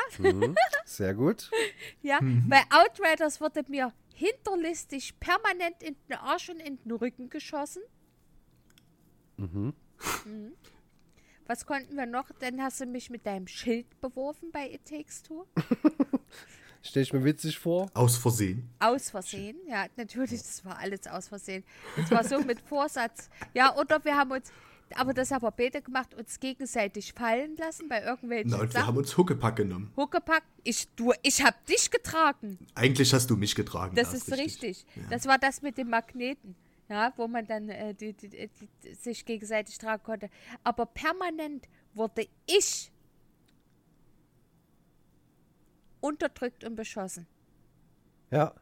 Sehr 0.85 1.15
gut. 1.15 1.51
Ja, 2.03 2.21
Mhm. 2.21 2.49
bei 2.49 2.63
Outriders 2.71 3.41
wurde 3.41 3.63
mir 3.69 3.93
hinterlistig 4.15 5.19
permanent 5.21 5.83
in 5.83 5.97
den 6.09 6.17
Arsch 6.19 6.49
und 6.51 6.61
in 6.61 6.79
den 6.83 6.93
Rücken 6.93 7.29
geschossen. 7.31 7.83
Mhm. 9.37 9.73
Was 11.47 11.65
konnten 11.67 11.95
wir 11.97 12.07
noch? 12.07 12.31
Dann 12.41 12.61
hast 12.63 12.81
du 12.81 12.87
mich 12.87 13.09
mit 13.11 13.25
deinem 13.27 13.47
Schild 13.47 14.01
beworfen 14.01 14.51
bei 14.53 14.71
It 14.71 14.85
Takes 14.85 15.23
Two. 15.23 15.47
Stell 16.87 17.03
ich 17.03 17.13
mir 17.13 17.25
witzig 17.25 17.59
vor. 17.59 17.91
Aus 17.95 18.17
Versehen. 18.17 18.69
Aus 18.79 19.11
Versehen. 19.11 19.57
Ja, 19.69 19.87
natürlich, 19.97 20.41
das 20.41 20.65
war 20.65 20.79
alles 20.79 21.07
aus 21.07 21.29
Versehen. 21.29 21.65
Das 21.97 22.11
war 22.11 22.25
so 22.25 22.41
mit 22.41 22.61
Vorsatz. 22.61 23.29
Ja, 23.55 23.77
oder 23.77 24.05
wir 24.05 24.17
haben 24.17 24.31
uns, 24.31 24.53
aber 24.95 25.13
das 25.13 25.31
haben 25.31 25.43
wir 25.43 25.51
beide 25.51 25.83
gemacht, 25.83 26.15
uns 26.15 26.39
gegenseitig 26.39 27.13
fallen 27.13 27.57
lassen 27.57 27.89
bei 27.89 28.03
irgendwelchen 28.03 28.51
Na, 28.53 28.61
und 28.61 28.73
wir 28.73 28.87
haben 28.87 28.97
uns 28.97 29.17
Huckepack 29.17 29.57
genommen. 29.57 29.93
Huckepack, 29.97 30.45
ich, 30.63 30.89
du, 30.95 31.13
ich 31.23 31.43
hab 31.43 31.67
dich 31.67 31.91
getragen. 31.91 32.59
Eigentlich 32.75 33.13
hast 33.13 33.29
du 33.31 33.37
mich 33.37 33.55
getragen. 33.55 33.97
Das 33.97 34.13
ja, 34.13 34.19
ist 34.19 34.33
richtig. 34.33 34.87
Das 35.11 35.27
war 35.27 35.39
das 35.39 35.63
mit 35.63 35.79
dem 35.79 35.91
Magneten, 35.91 36.55
ja, 36.89 37.13
wo 37.17 37.27
man 37.27 37.47
dann 37.47 37.69
äh, 37.69 37.95
die, 37.95 38.13
die, 38.13 38.29
die, 38.29 38.49
die, 38.85 38.95
sich 38.95 39.25
gegenseitig 39.25 39.79
tragen 39.79 40.03
konnte. 40.05 40.31
Aber 40.63 40.87
permanent 40.87 41.67
wurde 41.95 42.29
ich 42.47 42.93
unterdrückt 46.07 46.65
und 46.65 46.75
beschossen. 46.77 47.27
Ja, 48.31 48.55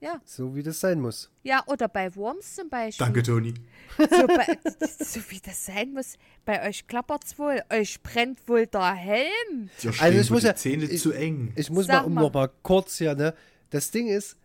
Ja, 0.00 0.20
so 0.24 0.54
wie 0.54 0.62
das 0.62 0.80
sein 0.80 1.00
muss. 1.00 1.30
ja, 1.44 1.62
oder 1.66 1.88
bei 1.88 2.14
Worms 2.16 2.56
zum 2.56 2.68
Beispiel. 2.68 3.04
Danke, 3.06 3.22
Toni. 3.22 3.54
So, 3.98 4.26
bei, 4.26 4.58
so 4.98 5.20
wie 5.30 5.40
das 5.40 5.64
sein 5.66 5.92
muss. 5.92 6.18
Bei 6.44 6.68
euch 6.68 6.86
klappert's 6.86 7.38
wohl. 7.38 7.62
Euch 7.72 8.02
brennt 8.02 8.46
wohl 8.48 8.66
der 8.66 8.92
Helm. 8.94 9.70
Stehen 9.78 9.94
Also 10.00 10.18
ich 10.18 10.30
muss 10.30 10.40
die 10.42 10.46
ja- 10.48 10.54
Zähne 10.56 10.84
ich- 10.84 11.00
zu 11.00 11.12
eng. 11.12 11.52
Ich 11.56 11.70
muss 11.70 11.86
Sag 11.86 12.02
mal, 12.02 12.06
um 12.06 12.14
mal. 12.14 12.20
noch 12.22 12.32
mal 12.34 12.50
kurz 12.62 12.98
hier, 12.98 13.14
ne? 13.14 13.34
Das 13.70 13.90
Ding 13.90 14.08
ist, 14.08 14.36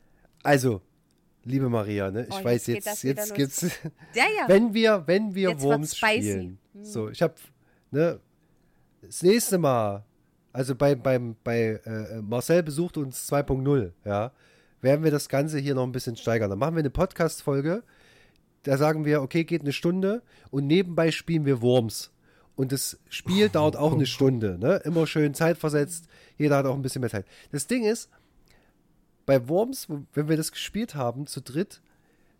also, 0.43 0.81
liebe 1.43 1.67
Maria, 1.69 2.09
ne? 2.11 2.25
Ich 2.29 2.35
Oh, 2.35 2.43
weiß, 2.43 2.67
jetzt, 2.67 3.03
jetzt 3.03 3.33
gibt's, 3.35 3.61
Ja, 4.13 4.25
ja. 4.37 4.47
wenn 4.47 4.73
wir, 4.73 5.03
wenn 5.07 5.35
wir 5.35 5.49
Jetzt 5.49 5.61
Worms 5.61 5.97
spielen. 5.97 6.57
So, 6.81 7.09
ich 7.09 7.21
habe, 7.21 7.35
ne? 7.91 8.19
Das 9.01 9.23
nächste 9.23 9.57
Mal, 9.57 10.05
also 10.53 10.75
bei, 10.75 10.95
beim, 10.95 11.35
bei 11.43 11.79
äh, 11.85 12.21
Marcel 12.21 12.63
besucht 12.63 12.97
uns 12.97 13.31
2.0, 13.31 13.91
ja, 14.05 14.31
werden 14.81 15.03
wir 15.03 15.11
das 15.11 15.29
Ganze 15.29 15.59
hier 15.59 15.75
noch 15.75 15.83
ein 15.83 15.91
bisschen 15.91 16.15
steigern. 16.15 16.49
Dann 16.49 16.59
machen 16.59 16.75
wir 16.75 16.79
eine 16.79 16.89
Podcast-Folge, 16.89 17.83
da 18.63 18.77
sagen 18.77 19.05
wir, 19.05 19.21
okay, 19.21 19.43
geht 19.43 19.61
eine 19.61 19.73
Stunde 19.73 20.21
und 20.51 20.67
nebenbei 20.67 21.11
spielen 21.11 21.45
wir 21.45 21.61
Worms. 21.61 22.11
Und 22.55 22.71
das 22.71 22.99
Spiel 23.09 23.49
dauert 23.49 23.75
auch 23.77 23.93
eine 23.93 24.05
Stunde, 24.05 24.57
ne? 24.59 24.77
Immer 24.83 25.07
schön 25.07 25.33
zeitversetzt. 25.33 26.07
Jeder 26.37 26.57
hat 26.57 26.65
auch 26.65 26.75
ein 26.75 26.81
bisschen 26.81 27.01
mehr 27.01 27.09
Zeit. 27.09 27.25
Das 27.51 27.67
Ding 27.67 27.85
ist, 27.85 28.09
bei 29.25 29.47
Worms, 29.47 29.89
wo- 29.89 30.03
wenn 30.13 30.27
wir 30.27 30.35
das 30.37 30.51
gespielt 30.51 30.95
haben, 30.95 31.25
zu 31.27 31.41
dritt, 31.41 31.81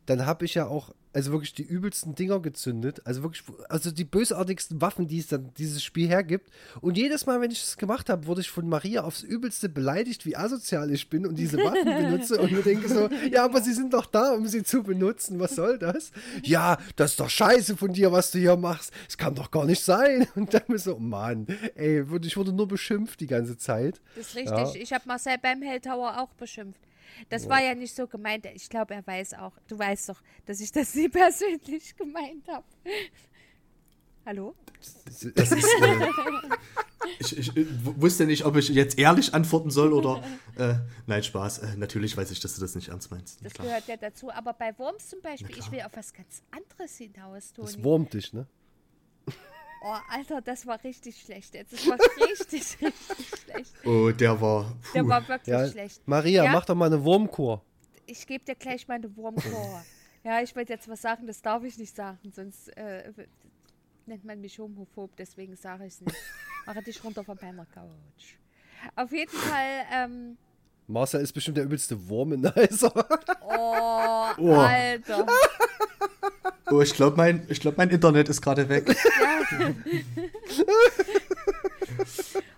dann 0.10 0.26
habe 0.26 0.46
ich 0.46 0.56
ja 0.56 0.66
auch, 0.66 0.96
also 1.14 1.32
wirklich 1.32 1.54
die 1.54 1.64
übelsten 1.64 2.16
Dinger 2.16 2.40
gezündet. 2.40 3.02
Also 3.06 3.22
wirklich, 3.22 3.44
also 3.70 3.92
die 3.92 4.06
bösartigsten 4.06 4.82
Waffen, 4.82 5.08
die 5.08 5.20
es 5.20 5.28
dann 5.28 5.52
dieses 5.58 5.84
Spiel 5.84 6.08
hergibt. 6.08 6.50
Und 6.82 6.98
jedes 6.98 7.28
Mal, 7.28 7.42
wenn 7.42 7.52
ich 7.52 7.62
das 7.62 7.78
gemacht 7.78 8.10
habe, 8.10 8.26
wurde 8.26 8.42
ich 8.42 8.50
von 8.50 8.68
Maria 8.68 9.04
aufs 9.04 9.22
Übelste 9.22 9.70
beleidigt, 9.70 10.26
wie 10.26 10.36
asozial 10.36 10.92
ich 10.92 11.10
bin 11.10 11.28
und 11.28 11.36
diese 11.36 11.58
Waffen 11.58 11.86
benutze. 11.86 12.42
Und 12.42 12.52
mir 12.52 12.64
denke 12.64 12.90
so, 12.90 13.08
ja, 13.32 13.46
aber 13.46 13.62
sie 13.62 13.74
sind 13.74 13.94
doch 13.94 14.08
da, 14.08 14.34
um 14.34 14.48
sie 14.48 14.64
zu 14.64 14.82
benutzen. 14.82 15.40
Was 15.40 15.56
soll 15.56 15.78
das? 15.78 16.12
Ja, 16.44 16.80
das 16.96 17.12
ist 17.12 17.20
doch 17.20 17.30
scheiße 17.30 17.78
von 17.78 17.94
dir, 17.94 18.12
was 18.12 18.32
du 18.32 18.40
hier 18.40 18.58
machst. 18.58 18.92
Es 19.08 19.18
kann 19.18 19.36
doch 19.36 19.52
gar 19.52 19.66
nicht 19.66 19.84
sein. 19.84 20.28
Und 20.36 20.56
dann 20.56 20.64
mir 20.68 20.80
so, 20.80 20.98
Mann, 20.98 21.46
ey, 21.76 22.04
ich 22.24 22.38
wurde 22.38 22.52
nur 22.52 22.68
beschimpft 22.68 23.20
die 23.20 23.28
ganze 23.28 23.58
Zeit. 23.58 24.02
Das 24.16 24.30
ist 24.30 24.36
richtig. 24.36 24.74
Ja. 24.74 24.74
Ich 24.76 24.92
habe 24.92 25.04
Marcel 25.08 25.38
beim 25.40 25.62
Helltower 25.62 26.20
auch 26.20 26.34
beschimpft. 26.34 26.82
Das 27.30 27.48
war 27.50 27.62
ja 27.64 27.76
nicht 27.76 27.96
so 27.96 28.08
gemeint. 28.08 28.46
Ich 28.54 28.70
glaube, 28.70 28.94
er 28.94 29.06
weiß 29.06 29.36
auch. 29.36 29.54
Du 29.68 29.78
weißt 29.78 30.10
doch, 30.10 30.22
dass 30.46 30.60
ich 30.60 30.72
das 30.72 30.94
nie 30.96 31.10
persönlich 31.10 31.96
gemeint 31.96 32.48
habe. 32.48 32.66
Hallo? 34.26 34.56
Das 35.36 35.52
ist, 35.52 35.64
äh, 35.82 36.10
ich, 37.20 37.38
ich 37.38 37.58
äh, 37.58 37.66
wusste 37.84 38.26
nicht, 38.26 38.46
ob 38.46 38.56
ich 38.58 38.70
jetzt 38.70 38.98
ehrlich 39.00 39.34
antworten 39.34 39.72
soll 39.72 39.94
oder. 39.94 40.24
Äh, 40.58 40.76
nein, 41.08 41.24
Spaß. 41.24 41.60
Äh, 41.60 41.76
natürlich 41.78 42.16
weiß 42.16 42.30
ich, 42.32 42.40
dass 42.40 42.56
du 42.56 42.62
das 42.62 42.76
nicht 42.76 42.90
ernst 42.90 43.12
meinst. 43.12 43.44
Das 43.44 43.54
Klar. 43.54 43.68
gehört 43.68 43.88
ja 43.88 43.98
dazu. 43.98 44.32
Aber 44.32 44.54
bei 44.54 44.78
Worms 44.78 45.10
zum 45.10 45.22
Beispiel, 45.22 45.58
ich 45.58 45.72
will 45.72 45.82
auf 45.82 45.92
was 45.96 46.14
ganz 46.14 46.44
anderes 46.52 46.98
hinaus, 46.98 47.54
Das 47.56 47.72
Toni. 47.74 47.84
wurmt 47.84 48.14
dich, 48.14 48.34
ne? 48.34 48.46
Oh, 49.82 49.96
Alter, 50.10 50.42
das 50.42 50.66
war 50.68 50.84
richtig 50.84 51.22
schlecht. 51.22 51.54
jetzt. 51.56 51.74
Das 51.74 51.88
war 51.88 51.98
richtig, 52.28 52.78
richtig 52.82 53.40
schlecht. 53.44 53.74
Oh, 53.86 54.12
der 54.12 54.40
war. 54.42 54.64
Puh. 54.84 54.94
Der 54.94 55.08
war 55.08 55.28
wirklich 55.28 55.48
Ja, 55.48 55.68
schlecht. 55.68 56.02
Maria, 56.08 56.44
Ja? 56.44 56.52
mach 56.52 56.66
doch 56.66 56.76
mal 56.76 56.88
eine 56.88 57.04
Wurmkur. 57.04 57.62
Ich 58.06 58.26
gebe 58.28 58.44
dir 58.44 58.56
gleich 58.56 58.88
meine 58.88 59.16
Wurmcore. 59.16 59.84
ja, 60.24 60.42
ich 60.42 60.56
wollte 60.56 60.74
jetzt 60.74 60.88
was 60.90 61.02
sagen, 61.02 61.28
das 61.28 61.42
darf 61.42 61.64
ich 61.64 61.78
nicht 61.78 61.96
sagen, 61.96 62.20
sonst 62.36 62.76
äh, 62.78 63.12
nennt 64.06 64.26
man 64.26 64.42
mich 64.42 64.60
homophob, 64.60 65.16
deswegen 65.16 65.56
sage 65.56 65.86
ich 65.86 65.94
es 65.94 66.02
nicht. 66.02 66.18
Mache 66.66 66.82
dich 66.84 67.02
runter 67.04 67.24
von 67.24 67.38
meiner 67.42 67.66
Couch. 67.66 68.36
Auf 68.96 69.12
jeden 69.12 69.32
Fall, 69.32 69.86
ähm, 69.94 70.38
Marcel 70.88 71.22
ist 71.22 71.34
bestimmt 71.34 71.58
der 71.58 71.66
übelste 71.66 72.08
Wurmenizer. 72.10 72.92
oh, 73.42 74.30
Oh. 74.38 74.54
Alter. 74.56 75.26
Oh, 76.72 76.82
ich 76.82 76.94
glaube, 76.94 77.18
mein, 77.18 77.44
ich 77.50 77.60
glaub, 77.60 77.78
mein 77.78 77.90
Internet 77.90 78.30
ist 78.30 78.42
gerade 78.42 78.68
weg. 78.70 78.86
Ja. 78.88 79.74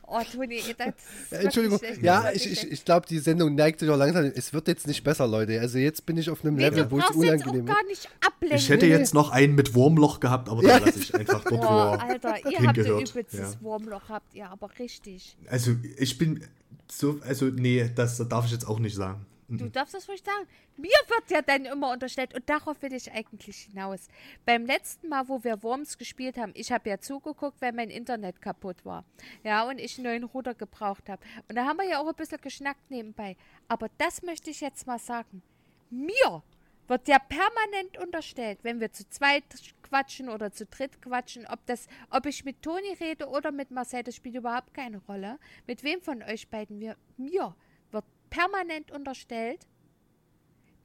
oh, 0.07 0.19
Toni, 0.31 0.61
das 0.77 0.87
ist 1.31 1.43
Entschuldigung. 1.43 1.79
Ja, 2.01 2.27
ist 2.29 2.45
ich, 2.45 2.63
ich, 2.63 2.71
ich 2.71 2.85
glaube, 2.85 3.07
die 3.07 3.19
Sendung 3.19 3.55
neigt 3.55 3.79
sich 3.79 3.89
auch 3.89 3.97
langsam. 3.97 4.25
Es 4.35 4.53
wird 4.53 4.67
jetzt 4.67 4.87
nicht 4.87 5.03
besser, 5.03 5.27
Leute. 5.27 5.59
Also 5.59 5.77
jetzt 5.77 6.05
bin 6.05 6.17
ich 6.17 6.29
auf 6.29 6.43
einem 6.43 6.55
Nee, 6.55 6.63
Level, 6.63 6.91
wo 6.91 6.99
es 6.99 7.09
unangenehm 7.11 7.69
ablenken. 7.69 8.57
Ich 8.57 8.69
hätte 8.69 8.85
jetzt 8.85 9.13
noch 9.13 9.31
einen 9.31 9.55
mit 9.55 9.73
Wurmloch 9.73 10.19
gehabt, 10.19 10.49
aber 10.49 10.61
Ja. 10.63 10.79
dann 10.79 10.87
lasse 10.87 10.99
ich 10.99 11.15
einfach 11.15 11.43
dort, 11.43 11.61
Boah, 11.61 11.97
er 11.99 12.03
Alter, 12.03 12.35
ihr 12.51 12.67
habt 12.67 12.79
ein 12.79 12.85
übelstes 12.85 13.39
Ja. 13.39 13.61
Wurmloch, 13.61 14.09
habt 14.09 14.33
ihr 14.33 14.49
aber 14.49 14.69
richtig. 14.79 15.37
Also, 15.49 15.75
ich 15.97 16.17
bin 16.17 16.43
so. 16.89 17.19
Also, 17.25 17.45
nee, 17.45 17.89
das 17.95 18.17
darf 18.27 18.45
ich 18.45 18.51
jetzt 18.51 18.67
auch 18.67 18.79
nicht 18.79 18.95
sagen. 18.95 19.25
Du 19.57 19.69
darfst 19.69 19.93
das 19.93 20.07
ruhig 20.07 20.23
sagen. 20.23 20.47
Mir 20.77 20.89
wird 21.07 21.29
ja 21.29 21.41
dann 21.41 21.65
immer 21.65 21.91
unterstellt 21.91 22.33
und 22.33 22.49
darauf 22.49 22.81
will 22.81 22.93
ich 22.93 23.11
eigentlich 23.11 23.57
hinaus. 23.57 24.07
Beim 24.45 24.65
letzten 24.65 25.09
Mal, 25.09 25.27
wo 25.27 25.43
wir 25.43 25.61
Worms 25.63 25.97
gespielt 25.97 26.37
haben, 26.37 26.51
ich 26.55 26.71
habe 26.71 26.89
ja 26.89 26.99
zugeguckt, 26.99 27.61
weil 27.61 27.73
mein 27.73 27.89
Internet 27.89 28.41
kaputt 28.41 28.85
war. 28.85 29.03
Ja, 29.43 29.67
und 29.67 29.79
ich 29.79 29.97
einen 29.97 30.05
neuen 30.05 30.23
Router 30.23 30.55
gebraucht 30.55 31.09
habe. 31.09 31.21
Und 31.49 31.55
da 31.55 31.65
haben 31.65 31.77
wir 31.77 31.87
ja 31.87 31.99
auch 31.99 32.07
ein 32.07 32.15
bisschen 32.15 32.39
geschnackt 32.41 32.89
nebenbei. 32.89 33.35
Aber 33.67 33.89
das 33.97 34.21
möchte 34.21 34.49
ich 34.49 34.61
jetzt 34.61 34.87
mal 34.87 34.99
sagen. 34.99 35.41
Mir 35.89 36.43
wird 36.87 37.07
ja 37.07 37.19
permanent 37.19 37.97
unterstellt, 38.01 38.59
wenn 38.63 38.79
wir 38.79 38.91
zu 38.91 39.07
zweit 39.09 39.43
quatschen 39.83 40.29
oder 40.29 40.51
zu 40.51 40.65
dritt 40.65 41.01
quatschen, 41.01 41.45
ob 41.47 41.65
das, 41.65 41.87
ob 42.09 42.25
ich 42.25 42.45
mit 42.45 42.61
Toni 42.61 42.93
rede 42.99 43.27
oder 43.27 43.51
mit 43.51 43.71
Marcel, 43.71 44.03
das 44.03 44.15
spielt 44.15 44.35
überhaupt 44.35 44.73
keine 44.73 44.97
Rolle. 44.99 45.39
Mit 45.67 45.83
wem 45.83 46.01
von 46.01 46.23
euch 46.23 46.49
beiden 46.49 46.79
wir, 46.79 46.95
mir 47.17 47.55
permanent 48.31 48.91
unterstellt, 48.91 49.67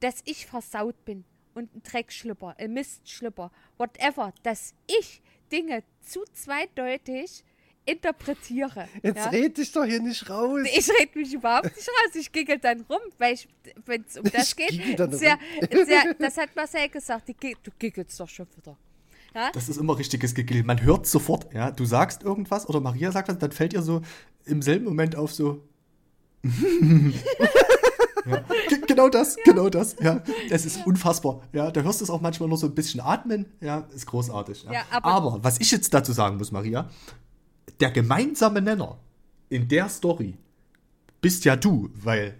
dass 0.00 0.20
ich 0.26 0.44
versaut 0.44 1.02
bin 1.06 1.24
und 1.54 1.74
ein 1.74 1.82
Dreckschlüpper, 1.82 2.54
ein 2.58 2.74
Mistschlüpper, 2.74 3.50
whatever, 3.78 4.34
dass 4.42 4.74
ich 4.86 5.22
Dinge 5.50 5.82
zu 6.02 6.24
zweideutig 6.34 7.42
interpretiere. 7.86 8.88
Jetzt 9.02 9.16
ja? 9.16 9.28
red 9.28 9.56
dich 9.56 9.72
doch 9.72 9.84
hier 9.84 10.00
nicht 10.00 10.28
raus. 10.28 10.60
Ich 10.64 10.90
rede 10.90 11.18
mich 11.18 11.32
überhaupt 11.32 11.74
nicht 11.74 11.88
raus. 11.88 12.14
Ich 12.14 12.30
giggle 12.30 12.58
dann 12.58 12.80
rum, 12.82 12.98
weil 13.16 13.38
wenn 13.86 14.04
es 14.06 14.18
um 14.18 14.24
das 14.24 14.50
Ich 14.50 14.56
geht, 14.56 14.98
sehr, 15.14 15.38
rum. 15.38 15.86
sehr, 15.86 16.14
das 16.18 16.36
hat 16.36 16.54
Marcel 16.56 16.88
gesagt, 16.88 17.28
die, 17.28 17.56
du 17.62 17.70
giggelst 17.78 18.18
doch 18.18 18.28
schon 18.28 18.48
wieder. 18.56 18.76
Ja? 19.34 19.52
Das 19.52 19.68
ist 19.68 19.76
immer 19.76 19.96
richtiges 19.96 20.34
Gegil. 20.34 20.64
Man 20.64 20.82
hört 20.82 21.06
sofort, 21.06 21.52
ja, 21.54 21.70
du 21.70 21.84
sagst 21.84 22.22
irgendwas 22.22 22.68
oder 22.68 22.80
Maria 22.80 23.12
sagt 23.12 23.28
was, 23.28 23.38
dann 23.38 23.52
fällt 23.52 23.72
ihr 23.72 23.82
so 23.82 24.02
im 24.44 24.62
selben 24.62 24.84
Moment 24.84 25.16
auf 25.16 25.32
so. 25.32 25.62
Ja. 28.26 28.44
Ge- 28.68 28.80
Genau 28.86 29.08
das, 29.08 29.36
genau 29.44 29.68
das, 29.68 29.96
ja. 30.00 30.22
Das 30.48 30.64
ist 30.64 30.86
unfassbar. 30.86 31.42
Ja, 31.52 31.70
da 31.70 31.82
hörst 31.82 32.00
du 32.00 32.04
es 32.04 32.10
auch 32.10 32.20
manchmal 32.20 32.48
nur 32.48 32.58
so 32.58 32.66
ein 32.66 32.74
bisschen 32.74 33.00
atmen. 33.00 33.46
Ja, 33.60 33.86
ist 33.94 34.06
großartig. 34.06 34.64
Ja. 34.64 34.72
Ja, 34.72 34.82
aber- 34.90 35.06
aber 35.06 35.44
was 35.44 35.60
ich 35.60 35.70
jetzt 35.70 35.92
dazu 35.92 36.12
sagen 36.12 36.36
muss, 36.38 36.50
Maria, 36.52 36.88
der 37.80 37.90
gemeinsame 37.90 38.62
Nenner 38.62 38.98
in 39.48 39.68
der 39.68 39.88
Story 39.88 40.34
bist 41.20 41.44
ja 41.44 41.56
du, 41.56 41.90
weil. 41.94 42.34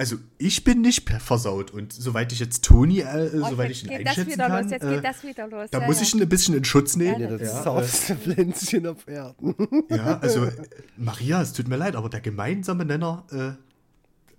Also 0.00 0.16
ich 0.38 0.62
bin 0.62 0.80
nicht 0.80 1.10
versaut 1.10 1.72
und 1.72 1.92
soweit 1.92 2.32
ich 2.32 2.38
jetzt 2.38 2.64
Toni, 2.64 3.00
äh, 3.00 3.30
Oh, 3.34 3.48
soweit 3.50 3.72
ich 3.72 3.82
ihn 3.82 3.88
geht 3.90 4.06
das 4.06 4.10
einschätzen 4.16 4.32
wieder 4.32 4.46
kann, 4.46 4.62
los, 4.62 4.70
jetzt 4.70 4.84
äh, 4.84 4.94
geht 4.94 5.04
das 5.04 5.24
wieder 5.24 5.48
los. 5.48 5.70
da 5.72 5.80
ja, 5.80 5.86
muss 5.86 5.96
ja. 5.96 6.02
ich 6.02 6.14
ihn 6.14 6.22
ein 6.22 6.28
bisschen 6.28 6.54
in 6.54 6.64
Schutz 6.64 6.94
nehmen. 6.94 7.20
Ja, 7.20 7.30
das 7.36 7.40
Ja, 7.40 7.62
saufste 7.64 8.14
Pflänzchen 8.16 8.86
auf 8.86 9.08
Erden. 9.08 9.56
Ja, 9.90 10.18
also 10.20 10.44
äh, 10.44 10.52
Maria, 10.96 11.42
es 11.42 11.52
tut 11.52 11.66
mir 11.66 11.76
leid, 11.76 11.96
aber 11.96 12.08
der 12.08 12.20
gemeinsame 12.20 12.84
Nenner, 12.84 13.24
äh, 13.32 13.60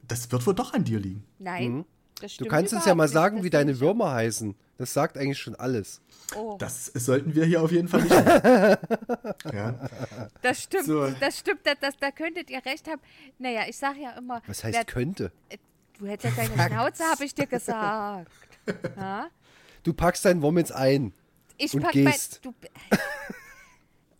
das 0.07 0.31
wird 0.31 0.48
wohl 0.48 0.56
doch 0.56 0.73
an 0.73 0.86
dir 0.86 0.99
liegen. 0.99 1.26
Nein, 1.40 1.84
das 2.15 2.31
Du 2.31 2.36
stimmt 2.36 2.49
kannst 2.52 2.73
uns 2.73 2.86
ja 2.86 2.95
mal 2.95 3.10
sagen, 3.10 3.38
Das 3.38 3.45
wie 3.45 3.49
deine 3.49 3.80
Würmer 3.81 4.11
heißen. 4.14 4.56
Das 4.80 4.93
sagt 4.93 5.18
eigentlich 5.18 5.38
schon 5.38 5.56
alles. 5.56 6.01
Oh, 6.35 6.56
Das 6.57 6.85
sollten 6.85 7.35
wir 7.35 7.43
hier 7.45 7.61
auf 7.61 7.72
jeden 7.72 7.88
Fall 7.89 8.01
nicht 8.01 8.11
machen. 8.15 8.77
ja. 9.53 9.89
das 10.41 10.64
stimmt, 10.64 10.85
So. 10.85 11.10
das 11.19 11.38
stimmt, 11.39 11.60
das, 11.65 11.76
das, 11.81 11.97
da 11.97 12.11
könntet 12.11 12.49
ihr 12.49 12.65
recht 12.65 12.88
haben. 12.88 13.01
Naja, 13.38 13.64
ich 13.68 13.77
sage 13.77 13.99
ja 14.01 14.11
immer, 14.18 14.41
Was 14.47 14.64
heißt 14.64 14.77
wer, 14.77 14.85
könnte? 14.85 15.31
du 15.99 16.07
hättest 16.07 16.38
ja 16.38 16.45
deine 16.47 16.69
Schnauze, 16.69 17.03
habe 17.03 17.26
ich 17.26 17.35
dir 17.35 17.45
gesagt. 17.45 18.31
Ja? 18.95 19.30
Du 19.84 19.93
packst 19.93 20.23
deinen 20.26 20.41
Wurm 20.43 20.57
jetzt 20.60 20.72
ein. 20.72 21.14
Ich 21.57 21.73
Und 21.73 21.81
pack 21.81 21.91
gehst. 21.93 22.39
Mein, 22.45 22.53
du, 22.53 22.68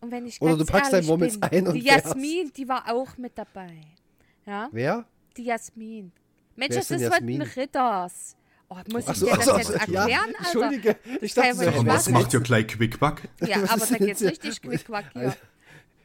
und 0.00 0.10
wenn 0.10 0.26
ich 0.26 0.42
Oder 0.42 0.56
ganz 0.56 0.66
du 0.66 0.72
packst 0.72 0.92
deinen 0.92 1.06
Wurm 1.06 1.22
jetzt 1.22 1.40
bin, 1.40 1.50
ein 1.50 1.66
und 1.68 1.74
Die 1.74 1.82
fährst. 1.82 2.06
Jasmin, 2.06 2.52
die 2.54 2.68
war 2.68 2.92
auch 2.92 3.16
mit 3.16 3.38
dabei. 3.38 3.80
Ja, 4.44 4.68
Wer? 4.72 5.04
die 5.36 5.44
Jasmin. 5.44 6.12
Mensch, 6.56 6.70
Wer 6.72 6.78
das 6.80 6.90
ist 6.90 7.00
ist 7.02 7.10
Jasmin? 7.12 7.38
den 7.40 7.48
Ritters. 7.48 8.36
Oh, 8.72 8.76
muss 8.92 9.08
ich 9.08 9.16
so, 9.16 9.26
dir 9.26 9.34
das 9.36 9.44
so, 9.46 9.56
jetzt 9.56 9.66
so, 9.66 9.72
ja. 9.72 9.78
erklären, 9.80 10.20
Alter? 10.26 10.38
Entschuldige, 10.38 10.96
ich 11.20 11.34
dachte, 11.34 11.48
ja 11.48 11.60
wir 11.60 11.68
Aber 11.80 11.98
sein. 11.98 12.14
macht 12.14 12.32
ihr 12.32 12.40
gleich 12.40 12.68
Quickback? 12.68 13.28
Ja, 13.40 13.56
aber 13.68 13.84
da 13.84 13.96
geht's 13.98 14.20
jetzt- 14.20 14.44
richtig 14.44 14.62
quick 14.62 14.84
hier. 15.12 15.36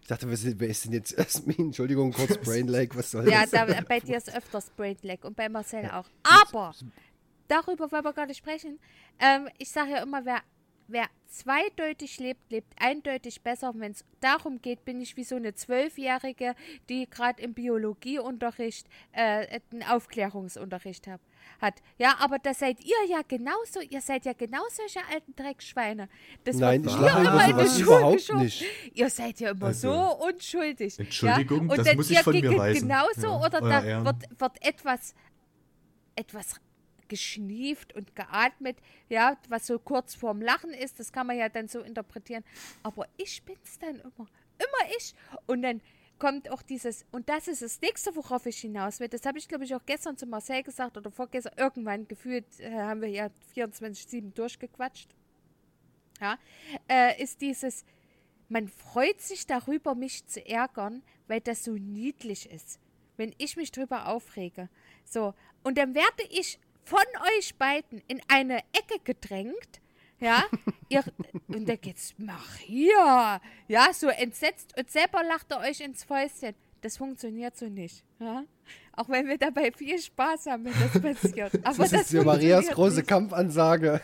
Ich 0.02 0.08
dachte, 0.08 0.28
ist, 0.28 0.60
wer 0.60 0.68
ist 0.68 0.86
denn 0.86 0.94
jetzt 0.94 1.18
Jasmin? 1.18 1.58
Entschuldigung, 1.58 2.12
kurz 2.12 2.38
Brain 2.44 2.68
Lake, 2.68 2.96
was 2.98 3.12
soll 3.12 3.30
Ja, 3.30 3.42
das? 3.42 3.52
da, 3.52 3.66
bei 3.88 4.00
dir 4.00 4.18
ist 4.18 4.36
öfters 4.36 4.70
Brainlag 4.72 5.24
und 5.26 5.36
bei 5.36 5.48
Marcel 5.50 5.90
auch. 5.92 6.06
Aber 6.24 6.74
darüber 7.48 7.92
wollen 7.92 8.04
wir 8.04 8.14
gar 8.14 8.26
nicht 8.28 8.38
sprechen. 8.38 8.80
Ähm, 9.20 9.48
ich 9.58 9.70
sage 9.72 9.92
ja 9.92 10.04
immer, 10.04 10.24
wer, 10.26 10.42
wer 10.88 11.06
zweideutig 11.28 12.20
lebt, 12.20 12.52
lebt 12.52 12.74
eindeutig 12.80 13.42
besser. 13.42 13.74
Wenn 13.76 13.92
es 13.94 14.06
darum 14.20 14.62
geht, 14.62 14.86
bin 14.86 15.02
ich 15.02 15.18
wie 15.18 15.24
so 15.24 15.36
eine 15.38 15.54
Zwölfjährige, 15.56 16.54
die 16.90 17.08
gerade 17.10 17.42
im 17.42 17.54
Biologieunterricht 17.54 18.88
äh, 19.12 19.60
einen 19.72 19.84
Aufklärungsunterricht 19.84 21.08
hab, 21.08 21.20
hat. 21.62 21.82
Ja, 21.98 22.16
aber 22.20 22.40
das 22.40 22.60
seid 22.60 22.80
ihr 22.82 22.96
ja 23.10 23.22
genauso. 23.28 23.80
Ihr 23.82 24.02
seid 24.02 24.26
ja 24.26 24.34
genau 24.34 24.62
solche 24.72 25.00
alten 25.14 25.36
Dreckschweine. 25.36 26.10
Das 26.44 26.58
Nein, 26.58 26.84
ich 26.86 26.96
lache 26.98 27.22
über 27.22 27.32
immer 27.32 27.46
in 27.50 27.58
die 27.58 27.64
sowas 27.66 27.80
Schuhe 27.80 27.84
überhaupt 27.98 28.18
geschoben. 28.18 28.42
nicht. 28.44 28.66
Ihr 28.94 29.10
seid 29.10 29.40
ja 29.40 29.52
immer 29.52 29.66
Also, 29.68 29.92
so 29.94 30.26
unschuldig. 30.28 31.00
Entschuldigung, 31.00 31.58
ja? 31.68 31.72
Und 31.72 31.78
das 31.78 31.88
dann 31.88 31.96
muss 31.98 32.10
ich 32.10 32.20
von 32.20 32.34
mir 32.40 32.58
weisen. 32.58 32.88
genauso 32.88 33.28
Ja, 33.28 33.40
oder 33.46 33.62
euer 33.62 33.70
da 33.70 33.84
Ehren. 33.84 34.06
wird, 34.06 34.40
wird 34.40 34.66
etwas, 34.66 35.16
etwas 36.16 36.60
geschnieft 37.08 37.94
und 37.94 38.16
geatmet, 38.16 38.78
ja, 39.10 39.38
was 39.48 39.68
so 39.68 39.78
kurz 39.78 40.16
vorm 40.16 40.42
Lachen 40.42 40.72
ist, 40.72 41.00
das 41.00 41.12
kann 41.12 41.28
man 41.28 41.38
ja 41.38 41.50
dann 41.50 41.68
so 41.68 41.82
interpretieren. 41.82 42.44
Aber 42.84 43.06
ich 43.18 43.44
bin's 43.44 43.78
dann 43.80 43.96
immer. 44.00 44.28
Immer 44.58 44.92
ich. 44.98 45.14
Und 45.46 45.62
dann 45.62 45.82
kommt 46.20 46.50
auch 46.50 46.62
dieses, 46.62 47.06
und 47.12 47.30
das 47.30 47.48
ist 47.48 47.62
das 47.62 47.82
nächste, 47.82 48.16
worauf 48.16 48.46
ich 48.46 48.58
hinaus 48.58 49.00
will. 49.00 49.08
Das 49.08 49.26
habe 49.26 49.38
ich, 49.38 49.48
glaube 49.48 49.66
ich, 49.66 49.76
auch 49.76 49.86
gestern 49.86 50.18
zu 50.18 50.26
Marcel 50.26 50.64
gesagt 50.64 50.98
oder 50.98 51.12
vorgestern. 51.12 51.54
Irgendwann 51.58 52.08
gefühlt 52.08 52.46
äh, 52.60 52.72
haben 52.72 53.02
wir 53.02 53.10
ja 53.10 53.30
24-7 53.56 54.34
durchgequatscht. 54.34 55.10
Ja, 56.22 56.38
äh, 56.88 57.22
ist 57.22 57.42
dieses, 57.42 57.84
man 58.48 58.68
freut 58.70 59.22
sich 59.22 59.46
darüber, 59.48 59.96
mich 59.96 60.26
zu 60.28 60.46
ärgern, 60.46 61.04
weil 61.28 61.42
das 61.42 61.64
so 61.64 61.72
niedlich 61.72 62.50
ist. 62.50 62.80
Wenn 63.18 63.34
ich 63.38 63.58
mich 63.58 63.72
drüber 63.72 64.08
aufrege. 64.08 64.70
So. 65.04 65.34
Und 65.64 65.78
dann 65.78 65.96
werde 65.96 66.24
ich 66.30 66.60
von 66.84 67.00
euch 67.38 67.56
beiden 67.56 68.02
in 68.08 68.22
eine 68.28 68.60
Ecke 68.74 69.00
gedrängt. 69.04 69.82
Ja, 70.20 70.44
ihr, 70.90 71.04
und 71.48 71.68
da 71.68 71.76
geht's, 71.76 72.14
Maria, 72.18 73.42
ja, 73.68 73.88
so 73.94 74.08
entsetzt 74.08 74.74
und 74.78 74.90
selber 74.90 75.22
lacht 75.24 75.52
ihr 75.52 75.60
euch 75.60 75.82
ins 75.82 76.04
Fäustchen. 76.04 76.56
Das 76.82 76.98
funktioniert 76.98 77.58
so 77.58 77.68
nicht. 77.68 78.04
Ja? 78.20 78.44
Auch 78.96 79.10
wenn 79.10 79.28
wir 79.28 79.38
dabei 79.38 79.72
viel 79.72 80.00
Spaß 80.00 80.46
haben, 80.46 80.66
wenn 80.66 80.74
das 80.74 81.02
passiert. 81.02 81.54
Aber 81.66 81.78
Das 81.78 81.92
das, 81.92 82.02
ist 82.02 82.12
ja 82.14 82.24
Marias 82.24 82.68
große 82.68 82.98
nicht. 82.98 83.08
Kampfansage. 83.08 84.02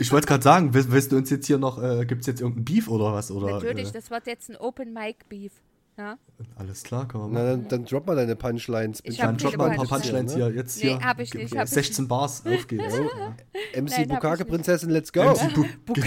Ich 0.00 0.10
wollte 0.12 0.26
gerade 0.26 0.42
sagen, 0.42 0.74
willst, 0.74 0.90
willst 0.90 1.12
du 1.12 1.16
uns 1.16 1.30
jetzt 1.30 1.46
hier 1.46 1.58
noch, 1.58 1.80
äh, 1.82 2.04
gibt 2.04 2.22
es 2.22 2.26
jetzt 2.26 2.40
irgendein 2.40 2.64
Beef 2.64 2.88
oder 2.88 3.12
was? 3.12 3.30
Oder, 3.30 3.52
Natürlich, 3.52 3.88
äh, 3.88 3.92
das 3.92 4.10
wird 4.10 4.26
jetzt 4.26 4.50
ein 4.50 4.56
Open 4.56 4.92
Mic 4.92 5.18
Beef. 5.28 5.52
Ja? 5.96 6.18
alles 6.56 6.82
klar, 6.82 7.06
kann 7.06 7.20
man 7.20 7.32
Na, 7.32 7.44
dann, 7.44 7.68
dann 7.68 7.84
drop 7.84 8.06
mal 8.06 8.16
deine 8.16 8.34
Punchlines. 8.34 9.00
Ich 9.04 9.18
Dann 9.18 9.36
drop 9.36 9.56
mal 9.56 9.70
ein 9.70 9.76
paar 9.76 9.86
Punchlines. 9.86 10.34
Hier. 10.34 10.50
Jetzt 10.50 10.76
Nee, 10.82 10.88
hier. 10.90 11.00
hab 11.00 11.20
ich 11.20 11.32
nicht, 11.34 11.56
hab 11.56 11.64
ich 11.66 11.70
16 11.70 12.08
Bars, 12.08 12.42
auf 12.44 12.66
geht's. 12.66 12.94
MC 12.94 13.00
Nein, 13.74 13.90
hab 13.92 14.00
ich 14.00 14.08
Bukake 14.08 14.42
nicht. 14.42 14.48
Prinzessin, 14.50 14.90
let's 14.90 15.12
go. 15.12 15.22
MC 15.22 15.54
Bu- 15.54 15.94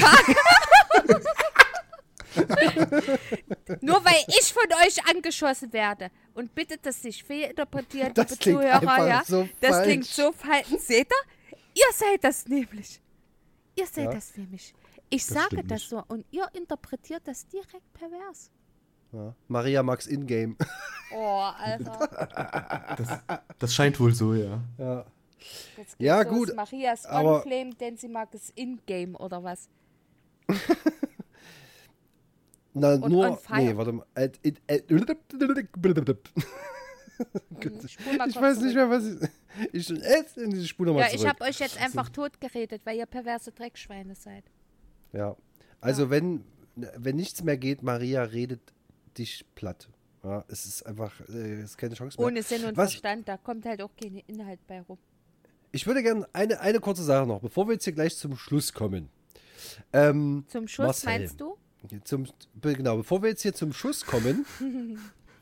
Nur 3.81 4.03
weil 4.05 4.23
ich 4.27 4.53
von 4.53 4.63
euch 4.85 5.03
angeschossen 5.09 5.73
werde. 5.73 6.11
Und 6.33 6.53
bitte 6.53 6.77
das 6.81 7.03
nicht 7.03 7.23
fehlinterpretieren, 7.25 8.13
Das 8.13 8.29
liebe 8.29 8.41
klingt 8.41 8.61
Zuhörer. 8.61 9.07
Ja? 9.07 9.23
so 9.25 9.47
das 9.61 9.69
falsch. 9.71 9.85
klingt 9.85 10.05
so 10.05 10.31
falsch. 10.31 10.67
Seht 10.79 11.07
ihr? 11.07 11.57
Ihr 11.73 11.93
seid 11.93 12.23
das 12.23 12.45
nämlich. 12.47 13.01
Ihr 13.75 13.87
seid 13.87 14.05
Ja. 14.05 14.11
das 14.11 14.35
nämlich. 14.37 14.73
Ich 15.09 15.25
sage 15.25 15.45
stimmt 15.47 15.71
das 15.71 15.79
nicht. 15.81 15.89
so 15.89 16.03
und 16.07 16.25
ihr 16.31 16.47
interpretiert 16.53 17.21
das 17.25 17.47
direkt 17.47 17.93
pervers. 17.93 18.51
Ja. 19.11 19.33
Maria 19.47 19.83
Max 19.83 20.07
Ingame. 20.07 20.55
Oh, 21.09 21.39
Alter. 21.57 22.09
Das 23.59 23.73
scheint 23.73 23.97
wohl 23.97 24.13
so, 24.13 24.33
ja. 24.33 24.61
Ja. 24.77 25.05
Ja, 25.97 26.21
los. 26.21 26.27
gut, 26.33 26.53
Marias 26.53 27.05
On-Flame, 27.09 27.75
denn 27.75 27.95
sie 27.95 28.09
mag 28.09 28.27
es 28.33 28.49
in-game 28.49 29.15
oder 29.15 29.41
was? 29.41 29.69
Na, 32.73 32.95
Und 32.95 33.09
nur. 33.09 33.39
Nee, 33.55 33.75
warte 33.77 33.93
mal. 33.93 34.05
Äh, 34.15 34.29
äh, 34.43 34.51
äh, 34.67 34.81
Hm, 37.17 37.79
Ich 37.81 37.97
kurz 37.97 38.35
weiß 38.35 38.59
nicht 38.59 38.75
mehr, 38.75 38.89
was 38.89 39.03
ich. 39.05 39.17
Ich 39.73 40.37
in 40.37 40.51
die 40.51 40.67
Spur 40.67 40.85
nochmal 40.85 41.03
Ja, 41.03 41.07
zurück. 41.09 41.21
ich 41.21 41.27
habe 41.27 41.43
euch 41.45 41.59
jetzt 41.59 41.81
einfach 41.81 42.09
tot 42.09 42.39
geredet, 42.39 42.81
weil 42.85 42.97
ihr 42.97 43.07
perverse 43.07 43.51
Dreckschweine 43.51 44.13
seid. 44.13 44.43
Ja. 45.13 45.35
Also 45.81 46.11
wenn, 46.11 46.43
wenn 46.75 47.15
nichts 47.15 47.43
mehr 47.43 47.57
geht, 47.57 47.81
Maria 47.81 48.21
redet 48.21 48.61
dich 49.17 49.45
platt. 49.55 49.89
Ja, 50.23 50.43
es 50.47 50.65
ist 50.65 50.85
einfach, 50.85 51.11
äh, 51.29 51.59
es 51.61 51.71
ist 51.71 51.77
keine 51.77 51.95
Chance 51.95 52.17
mehr. 52.17 52.27
Ohne 52.27 52.43
Sinn 52.43 52.65
und 52.65 52.75
Was- 52.77 52.91
Verstand, 52.91 53.27
da 53.27 53.37
kommt 53.37 53.65
halt 53.65 53.81
auch 53.81 53.91
kein 54.01 54.17
Inhalt 54.27 54.59
bei 54.67 54.81
rum. 54.81 54.97
Ich 55.71 55.85
würde 55.85 56.01
gerne 56.01 56.27
eine, 56.33 56.59
eine 56.59 56.79
kurze 56.79 57.03
Sache 57.03 57.27
noch, 57.27 57.41
bevor 57.41 57.67
wir 57.67 57.73
jetzt 57.73 57.83
hier 57.83 57.93
gleich 57.93 58.17
zum 58.17 58.35
Schluss 58.37 58.73
kommen. 58.73 59.09
Ähm, 59.93 60.45
Zum 60.47 60.67
Schuss 60.67 60.85
Marcel. 60.85 61.19
meinst 61.19 61.41
du? 61.41 61.57
zum, 62.03 62.25
genau, 62.61 62.97
bevor 62.97 63.21
wir 63.21 63.29
jetzt 63.29 63.41
hier 63.41 63.53
zum 63.53 63.73
Schuss 63.73 64.05
kommen, 64.05 64.45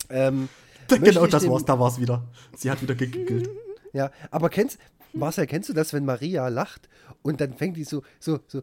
ähm, 0.09 0.49
genau 0.87 1.25
das 1.27 1.47
war's, 1.47 1.65
da 1.65 1.79
war's 1.79 1.99
wieder. 1.99 2.27
Sie 2.55 2.69
hat 2.69 2.81
wieder 2.81 2.95
gegiggelt. 2.95 3.49
Ja, 3.93 4.11
aber 4.29 4.49
kennst, 4.49 4.77
Marcel, 5.13 5.47
kennst 5.47 5.69
du 5.69 5.73
das, 5.73 5.93
wenn 5.93 6.03
Maria 6.03 6.49
lacht 6.49 6.89
und 7.21 7.39
dann 7.39 7.53
fängt 7.53 7.77
die 7.77 7.85
so, 7.85 8.03
so, 8.19 8.41
so, 8.45 8.61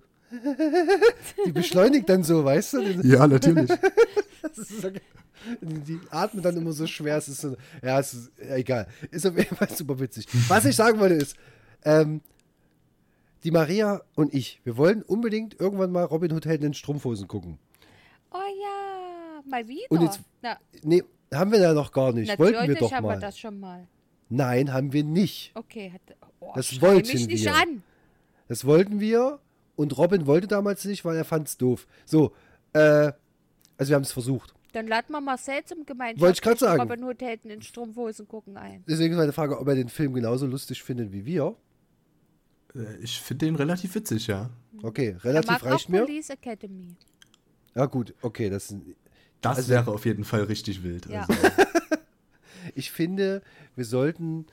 die 1.47 1.53
beschleunigt 1.53 2.09
dann 2.09 2.23
so, 2.25 2.45
weißt 2.45 2.75
du? 2.75 2.81
ja, 3.03 3.27
natürlich. 3.27 3.71
So, 4.55 4.91
die, 5.61 6.01
atmet 6.11 6.45
dann 6.45 6.57
immer 6.57 6.73
so 6.73 6.87
schwer. 6.87 7.17
Es 7.17 7.29
ist 7.29 7.41
so, 7.41 7.57
ja, 7.83 7.99
es 8.01 8.13
ist 8.13 8.33
egal. 8.39 8.87
Ist 9.11 9.25
auf 9.27 9.37
jeden 9.37 9.55
Fall 9.57 9.71
super 9.71 9.99
witzig. 10.01 10.27
Was 10.49 10.65
ich 10.65 10.75
sagen 10.77 10.99
wollte 10.99 11.15
ist, 11.15 11.37
ähm, 11.85 12.21
die 13.45 13.51
Maria 13.51 14.03
und 14.17 14.35
ich, 14.35 14.61
wir 14.65 14.77
wollen 14.77 15.03
unbedingt 15.03 15.59
irgendwann 15.61 15.91
mal 15.93 16.05
Robin 16.05 16.33
Hood 16.33 16.45
Helden 16.45 16.67
in 16.67 16.75
Strumpfhosen 16.75 17.29
gucken. 17.29 17.59
Oh 18.33 18.37
ja, 18.37 19.43
mal 19.49 19.67
wieder. 19.69 19.87
Und 19.91 20.03
jetzt- 20.03 20.21
Na, 20.43 20.59
Nee, 20.83 21.03
haben 21.33 21.53
wir 21.53 21.61
da 21.61 21.73
noch 21.73 21.93
gar 21.93 22.13
nicht. 22.13 22.29
natürlich 22.29 22.55
Wollten 22.57 22.69
wir 22.69 22.79
doch 22.81 22.93
haben 22.93 23.07
mal. 23.07 23.17
wir 23.17 23.21
das 23.21 23.39
schon 23.39 23.59
mal. 23.61 23.87
Nein, 24.29 24.73
haben 24.73 24.93
wir 24.93 25.05
nicht. 25.05 25.53
Okay, 25.55 25.93
hat, 25.93 26.01
oh, 26.41 26.53
Das 26.55 26.81
wollten 26.83 27.09
mich 27.09 27.27
nicht 27.29 27.45
wir. 27.45 27.55
an. 27.55 27.83
Das 28.49 28.65
wollten 28.65 29.01
wir 29.01 29.39
und 29.77 29.97
Robin 29.99 30.27
wollte 30.27 30.47
damals 30.47 30.85
nicht, 30.85 31.05
weil 31.05 31.17
er 31.17 31.25
fand 31.25 31.49
es 31.49 31.57
doof. 31.57 31.87
So, 32.05 32.33
Äh, 32.75 33.13
also 33.77 33.91
wir 33.91 33.97
haben 33.97 34.03
es 34.03 34.13
versucht. 34.13 34.55
Dann 34.73 34.87
laden 34.87 35.13
wir 35.13 35.21
Marcel 35.21 35.63
zum 35.67 35.85
Gemeinschaft. 35.85 36.21
Wollte 36.23 36.35
ich 36.37 36.43
grad 36.43 36.59
sagen. 36.59 36.81
Aber 36.81 36.97
nur 36.97 37.17
Täten 37.17 37.51
in 37.51 37.61
Strumpfhosen 37.61 38.27
gucken 38.27 38.57
ein. 38.57 38.83
Deswegen 38.89 39.13
ist 39.13 39.19
meine 39.19 39.33
Frage, 39.33 39.59
ob 39.59 39.69
er 39.69 39.75
den 39.75 39.91
Film 39.91 40.15
genauso 40.15 40.47
lustig 40.47 40.83
findet 40.83 41.13
wie 41.13 41.27
wir. 41.27 41.55
Äh, 42.75 42.97
Ich 43.03 43.21
finde 43.21 43.47
den 43.47 43.57
relativ 43.57 43.95
witzig, 43.95 44.27
ja. 44.29 44.49
Okay, 44.83 45.17
Er 45.19 45.25
relativ 45.25 45.51
mag 45.51 45.65
reicht 45.65 45.85
auch 45.87 45.89
mir. 45.91 46.05
Police 46.05 46.31
Academy. 46.31 46.97
Ja 47.75 47.85
gut, 47.87 48.15
okay, 48.23 48.49
das 48.49 48.75
Das 49.43 49.57
Also- 49.59 49.69
wäre 49.71 49.91
auf 49.91 50.05
jeden 50.07 50.25
Fall 50.25 50.45
richtig 50.45 50.83
wild. 50.83 51.07
Ja. 51.07 51.27
Also, 51.29 51.35
ich 52.75 52.91
finde, 52.91 53.43
wir 53.75 53.85
sollten 53.85 54.47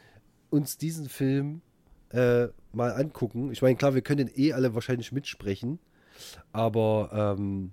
uns 0.49 0.77
diesen 0.77 1.07
Film 1.09 1.61
äh, 2.09 2.47
mal 2.73 2.91
angucken. 2.93 3.51
Ich 3.51 3.61
meine, 3.61 3.75
klar, 3.75 3.93
wir 3.93 4.01
können 4.01 4.27
den 4.27 4.31
eh 4.35 4.53
alle 4.53 4.75
wahrscheinlich 4.75 5.11
mitsprechen, 5.11 5.79
aber 6.51 7.35
ähm, 7.37 7.71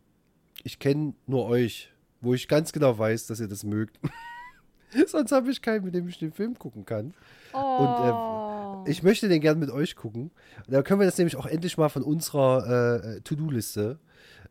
ich 0.62 0.78
kenne 0.78 1.14
nur 1.26 1.46
euch, 1.46 1.92
wo 2.20 2.34
ich 2.34 2.48
ganz 2.48 2.72
genau 2.72 2.98
weiß, 2.98 3.26
dass 3.26 3.40
ihr 3.40 3.48
das 3.48 3.64
mögt. 3.64 4.00
Sonst 5.06 5.32
habe 5.32 5.50
ich 5.50 5.62
keinen, 5.62 5.84
mit 5.84 5.94
dem 5.94 6.08
ich 6.08 6.18
den 6.18 6.32
Film 6.32 6.58
gucken 6.58 6.84
kann. 6.84 7.12
Oh. 7.52 8.84
Ich 8.86 9.02
möchte 9.02 9.28
den 9.28 9.40
gern 9.40 9.58
mit 9.58 9.70
euch 9.70 9.96
gucken. 9.96 10.30
Und 10.66 10.72
da 10.72 10.82
können 10.82 11.00
wir 11.00 11.06
das 11.06 11.18
nämlich 11.18 11.36
auch 11.36 11.46
endlich 11.46 11.76
mal 11.76 11.88
von 11.88 12.02
unserer 12.02 13.16
äh, 13.16 13.20
To-Do-Liste 13.20 13.98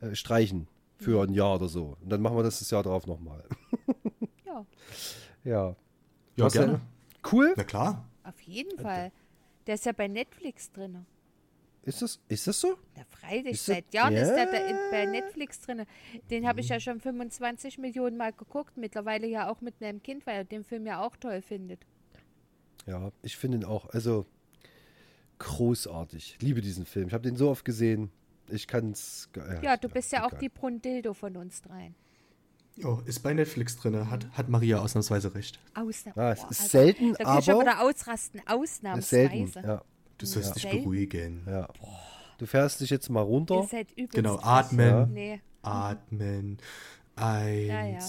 äh, 0.02 0.14
streichen 0.14 0.68
für 0.98 1.24
ein 1.24 1.34
Jahr 1.34 1.56
oder 1.56 1.68
so. 1.68 1.98
Und 2.02 2.10
dann 2.10 2.22
machen 2.22 2.38
wir 2.38 2.44
das 2.44 2.60
das 2.60 2.70
Jahr 2.70 2.84
drauf 2.84 3.08
nochmal. 3.08 3.44
ja, 4.46 4.66
ja. 5.44 5.76
ja, 6.36 6.46
Was 6.46 6.54
denn? 6.54 6.62
gerne. 6.64 6.82
Cool. 7.32 7.54
Na 7.58 7.64
klar. 7.64 8.08
auf 8.24 8.40
jeden 8.42 8.78
Fall. 8.80 9.12
Der 9.68 9.76
ist 9.76 9.86
ja 9.86 9.92
bei 9.92 10.08
Netflix 10.08 10.72
drin. 10.72 11.06
Ist 11.84 12.02
das, 12.02 12.20
ist 12.28 12.48
das 12.48 12.60
so? 12.60 12.78
Der 12.96 13.06
freilich, 13.06 13.54
Ist 13.54 13.68
das- 13.68 13.76
seit 13.76 13.94
Jahren 13.94 14.16
ist 14.16 14.30
der 14.34 14.46
bei, 14.48 14.60
Ja. 14.62 14.68
in- 14.68 14.92
bei 14.92 15.06
Netflix 15.06 15.62
drin. 15.62 15.86
Den 16.32 16.48
habe 16.48 16.60
ich 16.62 16.70
ja 16.70 16.80
schon 16.80 17.00
25 17.00 17.78
Millionen 17.78 18.18
Mal 18.18 18.34
geguckt. 18.34 18.76
Mittlerweile 18.78 19.28
ja 19.28 19.50
auch 19.52 19.62
mit 19.62 19.80
meinem 19.82 20.02
Kind, 20.02 20.26
weil 20.26 20.38
er 20.38 20.44
den 20.46 20.64
Film 20.64 20.88
ja 20.88 21.06
auch 21.06 21.16
toll 21.16 21.42
findet. 21.44 21.86
Ja, 22.88 23.12
ich 23.22 23.38
finde 23.38 23.58
ihn 23.60 23.66
auch, 23.66 23.88
also 23.90 24.26
großartig. 25.40 26.38
Liebe 26.42 26.62
diesen 26.62 26.86
Film. 26.86 27.08
Ich 27.08 27.14
habe 27.14 27.24
den 27.24 27.36
so 27.36 27.50
oft 27.50 27.66
gesehen. 27.66 28.12
Ich 28.48 28.68
kann 28.68 28.92
es. 28.92 29.30
Ja, 29.62 29.76
du 29.78 29.90
bist 29.90 30.12
ja 30.12 30.26
auch 30.26 30.34
die 30.34 30.50
Brundildo 30.50 31.14
von 31.14 31.36
uns 31.38 31.62
dreien. 31.62 31.96
Jo, 32.78 33.02
ist 33.06 33.20
bei 33.24 33.34
Netflix 33.34 33.78
drin. 33.78 34.10
Hat, 34.10 34.28
hat 34.34 34.50
Maria 34.50 34.80
ausnahmsweise 34.80 35.34
recht. 35.34 35.60
Ausnahme. 35.74 36.22
Ah, 36.22 36.32
es 36.34 36.44
ist 36.60 36.70
selten, 36.70 37.14
Da 37.14 37.34
will 37.36 37.40
ich 37.40 37.50
aber 37.50 37.62
aber 37.62 37.72
da 37.72 37.80
ausrasten. 37.82 38.42
ist 38.42 39.10
selten. 39.10 39.44
Ausnahmsweise. 39.44 39.62
Ja, 39.68 39.82
Du 40.18 40.26
sollst 40.26 40.56
dich 40.56 40.64
Selten. 40.64 40.78
beruhigen. 40.80 41.44
ja. 41.48 41.68
Du 42.38 42.46
fährst 42.46 42.82
dich 42.82 42.90
jetzt 42.90 43.10
mal 43.10 43.22
runter. 43.22 43.56
Ihr 43.62 43.68
seid 43.68 43.92
übelst 43.94 44.14
Genau, 44.14 44.40
atmen. 44.42 44.88
Ja. 44.90 45.06
Nee. 45.06 45.42
Atmen. 45.62 46.58
Eins. 47.16 47.68
Ja, 47.68 47.86
ja. 47.86 48.00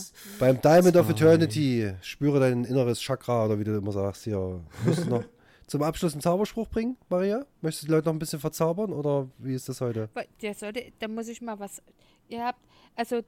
Beim 0.40 0.60
Diamond 0.60 0.96
of 0.96 1.06
Zwei. 1.06 1.12
Eternity 1.12 1.92
spüre 2.00 2.40
dein 2.40 2.64
inneres 2.64 3.00
Chakra 3.00 3.44
oder 3.46 3.58
wie 3.60 3.64
du 3.64 3.76
immer 3.76 3.92
sagst 3.92 4.24
hier. 4.24 4.60
Du 4.84 5.04
noch 5.08 5.24
zum 5.68 5.82
Abschluss 5.82 6.12
einen 6.12 6.22
Zauberspruch 6.22 6.68
bringen, 6.68 6.96
Maria? 7.08 7.46
Möchtest 7.60 7.84
du 7.84 7.86
die 7.86 7.92
Leute 7.92 8.06
noch 8.08 8.14
ein 8.14 8.18
bisschen 8.18 8.40
verzaubern 8.40 8.92
oder 8.92 9.28
wie 9.38 9.54
ist 9.54 9.68
das 9.68 9.80
heute? 9.80 10.08
Aber 10.12 10.24
Der 10.42 10.54
sollte, 10.54 10.92
da 10.98 11.06
muss 11.06 11.28
ich 11.28 11.40
mal 11.40 11.58
was. 11.60 11.80
Ihr 12.28 12.44
habt, 12.44 12.58
also 12.96 13.20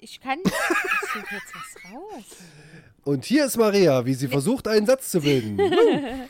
ich 0.00 0.20
kann. 0.20 0.38
Ich 0.44 1.12
suche 1.12 1.34
jetzt 1.34 1.54
was 1.54 1.92
raus. 1.92 2.36
Und 3.04 3.24
hier 3.24 3.46
ist 3.46 3.56
Maria, 3.56 4.04
wie 4.04 4.14
sie 4.14 4.28
versucht, 4.28 4.68
einen 4.68 4.86
Satz 4.86 5.10
zu 5.10 5.20
bilden. 5.20 5.58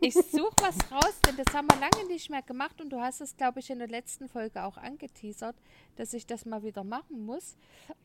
Ich 0.00 0.14
suche 0.14 0.54
was 0.60 0.76
raus, 0.92 1.20
denn 1.26 1.36
das 1.36 1.52
haben 1.52 1.66
wir 1.70 1.78
lange 1.80 2.08
nicht 2.08 2.30
mehr 2.30 2.40
gemacht 2.40 2.80
und 2.80 2.90
du 2.90 3.00
hast 3.00 3.20
es, 3.20 3.36
glaube 3.36 3.60
ich, 3.60 3.68
in 3.68 3.78
der 3.78 3.88
letzten 3.88 4.28
Folge 4.28 4.62
auch 4.62 4.76
angeteasert, 4.76 5.56
dass 5.96 6.14
ich 6.14 6.24
das 6.24 6.46
mal 6.46 6.62
wieder 6.62 6.84
machen 6.84 7.26
muss. 7.26 7.56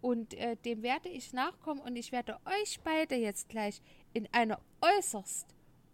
Und 0.02 0.34
äh, 0.34 0.58
dem 0.66 0.82
werde 0.82 1.08
ich 1.08 1.32
nachkommen 1.32 1.80
und 1.80 1.96
ich 1.96 2.12
werde 2.12 2.38
euch 2.46 2.80
beide 2.84 3.16
jetzt 3.16 3.48
gleich 3.48 3.80
in 4.12 4.28
eine 4.32 4.58
äußerst 4.82 5.46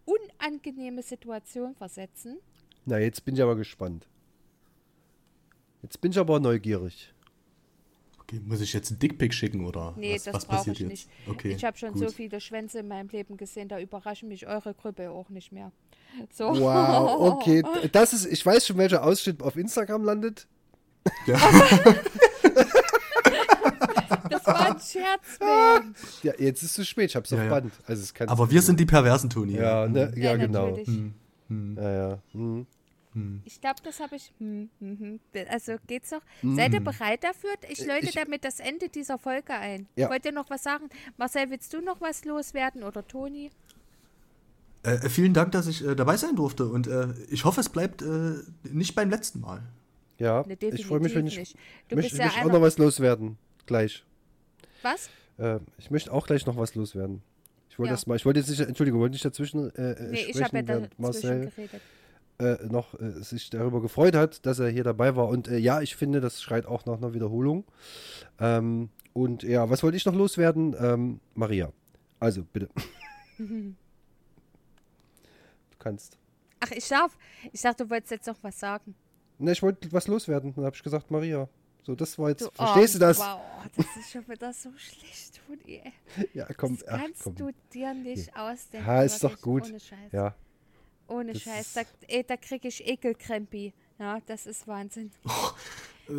unangenehme 0.06 1.04
Situation 1.04 1.76
versetzen. 1.76 2.40
Na, 2.86 2.98
jetzt 2.98 3.26
bin 3.26 3.36
ich 3.36 3.42
aber 3.42 3.56
gespannt. 3.56 4.08
Jetzt 5.84 6.02
bin 6.02 6.12
ich 6.12 6.18
aber 6.18 6.40
neugierig. 6.40 7.14
Okay, 8.30 8.42
muss 8.46 8.62
ich 8.62 8.74
jetzt 8.74 8.92
einen 8.92 9.00
Dickpick 9.00 9.34
schicken 9.34 9.66
oder 9.66 9.96
Nee, 9.98 10.14
was, 10.16 10.24
das 10.26 10.34
was 10.36 10.46
brauche 10.46 10.58
passiert 10.58 10.76
ich 10.76 10.80
jetzt? 10.82 10.90
nicht. 10.90 11.10
Okay, 11.28 11.52
ich 11.52 11.66
habe 11.66 11.78
schon 11.78 11.98
so 11.98 12.06
gut. 12.06 12.14
viele 12.14 12.40
Schwänze 12.40 12.80
in 12.80 12.88
meinem 12.88 13.10
Leben 13.10 13.38
gesehen, 13.38 13.68
da 13.70 13.80
überraschen 13.80 14.30
mich 14.30 14.46
eure 14.46 14.76
Krüppel 14.76 15.08
auch 15.08 15.30
nicht 15.30 15.52
mehr. 15.52 15.72
So. 16.32 16.50
Wow, 16.50 17.34
okay. 17.34 17.64
Das 17.92 18.14
ist, 18.14 18.26
ich 18.28 18.46
weiß 18.46 18.68
schon, 18.68 18.78
welcher 18.78 19.04
Ausschnitt 19.04 19.42
auf 19.42 19.56
Instagram 19.56 20.04
landet. 20.04 20.48
Das 24.30 24.46
war 24.46 24.60
ein 24.76 24.80
Scherz, 24.80 25.40
Ben. 25.40 25.96
Ja, 26.24 26.34
jetzt 26.38 26.62
ist 26.62 26.78
es 26.78 26.88
spät, 26.88 27.10
ich 27.10 27.16
hab's 27.16 27.32
Ja, 27.32 27.38
auf 27.38 27.44
ja. 27.44 27.50
Band. 27.50 27.74
Also 27.88 28.04
es 28.04 28.14
Aber 28.30 28.50
wir 28.52 28.62
sind 28.62 28.80
die 28.80 28.86
perversen 28.86 29.30
Toni. 29.30 29.54
Ja, 29.54 29.88
ne? 29.88 30.12
ja, 30.16 30.32
Ja, 30.32 30.36
genau. 30.38 30.70
natürlich. 30.70 30.90
Ja, 31.50 31.92
ja. 32.10 32.20
Hm. 32.34 32.68
Ich 33.46 33.60
glaube, 33.62 33.80
das 33.84 34.00
habe 34.00 34.16
ich. 34.16 34.32
Hm, 34.40 34.70
hm, 34.80 35.00
hm. 35.00 35.20
Also 35.50 35.74
geht's 35.88 36.12
noch? 36.12 36.22
Seid 36.44 36.74
ihr 36.74 36.80
bereit 36.82 37.24
dafür? 37.24 37.52
Ich 37.70 37.86
läute 37.86 38.08
Ich- 38.08 38.16
damit 38.16 38.44
das 38.44 38.60
Ende 38.60 38.90
dieser 38.90 39.18
Folge 39.18 39.54
ein. 39.54 39.88
Ja. 39.96 40.10
Wollt 40.10 40.26
ihr 40.26 40.32
noch 40.32 40.50
was 40.50 40.64
sagen? 40.64 40.90
Marcel, 41.18 41.50
willst 41.50 41.74
du 41.74 41.82
noch 41.82 42.02
was 42.02 42.26
loswerden 42.26 42.84
oder 42.84 43.08
Toni? 43.08 43.52
Äh, 44.84 45.10
vielen 45.10 45.34
Dank, 45.34 45.52
dass 45.52 45.68
ich 45.68 45.86
äh, 45.86 45.96
dabei 45.96 46.16
sein 46.16 46.36
durfte 46.36 46.66
und 46.68 46.88
äh, 46.88 47.08
ich 47.30 47.44
hoffe, 47.44 47.60
es 47.60 47.68
bleibt 47.70 48.02
äh, 48.02 48.36
nicht 48.64 48.96
beim 48.96 49.10
letzten 49.10 49.42
Mal. 49.42 49.62
Ja, 50.18 50.44
Ne, 50.48 50.56
ich 50.62 50.86
freue 50.86 51.00
mich, 51.02 51.14
wenn 51.16 51.28
ich, 51.28 51.38
nicht. 51.38 51.56
Du 51.90 51.96
möchte, 51.96 52.16
bist 52.18 52.36
ja 52.36 52.44
auch 52.46 52.52
noch 52.52 52.62
was 52.62 52.78
loswerden. 52.78 53.38
Gleich. 53.66 54.06
Was? 54.82 55.10
Äh, 55.38 55.60
ich 55.78 55.92
möchte 55.92 56.12
auch 56.14 56.26
gleich 56.28 56.46
noch 56.46 56.56
was 56.58 56.76
loswerden. 56.76 57.22
Ich 57.70 57.78
wollte 57.78 57.90
Ja. 57.90 57.94
das 57.96 58.08
mal, 58.08 58.16
ich 58.16 58.26
wollte 58.26 58.40
jetzt 58.40 58.50
nicht, 58.50 58.60
Entschuldigung, 58.62 59.00
wollte 59.02 59.14
nicht 59.14 59.24
dazwischen 59.26 59.74
äh, 59.76 59.92
äh, 59.92 60.12
Nee, 60.12 60.16
ich 60.18 60.22
sprechen, 60.38 60.44
habe 60.46 60.58
ja 60.58 60.64
dazwischen 60.64 61.02
Marcel 61.02 61.40
geredet. 61.56 61.82
Äh, 62.40 62.58
noch 62.68 63.00
äh, 63.00 63.22
sich 63.22 63.50
darüber 63.50 63.82
gefreut 63.82 64.16
hat, 64.16 64.46
dass 64.46 64.60
er 64.60 64.70
hier 64.70 64.84
dabei 64.84 65.16
war. 65.16 65.28
Und 65.28 65.48
äh, 65.48 65.58
ja, 65.58 65.82
ich 65.82 65.96
finde, 65.96 66.22
das 66.22 66.42
schreit 66.42 66.66
auch 66.66 66.86
nach 66.86 66.98
einer 66.98 67.14
Wiederholung. 67.14 67.66
Ähm, 68.40 68.90
und 69.14 69.44
ja, 69.44 69.70
was 69.70 69.84
wollte 69.84 69.98
ich 69.98 70.06
noch 70.06 70.16
loswerden? 70.16 70.76
Ähm, 70.80 71.20
Maria. 71.36 71.72
Also, 72.20 72.44
bitte. 72.44 72.70
du 73.38 73.76
kannst. 75.78 76.18
Ach, 76.62 76.72
ich 76.72 76.88
darf. 76.88 77.18
Ich 77.52 77.62
dachte, 77.62 77.84
du 77.84 77.90
wolltest 77.90 78.12
jetzt 78.12 78.28
noch 78.28 78.38
was 78.42 78.60
sagen. 78.60 78.96
Ne, 79.38 79.52
ich 79.52 79.62
wollte 79.62 79.92
was 79.92 80.08
loswerden. 80.08 80.54
Dann 80.56 80.66
habe 80.66 80.76
ich 80.76 80.84
gesagt, 80.84 81.12
Maria. 81.12 81.48
So, 81.84 81.96
das 81.96 82.20
war 82.20 82.30
jetzt. 82.30 82.42
Du, 82.42 82.52
verstehst 82.52 82.96
oh, 82.96 83.00
du 83.00 83.06
das? 83.06 83.20
Wow, 83.20 83.40
das 83.76 83.86
ist 83.98 84.12
schon 84.12 84.28
wieder 84.28 84.54
so 84.54 84.70
schlecht, 84.78 85.42
Toni. 85.46 85.82
ey. 85.84 86.28
Ja, 86.34 86.48
komm. 86.56 86.78
Das 86.78 86.88
Ach, 86.88 87.00
kannst 87.00 87.24
komm. 87.24 87.36
du 87.36 87.52
dir 87.74 87.94
nicht 87.94 88.36
ausdenken. 88.36 88.88
Ja, 88.88 89.04
ist 89.04 89.24
doch 89.24 89.42
gut. 89.42 89.74
Ja. 90.12 90.36
Ohne 91.10 91.34
das 91.34 91.42
Scheiß. 91.42 91.74
Da, 91.74 91.82
ey, 92.08 92.24
da 92.24 92.38
kriege 92.38 92.68
ich 92.68 92.88
Ekelkrempi. 92.88 93.74
Ja, 94.00 94.20
das 94.26 94.46
ist 94.46 94.68
Wahnsinn. 94.68 95.12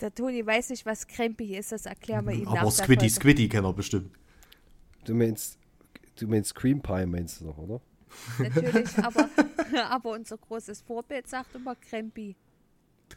Der 0.00 0.14
Toni 0.14 0.44
weiß 0.44 0.70
nicht, 0.70 0.86
was 0.86 1.06
Krempi 1.06 1.56
ist. 1.56 1.72
Das 1.72 1.86
erklären 1.86 2.26
wir 2.26 2.34
ihm 2.34 2.44
nach 2.44 2.62
aber 2.62 2.70
Squiddy. 2.70 3.08
Squiddy 3.08 3.48
kennt 3.48 3.66
er 3.66 3.72
bestimmt. 3.72 4.10
Du 5.04 5.14
meinst, 5.14 5.58
du 6.16 6.26
meinst 6.28 6.54
Cream 6.54 6.80
Pie, 6.80 7.06
meinst 7.06 7.40
du 7.40 7.46
noch, 7.46 7.58
oder? 7.58 7.80
Natürlich, 8.38 8.98
aber, 9.02 9.28
aber 9.88 10.10
unser 10.10 10.38
großes 10.38 10.82
Vorbild 10.82 11.28
sagt 11.28 11.54
immer 11.54 11.74
Krempi. 11.74 12.36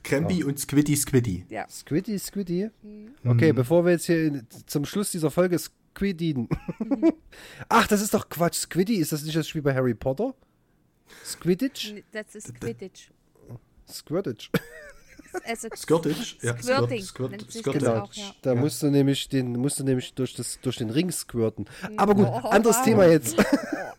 Krempi 0.03 0.43
und 0.43 0.59
Squiddy, 0.59 0.95
Squiddy. 0.95 1.45
Ja. 1.49 1.67
Squiddy, 1.69 2.19
Squiddy. 2.19 2.69
Mhm. 2.81 3.15
Okay, 3.23 3.53
bevor 3.53 3.85
wir 3.85 3.93
jetzt 3.93 4.05
hier 4.05 4.25
in, 4.25 4.47
zum 4.65 4.85
Schluss 4.85 5.11
dieser 5.11 5.31
Folge 5.31 5.57
Squiddy. 5.95 6.34
Mhm. 6.34 6.49
Ach, 7.69 7.88
das 7.88 8.01
ist 8.01 8.13
doch 8.13 8.27
Quatsch. 8.30 8.55
Squiddy, 8.55 8.95
ist 8.97 9.11
das 9.11 9.23
nicht 9.23 9.35
das 9.35 9.47
Spiel 9.47 9.61
bei 9.61 9.73
Harry 9.73 9.93
Potter? 9.93 10.34
Squidditch? 11.23 11.93
Das 12.11 12.35
ist 12.35 12.53
Quidditch. 12.59 13.11
Squidditch. 13.89 14.49
Also 15.43 15.67
Squirtage? 15.76 16.35
Ja, 16.41 16.57
Squirting 16.57 17.01
Squirt, 17.03 17.51
Squirt, 17.51 17.80
Genau. 17.80 18.03
auch, 18.03 18.13
ja. 18.13 18.34
Da 18.41 18.53
Ja. 18.53 18.59
musst 18.59 18.81
du 18.81 18.88
nämlich 18.88 19.27
den, 19.30 19.51
musst 19.53 19.80
du 19.80 19.84
nämlich 19.84 20.13
durch, 20.13 20.34
das, 20.34 20.59
durch 20.61 20.77
den 20.77 20.89
Ring 20.89 21.11
squirten. 21.11 21.65
Aber 21.97 22.15
gut, 22.15 22.26
Oh, 22.27 22.47
anderes 22.49 22.77
wow. 22.77 22.85
Thema 22.85 23.05
jetzt. 23.07 23.38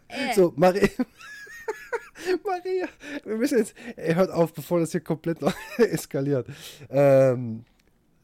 Äh, 0.08 0.34
so, 0.34 0.52
Maria. 0.56 0.88
Maria, 2.44 2.88
wir 3.24 3.36
müssen 3.36 3.58
jetzt. 3.58 3.74
Ey, 3.96 4.14
hört 4.14 4.30
auf, 4.30 4.52
bevor 4.54 4.80
das 4.80 4.92
hier 4.92 5.00
komplett 5.02 5.40
noch 5.42 5.54
eskaliert. 5.78 6.46
Ähm, 6.90 7.64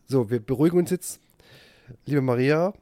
so, 0.09 0.29
wir 0.31 0.41
beruhigen 0.41 0.79
uns 0.79 0.91
jetzt. 0.91 1.21
Liebe 2.07 2.23
Maria, 2.23 2.73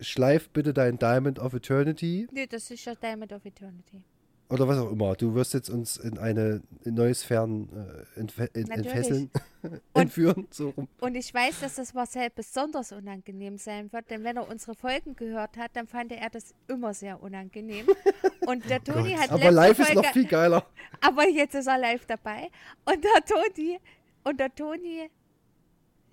schleif 0.00 0.48
bitte 0.50 0.72
dein 0.72 0.98
Diamond 0.98 1.38
of 1.38 1.54
Eternity 1.54 2.26
nee, 2.32 2.46
das 2.46 2.70
ist 2.70 2.84
ja 2.84 2.94
Diamond 2.94 3.32
of 3.32 3.44
Eternity. 3.44 4.02
oder 4.48 4.68
was 4.68 4.78
auch 4.78 4.90
immer. 4.92 5.14
Du 5.16 5.34
wirst 5.34 5.54
jetzt 5.54 5.68
uns 5.70 5.96
in 5.96 6.18
eine 6.18 6.62
in 6.84 6.94
neue 6.94 7.12
Sphären 7.14 7.68
äh, 8.16 8.20
entfesseln, 8.20 9.30
entführen. 9.94 10.46
So 10.50 10.70
rum. 10.70 10.86
Und 11.00 11.16
ich 11.16 11.34
weiß, 11.34 11.60
dass 11.60 11.74
das 11.76 11.94
Marcel 11.94 12.28
besonders 12.34 12.92
unangenehm 12.92 13.58
sein 13.58 13.92
wird, 13.92 14.08
denn 14.10 14.22
wenn 14.22 14.36
er 14.36 14.48
unsere 14.48 14.74
Folgen 14.76 15.16
gehört 15.16 15.56
hat, 15.56 15.74
dann 15.74 15.86
fand 15.88 16.12
er 16.12 16.30
das 16.30 16.54
immer 16.68 16.94
sehr 16.94 17.20
unangenehm. 17.20 17.86
Und 18.46 18.68
der 18.70 18.82
Toni 18.84 19.12
hat 19.14 19.32
Aber 19.32 19.50
live 19.50 19.78
ist 19.80 19.86
Folge, 19.86 20.02
noch 20.02 20.12
viel 20.12 20.26
geiler. 20.26 20.64
aber 21.00 21.28
jetzt 21.28 21.56
ist 21.56 21.66
er 21.66 21.78
live 21.78 22.06
dabei. 22.06 22.48
Und 22.84 23.02
der 23.02 23.24
Toni 23.24 23.78
Und 24.22 24.38
der 24.38 24.54
Toni 24.54 25.10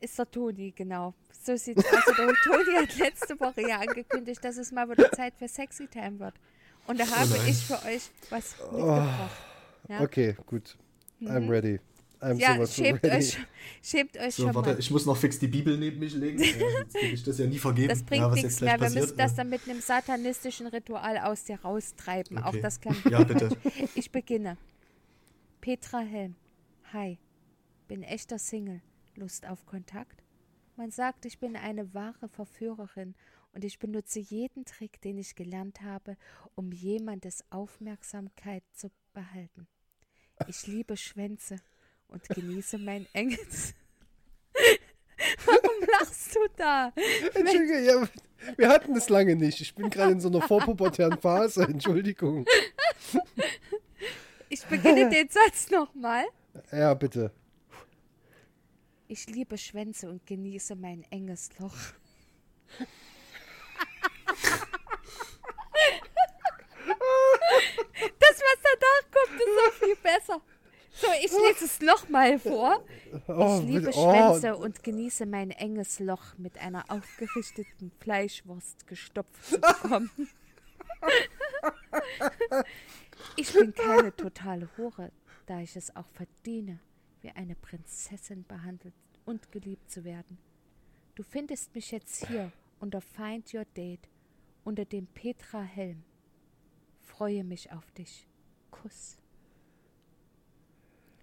ist 0.04 0.18
der 0.20 0.30
Toni, 0.30 0.72
genau. 0.76 1.14
So 1.44 1.56
sieht 1.56 1.78
aus. 1.78 1.86
Der 1.86 2.34
Toni 2.44 2.76
hat 2.76 2.98
letzte 2.98 3.40
Woche 3.40 3.68
ja 3.68 3.80
angekündigt, 3.80 4.44
dass 4.44 4.58
es 4.58 4.72
mal 4.72 4.90
wieder 4.90 5.12
Zeit 5.12 5.34
für 5.38 5.48
Sexy 5.48 5.88
Time 5.88 6.20
wird. 6.20 6.34
Und 6.88 7.00
da 7.00 7.08
habe 7.08 7.30
nein. 7.30 7.42
ich 7.48 7.58
für 7.64 7.82
euch 7.86 8.10
was 8.30 8.56
mitgebracht. 8.60 9.32
Ja? 9.90 10.02
Okay, 10.02 10.36
gut. 10.46 10.78
I'm 11.22 11.50
ready. 11.50 11.80
I'm 12.22 12.38
Ja, 12.38 12.66
schämt 12.66 13.04
ready. 13.04 13.18
euch, 13.18 13.38
schämt 13.82 14.18
euch 14.18 14.36
So, 14.36 14.44
schon 14.44 14.56
warte, 14.56 14.72
mal. 14.72 14.80
ich 14.80 14.90
muss 14.92 15.06
noch 15.06 15.18
fix 15.18 15.40
die 15.40 15.48
Bibel 15.48 15.78
neben 15.78 16.00
mich 16.00 16.14
legen. 16.14 16.40
Sonst 16.40 16.94
will 16.94 17.14
ich 17.14 17.24
das 17.24 17.38
ja 17.38 17.46
nie 17.48 17.60
vergeben. 17.60 17.90
Das 17.90 18.04
bringt 18.04 18.22
ja, 18.22 18.28
was 18.30 18.36
nichts 18.36 18.52
jetzt 18.54 18.62
mehr. 18.62 18.74
Wir 18.74 18.80
passiert, 18.80 19.02
müssen 19.04 19.18
das 19.18 19.32
ne? 19.32 19.38
dann 19.38 19.50
mit 19.50 19.62
einem 19.70 19.82
satanistischen 19.82 20.68
Ritual 20.68 21.18
aus 21.18 21.44
dir 21.44 21.60
raustreiben. 21.62 22.38
Auch 22.38 22.50
Okay. 22.50 22.62
das 22.62 22.80
kann. 22.80 22.96
Ja, 23.10 23.24
bitte. 23.24 23.50
Ich 23.96 24.10
beginne. 24.12 24.58
Petra 25.60 26.00
Helm. 26.00 26.36
Hi. 26.94 27.18
Bin 27.88 28.04
echter 28.04 28.40
Single. 28.40 28.82
Lust 29.18 29.48
auf 29.48 29.66
Kontakt? 29.66 30.24
Man 30.76 30.92
sagt, 30.92 31.26
ich 31.26 31.40
bin 31.40 31.56
eine 31.56 31.94
wahre 31.94 32.30
Verführerin 32.30 33.16
und 33.54 33.64
ich 33.64 33.80
benutze 33.80 34.20
jeden 34.20 34.66
Trick, 34.66 35.02
den 35.02 35.18
ich 35.18 35.36
gelernt 35.36 35.82
habe, 35.82 36.18
um 36.56 36.72
jemandes 36.72 37.44
Aufmerksamkeit 37.52 38.64
zu 38.74 38.90
behalten. 39.14 39.68
Ich 40.48 40.66
liebe 40.66 40.98
Schwänze 40.98 41.58
und 42.08 42.28
genieße 42.28 42.78
mein 42.80 43.06
enges. 43.14 43.74
Warum 45.46 45.88
lachst 46.00 46.36
du 46.36 46.40
da? 46.56 46.92
Entschuldige, 47.34 47.80
ja, 47.80 48.08
wir 48.58 48.70
hatten 48.70 48.96
es 48.96 49.10
lange 49.10 49.36
nicht. 49.36 49.62
Ich 49.62 49.76
bin 49.76 49.90
gerade 49.90 50.14
in 50.14 50.20
so 50.20 50.30
einer 50.30 50.42
vorpubertären 50.42 51.20
Phase. 51.20 51.64
Entschuldigung. 51.64 52.46
Ich 54.50 54.66
beginne 54.66 55.10
den 55.10 55.30
Satz 55.30 55.70
nochmal. 55.70 56.26
Ja, 56.72 56.94
bitte. 56.94 57.32
Ich 59.08 59.28
liebe 59.28 59.58
Schwänze 59.58 60.10
und 60.10 60.26
genieße 60.26 60.76
mein 60.76 61.04
enges 61.12 61.50
Loch. 61.60 61.76
Das, 68.20 68.40
was 68.40 68.60
danach 68.64 69.12
kommt, 69.12 69.40
ist 69.40 69.48
so 69.56 69.86
viel 69.86 69.96
besser. 69.98 70.42
So, 70.96 71.08
ich 71.24 71.32
lese 71.32 71.66
es 71.66 71.80
nochmal 71.82 72.38
vor. 72.38 72.84
Oh, 73.28 73.60
Ich 73.62 73.68
liebe 73.68 73.86
bitte. 73.88 73.98
oh, 73.98 74.12
Schwänze 74.12 74.56
und 74.58 74.84
genieße 74.84 75.26
mein 75.26 75.50
enges 75.52 76.00
Loch 76.00 76.38
mit 76.38 76.58
einer 76.60 76.86
aufgerichteten 76.90 77.92
Fleischwurst 78.00 78.86
gestopft 78.88 79.44
zu 79.46 79.60
bekommen. 79.62 80.12
Ich 83.38 83.52
bin 83.54 83.74
keine 83.74 84.16
totale 84.16 84.70
Hure, 84.78 85.12
da 85.48 85.60
ich 85.60 85.76
es 85.76 85.96
auch 85.96 86.08
verdiene, 86.14 86.80
wie 87.24 87.32
eine 87.32 87.56
Prinzessin 87.56 88.46
behandelt 88.46 88.94
und 89.26 89.52
geliebt 89.52 89.90
zu 89.90 90.04
werden. 90.04 90.38
Du 91.16 91.24
findest 91.24 91.74
mich 91.74 91.92
jetzt 91.92 92.28
hier 92.28 92.52
unter 92.80 93.02
Find 93.02 93.54
Your 93.54 93.66
Date 93.76 94.08
unter 94.64 94.86
dem 94.86 95.08
Petra 95.08 95.62
Helm. 95.62 96.04
Freue 97.02 97.44
mich 97.44 97.72
auf 97.72 97.92
dich. 97.92 98.28
Kuss. 98.72 99.18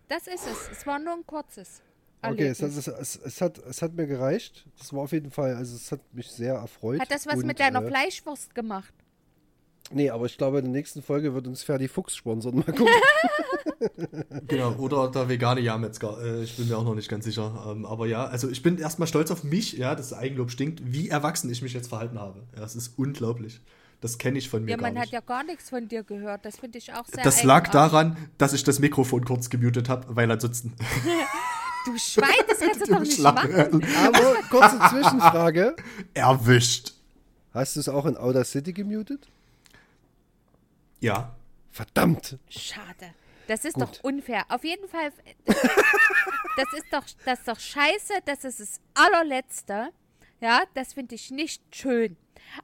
Das 0.08 0.26
ist 0.26 0.46
es. 0.46 0.68
Es 0.70 0.86
war 0.86 0.98
nur 0.98 1.14
ein 1.14 1.26
kurzes. 1.26 1.82
Okay, 2.22 2.48
es, 2.48 2.60
Erlebnis. 2.60 2.86
hat- 2.86 3.00
es, 3.00 3.16
es, 3.16 3.24
es, 3.24 3.40
hat, 3.40 3.58
es 3.58 3.82
hat 3.82 3.94
mir 3.94 4.06
gereicht. 4.06 4.66
Das 4.78 4.92
war 4.92 5.00
auf 5.02 5.12
jeden 5.12 5.30
Fall, 5.30 5.54
also 5.54 5.74
es 5.74 5.90
hat 5.90 6.00
mich 6.12 6.30
sehr 6.30 6.54
erfreut. 6.54 7.00
Hat 7.00 7.10
das 7.10 7.26
was 7.26 7.36
Und, 7.36 7.46
mit 7.46 7.60
deiner 7.60 7.82
äh, 7.82 7.86
Fleischwurst 7.88 8.54
gemacht? 8.54 8.92
Nee, 9.92 10.10
aber 10.10 10.26
ich 10.26 10.38
glaube, 10.38 10.58
in 10.58 10.66
der 10.66 10.72
nächsten 10.72 11.02
Folge 11.02 11.34
wird 11.34 11.46
uns 11.46 11.62
Ferdi 11.62 11.88
Fuchs 11.88 12.14
sponsern. 12.16 12.56
Mal 12.56 12.64
gucken. 12.64 12.86
Genau, 14.46 14.72
oder 14.74 15.10
der 15.10 15.28
vegane 15.28 15.60
Jahrmetzger. 15.60 16.18
Äh, 16.22 16.42
ich 16.42 16.56
bin 16.56 16.68
mir 16.68 16.76
auch 16.76 16.84
noch 16.84 16.94
nicht 16.94 17.08
ganz 17.08 17.24
sicher. 17.24 17.66
Ähm, 17.68 17.86
aber 17.86 18.06
ja, 18.06 18.24
also 18.26 18.48
ich 18.48 18.62
bin 18.62 18.78
erstmal 18.78 19.08
stolz 19.08 19.30
auf 19.30 19.42
mich, 19.44 19.72
ja, 19.74 19.94
das 19.94 20.12
Eigenlob 20.12 20.50
stinkt, 20.50 20.82
wie 20.84 21.08
erwachsen 21.08 21.50
ich 21.50 21.62
mich 21.62 21.72
jetzt 21.72 21.88
verhalten 21.88 22.18
habe. 22.18 22.42
Ja, 22.56 22.64
es 22.64 22.74
ist 22.76 22.98
unglaublich. 22.98 23.60
Das 24.00 24.18
kenne 24.18 24.38
ich 24.38 24.48
von 24.48 24.64
mir 24.64 24.72
Ja, 24.72 24.76
gar 24.76 24.90
man 24.90 25.00
hat 25.00 25.10
ja 25.10 25.20
gar 25.20 25.44
nichts 25.44 25.70
von 25.70 25.88
dir 25.88 26.02
gehört. 26.02 26.44
Das 26.44 26.58
finde 26.58 26.78
ich 26.78 26.92
auch 26.92 27.06
sehr 27.06 27.22
das 27.22 27.42
lag 27.42 27.68
daran, 27.68 28.16
dass 28.38 28.52
ich 28.52 28.64
das 28.64 28.78
Mikrofon 28.78 29.24
kurz 29.24 29.50
gemutet 29.50 29.88
habe, 29.88 30.14
weil 30.14 30.30
ansonsten. 30.30 30.74
Du 31.86 31.96
Schwein, 31.96 32.28
das 32.46 32.58
kannst 32.58 32.82
du 32.82 32.92
doch 32.92 33.00
nicht 33.00 33.18
machen. 33.20 33.54
aber 33.54 34.34
kurze 34.50 34.78
Zwischenfrage. 34.90 35.74
Erwischt. 36.14 36.92
Hast 37.54 37.76
du 37.76 37.80
es 37.80 37.88
auch 37.88 38.04
in 38.04 38.18
Outer 38.18 38.44
City 38.44 38.74
gemutet? 38.74 39.28
Ja. 41.00 41.34
Verdammt. 41.70 42.38
Schade. 42.48 43.14
Das 43.46 43.64
ist 43.64 43.74
Gut. 43.74 43.82
doch 43.84 44.04
unfair. 44.04 44.44
Auf 44.48 44.64
jeden 44.64 44.88
Fall, 44.88 45.12
das 45.46 46.72
ist 46.74 46.86
doch, 46.92 47.04
das 47.24 47.38
ist 47.40 47.48
doch 47.48 47.58
scheiße. 47.60 48.14
Das 48.24 48.44
ist 48.44 48.60
das 48.60 48.80
allerletzte. 48.94 49.88
Ja, 50.40 50.62
das 50.74 50.94
finde 50.94 51.14
ich 51.14 51.30
nicht 51.30 51.62
schön. 51.74 52.16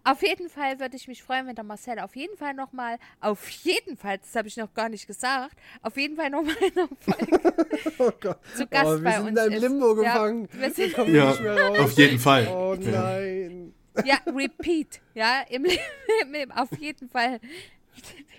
Auf 0.02 0.22
jeden 0.22 0.48
Fall 0.48 0.80
würde 0.80 0.96
ich 0.96 1.06
mich 1.06 1.22
freuen, 1.22 1.46
wenn 1.46 1.54
der 1.54 1.64
Marcel 1.64 1.98
auf 2.00 2.16
jeden 2.16 2.36
Fall 2.36 2.54
nochmal, 2.54 2.98
auf 3.20 3.48
jeden 3.48 3.96
Fall, 3.96 4.18
das 4.18 4.34
habe 4.34 4.48
ich 4.48 4.56
noch 4.56 4.72
gar 4.74 4.88
nicht 4.88 5.06
gesagt, 5.06 5.56
auf 5.82 5.96
jeden 5.96 6.16
Fall 6.16 6.30
nochmal 6.30 6.56
in 6.56 6.74
der 6.74 6.88
Folge 6.98 7.54
Oh 7.98 8.10
Gott. 8.20 8.38
zu 8.56 8.66
Gast 8.66 8.86
oh, 8.86 8.94
wir 8.96 9.02
bei 9.02 9.12
sind 9.18 9.20
uns 9.28 9.30
in 9.30 9.38
einem 9.38 9.52
ist. 9.52 9.60
Limbo 9.60 10.02
Ja, 10.02 10.12
gefangen. 10.14 10.48
wir 10.52 10.70
sind- 10.72 10.94
kommen 10.94 11.14
Ja, 11.14 11.30
nicht 11.30 11.40
mehr 11.40 11.60
raus. 11.60 11.78
auf 11.78 11.92
jeden 11.92 12.18
Fall. 12.18 12.48
Oh 12.48 12.74
nein. 12.80 13.74
Ja, 14.04 14.16
repeat. 14.26 15.00
Ja, 15.14 15.42
im, 15.48 15.64
im, 16.22 16.34
im, 16.34 16.50
auf 16.52 16.70
jeden 16.78 17.08
Fall. 17.08 17.40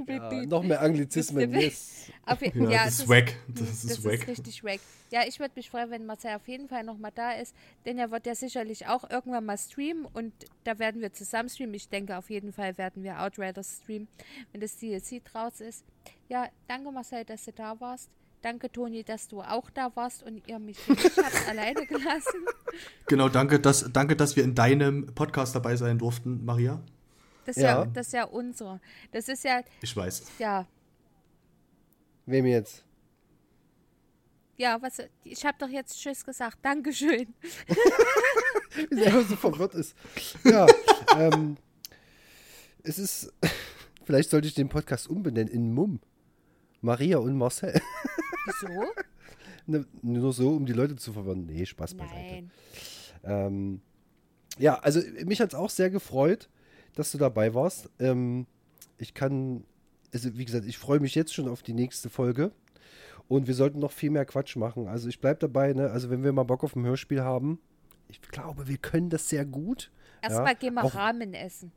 Ja, 0.08 0.32
noch 0.46 0.64
mehr 0.64 0.82
Anglizismen. 0.82 1.52
Das- 1.52 1.64
Yes. 1.64 1.94
Auf, 2.26 2.42
Ja, 2.42 2.52
ja, 2.70 2.86
das 2.86 3.00
ist 3.00 3.10
wack. 3.10 3.34
Das 3.48 3.68
Das 3.70 3.84
ist 3.84 3.92
ist 3.92 4.04
wack. 4.06 4.28
richtig 4.28 4.64
wack. 4.64 4.80
Ja, 5.12 5.22
ich 5.28 5.40
würde 5.40 5.54
mich 5.56 5.70
freuen, 5.70 5.90
wenn 5.90 6.06
Marcel 6.06 6.36
auf 6.36 6.48
jeden 6.48 6.68
Fall 6.68 6.84
nochmal 6.84 7.12
da 7.16 7.32
ist, 7.32 7.56
denn 7.86 7.98
er 7.98 8.12
wird 8.12 8.26
ja 8.26 8.36
sicherlich 8.36 8.88
auch 8.88 9.10
irgendwann 9.10 9.46
mal 9.46 9.58
streamen 9.58 10.06
und 10.06 10.34
da 10.66 10.78
werden 10.80 11.02
wir 11.02 11.14
zusammen 11.14 11.50
streamen. 11.50 11.74
Ich 11.76 11.88
denke, 11.90 12.18
auf 12.18 12.30
jeden 12.30 12.52
Fall 12.54 12.78
werden 12.78 13.04
wir 13.04 13.22
Outriders 13.22 13.80
streamen, 13.84 14.08
wenn 14.52 14.62
das 14.62 14.76
DLC 14.78 15.24
draus 15.24 15.62
ist. 15.62 15.86
Ja, 16.28 16.48
danke 16.68 16.92
Marcel, 16.92 17.24
dass 17.26 17.46
du 17.46 17.54
da 17.54 17.80
warst. 17.80 18.10
Danke 18.42 18.72
Toni, 18.72 19.04
dass 19.04 19.28
du 19.28 19.42
auch 19.42 19.70
da 19.72 19.94
warst 19.96 20.22
und 20.24 20.48
ihr 20.48 20.60
mich 20.60 20.78
nicht 20.88 21.18
habt 21.18 21.48
alleine 21.50 21.86
gelassen. 21.88 22.46
Genau, 23.08 23.30
danke 23.30 23.60
dass, 23.60 23.90
danke, 23.92 24.16
dass 24.16 24.36
wir 24.36 24.44
in 24.44 24.54
deinem 24.54 25.08
Podcast 25.16 25.56
dabei 25.56 25.76
sein 25.76 25.98
durften, 25.98 26.46
Maria. 26.46 26.82
Das 27.48 27.56
ist 27.58 27.64
ja, 27.64 27.70
Ja. 27.80 27.86
das 27.86 28.08
ist 28.08 28.14
ja 28.14 28.26
unsere. 28.26 28.80
Das 29.12 29.28
ist 29.30 29.44
ja, 29.44 29.62
Ich 29.82 29.96
weiß. 29.96 30.32
ja, 30.40 30.68
Wem 32.26 32.46
jetzt? 32.46 32.84
ja, 34.58 34.82
was, 34.82 34.98
ich 35.24 35.46
habe 35.46 35.56
doch 35.60 35.70
jetzt 35.70 35.98
Tschüss 36.00 36.26
gesagt. 36.26 36.58
Dankeschön. 36.64 37.34
Wie 38.92 39.04
er 39.04 39.24
so 39.24 39.36
verwirrt 39.36 39.76
ist. 39.76 39.96
Ja, 40.44 40.66
ähm, 41.18 41.58
es 42.84 43.00
ist, 43.00 43.32
vielleicht 44.04 44.30
sollte 44.30 44.48
ich 44.48 44.56
den 44.56 44.68
Podcast 44.68 45.10
umbenennen 45.10 45.48
in 45.54 45.74
Mumm. 45.74 46.00
Maria 46.82 47.18
und 47.20 47.38
Marcel. 47.38 47.80
Wieso? 48.46 48.68
Ne, 49.68 49.86
Nur 50.02 50.34
so, 50.34 50.50
um 50.50 50.66
die 50.66 50.74
Leute 50.74 50.96
zu 50.96 51.14
verwirren. 51.14 51.46
Nee, 51.46 51.66
Spaß 51.66 51.94
beiseite. 51.96 52.16
Nein. 52.24 52.52
Ähm, 53.24 53.82
ja, 54.58 54.76
also 54.80 55.02
mich 55.26 55.40
hat 55.40 55.54
es 55.54 55.56
auch 55.56 55.70
sehr 55.70 55.90
gefreut, 55.90 56.50
dass 56.98 57.12
du 57.12 57.18
dabei 57.18 57.54
warst. 57.54 57.90
Ähm, 58.00 58.46
ich 58.98 59.14
kann, 59.14 59.64
also 60.14 60.38
wie 60.38 60.46
gesagt, 60.46 60.66
ich 60.66 60.78
freue 60.78 61.00
mich 61.00 61.16
jetzt 61.16 61.34
schon 61.34 61.48
auf 61.48 61.64
die 61.64 61.74
nächste 61.74 62.10
Folge. 62.10 62.52
Und 63.28 63.48
wir 63.48 63.54
sollten 63.56 63.80
noch 63.80 63.92
viel 63.92 64.10
mehr 64.10 64.26
Quatsch 64.26 64.56
machen. 64.56 64.88
Also 64.88 65.10
ich 65.10 65.20
bleibe 65.20 65.40
dabei, 65.40 65.74
ne? 65.74 65.92
Also 65.92 66.10
wenn 66.10 66.24
wir 66.24 66.32
mal 66.32 66.44
Bock 66.44 66.64
auf 66.64 66.76
ein 66.76 66.86
Hörspiel 66.86 67.22
haben, 67.22 67.60
ich 68.08 68.22
glaube, 68.22 68.68
wir 68.68 68.78
können 68.78 69.10
das 69.10 69.28
sehr 69.28 69.46
gut. 69.46 69.92
Erstmal 70.22 70.56
gehen 70.56 70.76
wir 70.76 70.84
auch- 70.86 70.96
Ramen 70.96 71.34
essen. 71.34 71.72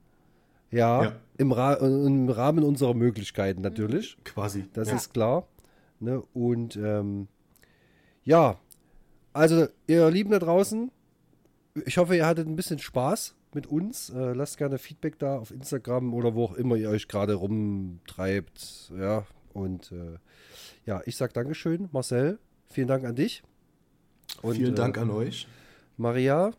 Ja, 0.70 1.02
Ja. 1.02 1.12
Im, 1.38 1.50
Ra 1.50 1.74
im 1.74 2.28
Rahmen 2.28 2.62
unserer 2.62 2.94
Möglichkeiten 2.94 3.60
natürlich. 3.62 4.16
Quasi. 4.24 4.68
Das 4.72 4.88
ja. 4.90 4.96
ist 4.96 5.12
klar. 5.12 5.48
Ne? 5.98 6.22
Und 6.32 6.76
ähm, 6.76 7.26
ja, 8.22 8.58
also 9.32 9.66
ihr 9.88 10.08
Lieben 10.10 10.30
da 10.30 10.38
draußen, 10.38 10.92
ich 11.84 11.98
hoffe, 11.98 12.16
ihr 12.16 12.26
hattet 12.26 12.46
ein 12.46 12.56
bisschen 12.56 12.78
Spaß 12.78 13.34
mit 13.54 13.66
uns. 13.66 14.10
Äh, 14.10 14.32
lasst 14.32 14.58
gerne 14.58 14.78
Feedback 14.78 15.18
da 15.18 15.38
auf 15.38 15.50
Instagram 15.50 16.14
oder 16.14 16.34
wo 16.34 16.44
auch 16.44 16.54
immer 16.54 16.76
ihr 16.76 16.90
euch 16.90 17.08
gerade 17.08 17.34
rumtreibt. 17.34 18.92
Ja, 18.98 19.26
und 19.52 19.92
äh, 19.92 20.18
ja, 20.86 21.02
ich 21.06 21.16
sag 21.16 21.32
Dankeschön, 21.34 21.88
Marcel. 21.92 22.38
Vielen 22.68 22.88
Dank 22.88 23.04
an 23.04 23.16
dich. 23.16 23.42
Und, 24.42 24.56
Vielen 24.56 24.74
Dank 24.74 24.96
äh, 24.96 25.00
an 25.00 25.10
euch. 25.10 25.46
Maria. 25.96 26.52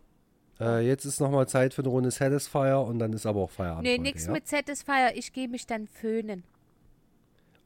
Äh, 0.59 0.85
jetzt 0.85 1.05
ist 1.05 1.19
nochmal 1.19 1.47
Zeit 1.47 1.73
für 1.73 1.81
eine 1.81 1.89
Runde 1.89 2.11
Satisfier 2.11 2.81
und 2.81 2.99
dann 2.99 3.13
ist 3.13 3.25
aber 3.25 3.39
auch 3.41 3.49
Feierabend. 3.51 3.83
Nee, 3.83 3.97
nix 3.97 4.25
ja? 4.27 4.31
mit 4.31 4.47
Satisfier. 4.47 5.11
Ich 5.15 5.33
gehe 5.33 5.47
mich 5.47 5.65
dann 5.65 5.87
föhnen. 5.87 6.43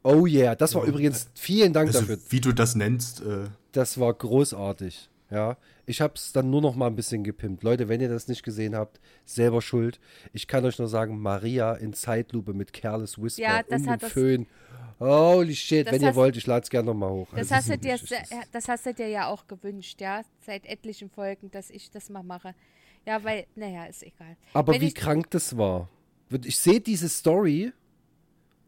Oh 0.02 0.24
yeah, 0.26 0.54
das 0.54 0.74
war 0.74 0.84
Ja. 0.84 0.88
übrigens, 0.88 1.28
vielen 1.34 1.72
Dank 1.72 1.88
Also, 1.88 2.00
dafür. 2.00 2.18
wie 2.28 2.40
du 2.40 2.52
das 2.52 2.76
nennst, 2.76 3.20
äh, 3.22 3.48
Das 3.72 3.98
war 3.98 4.14
großartig. 4.14 5.10
Ja, 5.30 5.56
ich 5.86 6.00
habe 6.00 6.14
es 6.14 6.32
dann 6.32 6.50
nur 6.50 6.62
noch 6.62 6.76
mal 6.76 6.86
ein 6.86 6.94
bisschen 6.94 7.24
gepimpt. 7.24 7.64
Leute, 7.64 7.88
wenn 7.88 8.00
ihr 8.00 8.08
das 8.08 8.28
nicht 8.28 8.44
gesehen 8.44 8.76
habt, 8.76 9.00
selber 9.24 9.60
schuld. 9.60 9.98
Ich 10.32 10.46
kann 10.46 10.64
euch 10.64 10.78
nur 10.78 10.86
sagen, 10.88 11.18
Maria 11.20 11.74
in 11.74 11.92
Zeitlupe 11.94 12.54
mit 12.54 12.72
Careless 12.72 13.20
Whisper 13.20 13.42
Ja, 13.42 13.62
das 13.64 13.82
und 13.82 13.90
hat 13.90 14.02
das- 14.04 14.12
Föhn. 14.12 14.46
Holy 14.98 15.54
shit, 15.54 15.90
wenn 15.90 16.00
ihr 16.00 16.14
wollt, 16.14 16.36
ich 16.38 16.46
lade 16.46 16.62
es 16.62 16.70
gerne 16.70 16.86
nochmal 16.86 17.10
hoch. 17.10 17.28
Das 17.34 17.52
Also, 17.52 17.72
hast, 17.72 17.84
dir, 17.84 17.98
das 18.52 18.68
hast 18.68 18.86
du 18.86 18.94
dir 18.94 19.08
ja 19.08 19.26
auch 19.26 19.46
gewünscht, 19.46 20.00
ja, 20.00 20.22
seit 20.46 20.64
etlichen 20.64 21.10
Folgen, 21.10 21.50
dass 21.50 21.68
ich 21.70 21.90
das 21.90 22.08
mal 22.08 22.22
mache. 22.22 22.54
Ja, 23.04 23.22
weil, 23.22 23.46
naja, 23.56 23.84
ist 23.84 24.02
egal. 24.02 24.36
Aber 24.54 24.72
Wenn 24.72 24.80
wie 24.80 24.94
krank 24.94 25.30
das 25.30 25.56
war. 25.58 25.88
Ich 26.44 26.58
sehe 26.58 26.80
diese 26.80 27.08
Story 27.08 27.72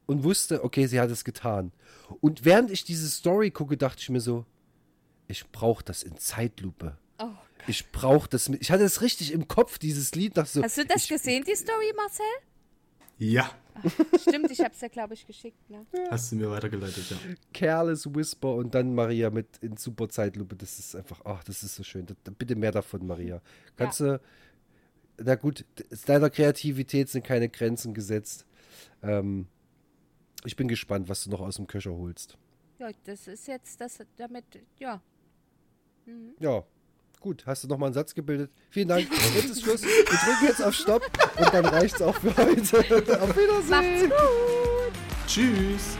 und 0.06 0.22
wusste, 0.22 0.62
okay, 0.64 0.86
sie 0.86 1.00
hat 1.00 1.10
es 1.10 1.24
getan. 1.24 1.72
Und 2.20 2.44
während 2.44 2.70
ich 2.70 2.84
diese 2.84 3.08
Story 3.08 3.50
gucke, 3.50 3.76
dachte 3.76 4.00
ich 4.02 4.10
mir 4.10 4.20
so, 4.20 4.44
ich 5.28 5.48
brauche 5.50 5.84
das 5.84 6.02
in 6.02 6.16
Zeitlupe. 6.18 6.98
Oh. 7.18 7.30
Ich 7.66 7.90
brauche 7.92 8.28
das. 8.28 8.48
Ich 8.48 8.70
hatte 8.70 8.84
es 8.84 9.02
richtig 9.02 9.32
im 9.32 9.46
Kopf, 9.46 9.78
dieses 9.78 10.14
Lied. 10.14 10.34
So, 10.34 10.62
Hast 10.62 10.78
du 10.78 10.84
das 10.84 11.04
ich, 11.04 11.08
gesehen, 11.08 11.44
die 11.44 11.54
Story, 11.54 11.92
Marcel? 11.96 12.24
Ja, 13.18 13.50
Stimmt, 14.20 14.50
ich 14.50 14.60
hab's 14.60 14.80
ja, 14.80 14.88
glaube 14.88 15.14
ich, 15.14 15.26
geschickt, 15.26 15.70
ne? 15.70 15.86
hast 16.10 16.32
du 16.32 16.36
mir 16.36 16.50
weitergeleitet, 16.50 17.10
ja. 17.10 17.16
Careless 17.52 18.12
Whisper 18.12 18.54
und 18.54 18.74
dann 18.74 18.94
Maria 18.94 19.30
mit 19.30 19.58
in 19.60 19.76
super 19.76 20.08
Zeitlupe. 20.08 20.56
Das 20.56 20.78
ist 20.78 20.96
einfach, 20.96 21.20
ach, 21.24 21.44
das 21.44 21.62
ist 21.62 21.76
so 21.76 21.82
schön. 21.82 22.06
Bitte 22.38 22.56
mehr 22.56 22.72
davon, 22.72 23.06
Maria. 23.06 23.40
Kannst 23.76 24.00
du, 24.00 24.20
na 25.18 25.34
gut, 25.34 25.64
deiner 26.06 26.30
Kreativität 26.30 27.08
sind 27.08 27.24
keine 27.24 27.48
Grenzen 27.48 27.94
gesetzt. 27.94 28.46
Ähm, 29.02 29.46
ich 30.44 30.56
bin 30.56 30.68
gespannt, 30.68 31.08
was 31.08 31.24
du 31.24 31.30
noch 31.30 31.40
aus 31.40 31.56
dem 31.56 31.66
Köcher 31.66 31.92
holst. 31.92 32.36
Ja, 32.78 32.90
das 33.04 33.26
ist 33.26 33.48
jetzt 33.48 33.80
das 33.80 33.98
damit, 34.16 34.44
ja. 34.78 35.02
Ja, 36.38 36.62
gut. 37.20 37.44
Hast 37.46 37.64
du 37.64 37.68
noch 37.68 37.78
mal 37.78 37.86
einen 37.86 37.94
Satz 37.94 38.14
gebildet? 38.14 38.50
Vielen 38.70 38.88
Dank. 38.88 39.08
Jetzt 39.34 39.50
ist 39.50 39.62
Schluss. 39.62 39.82
Wir 39.82 40.04
drücken 40.04 40.46
jetzt 40.46 40.62
auf 40.62 40.74
Stopp 40.74 41.02
und 41.36 41.52
dann 41.52 41.66
reicht's 41.66 42.00
auch 42.00 42.14
für 42.14 42.36
heute. 42.36 42.78
auf 43.22 43.36
Wiedersehen. 43.36 43.68
Macht's 43.70 44.02
gut! 44.02 44.92
Tschüss. 45.26 45.98